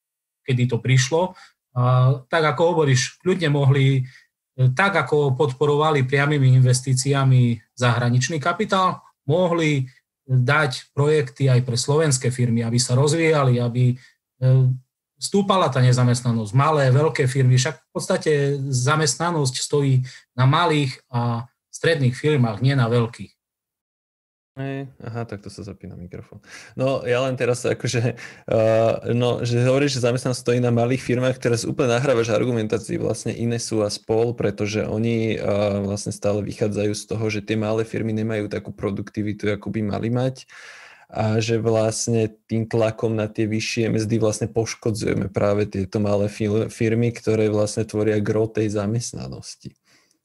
kedy 0.47 0.71
to 0.71 0.79
prišlo. 0.79 1.35
A 1.75 1.83
tak 2.31 2.47
ako 2.55 2.79
hovoríš, 2.79 3.19
ľudia 3.27 3.51
mohli 3.51 4.07
tak 4.55 4.93
ako 4.95 5.35
podporovali 5.35 6.07
priamými 6.07 6.55
investíciami 6.63 7.59
zahraničný 7.75 8.39
kapitál, 8.39 9.03
mohli 9.27 9.91
dať 10.25 10.95
projekty 10.95 11.51
aj 11.51 11.61
pre 11.67 11.77
slovenské 11.77 12.31
firmy, 12.31 12.65
aby 12.65 12.79
sa 12.81 12.97
rozvíjali, 12.97 13.61
aby 13.61 13.93
e, 13.93 13.95
stúpala 15.19 15.69
tá 15.69 15.83
nezamestnanosť. 15.83 16.53
Malé, 16.57 16.89
veľké 16.95 17.27
firmy, 17.29 17.59
však 17.61 17.77
v 17.77 17.91
podstate 17.93 18.33
zamestnanosť 18.71 19.55
stojí 19.59 20.07
na 20.33 20.49
malých 20.49 20.97
a 21.13 21.51
stredných 21.69 22.15
firmách, 22.15 22.63
nie 22.63 22.79
na 22.79 22.87
veľkých. 22.89 23.34
Aha, 24.55 25.27
tak 25.27 25.43
to 25.43 25.51
sa 25.51 25.67
zapína 25.67 25.99
mikrofón. 25.99 26.39
No 26.79 27.03
ja 27.03 27.19
len 27.27 27.35
teraz 27.35 27.67
akože, 27.67 28.15
uh, 28.47 29.11
no, 29.11 29.43
že 29.43 29.59
hovoríš, 29.67 29.99
že 29.99 30.07
zamestnanosť 30.07 30.43
stojí 30.47 30.63
na 30.63 30.71
malých 30.71 31.03
firmách, 31.03 31.43
teraz 31.43 31.67
úplne 31.67 31.99
nahrávaš 31.99 32.31
argumentácii 32.31 33.03
vlastne 33.03 33.35
Inesu 33.35 33.83
a 33.83 33.91
spol, 33.91 34.31
pretože 34.39 34.87
oni 34.87 35.43
uh, 35.43 35.83
vlastne 35.83 36.15
stále 36.15 36.39
vychádzajú 36.47 36.93
z 36.95 37.03
toho, 37.03 37.25
že 37.35 37.43
tie 37.43 37.59
malé 37.59 37.83
firmy 37.83 38.15
nemajú 38.15 38.47
takú 38.47 38.71
produktivitu, 38.71 39.51
ako 39.51 39.75
by 39.75 39.81
mali 39.91 40.15
mať 40.15 40.47
a 41.15 41.39
že 41.39 41.63
vlastne 41.63 42.27
tým 42.51 42.67
tlakom 42.67 43.15
na 43.15 43.31
tie 43.31 43.47
vyššie 43.47 43.87
mzdy 43.87 44.19
vlastne 44.19 44.51
poškodzujeme 44.51 45.31
práve 45.31 45.71
tieto 45.71 46.03
malé 46.03 46.27
firmy, 46.67 47.15
ktoré 47.15 47.55
vlastne 47.55 47.87
tvoria 47.87 48.19
gro 48.19 48.51
tej 48.51 48.75
zamestnanosti. 48.75 49.79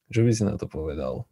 Čo 0.10 0.26
by 0.26 0.32
si 0.34 0.42
na 0.42 0.58
to 0.58 0.66
povedal? 0.66 1.29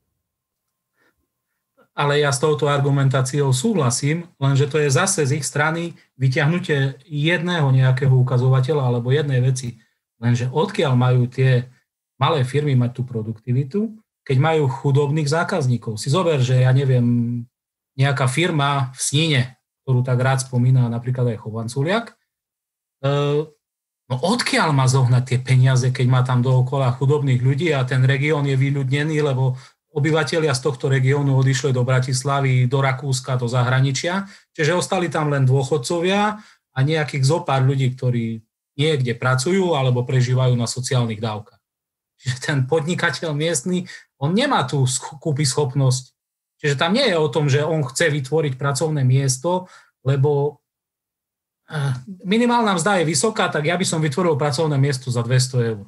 Ale 1.98 2.22
ja 2.22 2.30
s 2.30 2.38
touto 2.38 2.70
argumentáciou 2.70 3.50
súhlasím, 3.50 4.30
lenže 4.38 4.70
to 4.70 4.78
je 4.78 4.94
zase 4.94 5.26
z 5.26 5.42
ich 5.42 5.46
strany 5.50 5.98
vyťahnutie 6.22 7.02
jedného 7.10 7.74
nejakého 7.74 8.14
ukazovateľa 8.14 8.94
alebo 8.94 9.10
jednej 9.10 9.42
veci. 9.42 9.82
Lenže 10.22 10.54
odkiaľ 10.54 10.94
majú 10.94 11.26
tie 11.26 11.66
malé 12.22 12.46
firmy 12.46 12.78
mať 12.78 12.92
tú 12.94 13.02
produktivitu, 13.02 13.98
keď 14.22 14.38
majú 14.38 14.70
chudobných 14.70 15.26
zákazníkov. 15.26 15.98
Si 15.98 16.14
zober, 16.14 16.38
že 16.38 16.62
ja 16.62 16.70
neviem, 16.70 17.42
nejaká 17.98 18.30
firma 18.30 18.94
v 18.94 19.00
Sníne, 19.02 19.42
ktorú 19.82 20.06
tak 20.06 20.22
rád 20.22 20.46
spomína 20.46 20.86
napríklad 20.94 21.34
aj 21.34 21.42
Chovanculiak, 21.42 22.14
e, 22.14 23.14
no 24.06 24.16
odkiaľ 24.22 24.70
má 24.70 24.86
zohnať 24.86 25.24
tie 25.26 25.40
peniaze, 25.42 25.90
keď 25.90 26.06
má 26.06 26.22
tam 26.22 26.46
dookola 26.46 26.94
chudobných 26.94 27.42
ľudí 27.42 27.74
a 27.74 27.82
ten 27.90 28.06
región 28.06 28.46
je 28.46 28.54
vyľudnený, 28.54 29.18
lebo 29.26 29.58
obyvateľia 29.98 30.54
z 30.54 30.62
tohto 30.62 30.94
regiónu 30.94 31.34
odišli 31.42 31.74
do 31.74 31.82
Bratislavy, 31.82 32.70
do 32.70 32.86
Rakúska, 32.86 33.34
do 33.34 33.50
zahraničia, 33.50 34.30
čiže 34.54 34.78
ostali 34.78 35.10
tam 35.10 35.34
len 35.34 35.42
dôchodcovia 35.42 36.38
a 36.78 36.80
nejakých 36.86 37.26
zopár 37.26 37.66
ľudí, 37.66 37.98
ktorí 37.98 38.46
niekde 38.78 39.18
pracujú 39.18 39.74
alebo 39.74 40.06
prežívajú 40.06 40.54
na 40.54 40.70
sociálnych 40.70 41.18
dávkach. 41.18 41.58
Čiže 42.22 42.38
ten 42.38 42.58
podnikateľ 42.70 43.34
miestny, 43.34 43.90
on 44.22 44.38
nemá 44.38 44.66
tú 44.70 44.86
kúpy 45.18 45.46
schopnosť. 45.46 46.14
Čiže 46.62 46.78
tam 46.78 46.94
nie 46.94 47.06
je 47.06 47.18
o 47.18 47.30
tom, 47.30 47.50
že 47.50 47.66
on 47.66 47.86
chce 47.86 48.10
vytvoriť 48.10 48.54
pracovné 48.58 49.02
miesto, 49.02 49.70
lebo 50.06 50.62
eh, 51.70 51.94
minimálna 52.26 52.78
mzda 52.78 53.02
je 53.02 53.10
vysoká, 53.10 53.50
tak 53.50 53.66
ja 53.66 53.78
by 53.78 53.86
som 53.86 54.02
vytvoril 54.02 54.38
pracovné 54.38 54.78
miesto 54.78 55.10
za 55.10 55.26
200 55.26 55.70
eur. 55.74 55.86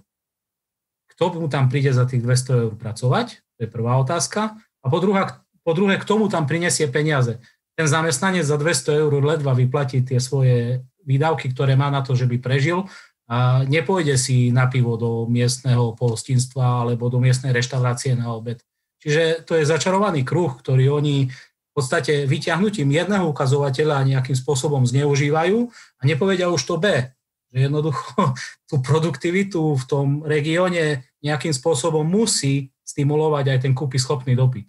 Kto 1.14 1.42
mu 1.42 1.50
tam 1.50 1.70
príde 1.70 1.94
za 1.94 2.10
tých 2.10 2.22
200 2.22 2.62
eur 2.70 2.74
pracovať? 2.78 3.42
To 3.60 3.68
je 3.68 3.70
prvá 3.70 4.00
otázka. 4.00 4.56
A 4.80 4.86
po, 4.88 5.04
druhá, 5.04 5.44
po 5.68 5.76
druhé, 5.76 6.00
k 6.00 6.08
tomu 6.08 6.32
tam 6.32 6.48
prinesie 6.48 6.88
peniaze. 6.88 7.44
Ten 7.76 7.92
zamestnanec 7.92 8.48
za 8.48 8.56
200 8.56 9.04
eur 9.04 9.12
ledva 9.20 9.52
vyplatí 9.52 10.00
tie 10.00 10.24
svoje 10.24 10.88
výdavky, 11.04 11.52
ktoré 11.52 11.76
má 11.76 11.92
na 11.92 12.00
to, 12.00 12.16
že 12.16 12.24
by 12.24 12.40
prežil 12.40 12.88
a 13.30 13.62
nepôjde 13.62 14.18
si 14.18 14.50
na 14.50 14.66
pivo 14.66 14.98
do 14.98 15.30
miestneho 15.30 15.94
pohostinstva 15.94 16.82
alebo 16.88 17.14
do 17.14 17.22
miestnej 17.22 17.54
reštaurácie 17.54 18.18
na 18.18 18.34
obed. 18.34 18.58
Čiže 19.00 19.46
to 19.46 19.54
je 19.56 19.70
začarovaný 19.70 20.26
kruh, 20.26 20.50
ktorý 20.58 20.98
oni 20.98 21.30
v 21.30 21.72
podstate 21.72 22.26
vyťahnutím 22.26 22.90
jedného 22.90 23.30
ukazovateľa 23.30 24.02
nejakým 24.04 24.36
spôsobom 24.36 24.84
zneužívajú 24.84 25.58
a 25.72 26.02
nepovedia 26.04 26.50
už 26.50 26.62
to 26.66 26.76
B, 26.82 27.06
že 27.54 27.58
jednoducho 27.70 28.34
tú 28.70 28.76
produktivitu 28.82 29.78
v 29.78 29.84
tom 29.86 30.08
regióne 30.26 31.06
nejakým 31.22 31.54
spôsobom 31.54 32.04
musí 32.04 32.74
stimulovať 33.00 33.56
aj 33.56 33.60
ten 33.64 33.72
kúpy 33.72 33.96
schopný 33.96 34.36
dopyt. 34.36 34.68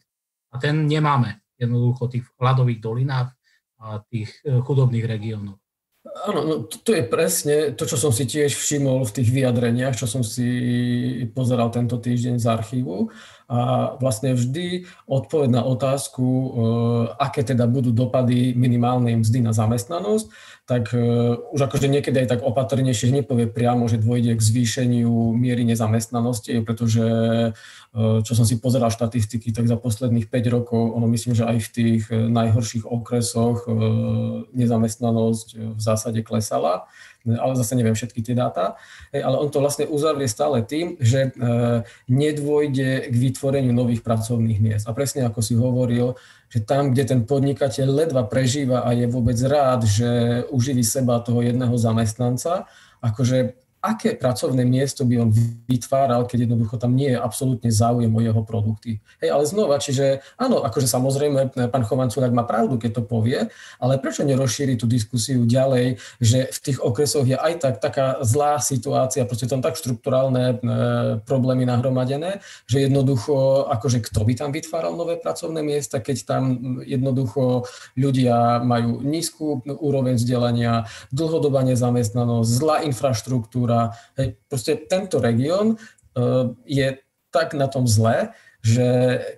A 0.55 0.62
ten 0.62 0.86
nemáme 0.86 1.43
jednoducho 1.59 2.07
tých 2.07 2.31
hladových 2.39 2.78
dolinách 2.78 3.35
a 3.82 3.98
tých 4.07 4.31
e, 4.47 4.62
chudobných 4.62 5.02
regiónoch. 5.02 5.59
Áno, 6.31 6.40
no 6.47 6.55
to 6.65 6.94
je 6.94 7.05
presne 7.05 7.77
to, 7.77 7.85
čo 7.85 7.98
som 7.98 8.15
si 8.15 8.24
tiež 8.24 8.57
všimol 8.57 9.05
v 9.05 9.15
tých 9.20 9.28
vyjadreniach, 9.35 9.98
čo 9.98 10.07
som 10.09 10.24
si 10.24 10.48
pozeral 11.35 11.69
tento 11.69 12.01
týždeň 12.01 12.40
z 12.40 12.47
archívu. 12.47 13.12
A 13.51 13.59
vlastne 13.98 14.39
vždy 14.39 14.86
odpoveď 15.10 15.51
na 15.51 15.62
otázku, 15.66 16.22
e, 16.22 16.48
aké 17.18 17.43
teda 17.43 17.66
budú 17.66 17.90
dopady 17.90 18.55
minimálnej 18.55 19.18
mzdy 19.18 19.43
na 19.43 19.51
zamestnanosť, 19.51 20.31
tak 20.70 20.94
uh, 20.94 21.35
už 21.51 21.66
akože 21.66 21.90
niekedy 21.90 22.22
aj 22.22 22.39
tak 22.39 22.40
opatrnejšie 22.47 23.10
nepovie 23.10 23.51
priamo, 23.51 23.90
že 23.90 23.98
dôjde 23.98 24.39
k 24.39 24.47
zvýšeniu 24.47 25.35
miery 25.35 25.66
nezamestnanosti, 25.66 26.62
pretože 26.62 27.02
uh, 27.51 28.22
čo 28.22 28.32
som 28.39 28.47
si 28.47 28.62
pozeral 28.62 28.94
štatistiky, 28.94 29.51
tak 29.51 29.66
za 29.66 29.74
posledných 29.74 30.31
5 30.31 30.55
rokov, 30.55 30.94
ono 30.94 31.10
myslím, 31.10 31.35
že 31.35 31.43
aj 31.43 31.59
v 31.59 31.68
tých 31.74 32.02
e, 32.14 32.31
najhorších 32.31 32.86
okresoch 32.86 33.66
nezamestnanosť 34.55 35.74
v 35.74 35.81
zásade 35.81 36.22
klesala 36.22 36.86
ale 37.26 37.52
zase 37.52 37.76
neviem 37.76 37.92
všetky 37.92 38.24
tie 38.24 38.32
dáta, 38.32 38.80
ale 39.12 39.36
on 39.36 39.52
to 39.52 39.60
vlastne 39.60 39.84
uzavrie 39.84 40.24
stále 40.24 40.64
tým, 40.64 40.97
že 40.97 41.36
nedôjde 42.09 43.12
k 43.12 43.14
vytvoreniu 43.14 43.76
nových 43.76 44.01
pracovných 44.01 44.60
miest. 44.60 44.84
A 44.88 44.97
presne 44.97 45.28
ako 45.28 45.40
si 45.44 45.52
hovoril, 45.56 46.16
že 46.51 46.64
tam, 46.64 46.90
kde 46.90 47.05
ten 47.05 47.20
podnikateľ 47.28 47.86
ledva 47.86 48.26
prežíva 48.26 48.82
a 48.82 48.90
je 48.97 49.06
vôbec 49.06 49.36
rád, 49.44 49.86
že 49.86 50.42
uživí 50.51 50.82
seba 50.82 51.20
toho 51.22 51.44
jedného 51.44 51.76
zamestnanca, 51.76 52.66
akože 53.01 53.60
aké 53.81 54.12
pracovné 54.12 54.69
miesto 54.69 55.09
by 55.09 55.24
on 55.24 55.31
vytváral, 55.65 56.28
keď 56.28 56.44
jednoducho 56.44 56.77
tam 56.77 56.93
nie 56.93 57.16
je 57.16 57.19
absolútne 57.19 57.73
záujem 57.73 58.12
o 58.12 58.20
jeho 58.20 58.44
produkty. 58.44 59.01
Hej, 59.24 59.32
ale 59.32 59.44
znova, 59.48 59.81
čiže 59.81 60.20
áno, 60.36 60.61
akože 60.61 60.85
samozrejme 60.85 61.57
pán 61.73 61.85
Chovanculák 61.89 62.28
má 62.36 62.44
pravdu, 62.44 62.77
keď 62.77 63.01
to 63.01 63.02
povie, 63.09 63.48
ale 63.81 63.97
prečo 63.97 64.20
nerozšíri 64.28 64.77
tú 64.77 64.85
diskusiu 64.85 65.48
ďalej, 65.48 65.97
že 66.20 66.52
v 66.52 66.59
tých 66.61 66.78
okresoch 66.85 67.24
je 67.24 67.40
aj 67.40 67.52
tak 67.57 67.74
taká 67.81 68.20
zlá 68.20 68.61
situácia, 68.61 69.24
proste 69.24 69.48
tam 69.48 69.65
tak 69.65 69.81
štruktúrálne 69.81 70.44
e, 70.44 70.55
problémy 71.24 71.65
nahromadené, 71.65 72.44
že 72.69 72.85
jednoducho, 72.85 73.65
akože 73.65 74.05
kto 74.05 74.28
by 74.28 74.32
tam 74.36 74.52
vytváral 74.52 74.93
nové 74.93 75.16
pracovné 75.16 75.65
miesta, 75.65 76.05
keď 76.05 76.16
tam 76.28 76.43
jednoducho 76.85 77.65
ľudia 77.97 78.61
majú 78.61 79.01
nízku 79.01 79.65
úroveň 79.65 80.20
vzdelania, 80.20 80.85
dlhodobá 81.09 81.65
nezamestnanosť, 81.65 82.51
zlá 82.51 82.77
infraštruktúra, 82.85 83.69
kultúra. 83.70 83.94
Hej, 84.18 84.28
proste 84.51 84.72
tento 84.90 85.22
región 85.22 85.78
uh, 85.78 86.51
je 86.66 86.98
tak 87.30 87.55
na 87.55 87.70
tom 87.70 87.86
zle, 87.86 88.34
že 88.60 88.86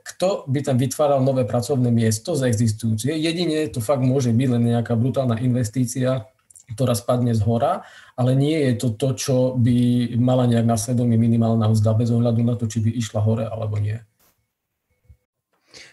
kto 0.02 0.48
by 0.50 0.66
tam 0.66 0.76
vytváral 0.80 1.22
nové 1.22 1.46
pracovné 1.46 1.92
miesto 1.92 2.34
za 2.34 2.48
existujúce. 2.50 3.06
Jedine 3.12 3.70
to 3.70 3.78
fakt 3.78 4.02
môže 4.02 4.34
byť 4.34 4.48
len 4.50 4.62
nejaká 4.74 4.98
brutálna 4.98 5.38
investícia, 5.38 6.26
ktorá 6.72 6.96
spadne 6.96 7.36
z 7.36 7.44
hora, 7.44 7.84
ale 8.16 8.32
nie 8.32 8.56
je 8.56 8.72
to 8.80 8.88
to, 8.96 9.08
čo 9.14 9.36
by 9.54 10.08
mala 10.16 10.48
nejak 10.48 10.66
na 10.66 10.80
svedomí 10.80 11.20
minimálna 11.20 11.70
mzda 11.70 11.92
bez 11.94 12.08
ohľadu 12.10 12.40
na 12.42 12.56
to, 12.56 12.64
či 12.66 12.80
by 12.80 12.90
išla 12.96 13.20
hore 13.20 13.44
alebo 13.46 13.76
nie. 13.78 14.00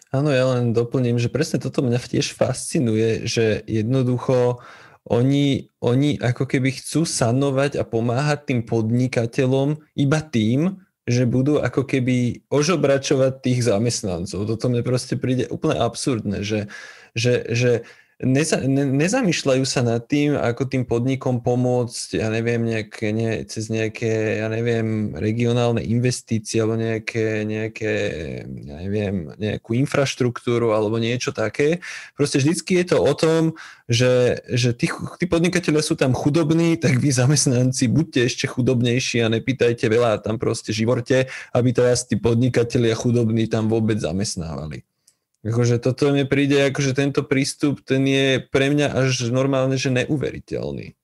Áno, 0.09 0.33
ja 0.33 0.57
len 0.57 0.73
doplním, 0.73 1.21
že 1.21 1.29
presne 1.29 1.61
toto 1.61 1.85
mňa 1.85 2.01
tiež 2.01 2.33
fascinuje, 2.33 3.29
že 3.29 3.61
jednoducho 3.69 4.57
uh, 4.57 4.88
oni, 5.09 5.73
oni 5.81 6.21
ako 6.21 6.45
keby 6.45 6.69
chcú 6.77 7.01
sanovať 7.03 7.81
a 7.81 7.83
pomáhať 7.83 8.53
tým 8.53 8.61
podnikateľom 8.63 9.81
iba 9.97 10.19
tým, 10.21 10.77
že 11.09 11.25
budú 11.25 11.57
ako 11.57 11.89
keby 11.89 12.45
ožobračovať 12.53 13.41
tých 13.41 13.65
zamestnancov. 13.65 14.45
Toto 14.45 14.69
mne 14.69 14.85
proste 14.85 15.17
príde 15.17 15.49
úplne 15.49 15.81
absurdné, 15.81 16.45
že, 16.45 16.69
že, 17.17 17.49
že 17.49 17.71
neza, 18.19 18.59
ne, 18.59 18.83
nezamýšľajú 18.83 19.63
sa 19.63 19.79
nad 19.79 20.03
tým, 20.03 20.35
ako 20.35 20.67
tým 20.67 20.83
podnikom 20.83 21.39
pomôcť, 21.39 22.19
ja 22.19 22.27
neviem, 22.27 22.67
nejaké, 22.67 23.15
nie, 23.15 23.47
cez 23.47 23.71
nejaké, 23.71 24.43
ja 24.43 24.51
neviem, 24.51 25.15
regionálne 25.15 25.79
investície 25.79 26.59
alebo 26.59 26.75
nejaké, 26.75 27.47
nejaké, 27.47 27.91
ja 28.43 28.75
neviem, 28.83 29.31
nejakú 29.39 29.71
infraštruktúru 29.79 30.75
alebo 30.75 30.99
niečo 30.99 31.31
také. 31.31 31.79
Proste 32.19 32.43
vždycky 32.43 32.83
je 32.83 32.85
to 32.91 32.97
o 32.99 33.13
tom, 33.15 33.55
že, 33.87 34.43
že 34.51 34.75
tí, 34.75 34.91
tí 34.91 35.25
podnikatelia 35.25 35.79
sú 35.79 35.95
tam 35.95 36.11
chudobní, 36.11 36.75
tak 36.75 36.99
vy 36.99 37.15
zamestnanci 37.15 37.87
buďte 37.87 38.19
ešte 38.27 38.45
chudobnejší 38.51 39.23
a 39.23 39.31
nepýtajte 39.31 39.87
veľa 39.87 40.19
tam 40.19 40.35
proste 40.35 40.75
živorte, 40.75 41.31
aby 41.55 41.71
vás 41.71 42.03
tí 42.03 42.19
podnikatelia 42.19 42.99
chudobní 42.99 43.47
tam 43.47 43.71
vôbec 43.71 43.95
zamestnávali. 43.95 44.83
Akože 45.39 45.79
toto 45.79 46.11
mi 46.11 46.27
príde, 46.27 46.59
akože 46.67 46.91
tento 46.91 47.23
prístup, 47.23 47.79
ten 47.79 48.03
je 48.03 48.43
pre 48.43 48.67
mňa 48.67 48.91
až 48.91 49.31
normálne, 49.31 49.79
že 49.79 49.87
neuveriteľný. 49.87 50.99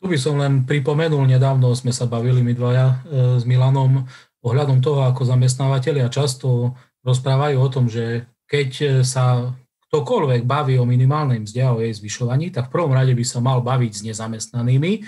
Tu 0.00 0.04
by 0.08 0.18
som 0.20 0.40
len 0.40 0.64
pripomenul, 0.64 1.24
nedávno 1.28 1.72
sme 1.76 1.92
sa 1.92 2.08
bavili 2.08 2.40
my 2.40 2.52
dvaja 2.56 2.86
e, 2.88 2.96
s 3.40 3.44
Milanom 3.44 4.08
ohľadom 4.44 4.80
toho, 4.84 5.08
ako 5.08 5.24
zamestnávateľia 5.24 6.12
často 6.12 6.76
rozprávajú 7.04 7.56
o 7.60 7.68
tom, 7.68 7.88
že 7.88 8.28
keď 8.48 9.00
sa 9.04 9.56
ktokoľvek 9.88 10.42
baví 10.42 10.74
o 10.74 10.88
minimálnej 10.88 11.46
mzde 11.46 11.62
a 11.62 11.70
o 11.70 11.78
jej 11.78 11.94
zvyšovaní, 11.94 12.50
tak 12.50 12.66
v 12.66 12.74
prvom 12.74 12.92
rade 12.92 13.14
by 13.14 13.24
sa 13.24 13.38
mal 13.38 13.62
baviť 13.62 13.92
s 13.94 14.02
nezamestnanými 14.02 15.06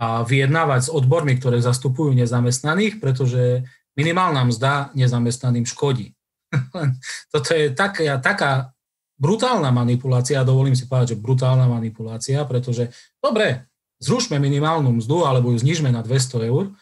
a 0.00 0.22
vyjednávať 0.22 0.86
s 0.86 0.92
odbormi, 0.94 1.34
ktoré 1.36 1.58
zastupujú 1.58 2.14
nezamestnaných, 2.14 3.02
pretože 3.02 3.66
minimálna 3.98 4.46
mzda 4.46 4.94
nezamestnaným 4.94 5.66
škodí. 5.66 6.16
Toto 7.32 7.48
je 7.54 7.70
taká, 7.72 8.18
taká 8.18 8.74
brutálna 9.20 9.68
manipulácia, 9.68 10.46
dovolím 10.46 10.74
si 10.74 10.88
povedať, 10.88 11.14
že 11.14 11.22
brutálna 11.22 11.68
manipulácia, 11.68 12.40
pretože 12.48 12.88
dobre, 13.20 13.68
zrušme 14.00 14.40
minimálnu 14.40 14.96
mzdu 14.96 15.28
alebo 15.28 15.52
ju 15.52 15.60
znižme 15.60 15.92
na 15.92 16.00
200 16.00 16.48
eur. 16.48 16.72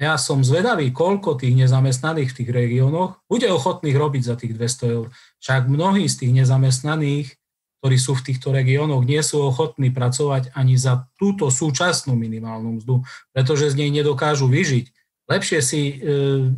Ja 0.00 0.16
som 0.16 0.40
zvedavý, 0.40 0.96
koľko 0.96 1.36
tých 1.36 1.52
nezamestnaných 1.52 2.32
v 2.32 2.36
tých 2.40 2.50
regiónoch 2.54 3.20
bude 3.28 3.44
ochotných 3.52 3.96
robiť 3.98 4.22
za 4.24 4.34
tých 4.38 4.56
200 4.56 4.96
eur. 4.96 5.06
Však 5.44 5.68
mnohí 5.68 6.08
z 6.08 6.24
tých 6.24 6.32
nezamestnaných, 6.40 7.36
ktorí 7.84 7.96
sú 8.00 8.16
v 8.16 8.24
týchto 8.32 8.48
regiónoch, 8.48 9.04
nie 9.04 9.20
sú 9.20 9.44
ochotní 9.44 9.92
pracovať 9.92 10.56
ani 10.56 10.80
za 10.80 11.04
túto 11.20 11.52
súčasnú 11.52 12.16
minimálnu 12.16 12.80
mzdu, 12.80 13.04
pretože 13.36 13.76
z 13.76 13.84
nej 13.84 13.90
nedokážu 13.92 14.48
vyžiť. 14.48 14.88
Lepšie 15.28 15.60
si 15.60 15.80
e, 15.88 15.94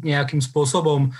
nejakým 0.07 0.39
spôsobom 0.39 1.11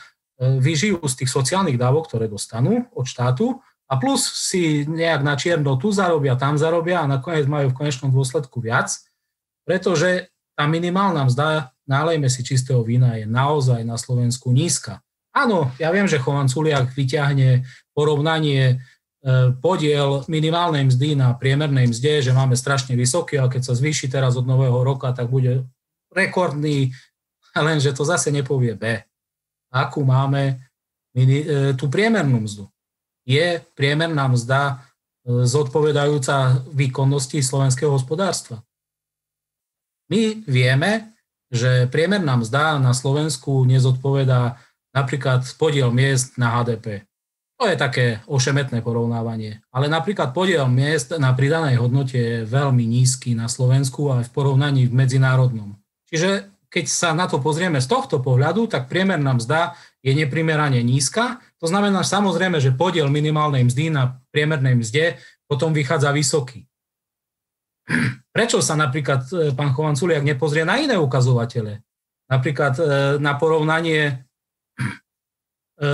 vyžijú 0.43 0.99
z 1.07 1.15
tých 1.23 1.31
sociálnych 1.31 1.79
dávok, 1.79 2.11
ktoré 2.11 2.27
dostanú 2.27 2.91
od 2.99 3.07
štátu 3.07 3.63
a 3.87 3.95
plus 4.01 4.27
si 4.27 4.89
nejak 4.89 5.23
na 5.23 5.39
čierno 5.39 5.79
tu 5.79 5.95
zarobia, 5.95 6.35
tam 6.35 6.59
zarobia 6.59 7.05
a 7.05 7.11
nakoniec 7.11 7.47
majú 7.47 7.71
v 7.71 7.79
konečnom 7.79 8.11
dôsledku 8.11 8.59
viac, 8.59 8.91
pretože 9.63 10.33
tá 10.59 10.67
minimálna 10.67 11.29
mzda, 11.31 11.71
nálejme 11.87 12.27
si 12.27 12.43
čistého 12.43 12.83
vína, 12.83 13.21
je 13.21 13.29
naozaj 13.29 13.87
na 13.87 13.95
Slovensku 13.95 14.51
nízka. 14.51 15.05
Áno, 15.33 15.71
ja 15.81 15.89
viem, 15.95 16.11
že 16.11 16.21
Chovan 16.21 16.51
Culiak 16.51 16.93
vyťahne 16.93 17.65
porovnanie 17.97 18.63
e, 18.69 18.77
podiel 19.61 20.29
minimálnej 20.29 20.93
mzdy 20.93 21.17
na 21.17 21.33
priemernej 21.33 21.89
mzde, 21.89 22.29
že 22.29 22.37
máme 22.37 22.53
strašne 22.53 22.99
vysoký, 22.99 23.41
a 23.41 23.49
keď 23.49 23.73
sa 23.73 23.79
zvýši 23.79 24.13
teraz 24.13 24.37
od 24.37 24.45
nového 24.45 24.85
roka, 24.85 25.09
tak 25.17 25.33
bude 25.33 25.65
rekordný, 26.13 26.93
lenže 27.57 27.97
to 27.97 28.05
zase 28.05 28.29
nepovie 28.29 28.77
B 28.77 29.01
akú 29.73 30.05
máme 30.05 30.61
e, 31.17 31.73
tú 31.75 31.89
priemernú 31.89 32.45
mzdu. 32.45 32.69
Je 33.25 33.65
priemerná 33.73 34.29
mzda 34.29 34.61
e, 34.69 34.75
zodpovedajúca 35.49 36.69
výkonnosti 36.71 37.41
slovenského 37.41 37.89
hospodárstva. 37.89 38.61
My 40.13 40.45
vieme, 40.45 41.17
že 41.49 41.89
priemerná 41.89 42.37
mzda 42.37 42.77
na 42.77 42.93
Slovensku 42.93 43.65
nezodpovedá 43.65 44.61
napríklad 44.93 45.49
podiel 45.57 45.89
miest 45.89 46.37
na 46.37 46.53
HDP. 46.61 47.09
To 47.57 47.71
je 47.71 47.79
také 47.79 48.21
ošemetné 48.29 48.83
porovnávanie. 48.85 49.63
Ale 49.73 49.89
napríklad 49.89 50.37
podiel 50.37 50.69
miest 50.69 51.15
na 51.17 51.33
pridanej 51.33 51.79
hodnote 51.81 52.19
je 52.19 52.37
veľmi 52.43 52.85
nízky 52.85 53.33
na 53.39 53.49
Slovensku 53.49 54.13
aj 54.13 54.29
v 54.29 54.35
porovnaní 54.35 54.91
v 54.91 54.97
medzinárodnom. 54.99 55.79
Čiže 56.11 56.52
keď 56.73 56.89
sa 56.89 57.13
na 57.13 57.29
to 57.29 57.37
pozrieme 57.37 57.77
z 57.85 57.87
tohto 57.87 58.25
pohľadu, 58.25 58.65
tak 58.65 58.89
priemerná 58.89 59.37
mzda 59.37 59.77
je 60.01 60.17
neprimerane 60.17 60.81
nízka. 60.81 61.45
To 61.61 61.69
znamená 61.69 62.01
samozrejme, 62.01 62.57
že 62.65 62.73
podiel 62.73 63.13
minimálnej 63.13 63.69
mzdy 63.69 63.93
na 63.93 64.17
priemernej 64.33 64.81
mzde 64.81 65.21
potom 65.45 65.77
vychádza 65.77 66.09
vysoký. 66.17 66.65
Prečo 68.33 68.65
sa 68.65 68.73
napríklad 68.73 69.29
e, 69.29 69.53
pán 69.53 69.77
Chovan 69.77 69.99
Culiak 69.99 70.25
nepozrie 70.25 70.65
na 70.65 70.81
iné 70.81 70.97
ukazovatele? 70.97 71.85
Napríklad 72.33 72.75
e, 72.81 72.85
na 73.21 73.37
porovnanie 73.37 74.25
e, 75.77 75.93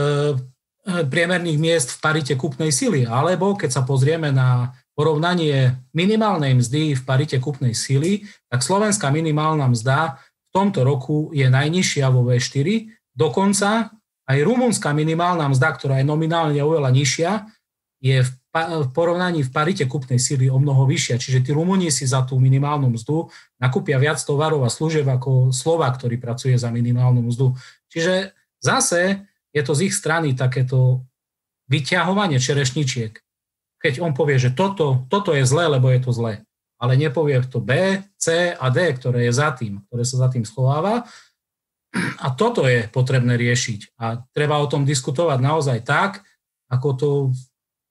priemerných 0.87 1.59
miest 1.59 1.89
v 1.99 2.01
parite 2.01 2.39
kúpnej 2.39 2.71
sily, 2.71 3.03
alebo 3.03 3.59
keď 3.59 3.71
sa 3.75 3.83
pozrieme 3.83 4.31
na 4.31 4.71
porovnanie 4.95 5.75
minimálnej 5.91 6.55
mzdy 6.55 6.95
v 6.95 7.03
parite 7.03 7.39
kúpnej 7.43 7.75
sily, 7.75 8.23
tak 8.47 8.63
slovenská 8.63 9.11
minimálna 9.11 9.67
mzda 9.67 10.23
tomto 10.59 10.83
roku 10.83 11.31
je 11.31 11.47
najnižšia 11.47 12.11
vo 12.11 12.27
V4, 12.27 12.91
dokonca 13.15 13.95
aj 14.27 14.39
rumunská 14.43 14.91
minimálna 14.91 15.47
mzda, 15.55 15.69
ktorá 15.79 15.95
je 16.03 16.07
nominálne 16.11 16.59
oveľa 16.59 16.91
nižšia, 16.91 17.31
je 18.03 18.27
v, 18.27 18.31
v 18.55 18.89
porovnaní 18.91 19.47
v 19.47 19.55
parite 19.55 19.87
kupnej 19.87 20.19
síly 20.19 20.51
o 20.51 20.59
mnoho 20.59 20.87
vyššia. 20.87 21.19
Čiže 21.19 21.47
tí 21.47 21.51
Rumúni 21.55 21.95
si 21.95 22.07
za 22.07 22.27
tú 22.27 22.39
minimálnu 22.43 22.91
mzdu 22.95 23.31
nakúpia 23.59 23.99
viac 24.03 24.19
tovarov 24.23 24.67
a 24.67 24.71
služieb 24.71 25.07
ako 25.07 25.55
Slova, 25.55 25.91
ktorý 25.91 26.19
pracuje 26.19 26.59
za 26.59 26.75
minimálnu 26.75 27.23
mzdu. 27.31 27.55
Čiže 27.91 28.35
zase 28.59 29.27
je 29.55 29.63
to 29.63 29.73
z 29.75 29.91
ich 29.91 29.95
strany 29.95 30.35
takéto 30.35 31.07
vyťahovanie 31.71 32.39
čerešničiek. 32.39 33.15
Keď 33.79 34.03
on 34.03 34.15
povie, 34.15 34.39
že 34.43 34.55
toto, 34.55 35.07
toto 35.07 35.35
je 35.35 35.47
zlé, 35.47 35.71
lebo 35.71 35.91
je 35.91 36.03
to 36.03 36.11
zlé 36.11 36.48
ale 36.79 36.95
nepovie 36.95 37.43
to 37.51 37.59
B, 37.59 38.03
C 38.15 38.55
a 38.55 38.67
D, 38.71 38.95
ktoré 38.95 39.27
je 39.27 39.33
za 39.35 39.51
tým, 39.53 39.83
ktoré 39.91 40.07
sa 40.07 40.27
za 40.27 40.29
tým 40.31 40.47
schováva. 40.47 41.05
A 42.23 42.27
toto 42.33 42.69
je 42.69 42.87
potrebné 42.89 43.35
riešiť. 43.35 43.99
A 43.99 44.23
treba 44.31 44.63
o 44.63 44.71
tom 44.71 44.87
diskutovať 44.87 45.39
naozaj 45.43 45.79
tak, 45.83 46.23
ako 46.71 46.89
to 46.95 47.11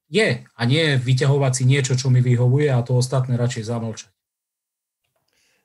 je. 0.07 0.47
A 0.47 0.61
nie 0.64 0.95
vyťahovať 0.95 1.53
si 1.53 1.64
niečo, 1.68 1.93
čo 1.99 2.07
mi 2.07 2.23
vyhovuje 2.23 2.72
a 2.72 2.80
to 2.85 2.95
ostatné 2.95 3.35
radšej 3.35 3.68
zamlčať. 3.68 4.11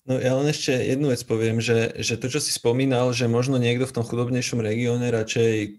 No 0.02 0.18
ja 0.18 0.34
len 0.34 0.50
ešte 0.50 0.74
jednu 0.74 1.14
vec 1.14 1.22
poviem, 1.22 1.62
že, 1.62 1.94
že 2.02 2.18
to, 2.18 2.26
čo 2.26 2.42
si 2.42 2.50
spomínal, 2.50 3.14
že 3.14 3.30
možno 3.30 3.54
niekto 3.54 3.86
v 3.86 3.94
tom 3.94 4.02
chudobnejšom 4.02 4.58
regióne 4.58 5.06
radšej 5.14 5.78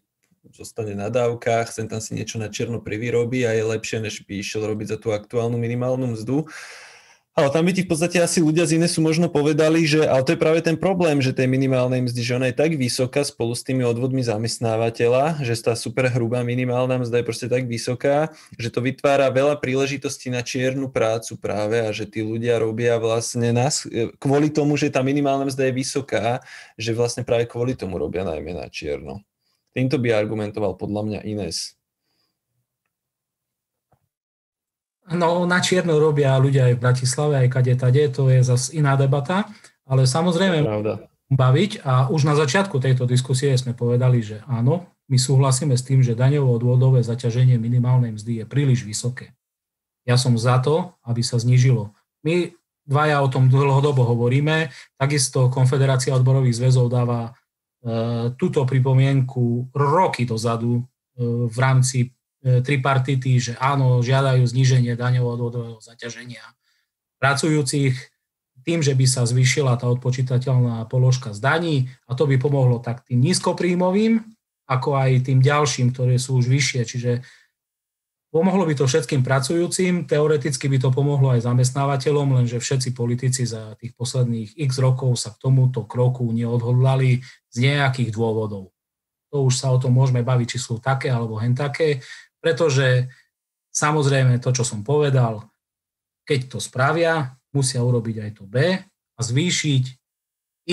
zostane 0.55 0.95
na 0.95 1.11
dávkach, 1.11 1.71
sem 1.71 1.91
tam 1.91 1.99
si 1.99 2.15
niečo 2.15 2.39
na 2.39 2.47
čierno 2.47 2.79
privyrobí 2.79 3.43
a 3.43 3.51
je 3.51 3.63
lepšie, 3.67 3.99
než 3.99 4.23
by 4.23 4.39
išiel 4.39 4.63
robiť 4.63 4.95
za 4.95 4.97
tú 4.99 5.11
aktuálnu 5.11 5.59
minimálnu 5.59 6.15
mzdu. 6.15 6.47
Ale 7.34 7.49
tam 7.49 7.65
by 7.65 7.73
ti 7.73 7.81
v 7.81 7.89
podstate 7.89 8.22
asi 8.22 8.45
ľudia 8.45 8.69
z 8.69 8.77
iné 8.77 8.85
sú 8.85 9.01
možno 9.01 9.26
povedali, 9.26 9.89
že 9.89 10.05
ale 10.05 10.22
to 10.22 10.38
je 10.38 10.39
práve 10.39 10.61
ten 10.61 10.77
problém, 10.77 11.18
že 11.18 11.34
tej 11.34 11.49
minimálnej 11.49 12.05
mzdy, 12.05 12.22
že 12.22 12.38
ona 12.38 12.53
je 12.53 12.61
tak 12.61 12.77
vysoká 12.77 13.26
spolu 13.26 13.57
s 13.57 13.65
tými 13.65 13.81
odvodmi 13.81 14.22
zamestnávateľa, 14.22 15.41
že 15.41 15.57
tá 15.57 15.73
super 15.73 16.14
hrubá 16.14 16.45
minimálna 16.45 17.01
mzda 17.01 17.19
je 17.22 17.26
proste 17.26 17.49
tak 17.49 17.65
vysoká, 17.65 18.30
že 18.61 18.69
to 18.69 18.85
vytvára 18.85 19.34
veľa 19.34 19.57
príležitostí 19.57 20.30
na 20.30 20.45
čiernu 20.45 20.93
prácu 20.93 21.34
práve 21.41 21.81
a 21.81 21.89
že 21.89 22.05
tí 22.05 22.22
ľudia 22.22 22.61
robia 22.61 23.01
vlastne 23.01 23.49
nás, 23.49 23.89
kvôli 24.22 24.53
tomu, 24.53 24.77
že 24.77 24.93
tá 24.93 25.01
minimálna 25.01 25.49
mzda 25.49 25.73
je 25.73 25.73
vysoká, 25.73 26.38
že 26.77 26.93
vlastne 26.93 27.26
práve 27.26 27.49
kvôli 27.49 27.73
tomu 27.73 27.97
robia 27.97 28.22
najmä 28.22 28.53
na 28.53 28.69
čierno. 28.69 29.26
Týmto 29.73 29.97
by 29.97 30.14
argumentoval 30.14 30.77
podľa 30.77 31.01
mňa 31.01 31.19
Ines. 31.26 31.73
No, 35.11 35.43
na 35.43 35.59
čierno 35.59 35.99
robia 35.99 36.39
ľudia 36.39 36.71
aj 36.71 36.80
v 36.80 36.84
Bratislave, 36.84 37.34
aj 37.43 37.49
kade 37.51 37.75
tade, 37.75 38.03
to 38.07 38.31
je 38.31 38.39
zase 38.39 38.71
iná 38.71 38.95
debata, 38.95 39.51
ale 39.84 40.07
samozrejme 40.07 40.63
baviť 41.27 41.84
a 41.84 42.07
už 42.07 42.23
na 42.23 42.39
začiatku 42.39 42.80
tejto 42.80 43.03
diskusie 43.03 43.51
sme 43.59 43.75
povedali, 43.75 44.23
že 44.23 44.39
áno, 44.47 44.88
my 45.11 45.17
súhlasíme 45.19 45.75
s 45.75 45.84
tým, 45.84 45.99
že 45.99 46.15
daňovo-odvodové 46.15 47.03
zaťaženie 47.03 47.59
minimálnej 47.59 48.15
mzdy 48.15 48.43
je 48.43 48.45
príliš 48.47 48.88
vysoké. 48.88 49.35
Ja 50.07 50.15
som 50.15 50.39
za 50.39 50.59
to, 50.63 50.95
aby 51.03 51.19
sa 51.19 51.35
znížilo. 51.35 51.91
My 52.23 52.55
dvaja 52.88 53.19
o 53.23 53.31
tom 53.31 53.47
dlhodobo 53.47 54.03
hovoríme, 54.07 54.71
takisto 54.95 55.47
Konfederácia 55.47 56.15
odborových 56.15 56.59
zväzov 56.59 56.91
dáva 56.91 57.31
e, 57.31 57.31
túto 58.35 58.63
pripomienku 58.67 59.71
roky 59.75 60.27
dozadu 60.27 60.80
e, 60.80 60.84
v 61.47 61.57
rámci 61.59 62.11
tripartity, 62.43 63.39
že 63.39 63.53
áno, 63.57 64.03
žiadajú 64.03 64.43
zníženie 64.43 64.99
daňovo-odvodového 64.99 65.79
zaťaženia 65.79 66.43
pracujúcich 67.23 67.95
tým, 68.63 68.79
že 68.83 68.95
by 68.95 69.05
sa 69.07 69.23
zvýšila 69.23 69.79
tá 69.79 69.87
odpočítateľná 69.91 70.87
položka 70.87 71.31
z 71.31 71.39
daní 71.39 71.75
a 72.07 72.15
to 72.15 72.27
by 72.27 72.35
pomohlo 72.39 72.83
tak 72.83 73.03
tým 73.07 73.23
nízkopríjmovým, 73.23 74.23
ako 74.67 74.95
aj 74.95 75.31
tým 75.31 75.39
ďalším, 75.43 75.91
ktoré 75.91 76.15
sú 76.19 76.39
už 76.39 76.47
vyššie. 76.47 76.81
Čiže 76.83 77.11
Pomohlo 78.33 78.65
by 78.65 78.73
to 78.73 78.89
všetkým 78.89 79.21
pracujúcim, 79.21 80.09
teoreticky 80.09 80.65
by 80.65 80.81
to 80.81 80.89
pomohlo 80.89 81.37
aj 81.37 81.45
zamestnávateľom, 81.45 82.41
lenže 82.41 82.57
všetci 82.57 82.97
politici 82.97 83.45
za 83.45 83.77
tých 83.77 83.93
posledných 83.93 84.57
x 84.57 84.81
rokov 84.81 85.21
sa 85.21 85.37
k 85.37 85.37
tomuto 85.37 85.85
kroku 85.85 86.25
neodhodlali 86.33 87.21
z 87.53 87.57
nejakých 87.61 88.09
dôvodov. 88.09 88.73
To 89.29 89.45
už 89.45 89.53
sa 89.53 89.69
o 89.69 89.77
tom 89.77 89.93
môžeme 89.93 90.25
baviť, 90.25 90.57
či 90.57 90.57
sú 90.57 90.81
také 90.81 91.13
alebo 91.13 91.37
hen 91.37 91.53
také, 91.53 92.01
pretože 92.43 93.07
samozrejme 93.71 94.43
to, 94.43 94.51
čo 94.51 94.67
som 94.67 94.83
povedal, 94.83 95.47
keď 96.27 96.39
to 96.51 96.59
spravia, 96.59 97.39
musia 97.55 97.79
urobiť 97.79 98.15
aj 98.19 98.31
to 98.35 98.43
B 98.43 98.75
a 98.83 99.19
zvýšiť 99.23 99.83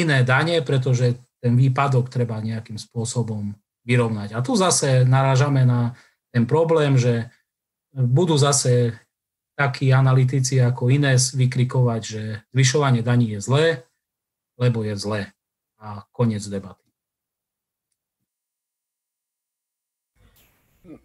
iné 0.03 0.27
dane, 0.27 0.59
pretože 0.67 1.15
ten 1.39 1.55
výpadok 1.55 2.11
treba 2.11 2.43
nejakým 2.43 2.77
spôsobom 2.77 3.55
vyrovnať. 3.87 4.35
A 4.35 4.43
tu 4.43 4.59
zase 4.59 5.07
narážame 5.07 5.63
na 5.63 5.95
ten 6.35 6.45
problém, 6.45 6.99
že 6.99 7.31
budú 7.95 8.35
zase 8.35 8.99
takí 9.59 9.91
analytici 9.91 10.59
ako 10.63 10.91
Ines 10.91 11.37
vykrikovať, 11.37 12.01
že 12.03 12.23
zvyšovanie 12.55 13.03
daní 13.03 13.37
je 13.37 13.41
zlé, 13.41 13.67
lebo 14.57 14.83
je 14.85 14.95
zlé. 14.97 15.23
A 15.81 16.05
koniec 16.13 16.45
debaty. 16.45 16.90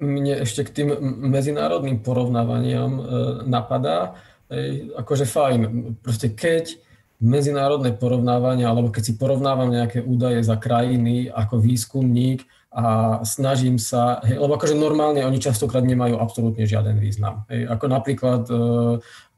Mne 0.02 0.44
ešte 0.44 0.66
k 0.66 0.74
tým 0.82 0.90
medzinárodným 1.30 2.02
porovnávaniam 2.02 2.92
e, 2.98 3.02
napadá, 3.46 4.20
e, 4.50 4.90
akože 4.94 5.26
fajn, 5.30 5.60
proste 6.02 6.34
keď 6.34 6.78
medzinárodné 7.24 7.96
porovnávania, 7.96 8.68
alebo 8.68 8.92
keď 8.92 9.04
si 9.08 9.14
porovnávam 9.16 9.72
nejaké 9.72 10.04
údaje 10.04 10.44
za 10.44 10.60
krajiny 10.60 11.32
ako 11.32 11.64
výskumník 11.64 12.44
a 12.76 13.20
snažím 13.24 13.80
sa, 13.80 14.20
hej, 14.28 14.36
lebo 14.36 14.60
akože 14.60 14.76
normálne 14.76 15.24
oni 15.24 15.40
častokrát 15.40 15.88
nemajú 15.88 16.20
absolútne 16.20 16.68
žiaden 16.68 17.00
význam. 17.00 17.48
Hej, 17.48 17.72
ako 17.72 17.86
napríklad 17.88 18.44
e, 18.52 18.56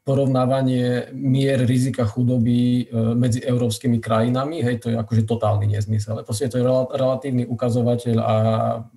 porovnávanie 0.08 1.12
mier 1.12 1.68
rizika 1.68 2.08
chudoby 2.08 2.88
e, 2.88 3.12
medzi 3.12 3.44
európskymi 3.44 4.00
krajinami, 4.00 4.64
hej, 4.64 4.80
to 4.80 4.88
je 4.88 4.96
akože 4.96 5.28
totálny 5.28 5.68
nezmysel. 5.68 6.24
Proste 6.24 6.48
to 6.48 6.56
je 6.56 6.64
relatívny 6.96 7.44
ukazovateľ 7.44 8.16
a 8.24 8.34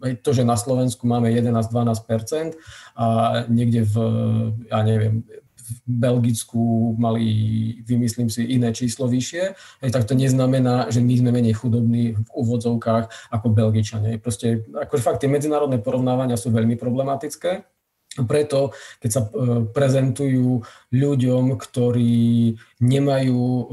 hej, 0.06 0.22
to, 0.22 0.30
že 0.30 0.46
na 0.46 0.54
Slovensku 0.54 1.10
máme 1.10 1.34
11-12% 1.34 2.54
a 2.94 3.06
niekde 3.50 3.82
v, 3.82 3.94
ja 4.70 4.86
neviem, 4.86 5.26
v 5.58 5.78
Belgicku 5.86 6.94
mali, 6.94 7.26
vymyslím 7.82 8.30
si, 8.30 8.46
iné 8.46 8.70
číslo 8.70 9.10
vyššie, 9.10 9.44
hej, 9.82 9.90
tak 9.90 10.06
to 10.06 10.14
neznamená, 10.14 10.94
že 10.94 11.02
my 11.02 11.14
sme 11.18 11.34
menej 11.34 11.58
chudobní 11.58 12.14
v 12.14 12.28
úvodzovkách 12.30 13.34
ako 13.34 13.46
Belgičania. 13.50 14.14
Proste, 14.22 14.62
akože 14.70 15.02
fakt, 15.02 15.26
tie 15.26 15.30
medzinárodné 15.30 15.82
porovnávania 15.82 16.38
sú 16.38 16.54
veľmi 16.54 16.78
problematické. 16.78 17.79
Preto, 18.18 18.74
keď 18.98 19.10
sa 19.10 19.22
e, 19.22 19.28
prezentujú 19.70 20.66
ľuďom, 20.90 21.54
ktorí 21.54 22.58
nemajú 22.82 23.42
e, 23.46 23.64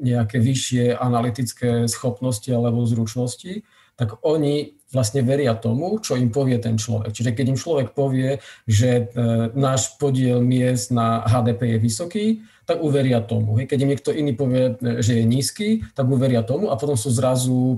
nejaké 0.00 0.40
vyššie 0.40 0.96
analytické 0.96 1.84
schopnosti 1.84 2.48
alebo 2.48 2.88
zručnosti, 2.88 3.60
tak 4.00 4.16
oni 4.24 4.80
vlastne 4.96 5.20
veria 5.20 5.52
tomu, 5.52 6.00
čo 6.00 6.16
im 6.16 6.32
povie 6.32 6.56
ten 6.56 6.80
človek. 6.80 7.12
Čiže 7.12 7.36
keď 7.36 7.46
im 7.52 7.60
človek 7.60 7.88
povie, 7.92 8.40
že 8.64 9.12
e, 9.12 9.52
náš 9.52 10.00
podiel 10.00 10.40
miest 10.40 10.88
na 10.88 11.20
HDP 11.28 11.76
je 11.76 11.78
vysoký, 11.78 12.26
tak 12.70 12.78
uveria 12.86 13.18
tomu. 13.18 13.58
Keď 13.58 13.78
im 13.82 13.90
niekto 13.90 14.14
iný 14.14 14.38
povie, 14.38 14.78
e, 14.78 15.02
že 15.02 15.18
je 15.18 15.24
nízky, 15.26 15.82
tak 15.98 16.06
uveria 16.06 16.46
tomu 16.46 16.70
a 16.70 16.78
potom 16.78 16.94
sú 16.94 17.10
zrazu 17.10 17.74
e, 17.74 17.76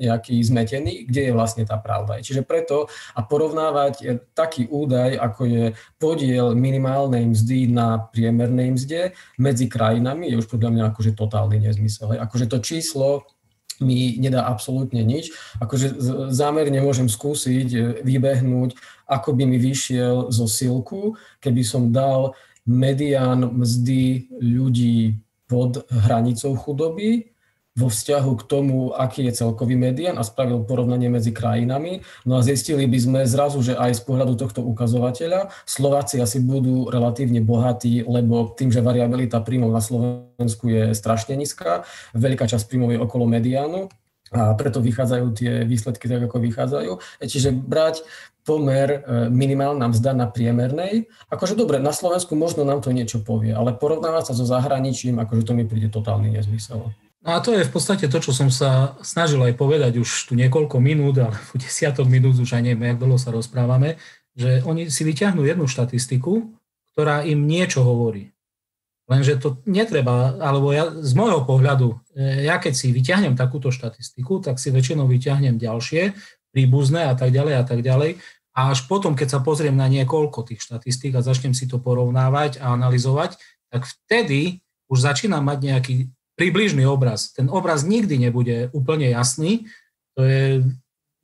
nejaký 0.00 0.40
zmetený, 0.40 1.04
kde 1.04 1.28
je 1.28 1.36
vlastne 1.36 1.68
tá 1.68 1.76
pravda. 1.76 2.24
Čiže 2.24 2.40
preto 2.40 2.88
a 3.12 3.20
porovnávať 3.20 4.24
taký 4.32 4.64
údaj, 4.64 5.20
ako 5.20 5.42
je 5.44 5.64
podiel 6.00 6.56
minimálnej 6.56 7.28
mzdy 7.28 7.68
na 7.68 8.00
priemernej 8.00 8.72
mzde 8.72 9.12
medzi 9.36 9.68
krajinami, 9.68 10.32
je 10.32 10.40
už 10.40 10.48
podľa 10.48 10.72
mňa 10.72 10.84
akože 10.96 11.12
totálny 11.12 11.60
nezmysel. 11.60 12.16
Akože 12.16 12.48
to 12.48 12.64
číslo 12.64 13.28
mi 13.84 14.16
nedá 14.16 14.46
absolútne 14.46 15.02
nič. 15.04 15.34
Akože 15.58 15.98
zámerne 16.32 16.80
môžem 16.80 17.12
skúsiť 17.12 17.68
e, 17.76 17.80
vybehnúť, 18.00 18.72
ako 19.04 19.36
by 19.36 19.44
mi 19.44 19.60
vyšiel 19.60 20.32
zo 20.32 20.48
silku, 20.48 21.18
keby 21.44 21.60
som 21.60 21.92
dal 21.92 22.32
medián 22.66 23.58
mzdy 23.58 24.32
ľudí 24.38 25.18
pod 25.50 25.84
hranicou 25.90 26.56
chudoby 26.56 27.32
vo 27.72 27.88
vzťahu 27.88 28.32
k 28.36 28.42
tomu, 28.44 28.92
aký 28.92 29.24
je 29.28 29.32
celkový 29.32 29.80
median 29.80 30.20
a 30.20 30.24
spravil 30.24 30.60
porovnanie 30.68 31.08
medzi 31.08 31.32
krajinami. 31.32 32.04
No 32.28 32.36
a 32.36 32.44
zistili 32.44 32.84
by 32.84 32.98
sme 33.00 33.20
zrazu, 33.24 33.64
že 33.64 33.72
aj 33.72 33.96
z 33.96 34.02
pohľadu 34.04 34.36
tohto 34.36 34.60
ukazovateľa 34.60 35.48
Slováci 35.64 36.20
asi 36.20 36.44
budú 36.44 36.92
relatívne 36.92 37.40
bohatí, 37.40 38.04
lebo 38.04 38.52
tým, 38.52 38.68
že 38.68 38.84
variabilita 38.84 39.40
príjmov 39.40 39.72
na 39.72 39.80
Slovensku 39.80 40.68
je 40.68 40.92
strašne 40.92 41.32
nízka, 41.32 41.88
veľká 42.12 42.44
časť 42.44 42.68
príjmov 42.68 42.92
je 42.92 43.00
okolo 43.00 43.24
mediánu, 43.24 43.88
a 44.32 44.56
preto 44.56 44.80
vychádzajú 44.80 45.26
tie 45.36 45.52
výsledky 45.68 46.08
tak, 46.08 46.24
ako 46.26 46.40
vychádzajú. 46.40 46.92
Čiže 47.20 47.52
brať 47.52 48.00
pomer 48.42 48.88
e, 48.90 48.98
minimálna 49.30 49.86
mzda 49.92 50.18
na 50.18 50.26
priemernej, 50.26 51.06
akože 51.30 51.54
dobre, 51.54 51.78
na 51.78 51.94
Slovensku 51.94 52.34
možno 52.34 52.66
nám 52.66 52.82
to 52.82 52.90
niečo 52.90 53.22
povie, 53.22 53.54
ale 53.54 53.76
porovnávať 53.76 54.32
sa 54.32 54.34
so 54.34 54.42
zahraničím, 54.42 55.22
akože 55.22 55.46
to 55.46 55.52
mi 55.54 55.62
príde 55.62 55.86
totálny 55.92 56.34
nezmysel. 56.34 56.90
No 57.22 57.30
a 57.30 57.38
to 57.38 57.54
je 57.54 57.62
v 57.62 57.70
podstate 57.70 58.10
to, 58.10 58.18
čo 58.18 58.34
som 58.34 58.50
sa 58.50 58.98
snažil 58.98 59.38
aj 59.46 59.54
povedať 59.54 60.02
už 60.02 60.26
tu 60.26 60.34
niekoľko 60.34 60.82
minút, 60.82 61.22
ale 61.22 61.38
v 61.54 61.62
desiatok 61.62 62.10
minút 62.10 62.34
už 62.34 62.58
aj 62.58 62.62
neviem, 62.66 62.90
jak 62.90 62.98
dlho 62.98 63.14
sa 63.14 63.30
rozprávame, 63.30 63.94
že 64.34 64.58
oni 64.66 64.90
si 64.90 65.06
vyťahnú 65.06 65.46
jednu 65.46 65.70
štatistiku, 65.70 66.50
ktorá 66.92 67.22
im 67.22 67.46
niečo 67.46 67.86
hovorí. 67.86 68.34
Lenže 69.12 69.36
to 69.36 69.60
netreba, 69.68 70.40
alebo 70.40 70.72
ja 70.72 70.88
z 70.88 71.12
môjho 71.12 71.44
pohľadu, 71.44 72.00
e, 72.16 72.48
ja 72.48 72.56
keď 72.56 72.72
si 72.72 72.88
vyťahnem 72.88 73.36
takúto 73.36 73.68
štatistiku, 73.68 74.40
tak 74.40 74.56
si 74.56 74.72
väčšinou 74.72 75.04
vyťahnem 75.04 75.60
ďalšie, 75.60 76.16
príbuzné 76.48 77.12
a 77.12 77.12
tak 77.12 77.28
ďalej 77.28 77.54
a 77.60 77.64
tak 77.68 77.84
ďalej. 77.84 78.16
A 78.56 78.72
až 78.72 78.88
potom, 78.88 79.12
keď 79.12 79.36
sa 79.36 79.44
pozriem 79.44 79.76
na 79.76 79.84
niekoľko 79.92 80.48
tých 80.48 80.64
štatistík 80.64 81.12
a 81.12 81.24
začnem 81.24 81.52
si 81.52 81.68
to 81.68 81.76
porovnávať 81.76 82.56
a 82.64 82.72
analyzovať, 82.72 83.36
tak 83.68 83.84
vtedy 83.84 84.64
už 84.88 85.04
začínam 85.04 85.44
mať 85.44 85.58
nejaký 85.60 85.96
približný 86.40 86.88
obraz. 86.88 87.36
Ten 87.36 87.52
obraz 87.52 87.84
nikdy 87.84 88.16
nebude 88.16 88.72
úplne 88.72 89.12
jasný. 89.12 89.68
To 90.16 90.24
je, 90.24 90.64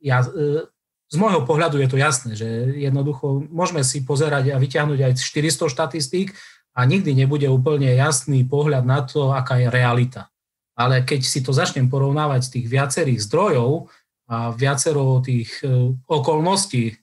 ja, 0.01 0.21
e, 0.21 0.69
z 1.09 1.15
môjho 1.17 1.41
pohľadu 1.41 1.81
je 1.81 1.89
to 1.89 1.97
jasné, 1.97 2.37
že 2.37 2.45
jednoducho 2.77 3.49
môžeme 3.49 3.81
si 3.81 4.05
pozerať 4.05 4.53
a 4.53 4.61
vyťahnuť 4.61 4.99
aj 5.09 5.13
400 5.17 5.73
štatistík 5.73 6.37
a 6.79 6.87
nikdy 6.87 7.11
nebude 7.11 7.43
úplne 7.51 7.91
jasný 7.91 8.47
pohľad 8.47 8.87
na 8.87 9.03
to, 9.03 9.35
aká 9.35 9.59
je 9.59 9.67
realita. 9.67 10.31
Ale 10.79 11.03
keď 11.03 11.19
si 11.27 11.43
to 11.43 11.51
začnem 11.51 11.91
porovnávať 11.91 12.47
z 12.47 12.49
tých 12.55 12.67
viacerých 12.71 13.19
zdrojov 13.27 13.91
a 14.31 14.55
viacero 14.55 15.19
tých 15.19 15.59
e, 15.59 15.91
okolností, 16.07 16.95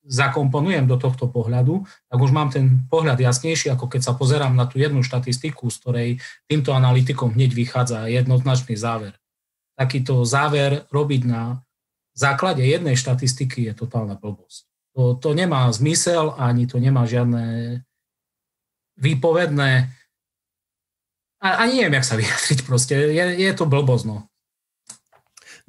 zakomponujem 0.00 0.88
do 0.88 0.96
tohto 0.96 1.28
pohľadu, 1.28 1.84
tak 1.84 2.16
už 2.16 2.32
mám 2.32 2.48
ten 2.48 2.88
pohľad 2.88 3.20
jasnejší, 3.20 3.68
ako 3.68 3.92
keď 3.92 4.00
sa 4.08 4.16
pozerám 4.16 4.56
na 4.56 4.64
tú 4.64 4.80
jednu 4.80 5.04
štatistiku, 5.04 5.68
z 5.68 5.76
ktorej 5.84 6.08
týmto 6.48 6.72
analytikom 6.72 7.36
hneď 7.36 7.52
vychádza 7.52 8.08
jednoznačný 8.08 8.80
záver. 8.80 9.20
Takýto 9.76 10.24
záver 10.24 10.88
robiť 10.88 11.22
na 11.28 11.60
základe 12.16 12.64
jednej 12.64 12.96
štatistiky 12.96 13.68
je 13.68 13.72
totálna 13.76 14.16
blbosť. 14.16 14.64
To, 14.96 15.12
to 15.20 15.36
nemá 15.36 15.68
zmysel, 15.68 16.32
ani 16.40 16.64
to 16.64 16.80
nemá 16.80 17.04
žiadne 17.04 17.78
výpovedné 19.00 19.90
a, 21.40 21.64
ani 21.64 21.80
neviem, 21.80 21.96
jak 21.96 22.06
sa 22.06 22.20
vyjadriť 22.20 22.58
proste. 22.68 22.94
Je, 22.94 23.24
je 23.40 23.52
to 23.56 23.64
blbosť, 23.64 24.04
no. 24.06 24.29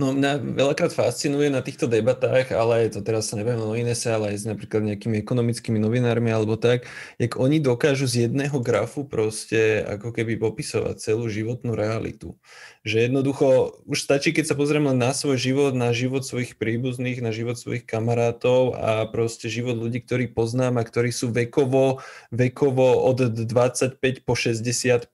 No 0.01 0.17
mňa 0.17 0.41
veľakrát 0.57 0.89
fascinuje 0.97 1.53
na 1.53 1.61
týchto 1.61 1.85
debatách, 1.85 2.49
ale 2.57 2.89
to 2.89 3.05
teraz 3.05 3.29
sa 3.29 3.37
neviem 3.37 3.61
o 3.61 3.77
Inese, 3.77 4.09
ale 4.09 4.33
aj 4.33 4.37
s 4.41 4.45
napríklad 4.49 4.81
nejakými 4.81 5.21
ekonomickými 5.21 5.77
novinármi 5.77 6.33
alebo 6.33 6.57
tak, 6.57 6.89
jak 7.21 7.37
oni 7.37 7.61
dokážu 7.61 8.09
z 8.09 8.25
jedného 8.25 8.57
grafu 8.65 9.05
proste 9.05 9.85
ako 9.85 10.09
keby 10.09 10.41
popisovať 10.41 10.97
celú 10.97 11.29
životnú 11.29 11.77
realitu. 11.77 12.33
Že 12.81 13.13
jednoducho 13.13 13.77
už 13.85 14.01
stačí, 14.01 14.33
keď 14.33 14.49
sa 14.49 14.55
pozrieme 14.57 14.89
na 14.89 15.13
svoj 15.13 15.37
život, 15.37 15.77
na 15.77 15.93
život 15.93 16.25
svojich 16.25 16.57
príbuzných, 16.57 17.21
na 17.21 17.29
život 17.29 17.61
svojich 17.61 17.85
kamarátov 17.85 18.73
a 18.73 19.05
proste 19.05 19.53
život 19.53 19.77
ľudí, 19.77 20.01
ktorí 20.01 20.33
poznám 20.33 20.81
a 20.81 20.87
ktorí 20.87 21.13
sú 21.13 21.29
vekovo, 21.29 22.01
vekovo 22.33 23.05
od 23.05 23.29
25 23.29 24.01
po 24.25 24.33
65 24.33 25.13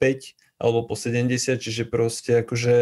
alebo 0.57 0.89
po 0.89 0.97
70, 0.97 1.61
čiže 1.61 1.85
proste 1.85 2.41
akože 2.41 2.75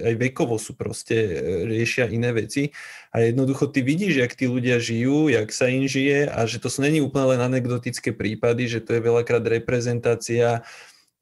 aj 0.00 0.14
vekovo 0.16 0.56
sú 0.56 0.78
proste, 0.78 1.16
e, 1.16 1.36
riešia 1.66 2.10
iné 2.10 2.30
veci 2.30 2.70
a 3.14 3.22
jednoducho 3.24 3.70
ty 3.70 3.82
vidíš, 3.82 4.22
jak 4.22 4.32
tí 4.34 4.46
ľudia 4.46 4.78
žijú, 4.78 5.30
jak 5.30 5.50
sa 5.50 5.70
im 5.70 5.86
žije 5.86 6.30
a 6.30 6.46
že 6.46 6.62
to 6.62 6.72
sú 6.72 6.82
není 6.82 7.02
úplne 7.02 7.36
len 7.36 7.40
anekdotické 7.42 8.14
prípady, 8.14 8.66
že 8.66 8.80
to 8.80 8.96
je 8.96 9.02
veľakrát 9.02 9.42
reprezentácia 9.42 10.62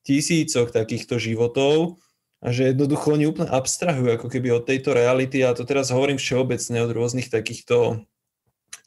tisícok 0.06 0.72
takýchto 0.72 1.20
životov 1.20 2.00
a 2.38 2.55
že 2.55 2.70
jednoducho 2.70 3.18
oni 3.18 3.26
úplne 3.26 3.50
abstrahujú 3.50 4.14
ako 4.14 4.26
keby 4.30 4.55
od 4.55 4.64
tejto 4.64 4.94
reality 4.94 5.42
a 5.42 5.52
to 5.52 5.66
teraz 5.66 5.90
hovorím 5.90 6.22
všeobecne 6.22 6.78
od 6.80 6.90
rôznych 6.94 7.28
takýchto 7.28 8.06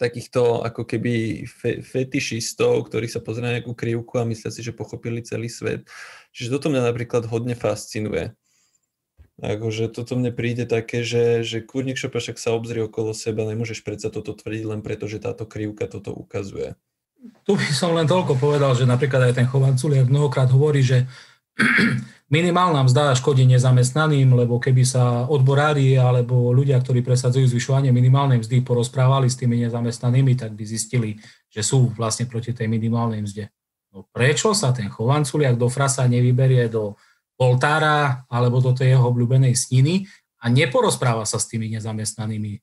takýchto 0.01 0.65
ako 0.65 0.81
keby 0.81 1.45
fe, 1.45 1.85
fetišistov, 1.85 2.89
ktorí 2.89 3.05
sa 3.05 3.21
pozerajú 3.21 3.45
na 3.45 3.55
nejakú 3.61 3.77
krivku 3.77 4.17
a 4.17 4.25
myslia 4.25 4.49
si, 4.49 4.65
že 4.65 4.73
pochopili 4.73 5.21
celý 5.21 5.45
svet. 5.45 5.85
Čiže 6.33 6.57
toto 6.57 6.73
mňa 6.73 6.89
napríklad 6.89 7.29
hodne 7.29 7.53
fascinuje. 7.53 8.33
Akože 9.41 9.89
toto 9.89 10.13
mne 10.13 10.29
príde 10.29 10.69
také, 10.69 11.01
že, 11.01 11.41
že 11.41 11.65
kurník 11.65 11.97
šopa 11.97 12.21
však 12.21 12.37
sa 12.37 12.53
obzrie 12.53 12.85
okolo 12.85 13.17
seba, 13.17 13.41
nemôžeš 13.49 13.81
predsa 13.81 14.13
toto 14.13 14.37
tvrdiť 14.37 14.63
len 14.69 14.85
preto, 14.85 15.09
že 15.09 15.17
táto 15.17 15.49
krivka 15.49 15.89
toto 15.89 16.13
ukazuje. 16.13 16.77
Tu 17.45 17.57
by 17.57 17.69
som 17.73 17.97
len 17.97 18.05
toľko 18.05 18.37
povedal, 18.37 18.77
že 18.77 18.85
napríklad 18.85 19.29
aj 19.29 19.41
ten 19.41 19.49
Chovan 19.49 19.81
Culiak 19.81 20.09
mnohokrát 20.09 20.45
hovorí, 20.53 20.85
že 20.85 21.09
minimálna 22.37 22.85
mzda 22.85 23.17
škodí 23.17 23.45
nezamestnaným, 23.49 24.29
lebo 24.37 24.61
keby 24.61 24.85
sa 24.85 25.25
odborári 25.25 25.97
alebo 25.97 26.53
ľudia, 26.53 26.77
ktorí 26.77 27.01
presadzujú 27.01 27.49
zvyšovanie 27.49 27.89
minimálnej 27.89 28.45
mzdy, 28.45 28.61
porozprávali 28.61 29.25
s 29.25 29.37
tými 29.41 29.57
nezamestnanými, 29.65 30.37
tak 30.37 30.53
by 30.53 30.63
zistili, 30.69 31.17
že 31.49 31.65
sú 31.65 31.89
vlastne 31.97 32.29
proti 32.29 32.53
tej 32.53 32.69
minimálnej 32.69 33.25
mzde. 33.25 33.49
No 33.91 34.07
prečo 34.07 34.55
sa 34.55 34.71
ten 34.71 34.87
chovanculiak 34.87 35.59
do 35.59 35.67
frasa 35.67 36.07
nevyberie 36.07 36.71
do 36.71 36.95
oltára 37.41 38.29
alebo 38.29 38.61
do 38.61 38.77
tej 38.77 38.93
jeho 38.93 39.09
obľúbenej 39.09 39.57
sniny 39.57 40.05
a 40.41 40.53
neporozpráva 40.53 41.25
sa 41.25 41.41
s 41.41 41.49
tými 41.49 41.73
nezamestnanými? 41.73 42.61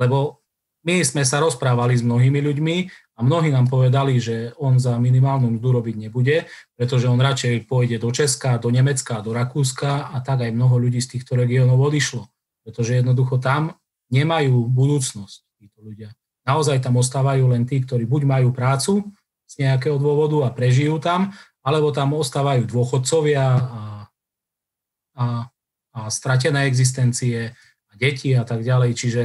Lebo 0.00 0.40
my 0.88 1.04
sme 1.04 1.26
sa 1.26 1.42
rozprávali 1.44 1.98
s 1.98 2.06
mnohými 2.06 2.40
ľuďmi 2.40 2.76
a 3.18 3.20
mnohí 3.20 3.52
nám 3.52 3.68
povedali, 3.68 4.16
že 4.22 4.56
on 4.56 4.78
za 4.80 4.96
minimálnu 4.96 5.58
mzdu 5.58 5.68
robiť 5.74 6.08
nebude, 6.08 6.48
pretože 6.78 7.10
on 7.10 7.18
radšej 7.18 7.66
pôjde 7.66 7.98
do 8.00 8.08
Česka, 8.14 8.56
do 8.62 8.70
Nemecka, 8.72 9.20
do 9.20 9.34
Rakúska 9.34 10.08
a 10.14 10.16
tak 10.24 10.46
aj 10.46 10.54
mnoho 10.54 10.78
ľudí 10.78 11.02
z 11.02 11.18
týchto 11.18 11.34
regiónov 11.36 11.76
odišlo. 11.82 12.30
Pretože 12.62 13.02
jednoducho 13.02 13.42
tam 13.42 13.74
nemajú 14.08 14.70
budúcnosť 14.70 15.36
títo 15.60 15.82
ľudia. 15.82 16.14
Naozaj 16.46 16.80
tam 16.80 16.96
ostávajú 16.96 17.50
len 17.52 17.68
tí, 17.68 17.82
ktorí 17.84 18.08
buď 18.08 18.22
majú 18.24 18.48
prácu 18.54 19.04
z 19.44 19.54
nejakého 19.66 20.00
dôvodu 20.00 20.48
a 20.48 20.54
prežijú 20.54 20.96
tam, 21.02 21.34
alebo 21.60 21.92
tam 21.92 22.16
ostávajú 22.16 22.64
dôchodcovia 22.64 23.44
a, 23.44 23.58
a, 25.18 25.50
a 25.98 26.00
stratené 26.08 26.70
existencie 26.70 27.50
a 27.90 27.92
deti 27.98 28.30
a 28.38 28.46
tak 28.46 28.62
ďalej. 28.62 28.94
Čiže 28.94 29.22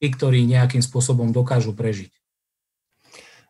tí, 0.00 0.06
ktorí 0.08 0.48
nejakým 0.48 0.80
spôsobom 0.80 1.30
dokážu 1.30 1.76
prežiť. 1.76 2.23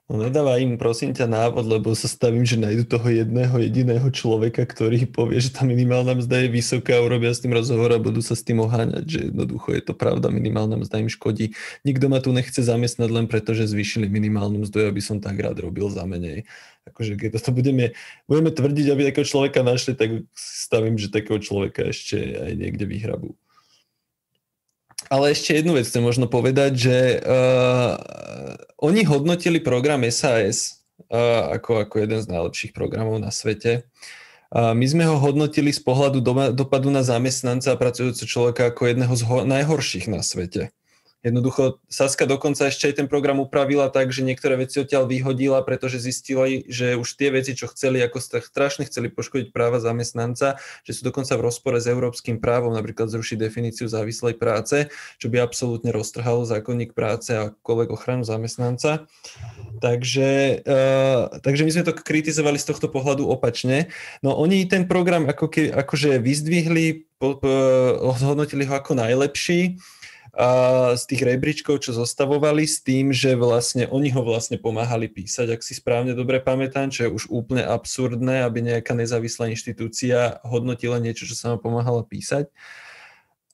No 0.05 0.21
nedáva 0.21 0.61
im 0.61 0.77
prosím 0.77 1.17
ťa 1.17 1.25
návod, 1.25 1.65
lebo 1.65 1.97
sa 1.97 2.05
stavím, 2.13 2.45
že 2.45 2.61
nájdu 2.61 2.85
toho 2.85 3.09
jedného 3.09 3.57
jediného 3.57 4.05
človeka, 4.13 4.69
ktorý 4.69 5.09
povie, 5.09 5.41
že 5.41 5.49
tá 5.49 5.65
minimálna 5.65 6.21
mzda 6.21 6.45
je 6.45 6.53
vysoká, 6.53 7.01
urobia 7.01 7.33
s 7.33 7.41
tým 7.41 7.57
rozhovor 7.57 7.89
a 7.89 7.97
budú 7.97 8.21
sa 8.21 8.37
s 8.37 8.45
tým 8.45 8.61
oháňať, 8.61 9.05
že 9.09 9.19
jednoducho 9.33 9.73
je 9.73 9.81
to 9.81 9.97
pravda, 9.97 10.29
minimálna 10.29 10.77
mzda 10.77 11.01
im 11.01 11.09
škodí. 11.09 11.57
Nikto 11.89 12.13
ma 12.13 12.21
tu 12.21 12.37
nechce 12.37 12.61
zamestnať 12.61 13.09
len 13.09 13.33
preto, 13.33 13.57
že 13.57 13.65
zvýšili 13.65 14.05
minimálnu 14.13 14.69
mzdu, 14.69 14.93
aby 14.93 15.01
som 15.01 15.25
tak 15.25 15.41
rád 15.41 15.65
robil 15.65 15.89
za 15.89 16.05
menej. 16.05 16.45
Akože 16.85 17.17
keď 17.17 17.41
to 17.41 17.57
budeme, 17.57 17.97
budeme 18.29 18.53
tvrdiť, 18.53 18.87
aby 18.93 19.09
takého 19.09 19.25
človeka 19.25 19.65
našli, 19.65 19.97
tak 19.97 20.29
stavím, 20.37 21.01
že 21.01 21.09
takého 21.09 21.41
človeka 21.41 21.81
ešte 21.81 22.45
aj 22.45 22.53
niekde 22.61 22.85
vyhrabú. 22.85 23.41
Ale 25.13 25.37
ešte 25.37 25.55
jednu 25.55 25.77
vec 25.77 25.85
chcem 25.87 26.01
možno 26.01 26.27
povedať, 26.27 26.73
že 26.75 26.97
uh, 27.21 28.01
oni 28.81 29.05
hodnotili 29.05 29.61
program 29.61 30.03
SAS 30.09 30.85
uh, 31.13 31.55
ako, 31.55 31.85
ako 31.85 31.95
jeden 32.01 32.21
z 32.25 32.31
najlepších 32.31 32.73
programov 32.73 33.21
na 33.21 33.29
svete. 33.29 33.87
Uh, 34.55 34.73
my 34.73 34.87
sme 34.87 35.05
ho 35.05 35.19
hodnotili 35.19 35.75
z 35.75 35.83
pohľadu 35.83 36.19
do, 36.23 36.33
dopadu 36.55 36.89
na 36.89 37.03
zamestnanca 37.03 37.75
a 37.75 37.81
pracujúceho 37.81 38.29
človeka 38.29 38.71
ako 38.71 38.83
jedného 38.91 39.15
z 39.15 39.23
ho, 39.27 39.37
najhorších 39.45 40.07
na 40.09 40.23
svete. 40.23 40.71
Jednoducho 41.25 41.81
Saska 41.89 42.29
dokonca 42.29 42.69
ešte 42.69 42.93
aj 42.93 43.01
ten 43.01 43.09
program 43.09 43.41
upravila 43.41 43.89
tak, 43.89 44.13
že 44.13 44.21
niektoré 44.21 44.61
veci 44.61 44.77
odtiaľ 44.77 45.09
vyhodila, 45.09 45.65
pretože 45.65 45.97
zistila, 45.97 46.45
že 46.69 47.01
už 47.01 47.09
tie 47.17 47.33
veci, 47.33 47.57
čo 47.57 47.65
chceli, 47.73 48.05
ako 48.05 48.21
strašne 48.21 48.85
chceli 48.85 49.09
poškodiť 49.09 49.49
práva 49.49 49.81
zamestnanca, 49.81 50.61
že 50.85 50.93
sú 50.93 51.09
dokonca 51.09 51.33
v 51.41 51.49
rozpore 51.49 51.81
s 51.81 51.89
európskym 51.89 52.45
právom, 52.45 52.77
napríklad 52.77 53.09
zrušiť 53.09 53.41
definíciu 53.41 53.89
závislej 53.89 54.37
práce, 54.37 54.93
čo 55.17 55.33
by 55.33 55.41
absolútne 55.41 55.97
roztrhalo 55.97 56.45
zákonník 56.45 56.93
práce 56.93 57.33
a 57.33 57.57
kolek 57.65 57.89
ochranu 57.89 58.21
zamestnanca. 58.29 59.09
Takže, 59.81 60.61
uh, 60.61 61.41
takže 61.41 61.65
my 61.65 61.71
sme 61.73 61.89
to 61.89 61.97
kritizovali 61.97 62.61
z 62.61 62.69
tohto 62.69 62.93
pohľadu 62.93 63.25
opačne. 63.25 63.89
No 64.21 64.37
oni 64.37 64.69
ten 64.69 64.85
program 64.85 65.25
ako 65.25 65.49
ke, 65.49 65.73
akože 65.73 66.21
vyzdvihli, 66.21 67.09
po, 67.17 67.41
po, 67.41 67.49
hodnotili 68.05 68.69
ho 68.69 68.77
ako 68.77 68.93
najlepší, 69.01 69.81
z 70.99 71.03
tých 71.07 71.23
rebríčkov, 71.23 71.87
čo 71.87 71.95
zostavovali 71.95 72.67
s 72.67 72.83
tým, 72.83 73.15
že 73.15 73.39
vlastne 73.39 73.87
oni 73.87 74.11
ho 74.11 74.27
vlastne 74.27 74.59
pomáhali 74.59 75.07
písať, 75.07 75.55
ak 75.55 75.63
si 75.63 75.79
správne 75.79 76.11
dobre 76.11 76.43
pamätám, 76.43 76.91
čo 76.91 77.07
je 77.07 77.15
už 77.15 77.25
úplne 77.31 77.63
absurdné, 77.63 78.43
aby 78.43 78.59
nejaká 78.67 78.99
nezávislá 78.99 79.47
inštitúcia 79.55 80.43
hodnotila 80.43 80.99
niečo, 80.99 81.31
čo 81.31 81.39
sa 81.39 81.55
vám 81.55 81.63
pomáhala 81.63 82.03
písať. 82.03 82.51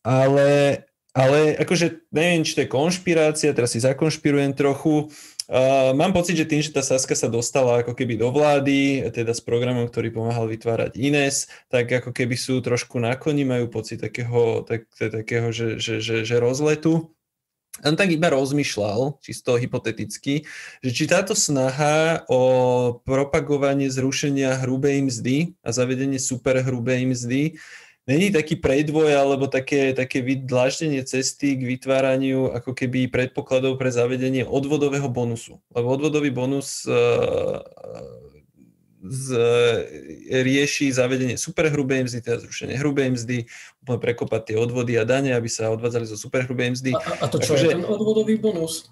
Ale, 0.00 0.88
ale 1.12 1.60
akože 1.60 2.08
neviem, 2.08 2.48
či 2.48 2.56
to 2.56 2.64
je 2.64 2.72
konšpirácia, 2.72 3.52
teraz 3.52 3.76
si 3.76 3.84
zakonšpirujem 3.84 4.56
trochu, 4.56 5.12
Uh, 5.50 5.90
mám 5.98 6.14
pocit, 6.14 6.38
že 6.38 6.46
tým, 6.46 6.62
že 6.62 6.70
tá 6.70 6.78
Saska 6.78 7.18
sa 7.18 7.26
dostala 7.26 7.82
ako 7.82 7.98
keby 7.98 8.14
do 8.14 8.30
vlády, 8.30 9.02
teda 9.10 9.34
s 9.34 9.42
programom, 9.42 9.82
ktorý 9.90 10.14
pomáhal 10.14 10.46
vytvárať 10.46 10.94
Ines, 10.94 11.50
tak 11.66 11.90
ako 11.90 12.14
keby 12.14 12.38
sú 12.38 12.62
trošku 12.62 13.02
na 13.02 13.18
koni, 13.18 13.42
majú 13.42 13.66
pocit 13.66 13.98
takého, 13.98 14.62
tak, 14.62 14.86
takého 14.94 15.50
že, 15.50 15.82
že, 15.82 15.98
že, 15.98 16.22
že 16.22 16.36
rozletu. 16.38 17.10
On 17.82 17.98
tak 17.98 18.14
iba 18.14 18.30
rozmýšľal, 18.30 19.18
čisto 19.18 19.58
hypoteticky, 19.58 20.46
že 20.86 20.90
či 20.94 21.10
táto 21.10 21.34
snaha 21.34 22.22
o 22.30 23.02
propagovanie 23.02 23.90
zrušenia 23.90 24.54
hrubej 24.62 25.10
mzdy 25.10 25.58
a 25.66 25.74
zavedenie 25.74 26.22
superhrubej 26.22 27.10
mzdy 27.10 27.58
není 28.10 28.34
taký 28.34 28.58
predvoj 28.58 29.14
alebo 29.14 29.46
také, 29.46 29.94
také 29.94 30.18
vydláždenie 30.18 31.06
cesty 31.06 31.54
k 31.54 31.62
vytváraniu 31.62 32.50
ako 32.50 32.74
keby 32.74 33.06
predpokladov 33.06 33.78
pre 33.78 33.94
zavedenie 33.94 34.42
odvodového 34.42 35.06
bonusu. 35.06 35.62
Lebo 35.70 35.94
odvodový 35.94 36.34
bonus 36.34 36.82
uh, 36.90 37.62
z, 39.06 39.26
rieši 40.28 40.90
zavedenie 40.90 41.38
superhrubej 41.38 42.10
mzdy, 42.10 42.18
teda 42.20 42.42
zrušenie 42.42 42.76
hrubej 42.76 43.14
mzdy, 43.14 43.38
úplne 43.86 44.00
prekopať 44.02 44.40
tie 44.52 44.56
odvody 44.58 44.98
a 44.98 45.06
dane, 45.06 45.30
aby 45.32 45.46
sa 45.46 45.70
odvádzali 45.70 46.04
zo 46.10 46.18
superhrubej 46.18 46.74
mzdy. 46.76 46.90
A, 46.98 47.24
a 47.24 47.26
to 47.30 47.38
čo 47.38 47.54
Takže, 47.54 47.66
je 47.70 47.74
ten 47.78 47.86
odvodový 47.86 48.36
bonus? 48.36 48.90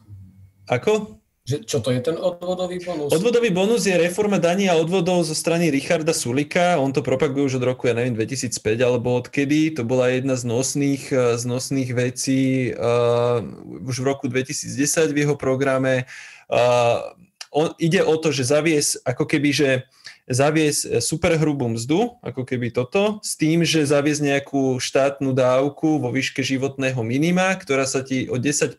Ako? 0.71 1.18
Že, 1.49 1.65
čo 1.65 1.79
to 1.81 1.89
je 1.97 2.05
ten 2.05 2.13
odvodový 2.21 2.77
bonus? 2.85 3.09
Odvodový 3.09 3.49
bonus 3.49 3.89
je 3.89 3.97
reforma 3.97 4.37
daní 4.37 4.69
a 4.69 4.77
odvodov 4.77 5.25
zo 5.25 5.33
strany 5.33 5.73
Richarda 5.73 6.13
Sulika. 6.13 6.77
On 6.77 6.93
to 6.93 7.01
propaguje 7.01 7.49
už 7.49 7.57
od 7.57 7.73
roku, 7.73 7.89
ja 7.89 7.97
neviem, 7.97 8.13
2005 8.13 8.53
alebo 8.85 9.17
odkedy. 9.17 9.73
To 9.81 9.83
bola 9.89 10.13
jedna 10.13 10.37
z 10.37 10.45
nosných, 10.45 11.09
z 11.09 11.45
nosných 11.49 11.91
vecí 11.97 12.77
uh, 12.77 13.41
už 13.81 13.97
v 13.97 14.05
roku 14.05 14.29
2010 14.29 14.77
v 15.09 15.25
jeho 15.25 15.41
programe. 15.41 16.05
Uh, 16.53 17.17
on, 17.49 17.73
ide 17.81 18.05
o 18.05 18.13
to, 18.21 18.29
že 18.29 18.53
zavies 18.53 19.01
ako 19.09 19.25
keby, 19.25 19.49
že 19.49 19.69
zaviesť 20.29 20.83
e, 20.85 20.89
superhrubú 21.01 21.73
mzdu, 21.73 22.21
ako 22.21 22.45
keby 22.45 22.69
toto, 22.71 23.19
s 23.25 23.35
tým, 23.35 23.65
že 23.65 23.89
zaviesť 23.89 24.23
nejakú 24.23 24.77
štátnu 24.77 25.33
dávku 25.33 25.99
vo 25.99 26.13
výške 26.13 26.45
životného 26.45 27.01
minima, 27.01 27.57
ktorá 27.57 27.89
sa 27.89 28.05
ti 28.05 28.29
o 28.29 28.37
10% 28.37 28.77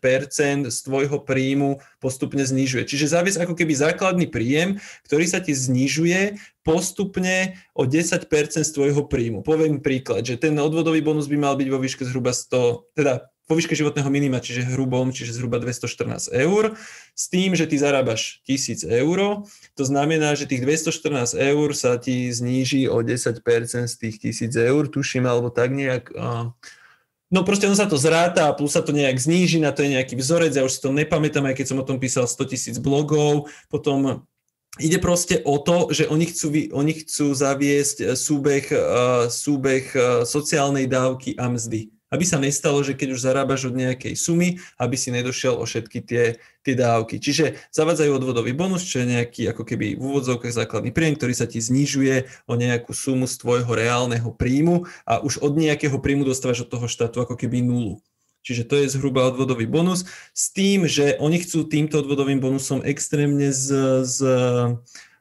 z 0.70 0.78
tvojho 0.86 1.18
príjmu 1.26 1.82
postupne 1.98 2.46
znižuje. 2.46 2.86
Čiže 2.86 3.18
zaviesť 3.18 3.50
ako 3.50 3.58
keby 3.58 3.74
základný 3.74 4.30
príjem, 4.30 4.78
ktorý 5.10 5.26
sa 5.26 5.42
ti 5.42 5.58
znižuje 5.58 6.38
postupne 6.62 7.58
o 7.74 7.90
10% 7.90 8.30
z 8.62 8.72
tvojho 8.72 9.10
príjmu. 9.10 9.42
Poviem 9.42 9.82
príklad, 9.82 10.22
že 10.22 10.38
ten 10.38 10.54
odvodový 10.62 11.02
bonus 11.02 11.26
by 11.26 11.38
mal 11.42 11.58
byť 11.58 11.68
vo 11.74 11.82
výške 11.82 12.06
zhruba 12.06 12.30
100, 12.30 12.94
teda 12.94 13.26
vo 13.50 13.58
výške 13.58 13.74
životného 13.74 14.06
minima, 14.14 14.38
čiže 14.38 14.62
hrubom, 14.78 15.10
čiže 15.10 15.34
zhruba 15.34 15.58
214 15.58 16.30
eur, 16.30 16.78
s 17.18 17.26
tým, 17.34 17.58
že 17.58 17.66
ty 17.66 17.82
zarábaš 17.82 18.46
1000 18.46 18.86
eur. 18.86 19.42
To 19.74 19.84
znamená, 19.84 20.38
že 20.38 20.46
tých 20.46 20.62
214 20.62 21.34
eur 21.34 21.68
sa 21.74 21.98
ti 21.98 22.30
zníži 22.30 22.86
o 22.86 23.02
10% 23.02 23.42
z 23.90 23.96
tých 23.98 24.16
1000 24.22 24.54
eur, 24.54 24.86
tuším, 24.86 25.26
alebo 25.26 25.50
tak 25.50 25.74
nejak. 25.74 26.14
No 27.34 27.42
proste 27.42 27.66
on 27.66 27.74
sa 27.74 27.90
to 27.90 27.98
zráta 27.98 28.46
a 28.46 28.54
plus 28.54 28.78
sa 28.78 28.86
to 28.86 28.94
nejak 28.94 29.18
zníži, 29.18 29.58
na 29.58 29.74
to 29.74 29.82
je 29.82 29.98
nejaký 29.98 30.14
vzorec, 30.14 30.54
ja 30.54 30.62
už 30.62 30.78
si 30.78 30.82
to 30.86 30.94
nepamätám, 30.94 31.50
aj 31.50 31.58
keď 31.58 31.66
som 31.74 31.82
o 31.82 31.88
tom 31.90 31.98
písal 31.98 32.30
100 32.30 32.54
tisíc 32.54 32.78
blogov, 32.78 33.50
potom 33.74 34.30
Ide 34.78 35.02
proste 35.02 35.42
o 35.50 35.58
to, 35.58 35.90
že 35.90 36.06
oni 36.06 36.30
chcú, 36.30 36.54
oni 36.78 36.94
chcú 37.02 37.34
zaviesť 37.34 38.14
súbeh, 38.14 38.70
súbeh 39.28 39.84
sociálnej 40.24 40.86
dávky 40.86 41.34
a 41.42 41.50
mzdy 41.50 41.90
aby 42.10 42.24
sa 42.26 42.42
nestalo, 42.42 42.82
že 42.82 42.98
keď 42.98 43.16
už 43.16 43.26
zarábaš 43.26 43.70
od 43.70 43.78
nejakej 43.78 44.18
sumy, 44.18 44.58
aby 44.82 44.96
si 44.98 45.14
nedošiel 45.14 45.58
o 45.58 45.66
všetky 45.66 46.02
tie, 46.02 46.42
tie 46.66 46.74
dávky. 46.76 47.22
Čiže 47.22 47.58
zavádzajú 47.74 48.12
odvodový 48.18 48.54
bonus, 48.54 48.86
čo 48.86 49.02
je 49.02 49.14
nejaký 49.14 49.50
ako 49.54 49.64
keby 49.66 49.98
v 49.98 50.02
úvodzovkách 50.02 50.54
základný 50.54 50.90
príjem, 50.90 51.16
ktorý 51.18 51.34
sa 51.38 51.46
ti 51.46 51.62
znižuje 51.62 52.46
o 52.50 52.54
nejakú 52.58 52.92
sumu 52.92 53.30
z 53.30 53.36
tvojho 53.38 53.72
reálneho 53.72 54.30
príjmu 54.34 54.90
a 55.06 55.22
už 55.22 55.42
od 55.42 55.54
nejakého 55.58 55.98
príjmu 56.02 56.26
dostávaš 56.26 56.66
od 56.66 56.74
toho 56.74 56.90
štátu 56.90 57.22
ako 57.22 57.38
keby 57.38 57.62
nulu. 57.62 58.02
Čiže 58.40 58.64
to 58.66 58.76
je 58.80 58.92
zhruba 58.96 59.28
odvodový 59.28 59.68
bonus 59.68 60.08
s 60.32 60.50
tým, 60.56 60.88
že 60.88 61.20
oni 61.20 61.44
chcú 61.44 61.68
týmto 61.68 62.00
odvodovým 62.00 62.40
bonusom 62.40 62.80
extrémne 62.88 63.52
z, 63.52 63.68
z, 64.08 64.18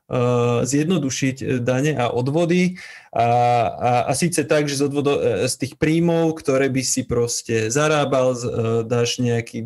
uh, 0.08 0.62
zjednodušiť 0.62 1.60
dane 1.60 1.98
a 1.98 2.08
odvody 2.14 2.78
a, 3.14 3.24
a, 3.24 3.90
a 4.08 4.12
síce 4.12 4.44
tak, 4.44 4.68
že 4.68 4.76
z, 4.76 4.82
odvodo, 4.84 5.16
e, 5.16 5.48
z 5.48 5.54
tých 5.56 5.72
príjmov, 5.80 6.36
ktoré 6.36 6.68
by 6.68 6.82
si 6.84 7.08
proste 7.08 7.72
zarábal, 7.72 8.36
e, 8.36 8.40
dáš 8.84 9.16
nejaký, 9.22 9.64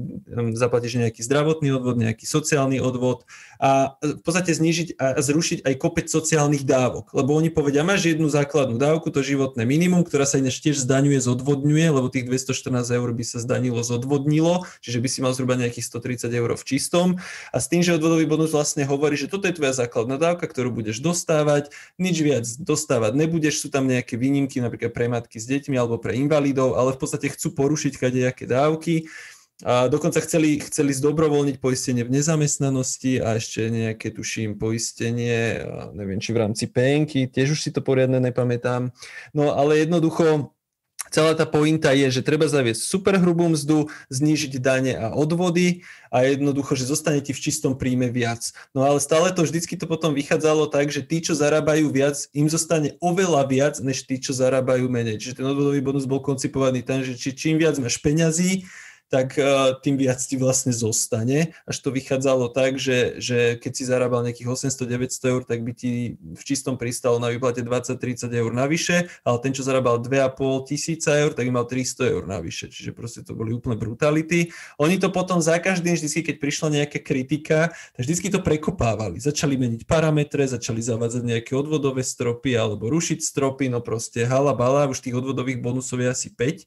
zaplatíš 0.55 1.02
nejaký 1.02 1.20
zdravotný 1.27 1.74
odvod, 1.74 1.98
nejaký 1.98 2.23
sociálny 2.23 2.78
odvod 2.78 3.27
a 3.59 3.98
v 3.98 4.23
podstate 4.23 4.55
znižiť 4.55 4.98
a 4.98 5.19
zrušiť 5.19 5.66
aj 5.66 5.74
kopec 5.78 6.06
sociálnych 6.06 6.62
dávok. 6.62 7.10
Lebo 7.14 7.35
oni 7.35 7.51
povedia, 7.51 7.86
máš 7.86 8.10
jednu 8.10 8.31
základnú 8.31 8.78
dávku, 8.78 9.10
to 9.10 9.23
životné 9.23 9.66
minimum, 9.66 10.06
ktorá 10.06 10.27
sa 10.27 10.39
ináč 10.39 10.62
tiež 10.62 10.82
zdaňuje, 10.82 11.19
zodvodňuje, 11.19 11.86
lebo 11.94 12.10
tých 12.10 12.27
214 12.27 12.90
eur 12.94 13.09
by 13.10 13.24
sa 13.27 13.39
zdanilo, 13.43 13.82
zodvodnilo, 13.82 14.66
čiže 14.82 14.98
by 14.98 15.09
si 15.10 15.19
mal 15.23 15.35
zhruba 15.35 15.59
nejakých 15.59 15.86
130 15.89 16.31
eur 16.31 16.51
v 16.55 16.64
čistom. 16.66 17.06
A 17.51 17.59
s 17.59 17.66
tým, 17.66 17.82
že 17.82 17.94
odvodový 17.94 18.27
bonus 18.27 18.55
vlastne 18.55 18.86
hovorí, 18.86 19.19
že 19.19 19.31
toto 19.31 19.47
je 19.47 19.55
tvoja 19.55 19.74
základná 19.74 20.19
dávka, 20.19 20.47
ktorú 20.47 20.74
budeš 20.74 20.98
dostávať, 20.98 21.70
nič 21.98 22.19
viac 22.23 22.47
dostávať 22.59 23.14
nebudeš 23.14 23.31
nebudeš, 23.32 23.64
sú 23.64 23.68
tam 23.72 23.88
nejaké 23.88 24.20
výnimky, 24.20 24.60
napríklad 24.60 24.92
pre 24.92 25.09
matky 25.09 25.40
s 25.40 25.48
deťmi 25.48 25.80
alebo 25.80 25.96
pre 25.96 26.12
invalidov, 26.20 26.76
ale 26.76 26.92
v 26.92 27.00
podstate 27.00 27.32
chcú 27.32 27.56
porušiť 27.56 27.96
kadejaké 27.96 28.44
dávky. 28.44 29.09
A 29.64 29.86
dokonca 29.86 30.18
chceli, 30.20 30.60
chceli 30.60 30.92
zdobrovoľniť 30.92 31.56
poistenie 31.62 32.02
v 32.04 32.18
nezamestnanosti 32.18 33.22
a 33.22 33.38
ešte 33.40 33.70
nejaké, 33.70 34.10
tuším, 34.10 34.59
poistenie, 34.59 35.62
neviem, 35.96 36.18
či 36.20 36.34
v 36.34 36.40
rámci 36.44 36.66
penky, 36.68 37.30
tiež 37.30 37.56
už 37.56 37.60
si 37.62 37.70
to 37.72 37.80
poriadne 37.80 38.20
nepamätám. 38.20 38.92
No 39.32 39.54
ale 39.54 39.80
jednoducho 39.80 40.52
Celá 41.12 41.36
tá 41.36 41.44
pointa 41.44 41.93
je, 41.93 42.09
že 42.09 42.24
treba 42.24 42.48
zaviesť 42.48 42.89
superhrubú 42.89 43.52
mzdu, 43.52 43.93
znížiť 44.09 44.56
dane 44.56 44.97
a 44.97 45.12
odvody 45.12 45.84
a 46.09 46.24
jednoducho, 46.24 46.72
že 46.72 46.89
zostane 46.89 47.20
ti 47.20 47.36
v 47.36 47.43
čistom 47.44 47.76
príjme 47.76 48.09
viac. 48.09 48.56
No 48.72 48.89
ale 48.89 48.97
stále 48.97 49.28
to 49.28 49.44
vždycky 49.44 49.76
to 49.76 49.84
potom 49.84 50.16
vychádzalo 50.16 50.72
tak, 50.72 50.89
že 50.89 51.05
tí, 51.05 51.20
čo 51.20 51.36
zarábajú 51.36 51.93
viac, 51.93 52.16
im 52.32 52.48
zostane 52.48 52.97
oveľa 53.05 53.44
viac, 53.44 53.74
než 53.84 54.09
tí, 54.09 54.16
čo 54.16 54.32
zarábajú 54.32 54.89
menej. 54.89 55.20
Čiže 55.20 55.44
ten 55.44 55.47
odvodový 55.52 55.84
bonus 55.84 56.09
bol 56.09 56.24
koncipovaný 56.24 56.80
tam, 56.80 57.05
že 57.05 57.12
či, 57.20 57.36
čím 57.36 57.60
viac 57.60 57.76
máš 57.76 58.01
peňazí, 58.01 58.64
tak 59.12 59.36
uh, 59.36 59.76
tým 59.84 60.01
viac 60.01 60.16
ti 60.24 60.40
vlastne 60.40 60.72
zostane. 60.72 61.52
Až 61.68 61.84
to 61.84 61.93
vychádzalo 61.93 62.48
tak, 62.48 62.80
že, 62.80 63.20
že 63.20 63.60
keď 63.60 63.72
si 63.76 63.84
zarábal 63.84 64.24
nejakých 64.24 64.72
800-900 64.72 65.28
eur, 65.28 65.43
tak 65.44 65.60
by 65.60 65.72
ti 65.76 66.16
v 66.16 66.43
čistom 66.48 66.80
pristalo 66.80 67.20
na 67.20 67.28
výplate 67.28 67.60
20-30 67.60 68.32
eur 68.32 68.51
navyše, 68.56 69.12
ale 69.20 69.36
ten, 69.44 69.52
čo 69.52 69.68
zarábal 69.68 70.01
2,5 70.01 70.64
tisíca 70.64 71.12
eur, 71.12 71.36
tak 71.36 71.44
mal 71.52 71.68
300 71.68 72.09
eur 72.09 72.24
navyše. 72.24 72.72
Čiže 72.72 72.97
proste 72.97 73.20
to 73.20 73.36
boli 73.36 73.52
úplne 73.52 73.76
brutality. 73.76 74.48
Oni 74.80 74.97
to 74.97 75.12
potom 75.12 75.44
za 75.44 75.60
každým, 75.60 75.93
vždy, 75.93 76.32
keď 76.32 76.36
prišla 76.40 76.68
nejaká 76.80 77.05
kritika, 77.05 77.76
tak 77.93 78.09
vždy 78.09 78.32
to 78.32 78.40
prekopávali. 78.40 79.20
Začali 79.20 79.60
meniť 79.60 79.84
parametre, 79.84 80.48
začali 80.48 80.80
zavádzať 80.80 81.20
nejaké 81.20 81.52
odvodové 81.52 82.01
stropy 82.01 82.56
alebo 82.56 82.89
rušiť 82.89 83.20
stropy, 83.20 83.68
no 83.68 83.84
proste 83.84 84.24
hala 84.24 84.56
bala, 84.56 84.89
už 84.89 85.05
tých 85.05 85.20
odvodových 85.20 85.60
bonusov 85.60 86.01
je 86.01 86.09
asi 86.09 86.28
5 86.32 86.64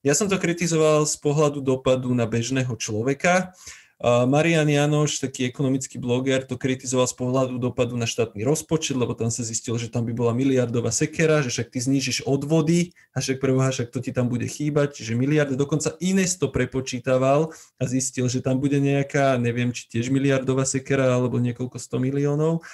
ja 0.00 0.12
som 0.16 0.28
to 0.28 0.40
kritizoval 0.40 1.04
z 1.04 1.16
pohľadu 1.20 1.60
dopadu 1.60 2.12
na 2.16 2.24
bežného 2.24 2.72
človeka. 2.76 3.52
Marian 4.00 4.64
Janoš, 4.64 5.20
taký 5.20 5.44
ekonomický 5.44 6.00
bloger, 6.00 6.40
to 6.48 6.56
kritizoval 6.56 7.04
z 7.04 7.20
pohľadu 7.20 7.60
dopadu 7.60 8.00
na 8.00 8.08
štátny 8.08 8.48
rozpočet, 8.48 8.96
lebo 8.96 9.12
tam 9.12 9.28
sa 9.28 9.44
zistilo, 9.44 9.76
že 9.76 9.92
tam 9.92 10.08
by 10.08 10.16
bola 10.16 10.32
miliardová 10.32 10.88
sekera, 10.88 11.44
že 11.44 11.52
však 11.52 11.68
ty 11.68 11.84
znížiš 11.84 12.24
odvody 12.24 12.96
a 13.12 13.20
však 13.20 13.44
preboha, 13.44 13.68
však 13.68 13.92
to 13.92 14.00
ti 14.00 14.16
tam 14.16 14.32
bude 14.32 14.48
chýbať, 14.48 14.96
čiže 14.96 15.12
miliardy. 15.20 15.52
Dokonca 15.52 16.00
Ines 16.00 16.40
to 16.40 16.48
prepočítaval 16.48 17.52
a 17.52 17.82
zistil, 17.84 18.24
že 18.32 18.40
tam 18.40 18.56
bude 18.56 18.80
nejaká, 18.80 19.36
neviem, 19.36 19.68
či 19.68 19.84
tiež 19.92 20.08
miliardová 20.08 20.64
sekera 20.64 21.12
alebo 21.12 21.36
niekoľko 21.36 21.76
sto 21.76 22.00
miliónov. 22.00 22.64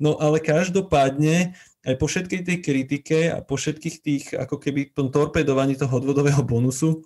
No 0.00 0.16
ale 0.16 0.40
každopádne 0.40 1.60
aj 1.86 1.94
po 1.96 2.06
všetkej 2.06 2.40
tej 2.44 2.58
kritike 2.60 3.18
a 3.32 3.40
po 3.40 3.56
všetkých 3.56 3.96
tých, 4.04 4.24
ako 4.36 4.60
keby 4.60 4.92
tom 4.92 5.08
torpedovaní 5.08 5.76
toho 5.80 5.96
odvodového 5.96 6.44
bonusu, 6.44 7.04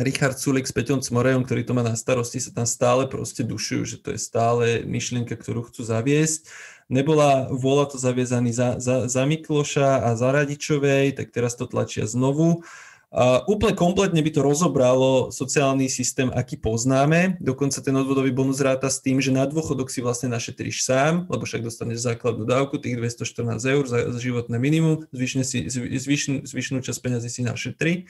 Richard 0.00 0.40
Sulik 0.40 0.64
s 0.64 0.72
Peťom 0.72 1.04
Cmorejom, 1.04 1.44
ktorý 1.44 1.68
to 1.68 1.76
má 1.76 1.84
na 1.84 1.92
starosti, 1.92 2.40
sa 2.40 2.48
tam 2.48 2.64
stále 2.64 3.04
proste 3.04 3.44
dušujú, 3.44 3.82
že 3.84 3.96
to 4.00 4.16
je 4.16 4.20
stále 4.20 4.88
myšlienka, 4.88 5.36
ktorú 5.36 5.68
chcú 5.68 5.84
zaviesť. 5.84 6.48
Nebola 6.88 7.52
vôľa 7.52 7.92
to 7.92 7.96
zaviezaný 8.00 8.56
za, 8.56 8.80
za, 8.80 9.04
za 9.04 9.22
Mikloša 9.28 10.08
a 10.08 10.16
za 10.16 10.32
Radičovej, 10.32 11.12
tak 11.12 11.28
teraz 11.28 11.60
to 11.60 11.68
tlačia 11.68 12.08
znovu. 12.08 12.64
Úplne 13.12 13.76
kompletne 13.76 14.24
by 14.24 14.30
to 14.32 14.40
rozobralo 14.40 15.28
sociálny 15.28 15.84
systém, 15.92 16.32
aký 16.32 16.56
poznáme. 16.56 17.36
Dokonca 17.44 17.84
ten 17.84 17.92
odvodový 17.92 18.32
bonus 18.32 18.64
ráta 18.64 18.88
s 18.88 19.04
tým, 19.04 19.20
že 19.20 19.28
na 19.28 19.44
dôchodok 19.44 19.92
si 19.92 20.00
vlastne 20.00 20.32
našetríš 20.32 20.80
sám, 20.80 21.28
lebo 21.28 21.44
však 21.44 21.60
dostaneš 21.60 22.08
základnú 22.08 22.48
dávku, 22.48 22.80
tých 22.80 22.96
214 22.96 23.60
eur 23.68 23.84
za, 23.84 24.16
životné 24.16 24.56
minimum, 24.56 25.04
zvyšne 25.12 25.44
si, 25.44 25.68
zvyšnú, 25.68 26.48
zvyšnú 26.48 26.80
časť 26.80 27.00
peniazy 27.04 27.28
si 27.28 27.44
našetrí. 27.44 28.08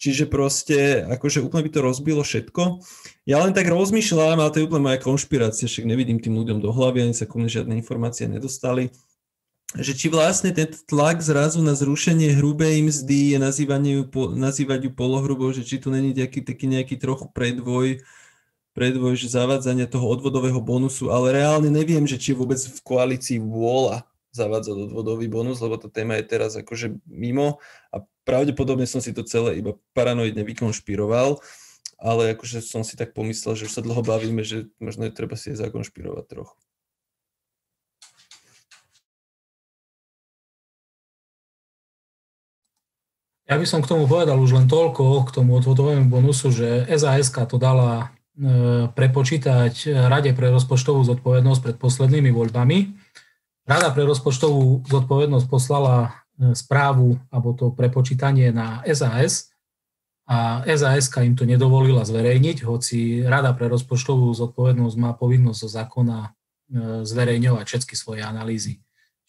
Čiže 0.00 0.32
proste, 0.32 1.04
akože 1.04 1.44
úplne 1.44 1.68
by 1.68 1.70
to 1.76 1.80
rozbilo 1.84 2.24
všetko. 2.24 2.80
Ja 3.28 3.44
len 3.44 3.52
tak 3.52 3.68
rozmýšľam, 3.68 4.40
ale 4.40 4.48
to 4.48 4.64
je 4.64 4.66
úplne 4.72 4.88
moja 4.88 4.96
konšpirácia, 4.96 5.68
však 5.68 5.84
nevidím 5.84 6.16
tým 6.16 6.40
ľuďom 6.40 6.64
do 6.64 6.72
hlavy, 6.72 7.04
ani 7.04 7.12
sa 7.12 7.28
ku 7.28 7.36
mne 7.36 7.52
žiadne 7.52 7.76
informácie 7.76 8.24
nedostali 8.24 8.88
že 9.78 9.94
či 9.94 10.10
vlastne 10.10 10.50
ten 10.50 10.66
tlak 10.90 11.22
zrazu 11.22 11.62
na 11.62 11.78
zrušenie 11.78 12.34
hrubej 12.34 12.90
mzdy 12.90 13.34
je 13.34 13.38
nazývanie 13.38 14.02
ju, 14.02 14.04
nazývať 14.34 14.86
ju 14.86 14.90
polohrubou, 14.90 15.54
že 15.54 15.62
či 15.62 15.78
tu 15.78 15.94
není 15.94 16.10
nejaký, 16.10 16.42
taký 16.42 16.66
nejaký 16.66 16.98
trochu 16.98 17.30
predvoj, 17.30 18.02
predvoj 18.74 19.14
že 19.14 19.30
zavádzania 19.30 19.86
toho 19.86 20.10
odvodového 20.10 20.58
bonusu, 20.58 21.14
ale 21.14 21.38
reálne 21.38 21.70
neviem, 21.70 22.02
že 22.02 22.18
či 22.18 22.34
vôbec 22.34 22.58
v 22.58 22.80
koalícii 22.82 23.38
vôľa 23.38 24.10
zavádzať 24.34 24.90
odvodový 24.90 25.26
bonus, 25.26 25.62
lebo 25.62 25.78
tá 25.78 25.90
téma 25.90 26.18
je 26.18 26.26
teraz 26.26 26.54
akože 26.54 27.02
mimo 27.06 27.62
a 27.90 28.02
pravdepodobne 28.26 28.86
som 28.86 29.02
si 29.02 29.10
to 29.10 29.26
celé 29.26 29.58
iba 29.58 29.74
paranoidne 29.94 30.46
vykonšpiroval, 30.46 31.42
ale 31.98 32.22
akože 32.34 32.62
som 32.62 32.86
si 32.86 32.94
tak 32.94 33.10
pomyslel, 33.14 33.58
že 33.58 33.66
už 33.66 33.74
sa 33.74 33.82
dlho 33.82 34.02
bavíme, 34.02 34.46
že 34.46 34.70
možno 34.78 35.06
je 35.06 35.14
treba 35.14 35.34
si 35.34 35.50
je 35.50 35.58
zakonšpirovať 35.58 36.24
trochu. 36.30 36.54
Ja 43.50 43.58
by 43.58 43.66
som 43.66 43.82
k 43.82 43.90
tomu 43.90 44.06
povedal 44.06 44.38
už 44.38 44.54
len 44.54 44.70
toľko, 44.70 45.26
k 45.26 45.34
tomu 45.34 45.58
odvodovému 45.58 46.06
bonusu, 46.06 46.54
že 46.54 46.86
SAS 46.94 47.34
to 47.34 47.58
dala 47.58 48.14
e, 48.38 48.86
prepočítať 48.86 49.90
Rade 50.06 50.30
pre 50.38 50.54
rozpočtovú 50.54 51.02
zodpovednosť 51.02 51.58
pred 51.58 51.76
poslednými 51.82 52.30
voľbami. 52.30 52.94
Rada 53.66 53.90
pre 53.90 54.06
rozpočtovú 54.06 54.86
zodpovednosť 54.86 55.46
poslala 55.50 56.14
e, 56.38 56.54
správu 56.54 57.18
alebo 57.34 57.50
to 57.58 57.74
prepočítanie 57.74 58.54
na 58.54 58.86
SAS 58.86 59.50
a 60.30 60.62
SAS 60.70 61.10
im 61.18 61.34
to 61.34 61.42
nedovolila 61.42 62.06
zverejniť, 62.06 62.62
hoci 62.62 63.26
Rada 63.26 63.50
pre 63.50 63.66
rozpočtovú 63.66 64.30
zodpovednosť 64.30 64.94
má 64.94 65.10
povinnosť 65.18 65.58
zo 65.58 65.68
zákona 65.74 66.18
e, 66.22 66.30
zverejňovať 67.02 67.66
všetky 67.66 67.98
svoje 67.98 68.22
analýzy. 68.22 68.78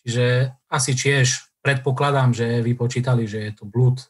Čiže 0.06 0.54
asi 0.70 0.94
tiež 0.94 1.51
predpokladám, 1.62 2.34
že 2.34 2.66
vypočítali, 2.66 3.30
že 3.30 3.50
je 3.50 3.52
to 3.56 3.64
blúd 3.70 4.02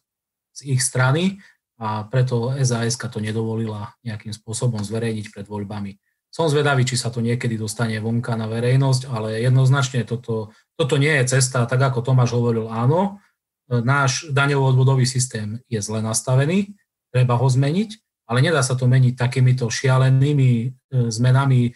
z 0.52 0.76
ich 0.76 0.82
strany 0.84 1.40
a 1.80 2.08
preto 2.08 2.56
SAS 2.64 2.96
to 2.96 3.20
nedovolila 3.20 3.96
nejakým 4.04 4.32
spôsobom 4.32 4.84
zverejniť 4.84 5.32
pred 5.32 5.46
voľbami. 5.48 6.00
Som 6.32 6.48
zvedavý, 6.48 6.88
či 6.88 6.96
sa 6.96 7.12
to 7.12 7.20
niekedy 7.20 7.60
dostane 7.60 8.00
vonka 8.00 8.40
na 8.40 8.48
verejnosť, 8.48 9.12
ale 9.12 9.44
jednoznačne 9.44 10.08
toto, 10.08 10.56
toto 10.80 10.96
nie 10.96 11.12
je 11.20 11.36
cesta, 11.36 11.68
tak 11.68 11.84
ako 11.84 12.00
Tomáš 12.08 12.40
hovoril, 12.40 12.72
áno, 12.72 13.20
náš 13.68 14.32
daňovo-odvodový 14.32 15.04
systém 15.04 15.60
je 15.68 15.84
zle 15.84 16.00
nastavený, 16.00 16.72
treba 17.12 17.36
ho 17.36 17.48
zmeniť, 17.48 17.90
ale 18.32 18.40
nedá 18.48 18.64
sa 18.64 18.80
to 18.80 18.88
meniť 18.88 19.20
takýmito 19.20 19.68
šialenými 19.68 20.52
e, 20.64 20.68
zmenami 21.12 21.76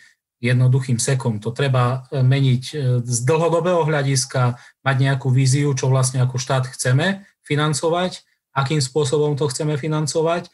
jednoduchým 0.52 1.02
sekom. 1.02 1.42
To 1.42 1.50
treba 1.50 2.06
e, 2.12 2.22
meniť 2.22 2.64
e, 2.72 2.76
z 3.02 3.18
dlhodobého 3.26 3.82
hľadiska, 3.82 4.58
mať 4.86 4.96
nejakú 5.02 5.34
víziu, 5.34 5.74
čo 5.74 5.90
vlastne 5.90 6.22
ako 6.22 6.38
štát 6.38 6.70
chceme 6.70 7.26
financovať, 7.42 8.22
akým 8.54 8.80
spôsobom 8.80 9.34
to 9.36 9.50
chceme 9.50 9.76
financovať, 9.76 10.48
e, 10.48 10.52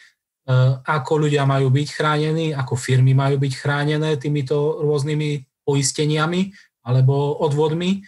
ako 0.88 1.28
ľudia 1.28 1.44
majú 1.44 1.70
byť 1.70 1.88
chránení, 1.92 2.48
ako 2.56 2.74
firmy 2.80 3.12
majú 3.12 3.38
byť 3.38 3.54
chránené 3.54 4.16
týmito 4.16 4.80
rôznymi 4.82 5.64
poisteniami 5.68 6.56
alebo 6.82 7.38
odvodmi 7.44 8.02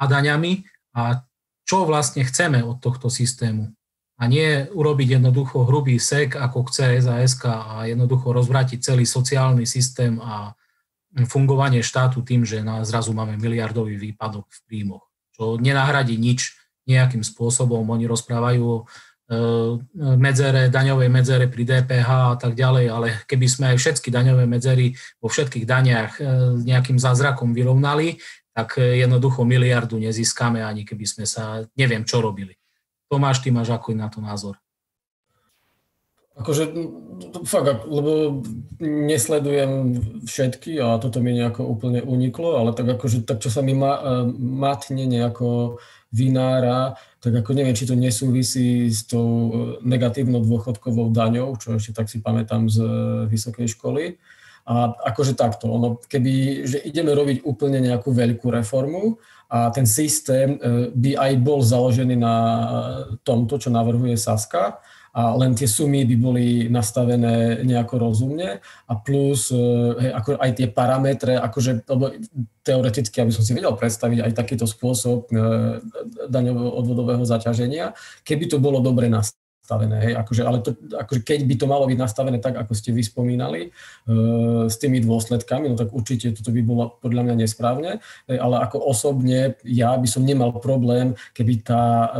a 0.00 0.04
daňami 0.08 0.64
a 0.96 1.20
čo 1.64 1.88
vlastne 1.88 2.24
chceme 2.24 2.60
od 2.60 2.80
tohto 2.80 3.08
systému. 3.08 3.72
A 4.14 4.30
nie 4.30 4.70
urobiť 4.70 5.18
jednoducho 5.18 5.66
hrubý 5.66 5.98
sek, 5.98 6.38
ako 6.38 6.70
chce 6.70 7.02
SAS 7.02 7.34
a 7.42 7.82
jednoducho 7.90 8.30
rozvrátiť 8.30 8.78
celý 8.78 9.04
sociálny 9.04 9.66
systém 9.66 10.22
a 10.22 10.54
fungovanie 11.22 11.86
štátu 11.86 12.26
tým, 12.26 12.42
že 12.42 12.66
na, 12.66 12.82
zrazu 12.82 13.14
máme 13.14 13.38
miliardový 13.38 13.94
výpadok 13.94 14.50
v 14.50 14.60
príjmoch, 14.66 15.06
čo 15.30 15.54
nenahradí 15.62 16.18
nič 16.18 16.58
nejakým 16.90 17.22
spôsobom. 17.22 17.86
Oni 17.86 18.10
rozprávajú 18.10 18.62
o 18.66 18.78
medzere, 20.20 20.68
daňovej 20.68 21.08
medzere 21.08 21.48
pri 21.48 21.64
DPH 21.64 22.10
a 22.34 22.36
tak 22.36 22.52
ďalej, 22.52 22.86
ale 22.92 23.08
keby 23.24 23.46
sme 23.48 23.64
aj 23.72 23.76
všetky 23.80 24.12
daňové 24.12 24.44
medzery 24.44 24.92
vo 25.16 25.32
všetkých 25.32 25.64
daniach 25.64 26.20
nejakým 26.60 27.00
zázrakom 27.00 27.56
vyrovnali, 27.56 28.20
tak 28.52 28.76
jednoducho 28.78 29.48
miliardu 29.48 29.96
nezískame, 29.96 30.60
ani 30.60 30.84
keby 30.84 31.08
sme 31.08 31.24
sa 31.24 31.64
neviem 31.72 32.04
čo 32.04 32.20
robili. 32.20 32.52
Tomáš, 33.08 33.40
ty 33.40 33.48
máš 33.48 33.72
ako 33.72 33.96
na 33.96 34.12
to 34.12 34.20
názor? 34.20 34.60
Akože, 36.34 36.66
fakt, 37.46 37.86
lebo 37.86 38.42
nesledujem 38.82 40.02
všetky 40.26 40.82
a 40.82 40.98
toto 40.98 41.22
mi 41.22 41.30
nejako 41.30 41.62
úplne 41.62 42.02
uniklo, 42.02 42.58
ale 42.58 42.74
tak 42.74 42.90
akože, 42.90 43.22
tak 43.22 43.38
čo 43.38 43.54
sa 43.54 43.62
mi 43.62 43.70
ma, 43.70 44.02
e, 44.02 44.02
matne 44.34 45.06
nejako 45.06 45.78
vinára, 46.10 46.98
tak 47.22 47.38
ako 47.38 47.54
neviem, 47.54 47.78
či 47.78 47.86
to 47.86 47.94
nesúvisí 47.94 48.90
s 48.90 49.06
tou 49.06 49.30
e, 49.30 49.50
negatívnou 49.86 50.42
dôchodkovou 50.42 51.14
daňou, 51.14 51.54
čo 51.54 51.78
ešte 51.78 52.02
tak 52.02 52.10
si 52.10 52.18
pamätám 52.18 52.66
z 52.66 52.82
e, 52.82 52.90
vysokej 53.30 53.70
školy. 53.78 54.18
A 54.66 54.90
akože 54.90 55.38
takto, 55.38 55.70
ono, 55.70 56.02
keby, 56.02 56.66
že 56.66 56.82
ideme 56.82 57.14
robiť 57.14 57.46
úplne 57.46 57.78
nejakú 57.78 58.10
veľkú 58.10 58.50
reformu 58.50 59.22
a 59.52 59.68
ten 59.68 59.84
systém 59.84 60.56
by 60.96 61.20
aj 61.20 61.32
bol 61.44 61.60
založený 61.60 62.16
na 62.16 62.36
tomto, 63.28 63.60
čo 63.60 63.68
navrhuje 63.68 64.16
Saska, 64.16 64.80
a 65.14 65.38
len 65.38 65.54
tie 65.54 65.70
sumy 65.70 66.02
by 66.02 66.16
boli 66.18 66.46
nastavené 66.66 67.62
nejako 67.62 68.02
rozumne 68.02 68.58
a 68.60 68.92
plus 68.98 69.54
e, 69.54 69.58
hej, 70.02 70.10
ako 70.10 70.30
aj 70.42 70.50
tie 70.58 70.66
parametre, 70.66 71.38
akože, 71.38 71.86
lebo 71.86 72.10
teoreticky, 72.66 73.22
aby 73.22 73.30
som 73.30 73.46
si 73.46 73.54
vedel 73.54 73.70
predstaviť 73.78 74.18
aj 74.26 74.32
takýto 74.34 74.66
spôsob 74.66 75.30
e, 75.30 75.38
daňového 76.26 76.70
odvodového 76.74 77.22
zaťaženia, 77.22 77.94
keby 78.26 78.50
to 78.50 78.58
bolo 78.58 78.82
dobre 78.82 79.06
nastavené 79.06 79.43
nastavené. 79.64 79.96
Hej. 80.04 80.12
Akože, 80.20 80.42
ale 80.44 80.60
to, 80.60 80.76
akože 80.76 81.24
keď 81.24 81.40
by 81.48 81.54
to 81.56 81.64
malo 81.64 81.88
byť 81.88 81.96
nastavené 81.96 82.36
tak, 82.36 82.60
ako 82.60 82.76
ste 82.76 82.92
vyspomínali, 82.92 83.72
e, 83.72 84.68
s 84.68 84.76
tými 84.76 85.00
dôsledkami, 85.00 85.72
no 85.72 85.76
tak 85.80 85.88
určite 85.96 86.36
toto 86.36 86.52
by 86.52 86.60
bolo 86.60 87.00
podľa 87.00 87.32
mňa 87.32 87.34
nesprávne, 87.40 88.04
hej, 88.28 88.36
ale 88.36 88.60
ako 88.60 88.76
osobne 88.84 89.56
ja 89.64 89.96
by 89.96 90.04
som 90.04 90.20
nemal 90.20 90.52
problém, 90.60 91.16
keby 91.32 91.64
tá 91.64 92.12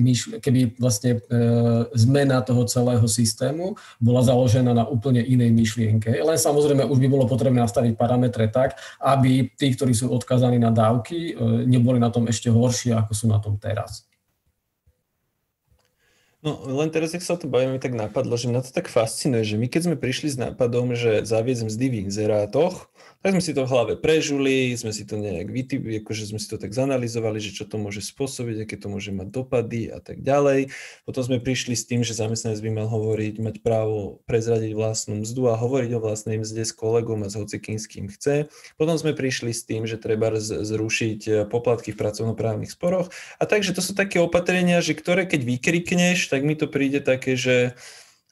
e, 0.00 0.40
keby 0.40 0.80
vlastne 0.80 1.20
e, 1.20 1.44
zmena 1.92 2.40
toho 2.40 2.64
celého 2.64 3.04
systému 3.04 3.76
bola 4.00 4.24
založená 4.24 4.72
na 4.72 4.88
úplne 4.88 5.20
inej 5.20 5.52
myšlienke. 5.52 6.08
Len 6.08 6.38
samozrejme 6.40 6.88
už 6.88 6.96
by 7.04 7.08
bolo 7.12 7.28
potrebné 7.28 7.60
nastaviť 7.60 8.00
parametre 8.00 8.48
tak, 8.48 8.80
aby 9.04 9.52
tí, 9.60 9.76
ktorí 9.76 9.92
sú 9.92 10.08
odkazaní 10.08 10.56
na 10.56 10.72
dávky, 10.72 11.36
e, 11.36 11.68
neboli 11.68 12.00
na 12.00 12.08
tom 12.08 12.24
ešte 12.32 12.48
horšie, 12.48 12.96
ako 12.96 13.12
sú 13.12 13.28
na 13.28 13.36
tom 13.36 13.60
teraz. 13.60 14.08
No 16.42 16.58
len 16.66 16.90
teraz, 16.90 17.14
ak 17.14 17.22
sa 17.22 17.38
o 17.38 17.40
to 17.40 17.46
bavíme, 17.46 17.78
tak 17.78 17.94
napadlo, 17.94 18.34
že 18.34 18.50
mňa 18.50 18.66
to 18.66 18.74
tak 18.74 18.90
fascinuje, 18.90 19.46
že 19.46 19.54
my 19.54 19.70
keď 19.70 19.86
sme 19.86 19.96
prišli 19.96 20.26
s 20.26 20.42
nápadom, 20.42 20.90
že 20.98 21.22
zaviedzem 21.22 21.70
mzdy 21.70 21.86
v 21.86 21.98
inzerátoch, 22.10 22.90
tak 23.22 23.38
sme 23.38 23.42
si 23.46 23.54
to 23.54 23.62
v 23.62 23.70
hlave 23.70 23.94
prežuli, 23.94 24.74
sme 24.74 24.90
si 24.90 25.06
to 25.06 25.14
nejak 25.14 25.46
vytýpili, 25.46 26.02
akože 26.02 26.34
sme 26.34 26.42
si 26.42 26.50
to 26.50 26.58
tak 26.58 26.74
zanalizovali, 26.74 27.38
že 27.38 27.54
čo 27.54 27.70
to 27.70 27.78
môže 27.78 28.02
spôsobiť, 28.02 28.66
aké 28.66 28.74
to 28.74 28.90
môže 28.90 29.14
mať 29.14 29.30
dopady 29.30 29.86
a 29.94 30.02
tak 30.02 30.26
ďalej. 30.26 30.74
Potom 31.06 31.22
sme 31.22 31.38
prišli 31.38 31.78
s 31.78 31.86
tým, 31.86 32.02
že 32.02 32.18
zamestnanec 32.18 32.58
by 32.58 32.70
mal 32.74 32.90
hovoriť, 32.90 33.34
mať 33.38 33.56
právo 33.62 34.18
prezradiť 34.26 34.74
vlastnú 34.74 35.22
mzdu 35.22 35.46
a 35.46 35.54
hovoriť 35.54 35.90
o 35.94 36.02
vlastnej 36.02 36.42
mzde 36.42 36.66
s 36.66 36.74
kolegom 36.74 37.22
a 37.22 37.30
s 37.30 37.38
hocikým 37.38 37.78
s 37.78 37.86
kým 37.86 38.10
chce. 38.10 38.50
Potom 38.74 38.98
sme 38.98 39.14
prišli 39.14 39.54
s 39.54 39.62
tým, 39.62 39.86
že 39.86 40.02
treba 40.02 40.34
zrušiť 40.42 41.46
poplatky 41.46 41.94
v 41.94 42.00
pracovnoprávnych 42.02 42.74
sporoch. 42.74 43.14
A 43.38 43.46
takže 43.46 43.70
to 43.70 43.78
sú 43.78 43.94
také 43.94 44.18
opatrenia, 44.18 44.82
že 44.82 44.98
ktoré 44.98 45.30
keď 45.30 45.46
vykrikneš, 45.46 46.31
tak 46.32 46.48
mi 46.48 46.56
to 46.56 46.64
príde 46.64 47.04
také, 47.04 47.36
že, 47.36 47.76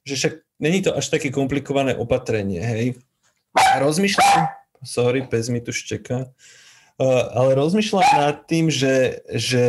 že 0.09 0.16
však 0.16 0.32
není 0.56 0.81
to 0.81 0.97
až 0.97 1.12
také 1.12 1.28
komplikované 1.28 1.93
opatrenie, 1.93 2.64
hej. 2.64 2.86
A 3.52 3.77
rozmýšľam, 3.85 4.48
sorry, 4.81 5.28
pes 5.28 5.52
mi 5.52 5.60
tu 5.60 5.77
šteka. 5.77 6.32
Uh, 6.97 7.28
ale 7.36 7.56
rozmýšľam 7.60 8.05
nad 8.16 8.36
tým, 8.48 8.72
že, 8.72 9.20
že, 9.28 9.68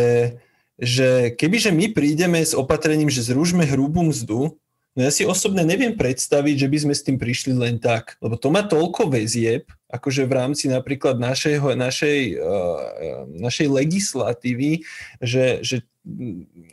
že 0.79 1.35
kebyže 1.35 1.75
my 1.75 1.91
prídeme 1.91 2.39
s 2.39 2.55
opatrením, 2.55 3.11
že 3.11 3.23
zružme 3.23 3.67
hrubú 3.67 4.03
mzdu, 4.07 4.55
no 4.95 4.99
ja 4.99 5.11
si 5.11 5.23
osobne 5.23 5.63
neviem 5.63 5.95
predstaviť, 5.95 6.55
že 6.55 6.67
by 6.67 6.77
sme 6.87 6.93
s 6.95 7.03
tým 7.07 7.15
prišli 7.15 7.55
len 7.55 7.79
tak, 7.79 8.19
lebo 8.19 8.35
to 8.35 8.51
má 8.51 8.67
toľko 8.67 9.11
väzieb, 9.11 9.67
akože 9.87 10.27
v 10.27 10.35
rámci 10.35 10.67
napríklad 10.67 11.19
našej, 11.19 11.59
našej, 11.75 12.19
uh, 12.39 13.27
našej 13.31 13.67
legislatívy, 13.67 14.83
že, 15.23 15.63
že 15.63 15.87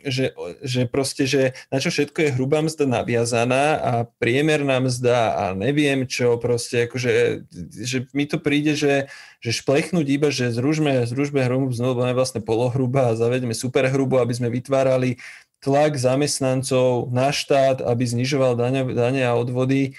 že, 0.09 0.33
že 0.65 0.89
proste, 0.89 1.29
že 1.29 1.53
na 1.69 1.77
čo 1.77 1.93
všetko 1.93 2.17
je 2.17 2.33
hrubá 2.33 2.65
mzda 2.65 2.89
naviazaná 2.89 3.65
a 3.77 3.91
priemerná 4.17 4.81
mzda 4.81 5.37
a 5.37 5.43
neviem 5.53 6.09
čo, 6.09 6.41
proste 6.41 6.89
akože, 6.89 7.45
že 7.69 8.09
mi 8.17 8.25
to 8.25 8.41
príde, 8.41 8.73
že, 8.73 9.05
že 9.37 9.51
šplechnúť 9.53 10.07
iba, 10.09 10.33
že 10.33 10.49
zružme, 10.49 11.05
zružme 11.05 11.45
hrubú 11.45 11.69
mzdu, 11.69 11.93
lebo 11.93 12.01
je 12.09 12.17
vlastne 12.17 12.41
polohrubá 12.41 13.13
a 13.13 13.17
zavedeme 13.19 13.53
superhrubú, 13.53 14.17
aby 14.17 14.33
sme 14.33 14.49
vytvárali 14.49 15.21
tlak 15.61 15.99
zamestnancov 15.99 17.13
na 17.13 17.29
štát, 17.29 17.85
aby 17.85 18.03
znižoval 18.09 18.57
dane 18.95 19.21
a 19.21 19.37
odvody, 19.37 19.93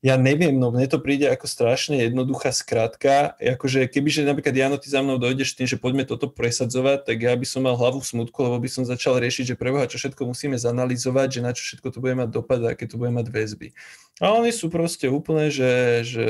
ja 0.00 0.16
neviem, 0.16 0.56
no 0.56 0.72
mne 0.72 0.88
to 0.88 0.96
príde 0.96 1.28
ako 1.28 1.44
strašne 1.44 2.00
jednoduchá 2.00 2.56
skratka, 2.56 3.36
akože 3.36 3.84
kebyže 3.84 4.24
napríklad 4.24 4.56
Jano, 4.56 4.80
ty 4.80 4.88
za 4.88 5.04
mnou 5.04 5.20
dojdeš 5.20 5.52
tým, 5.60 5.68
že 5.68 5.76
poďme 5.76 6.08
toto 6.08 6.32
presadzovať, 6.32 7.04
tak 7.04 7.20
ja 7.20 7.36
by 7.36 7.44
som 7.44 7.68
mal 7.68 7.76
hlavu 7.76 8.00
v 8.00 8.08
smutku, 8.08 8.40
lebo 8.40 8.56
by 8.56 8.68
som 8.72 8.88
začal 8.88 9.20
riešiť, 9.20 9.52
že 9.52 9.60
preboha, 9.60 9.84
čo 9.84 10.00
všetko 10.00 10.24
musíme 10.24 10.56
zanalizovať, 10.56 11.28
že 11.36 11.40
na 11.44 11.52
čo 11.52 11.62
všetko 11.68 11.92
to 11.92 11.98
bude 12.00 12.16
mať 12.16 12.32
dopad 12.32 12.64
a 12.64 12.72
aké 12.72 12.88
to 12.88 12.96
bude 12.96 13.12
mať 13.12 13.28
väzby. 13.28 13.76
A 14.24 14.32
oni 14.32 14.56
sú 14.56 14.72
proste 14.72 15.04
úplne, 15.12 15.52
že, 15.52 16.00
že, 16.08 16.28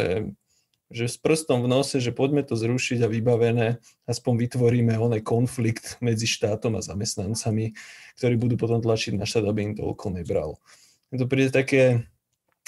že 0.91 1.07
s 1.07 1.15
prstom 1.23 1.63
v 1.63 1.71
nose, 1.71 2.03
že 2.03 2.11
poďme 2.11 2.43
to 2.43 2.59
zrušiť 2.59 3.07
a 3.07 3.09
vybavené, 3.11 3.79
aspoň 4.11 4.51
vytvoríme 4.51 4.99
oný 4.99 5.23
konflikt 5.23 5.95
medzi 6.03 6.27
štátom 6.27 6.75
a 6.75 6.83
zamestnancami, 6.83 7.79
ktorí 8.19 8.35
budú 8.35 8.59
potom 8.59 8.83
tlačiť 8.83 9.15
na 9.15 9.31
štát, 9.31 9.47
aby 9.47 9.71
im 9.71 9.75
toľko 9.79 10.11
nebral. 10.11 10.59
To 11.15 11.27
príde 11.31 11.55
také, 11.55 12.11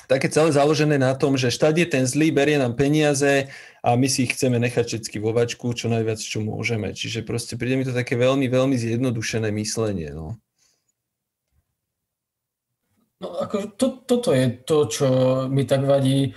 také 0.06 0.30
celé 0.30 0.52
založené 0.54 0.98
na 0.98 1.14
tom, 1.14 1.36
že 1.38 1.52
štát 1.52 1.76
je 1.76 1.86
ten 1.86 2.04
zlý, 2.06 2.30
berie 2.30 2.58
nám 2.58 2.78
peniaze 2.78 3.50
a 3.82 3.94
my 3.98 4.06
si 4.06 4.24
ich 4.26 4.38
chceme 4.38 4.58
nechať 4.62 4.84
všetky 4.86 5.16
vo 5.18 5.34
vačku, 5.34 5.74
čo 5.74 5.90
najviac, 5.90 6.18
čo 6.18 6.42
môžeme. 6.42 6.94
Čiže 6.94 7.26
proste 7.26 7.58
príde 7.58 7.78
mi 7.78 7.86
to 7.86 7.94
také 7.94 8.14
veľmi, 8.14 8.46
veľmi 8.46 8.76
zjednodušené 8.78 9.50
myslenie. 9.50 10.14
No. 10.14 10.38
No, 13.22 13.38
ako 13.38 13.78
to, 13.78 13.86
toto 14.02 14.34
je 14.34 14.50
to, 14.66 14.90
čo 14.90 15.06
mi 15.46 15.62
tak 15.62 15.86
vadí. 15.86 16.26
E, 16.26 16.30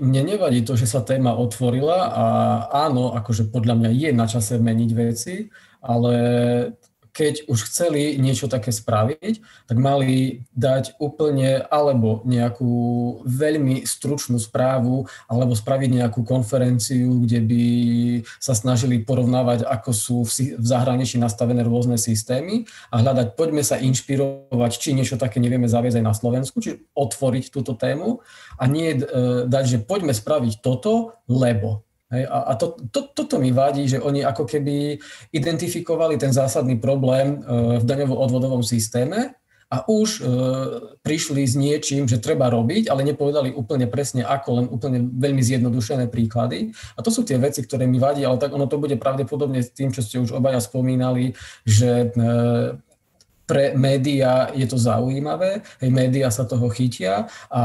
mne 0.00 0.22
nevadí 0.24 0.64
to, 0.64 0.72
že 0.72 0.88
sa 0.88 1.04
téma 1.04 1.36
otvorila 1.36 2.08
a 2.08 2.26
áno, 2.88 3.12
akože 3.12 3.52
podľa 3.52 3.76
mňa 3.76 3.90
je 3.92 4.10
na 4.16 4.24
čase 4.24 4.56
meniť 4.56 4.90
veci, 4.96 5.52
ale 5.84 6.14
keď 7.16 7.48
už 7.48 7.72
chceli 7.72 8.20
niečo 8.20 8.44
také 8.44 8.68
spraviť, 8.68 9.40
tak 9.64 9.76
mali 9.80 10.44
dať 10.52 11.00
úplne 11.00 11.64
alebo 11.64 12.20
nejakú 12.28 12.76
veľmi 13.24 13.88
stručnú 13.88 14.36
správu 14.36 15.08
alebo 15.24 15.56
spraviť 15.56 15.96
nejakú 15.96 16.20
konferenciu, 16.28 17.24
kde 17.24 17.40
by 17.40 17.64
sa 18.36 18.52
snažili 18.52 19.00
porovnávať, 19.00 19.64
ako 19.64 19.90
sú 19.96 20.16
v, 20.28 20.60
zahraničí 20.60 21.16
nastavené 21.16 21.64
rôzne 21.64 21.96
systémy 21.96 22.68
a 22.92 23.00
hľadať, 23.00 23.32
poďme 23.32 23.64
sa 23.64 23.80
inšpirovať, 23.80 24.72
či 24.76 24.92
niečo 24.92 25.16
také 25.16 25.40
nevieme 25.40 25.72
zaviesť 25.72 26.04
aj 26.04 26.04
na 26.04 26.12
Slovensku, 26.12 26.60
či 26.60 26.84
otvoriť 26.92 27.48
túto 27.48 27.72
tému 27.72 28.20
a 28.60 28.64
nie 28.68 28.92
e, 28.92 29.00
dať, 29.48 29.64
že 29.64 29.78
poďme 29.80 30.12
spraviť 30.12 30.60
toto, 30.60 31.16
lebo 31.24 31.85
Hej, 32.06 32.22
a 32.30 32.38
a 32.38 32.52
to, 32.54 32.78
to, 32.94 33.10
toto 33.10 33.42
mi 33.42 33.50
vadí, 33.50 33.90
že 33.90 33.98
oni 33.98 34.22
ako 34.22 34.46
keby 34.46 34.94
identifikovali 35.34 36.14
ten 36.14 36.30
zásadný 36.30 36.78
problém 36.78 37.42
e, 37.42 37.82
v 37.82 37.84
daňovo-odvodovom 37.84 38.62
systéme 38.62 39.34
a 39.66 39.82
už 39.90 40.08
e, 40.08 40.30
prišli 41.02 41.42
s 41.42 41.58
niečím, 41.58 42.06
že 42.06 42.22
treba 42.22 42.46
robiť, 42.46 42.86
ale 42.86 43.02
nepovedali 43.02 43.50
úplne 43.50 43.90
presne 43.90 44.22
ako, 44.22 44.48
len 44.62 44.66
úplne 44.70 45.02
veľmi 45.02 45.42
zjednodušené 45.42 46.06
príklady. 46.06 46.70
A 46.94 47.02
to 47.02 47.10
sú 47.10 47.26
tie 47.26 47.42
veci, 47.42 47.66
ktoré 47.66 47.90
mi 47.90 47.98
vadí, 47.98 48.22
ale 48.22 48.38
tak 48.38 48.54
ono 48.54 48.70
to 48.70 48.78
bude 48.78 48.94
pravdepodobne 49.02 49.58
s 49.58 49.74
tým, 49.74 49.90
čo 49.90 50.06
ste 50.06 50.22
už 50.22 50.30
obaja 50.30 50.62
spomínali, 50.62 51.34
že 51.66 52.14
e, 52.14 52.18
pre 53.46 53.72
médiá 53.78 54.50
je 54.52 54.66
to 54.66 54.74
zaujímavé, 54.76 55.62
hej, 55.78 55.90
médiá 55.94 56.28
sa 56.34 56.42
toho 56.42 56.66
chytia 56.68 57.30
a 57.46 57.62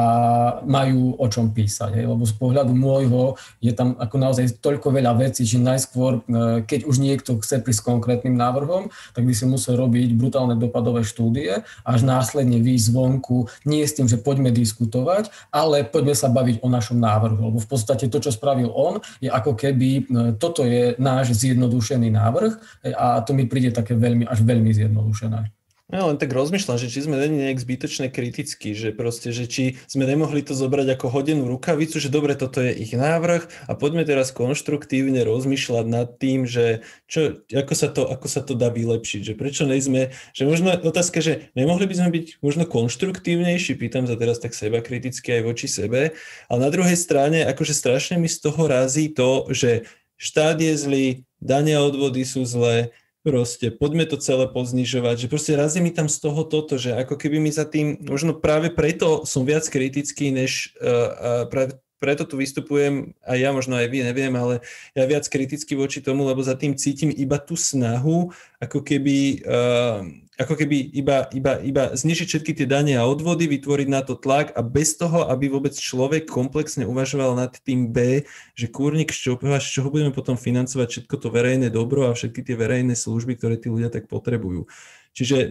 majú 0.63 1.17
o 1.17 1.25
čom 1.25 1.49
písať, 1.49 1.97
hej, 1.97 2.05
lebo 2.05 2.23
z 2.23 2.37
pohľadu 2.37 2.71
môjho 2.77 3.35
je 3.57 3.73
tam 3.73 3.97
ako 3.97 4.15
naozaj 4.21 4.61
toľko 4.61 4.93
veľa 4.93 5.17
vecí, 5.17 5.43
že 5.43 5.57
najskôr, 5.57 6.21
e, 6.21 6.61
keď 6.69 6.85
už 6.85 7.01
niekto 7.01 7.41
chce 7.41 7.65
prísť 7.65 7.81
s 7.81 7.87
konkrétnym 7.89 8.37
návrhom, 8.37 8.93
tak 9.17 9.25
by 9.25 9.33
si 9.33 9.49
musel 9.49 9.73
robiť 9.75 10.13
brutálne 10.13 10.53
dopadové 10.53 11.01
štúdie, 11.01 11.65
až 11.81 11.99
následne 12.05 12.61
výjsť 12.61 12.85
zvonku, 12.93 13.49
nie 13.65 13.81
s 13.81 13.97
tým, 13.97 14.05
že 14.05 14.21
poďme 14.21 14.53
diskutovať, 14.53 15.33
ale 15.49 15.81
poďme 15.81 16.13
sa 16.13 16.29
baviť 16.29 16.61
o 16.61 16.69
našom 16.69 17.01
návrhu, 17.01 17.49
lebo 17.49 17.57
v 17.57 17.67
podstate 17.67 18.05
to, 18.05 18.21
čo 18.21 18.29
spravil 18.29 18.69
on, 18.69 19.01
je 19.17 19.33
ako 19.33 19.57
keby 19.57 19.89
e, 19.97 20.01
toto 20.37 20.61
je 20.61 20.93
náš 21.01 21.33
zjednodušený 21.33 22.13
návrh 22.13 22.53
hej, 22.85 22.93
a 22.93 23.25
to 23.25 23.33
mi 23.33 23.49
príde 23.49 23.73
také 23.73 23.97
veľmi, 23.97 24.29
až 24.29 24.45
veľmi 24.45 24.69
zjednodušené. 24.69 25.49
Ja 25.91 26.07
len 26.07 26.15
tak 26.15 26.31
rozmýšľam, 26.31 26.79
že 26.79 26.87
či 26.87 27.03
sme 27.03 27.19
není 27.19 27.43
nejak 27.43 27.59
zbytočne 27.59 28.07
kritickí, 28.07 28.71
že 28.71 28.95
proste, 28.95 29.35
že 29.35 29.43
či 29.43 29.75
sme 29.91 30.07
nemohli 30.07 30.39
to 30.39 30.55
zobrať 30.55 30.95
ako 30.95 31.11
hodenú 31.11 31.51
rukavicu, 31.51 31.99
že 31.99 32.07
dobre, 32.07 32.39
toto 32.39 32.63
je 32.63 32.71
ich 32.71 32.95
návrh 32.95 33.67
a 33.67 33.75
poďme 33.75 34.07
teraz 34.07 34.31
konštruktívne 34.31 35.27
rozmýšľať 35.27 35.85
nad 35.91 36.07
tým, 36.15 36.47
že 36.47 36.87
čo, 37.11 37.43
ako, 37.51 37.73
sa 37.75 37.91
to, 37.91 38.07
ako 38.07 38.27
sa 38.31 38.39
to 38.39 38.55
dá 38.55 38.71
vylepšiť, 38.71 39.21
že 39.21 39.33
prečo 39.35 39.67
nejsme, 39.67 40.15
že 40.31 40.47
možno 40.47 40.71
otázka, 40.79 41.19
že 41.19 41.51
nemohli 41.59 41.83
by 41.83 41.95
sme 41.99 42.09
byť 42.15 42.25
možno 42.39 42.63
konštruktívnejší, 42.71 43.75
pýtam 43.75 44.07
sa 44.07 44.15
teraz 44.15 44.39
tak 44.39 44.55
seba 44.55 44.79
kriticky 44.79 45.35
aj 45.35 45.43
voči 45.43 45.67
sebe, 45.67 46.15
ale 46.47 46.59
na 46.63 46.71
druhej 46.71 46.95
strane, 46.95 47.43
akože 47.43 47.75
strašne 47.75 48.15
mi 48.15 48.31
z 48.31 48.39
toho 48.39 48.63
razí 48.63 49.11
to, 49.11 49.51
že 49.51 49.83
štát 50.15 50.55
je 50.55 50.71
zlý, 50.71 51.05
dania 51.43 51.83
odvody 51.83 52.23
sú 52.23 52.47
zlé, 52.47 52.95
proste 53.21 53.69
poďme 53.69 54.09
to 54.09 54.17
celé 54.17 54.49
poznižovať, 54.49 55.25
že 55.25 55.31
proste 55.31 55.53
razí 55.53 55.77
mi 55.81 55.93
tam 55.93 56.09
z 56.09 56.17
toho 56.17 56.41
toto, 56.45 56.81
že 56.81 56.97
ako 56.97 57.17
keby 57.17 57.37
mi 57.37 57.53
za 57.53 57.65
tým, 57.69 58.01
možno 58.01 58.33
práve 58.33 58.73
preto 58.73 59.23
som 59.29 59.45
viac 59.45 59.65
kritický, 59.69 60.33
než 60.33 60.73
uh, 60.81 60.85
uh, 60.85 61.43
práve 61.45 61.77
preto 62.01 62.25
tu 62.25 62.33
vystupujem, 62.41 63.13
a 63.21 63.37
ja 63.37 63.53
možno 63.53 63.77
aj 63.77 63.85
vy, 63.93 64.01
neviem, 64.01 64.33
ale 64.33 64.65
ja 64.97 65.05
viac 65.05 65.21
kriticky 65.29 65.77
voči 65.77 66.01
tomu, 66.01 66.25
lebo 66.25 66.41
za 66.41 66.57
tým 66.57 66.73
cítim 66.73 67.13
iba 67.13 67.37
tú 67.37 67.53
snahu, 67.53 68.33
ako 68.57 68.81
keby 68.81 69.45
uh, 69.45 70.01
ako 70.41 70.57
keby 70.57 70.77
iba, 70.97 71.29
iba, 71.31 71.61
iba 71.61 71.83
znižiť 71.93 72.27
všetky 72.27 72.51
tie 72.57 72.67
dane 72.67 72.97
a 72.97 73.05
odvody, 73.05 73.45
vytvoriť 73.45 73.87
na 73.87 74.01
to 74.01 74.17
tlak 74.17 74.51
a 74.57 74.65
bez 74.65 74.97
toho, 74.97 75.29
aby 75.29 75.47
vôbec 75.47 75.77
človek 75.77 76.25
komplexne 76.25 76.89
uvažoval 76.89 77.37
nad 77.37 77.53
tým 77.61 77.93
B, 77.93 78.25
že 78.57 78.67
kúrnik, 78.67 79.13
z 79.13 79.31
čoho, 79.31 79.37
z 79.39 79.69
čoho 79.69 79.93
budeme 79.93 80.09
potom 80.09 80.35
financovať 80.35 80.87
všetko 80.89 81.15
to 81.21 81.27
verejné 81.29 81.69
dobro 81.69 82.09
a 82.09 82.17
všetky 82.17 82.41
tie 82.41 82.55
verejné 82.57 82.97
služby, 82.97 83.37
ktoré 83.37 83.61
tí 83.61 83.69
ľudia 83.69 83.93
tak 83.93 84.09
potrebujú. 84.09 84.65
Čiže 85.13 85.37
e, 85.37 85.49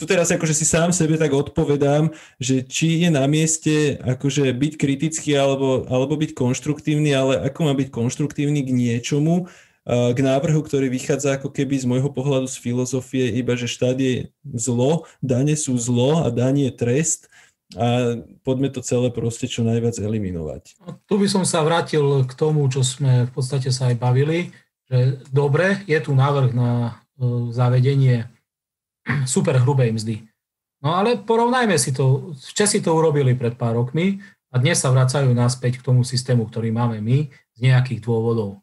tu 0.00 0.08
teraz 0.08 0.32
akože 0.32 0.56
si 0.56 0.64
sám 0.64 0.96
sebe 0.96 1.20
tak 1.20 1.36
odpovedám, 1.36 2.16
že 2.40 2.64
či 2.64 3.04
je 3.04 3.12
na 3.12 3.28
mieste 3.28 4.00
akože 4.00 4.48
byť 4.48 4.72
kritický 4.80 5.36
alebo, 5.36 5.84
alebo 5.92 6.16
byť 6.16 6.32
konštruktívny, 6.32 7.12
ale 7.12 7.36
ako 7.44 7.68
má 7.68 7.76
byť 7.76 7.88
konštruktívny 7.92 8.64
k 8.64 8.72
niečomu, 8.72 9.52
k 9.88 10.18
návrhu, 10.20 10.60
ktorý 10.60 10.92
vychádza 10.92 11.40
ako 11.40 11.48
keby 11.50 11.80
z 11.80 11.88
môjho 11.88 12.12
pohľadu 12.12 12.46
z 12.46 12.60
filozofie 12.60 13.32
iba, 13.32 13.56
že 13.56 13.64
štát 13.64 13.96
je 13.96 14.28
zlo, 14.44 15.08
dane 15.24 15.56
sú 15.56 15.72
zlo 15.80 16.20
a 16.20 16.28
daň 16.28 16.68
je 16.68 16.72
trest 16.76 17.32
a 17.78 18.18
poďme 18.42 18.68
to 18.74 18.82
celé 18.82 19.14
proste 19.14 19.46
čo 19.46 19.62
najviac 19.62 19.94
eliminovať. 19.96 20.74
Tu 21.06 21.14
by 21.14 21.26
som 21.30 21.46
sa 21.46 21.62
vrátil 21.62 22.02
k 22.26 22.32
tomu, 22.34 22.66
čo 22.66 22.82
sme 22.82 23.30
v 23.30 23.32
podstate 23.32 23.70
sa 23.70 23.88
aj 23.88 23.96
bavili, 23.96 24.50
že 24.90 25.22
dobre, 25.30 25.86
je 25.86 25.98
tu 26.02 26.10
návrh 26.10 26.50
na 26.50 26.70
e, 27.14 27.54
zavedenie 27.54 28.26
super 29.30 29.62
hrubej 29.62 29.94
mzdy. 29.94 30.16
No 30.82 30.98
ale 30.98 31.20
porovnajme 31.20 31.78
si 31.78 31.94
to, 31.94 32.34
Česi 32.34 32.82
to 32.82 32.90
urobili 32.90 33.38
pred 33.38 33.54
pár 33.54 33.78
rokmi 33.78 34.18
a 34.50 34.58
dnes 34.58 34.82
sa 34.82 34.90
vracajú 34.90 35.30
naspäť 35.30 35.78
k 35.78 35.86
tomu 35.86 36.02
systému, 36.02 36.50
ktorý 36.50 36.74
máme 36.74 36.98
my 36.98 37.30
z 37.54 37.58
nejakých 37.70 38.02
dôvodov. 38.02 38.58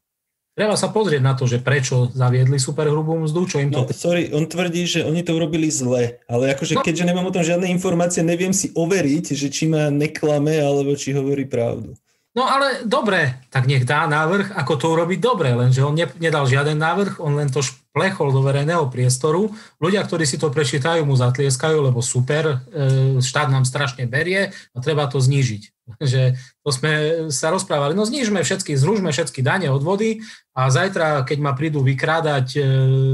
Treba 0.57 0.73
sa 0.73 0.89
pozrieť 0.89 1.21
na 1.21 1.37
to, 1.37 1.45
že 1.45 1.61
prečo 1.61 2.09
zaviedli 2.17 2.57
superhrubú 2.57 3.13
mzdu, 3.21 3.45
čo 3.45 3.61
im 3.61 3.69
to... 3.69 3.85
No, 3.85 3.93
sorry, 3.93 4.33
on 4.33 4.49
tvrdí, 4.49 4.89
že 4.89 5.05
oni 5.05 5.21
to 5.21 5.37
urobili 5.37 5.69
zle, 5.69 6.17
ale 6.25 6.57
akože 6.57 6.81
no. 6.81 6.81
keďže 6.81 7.05
nemám 7.05 7.29
o 7.29 7.33
tom 7.35 7.45
žiadne 7.45 7.69
informácie, 7.69 8.25
neviem 8.25 8.49
si 8.49 8.73
overiť, 8.73 9.37
že 9.37 9.53
či 9.53 9.69
ma 9.69 9.93
neklame, 9.93 10.57
alebo 10.57 10.97
či 10.97 11.13
hovorí 11.13 11.45
pravdu. 11.45 11.93
No 12.33 12.49
ale 12.49 12.81
dobre, 12.89 13.37
tak 13.53 13.69
nech 13.69 13.85
dá 13.85 14.09
návrh, 14.09 14.57
ako 14.57 14.73
to 14.81 14.85
urobiť 14.97 15.19
dobre, 15.21 15.53
lenže 15.53 15.85
on 15.85 15.93
ne, 15.93 16.09
nedal 16.17 16.49
žiaden 16.49 16.81
návrh, 16.81 17.21
on 17.21 17.37
len 17.37 17.53
to 17.53 17.61
šplechol 17.61 18.33
do 18.33 18.41
verejného 18.41 18.89
priestoru. 18.89 19.53
Ľudia, 19.77 20.01
ktorí 20.09 20.25
si 20.25 20.41
to 20.41 20.49
prečítajú, 20.49 21.05
mu 21.05 21.13
zatlieskajú, 21.13 21.85
lebo 21.85 22.01
super, 22.01 22.65
e, 22.73 23.21
štát 23.21 23.53
nám 23.53 23.65
strašne 23.65 24.09
berie 24.09 24.49
a 24.73 24.77
treba 24.81 25.05
to 25.05 25.21
znížiť. 25.21 25.76
Že 26.11 26.35
to 26.61 26.69
sme 26.69 26.91
sa 27.31 27.47
rozprávali, 27.49 27.95
no 27.95 28.03
znížme 28.03 28.43
všetky, 28.43 28.75
zružme 28.75 29.09
všetky 29.09 29.39
dane, 29.39 29.71
odvody 29.71 30.19
a 30.51 30.67
zajtra, 30.67 31.23
keď 31.23 31.37
ma 31.39 31.55
prídu 31.55 31.79
vykrádať 31.81 32.47
e, 32.53 32.61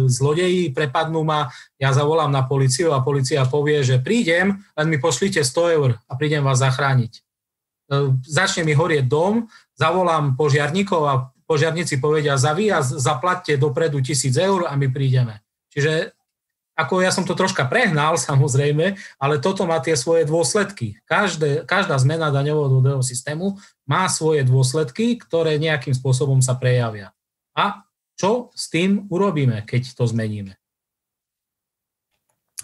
zlodeji, 0.10 0.74
prepadnú 0.74 1.22
ma, 1.22 1.54
ja 1.78 1.94
zavolám 1.94 2.34
na 2.34 2.44
policiu 2.44 2.92
a 2.92 3.06
policia 3.06 3.46
povie, 3.46 3.86
že 3.86 4.02
prídem, 4.02 4.66
len 4.74 4.88
mi 4.90 4.98
pošlite 4.98 5.46
100 5.46 5.76
eur 5.78 5.90
a 6.10 6.14
prídem 6.18 6.42
vás 6.42 6.60
zachrániť 6.60 7.24
E, 7.94 7.96
začne 8.24 8.64
mi 8.64 8.74
horieť 8.74 9.06
dom, 9.06 9.46
zavolám 9.76 10.40
požiarníkov 10.40 11.02
a 11.04 11.14
požiarníci 11.44 12.00
povedia 12.00 12.40
za 12.40 12.56
výjazd 12.56 12.98
zaplatte 12.98 13.60
dopredu 13.60 14.00
tisíc 14.00 14.34
eur 14.40 14.66
a 14.66 14.74
my 14.80 14.88
prídeme. 14.88 15.44
Čiže 15.70 16.16
ako 16.74 17.06
ja 17.06 17.14
som 17.14 17.22
to 17.26 17.38
troška 17.38 17.70
prehnal 17.70 18.18
samozrejme, 18.30 18.98
ale 19.22 19.36
toto 19.42 19.66
má 19.70 19.78
tie 19.80 19.94
svoje 19.94 20.26
dôsledky. 20.26 20.98
Každé, 21.06 21.70
každá 21.70 21.98
zmena 22.02 22.34
daňového 22.34 23.02
systému 23.06 23.58
má 23.86 24.10
svoje 24.10 24.46
dôsledky, 24.46 25.18
ktoré 25.22 25.62
nejakým 25.62 25.94
spôsobom 25.94 26.42
sa 26.42 26.58
prejavia. 26.58 27.14
A 27.54 27.86
čo 28.18 28.54
s 28.54 28.70
tým 28.70 29.10
urobíme, 29.10 29.66
keď 29.66 29.94
to 29.94 30.06
zmeníme? 30.06 30.58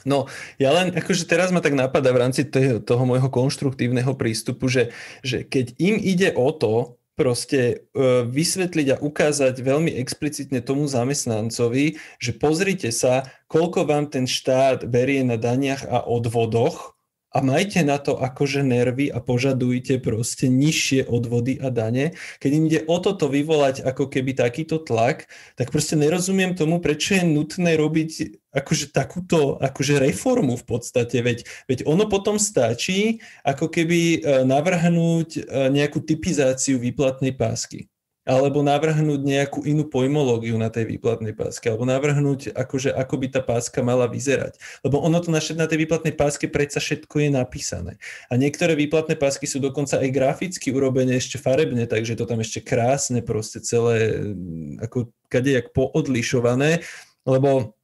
No, 0.07 0.31
ja 0.55 0.71
len 0.71 0.95
akože 0.95 1.27
teraz 1.27 1.51
ma 1.51 1.59
tak 1.59 1.75
napadá 1.75 2.15
v 2.15 2.21
rámci 2.23 2.47
toho, 2.47 2.79
toho 2.79 3.03
môjho 3.03 3.27
konštruktívneho 3.27 4.15
prístupu, 4.15 4.71
že, 4.71 4.95
že 5.19 5.43
keď 5.43 5.75
im 5.75 5.99
ide 5.99 6.31
o 6.39 6.55
to, 6.55 6.98
proste 7.19 7.59
e, 7.59 7.75
vysvetliť 8.23 8.87
a 8.95 9.01
ukázať 9.03 9.59
veľmi 9.59 9.91
explicitne 9.99 10.63
tomu 10.63 10.87
zamestnancovi, 10.87 11.99
že 12.15 12.31
pozrite 12.39 12.95
sa, 12.95 13.27
koľko 13.51 13.83
vám 13.83 14.07
ten 14.07 14.23
štát 14.23 14.87
berie 14.87 15.27
na 15.27 15.35
daniach 15.35 15.83
a 15.83 16.07
odvodoch 16.07 16.98
a 17.29 17.45
majte 17.45 17.85
na 17.85 18.01
to 18.01 18.17
akože 18.17 18.65
nervy 18.65 19.13
a 19.13 19.21
požadujte 19.21 20.01
proste 20.01 20.49
nižšie 20.49 21.05
odvody 21.05 21.61
a 21.61 21.69
dane. 21.69 22.17
Keď 22.41 22.51
im 22.53 22.65
ide 22.65 22.81
o 22.89 22.97
toto 22.97 23.29
vyvolať 23.29 23.85
ako 23.85 24.09
keby 24.09 24.33
takýto 24.33 24.81
tlak, 24.81 25.29
tak 25.53 25.69
proste 25.69 25.93
nerozumiem 25.93 26.57
tomu, 26.57 26.81
prečo 26.81 27.17
je 27.17 27.23
nutné 27.25 27.77
robiť 27.77 28.41
akože 28.49 28.89
takúto 28.89 29.61
akože 29.61 30.01
reformu 30.01 30.57
v 30.57 30.65
podstate, 30.65 31.21
veď, 31.21 31.45
veď 31.69 31.85
ono 31.85 32.09
potom 32.09 32.41
stačí 32.41 33.21
ako 33.45 33.69
keby 33.69 33.99
e, 34.01 34.19
navrhnúť 34.41 35.29
e, 35.37 35.41
nejakú 35.69 36.01
typizáciu 36.01 36.81
výplatnej 36.81 37.37
pásky 37.37 37.88
alebo 38.29 38.61
navrhnúť 38.61 39.25
nejakú 39.25 39.65
inú 39.65 39.89
pojmológiu 39.89 40.53
na 40.61 40.69
tej 40.69 40.85
výplatnej 40.85 41.33
páske, 41.33 41.65
alebo 41.73 41.89
navrhnúť, 41.89 42.53
akože, 42.53 42.93
ako 42.93 43.15
by 43.17 43.27
tá 43.33 43.41
páska 43.41 43.81
mala 43.81 44.05
vyzerať. 44.05 44.61
Lebo 44.85 45.01
ono 45.01 45.17
to 45.17 45.33
naše, 45.33 45.57
na 45.57 45.65
tej 45.65 45.89
výplatnej 45.89 46.13
páske 46.13 46.45
predsa 46.45 46.77
všetko 46.77 47.25
je 47.25 47.29
napísané. 47.33 47.97
A 48.29 48.37
niektoré 48.37 48.77
výplatné 48.77 49.17
pásky 49.17 49.49
sú 49.49 49.57
dokonca 49.57 49.97
aj 49.97 50.13
graficky 50.13 50.69
urobené 50.69 51.17
ešte 51.17 51.41
farebne, 51.41 51.89
takže 51.89 52.13
to 52.13 52.29
tam 52.29 52.37
ešte 52.45 52.61
krásne 52.61 53.25
proste 53.25 53.65
celé, 53.65 54.29
ako 54.77 55.09
kadejak 55.25 55.73
poodlišované, 55.73 56.85
lebo 57.25 57.78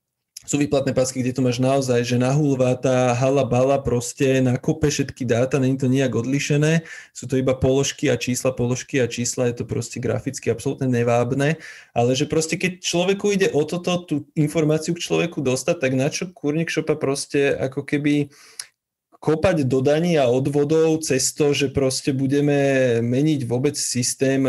sú 0.45 0.61
výplatné 0.61 0.93
pásky, 0.93 1.25
kde 1.25 1.35
to 1.35 1.41
máš 1.41 1.57
naozaj, 1.57 2.05
že 2.05 2.21
nahulváta, 2.21 3.17
hala 3.17 3.43
bala 3.43 3.81
proste 3.81 4.39
na 4.39 4.55
kope 4.61 4.87
všetky 4.87 5.25
dáta, 5.25 5.57
není 5.57 5.75
to 5.75 5.89
nejak 5.89 6.13
odlišené, 6.13 6.85
sú 7.11 7.25
to 7.25 7.35
iba 7.35 7.57
položky 7.57 8.07
a 8.07 8.15
čísla, 8.15 8.53
položky 8.53 9.01
a 9.01 9.09
čísla, 9.09 9.49
je 9.49 9.61
to 9.61 9.65
proste 9.65 9.97
graficky 9.97 10.53
absolútne 10.53 10.85
nevábne, 10.85 11.57
ale 11.91 12.11
že 12.13 12.29
proste 12.29 12.55
keď 12.55 12.79
človeku 12.79 13.33
ide 13.33 13.49
o 13.51 13.65
toto, 13.65 14.05
tú 14.05 14.15
informáciu 14.37 14.93
k 14.93 15.03
človeku 15.03 15.41
dostať, 15.41 15.75
tak 15.81 15.91
na 15.97 16.07
čo 16.13 16.29
kurník 16.29 16.69
šopa 16.69 16.95
proste 16.95 17.51
ako 17.57 17.81
keby 17.81 18.29
kopať 19.25 19.65
do 19.65 19.81
daní 19.81 20.21
a 20.21 20.29
odvodov 20.29 21.01
cez 21.01 21.33
to, 21.33 21.49
že 21.49 21.73
proste 21.73 22.13
budeme 22.13 23.01
meniť 23.01 23.49
vôbec 23.49 23.73
systém, 23.73 24.45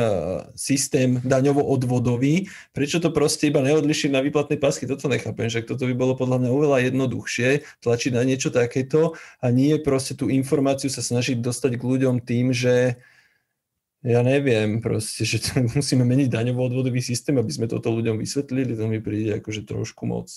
systém 0.52 1.16
daňovo-odvodový. 1.24 2.52
Prečo 2.76 3.00
to 3.00 3.08
proste 3.08 3.48
iba 3.48 3.64
neodlišiť 3.64 4.12
na 4.12 4.20
výplatnej 4.20 4.60
pásky? 4.60 4.84
Toto 4.84 5.08
nechápem, 5.08 5.48
že 5.48 5.64
toto 5.64 5.88
by 5.88 5.96
bolo 5.96 6.12
podľa 6.12 6.44
mňa 6.44 6.50
oveľa 6.52 6.78
jednoduchšie 6.92 7.64
tlačiť 7.80 8.12
na 8.12 8.28
niečo 8.28 8.52
takéto 8.52 9.16
a 9.40 9.48
nie 9.48 9.80
proste 9.80 10.12
tú 10.12 10.28
informáciu 10.28 10.92
sa 10.92 11.00
snažiť 11.00 11.40
dostať 11.40 11.80
k 11.80 11.82
ľuďom 11.96 12.20
tým, 12.20 12.52
že 12.52 13.00
ja 14.04 14.20
neviem, 14.20 14.84
proste, 14.84 15.24
že 15.24 15.40
musíme 15.72 16.04
meniť 16.04 16.28
daňovo-odvodový 16.28 17.00
systém, 17.00 17.40
aby 17.40 17.48
sme 17.48 17.64
toto 17.64 17.88
ľuďom 17.88 18.20
vysvetlili, 18.20 18.76
to 18.76 18.84
mi 18.92 19.00
príde 19.00 19.40
akože 19.40 19.64
trošku 19.64 20.04
moc 20.04 20.28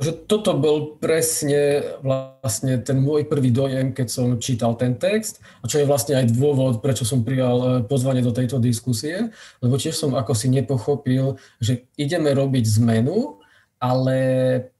že 0.00 0.16
toto 0.24 0.56
bol 0.56 0.96
presne 0.96 1.84
vlastne 2.00 2.80
ten 2.80 2.96
môj 2.96 3.28
prvý 3.28 3.52
dojem, 3.52 3.92
keď 3.92 4.08
som 4.08 4.28
čítal 4.40 4.72
ten 4.74 4.96
text 4.96 5.44
a 5.60 5.68
čo 5.68 5.84
je 5.84 5.88
vlastne 5.88 6.16
aj 6.16 6.32
dôvod, 6.32 6.80
prečo 6.80 7.04
som 7.04 7.20
prijal 7.20 7.56
e, 7.60 7.66
pozvanie 7.84 8.24
do 8.24 8.32
tejto 8.32 8.56
diskusie, 8.56 9.28
lebo 9.60 9.76
tiež 9.76 9.92
som 9.92 10.16
ako 10.16 10.32
si 10.32 10.48
nepochopil, 10.48 11.36
že 11.60 11.84
ideme 12.00 12.32
robiť 12.32 12.64
zmenu, 12.80 13.36
ale 13.76 14.16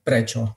prečo? 0.01 0.48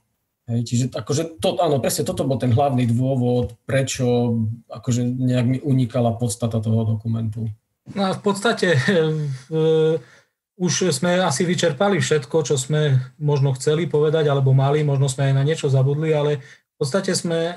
Hej, 0.46 0.60
čiže 0.62 0.84
akože 0.94 1.42
to, 1.42 1.58
áno, 1.58 1.82
presne 1.82 2.06
toto 2.06 2.22
bol 2.22 2.38
ten 2.38 2.54
hlavný 2.54 2.86
dôvod, 2.86 3.58
prečo 3.66 4.38
akože 4.70 5.02
nejak 5.02 5.46
mi 5.46 5.58
unikala 5.58 6.14
podstata 6.14 6.62
toho 6.62 6.96
dokumentu. 6.96 7.50
No 7.92 8.10
v 8.14 8.22
podstate 8.22 8.78
v, 8.78 9.98
už 10.56 10.88
sme 10.88 11.20
asi 11.20 11.44
vyčerpali 11.44 12.00
všetko, 12.00 12.36
čo 12.40 12.56
sme 12.56 13.12
možno 13.20 13.52
chceli 13.52 13.84
povedať, 13.84 14.32
alebo 14.32 14.56
mali, 14.56 14.80
možno 14.80 15.06
sme 15.06 15.28
aj 15.28 15.34
na 15.36 15.44
niečo 15.44 15.68
zabudli, 15.68 16.16
ale 16.16 16.40
v 16.40 16.76
podstate 16.80 17.12
sme 17.12 17.40
e, 17.52 17.54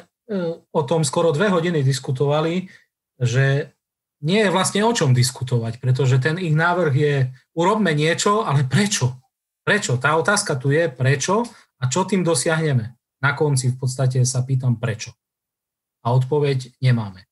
o 0.59 0.81
tom 0.83 1.07
skoro 1.07 1.31
dve 1.31 1.47
hodiny 1.47 1.79
diskutovali, 1.79 2.67
že 3.19 3.71
nie 4.19 4.43
je 4.43 4.51
vlastne 4.51 4.83
o 4.83 4.91
čom 4.91 5.15
diskutovať, 5.15 5.79
pretože 5.79 6.19
ten 6.19 6.35
ich 6.35 6.51
návrh 6.51 6.93
je 6.93 7.15
urobme 7.55 7.95
niečo, 7.95 8.43
ale 8.43 8.67
prečo? 8.67 9.15
Prečo? 9.63 9.95
Tá 9.95 10.19
otázka 10.19 10.59
tu 10.59 10.75
je 10.75 10.91
prečo 10.91 11.47
a 11.79 11.87
čo 11.87 12.03
tým 12.03 12.27
dosiahneme. 12.27 12.99
Na 13.19 13.31
konci 13.35 13.71
v 13.71 13.79
podstate 13.79 14.23
sa 14.27 14.43
pýtam 14.43 14.75
prečo. 14.79 15.15
A 16.03 16.15
odpoveď 16.15 16.79
nemáme. 16.83 17.27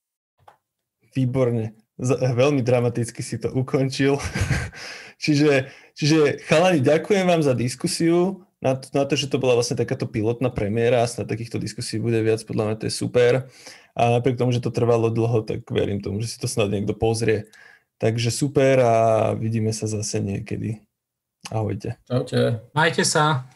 Výborne. 1.16 1.87
Veľmi 2.00 2.62
dramaticky 2.62 3.26
si 3.26 3.42
to 3.42 3.50
ukončil. 3.54 4.22
čiže, 5.24 5.74
čiže 5.98 6.46
chalani, 6.46 6.82
ďakujem 6.82 7.26
vám 7.26 7.42
za 7.42 7.58
diskusiu. 7.58 8.46
Na 8.58 8.74
to, 8.74 8.90
na 8.94 9.06
to, 9.06 9.14
že 9.14 9.30
to 9.30 9.38
bola 9.38 9.54
vlastne 9.54 9.78
takáto 9.78 10.10
pilotná 10.10 10.50
premiéra 10.50 11.06
a 11.06 11.10
snad 11.10 11.30
takýchto 11.30 11.62
diskusí 11.62 12.02
bude 12.02 12.18
viac, 12.26 12.42
podľa 12.42 12.64
mňa 12.66 12.76
to 12.82 12.86
je 12.90 12.94
super. 12.94 13.32
A 13.94 14.18
napriek 14.18 14.38
tomu, 14.38 14.50
že 14.54 14.62
to 14.62 14.74
trvalo 14.74 15.10
dlho, 15.14 15.46
tak 15.46 15.66
verím 15.70 16.02
tomu, 16.02 16.22
že 16.22 16.34
si 16.34 16.38
to 16.42 16.50
snad 16.50 16.74
niekto 16.74 16.94
pozrie. 16.98 17.50
Takže 17.98 18.30
super 18.30 18.82
a 18.82 18.94
vidíme 19.34 19.74
sa 19.74 19.90
zase 19.90 20.22
niekedy. 20.22 20.86
Ahojte. 21.50 21.98
Ahojte. 22.10 22.62
Majte 22.74 23.06
sa. 23.06 23.50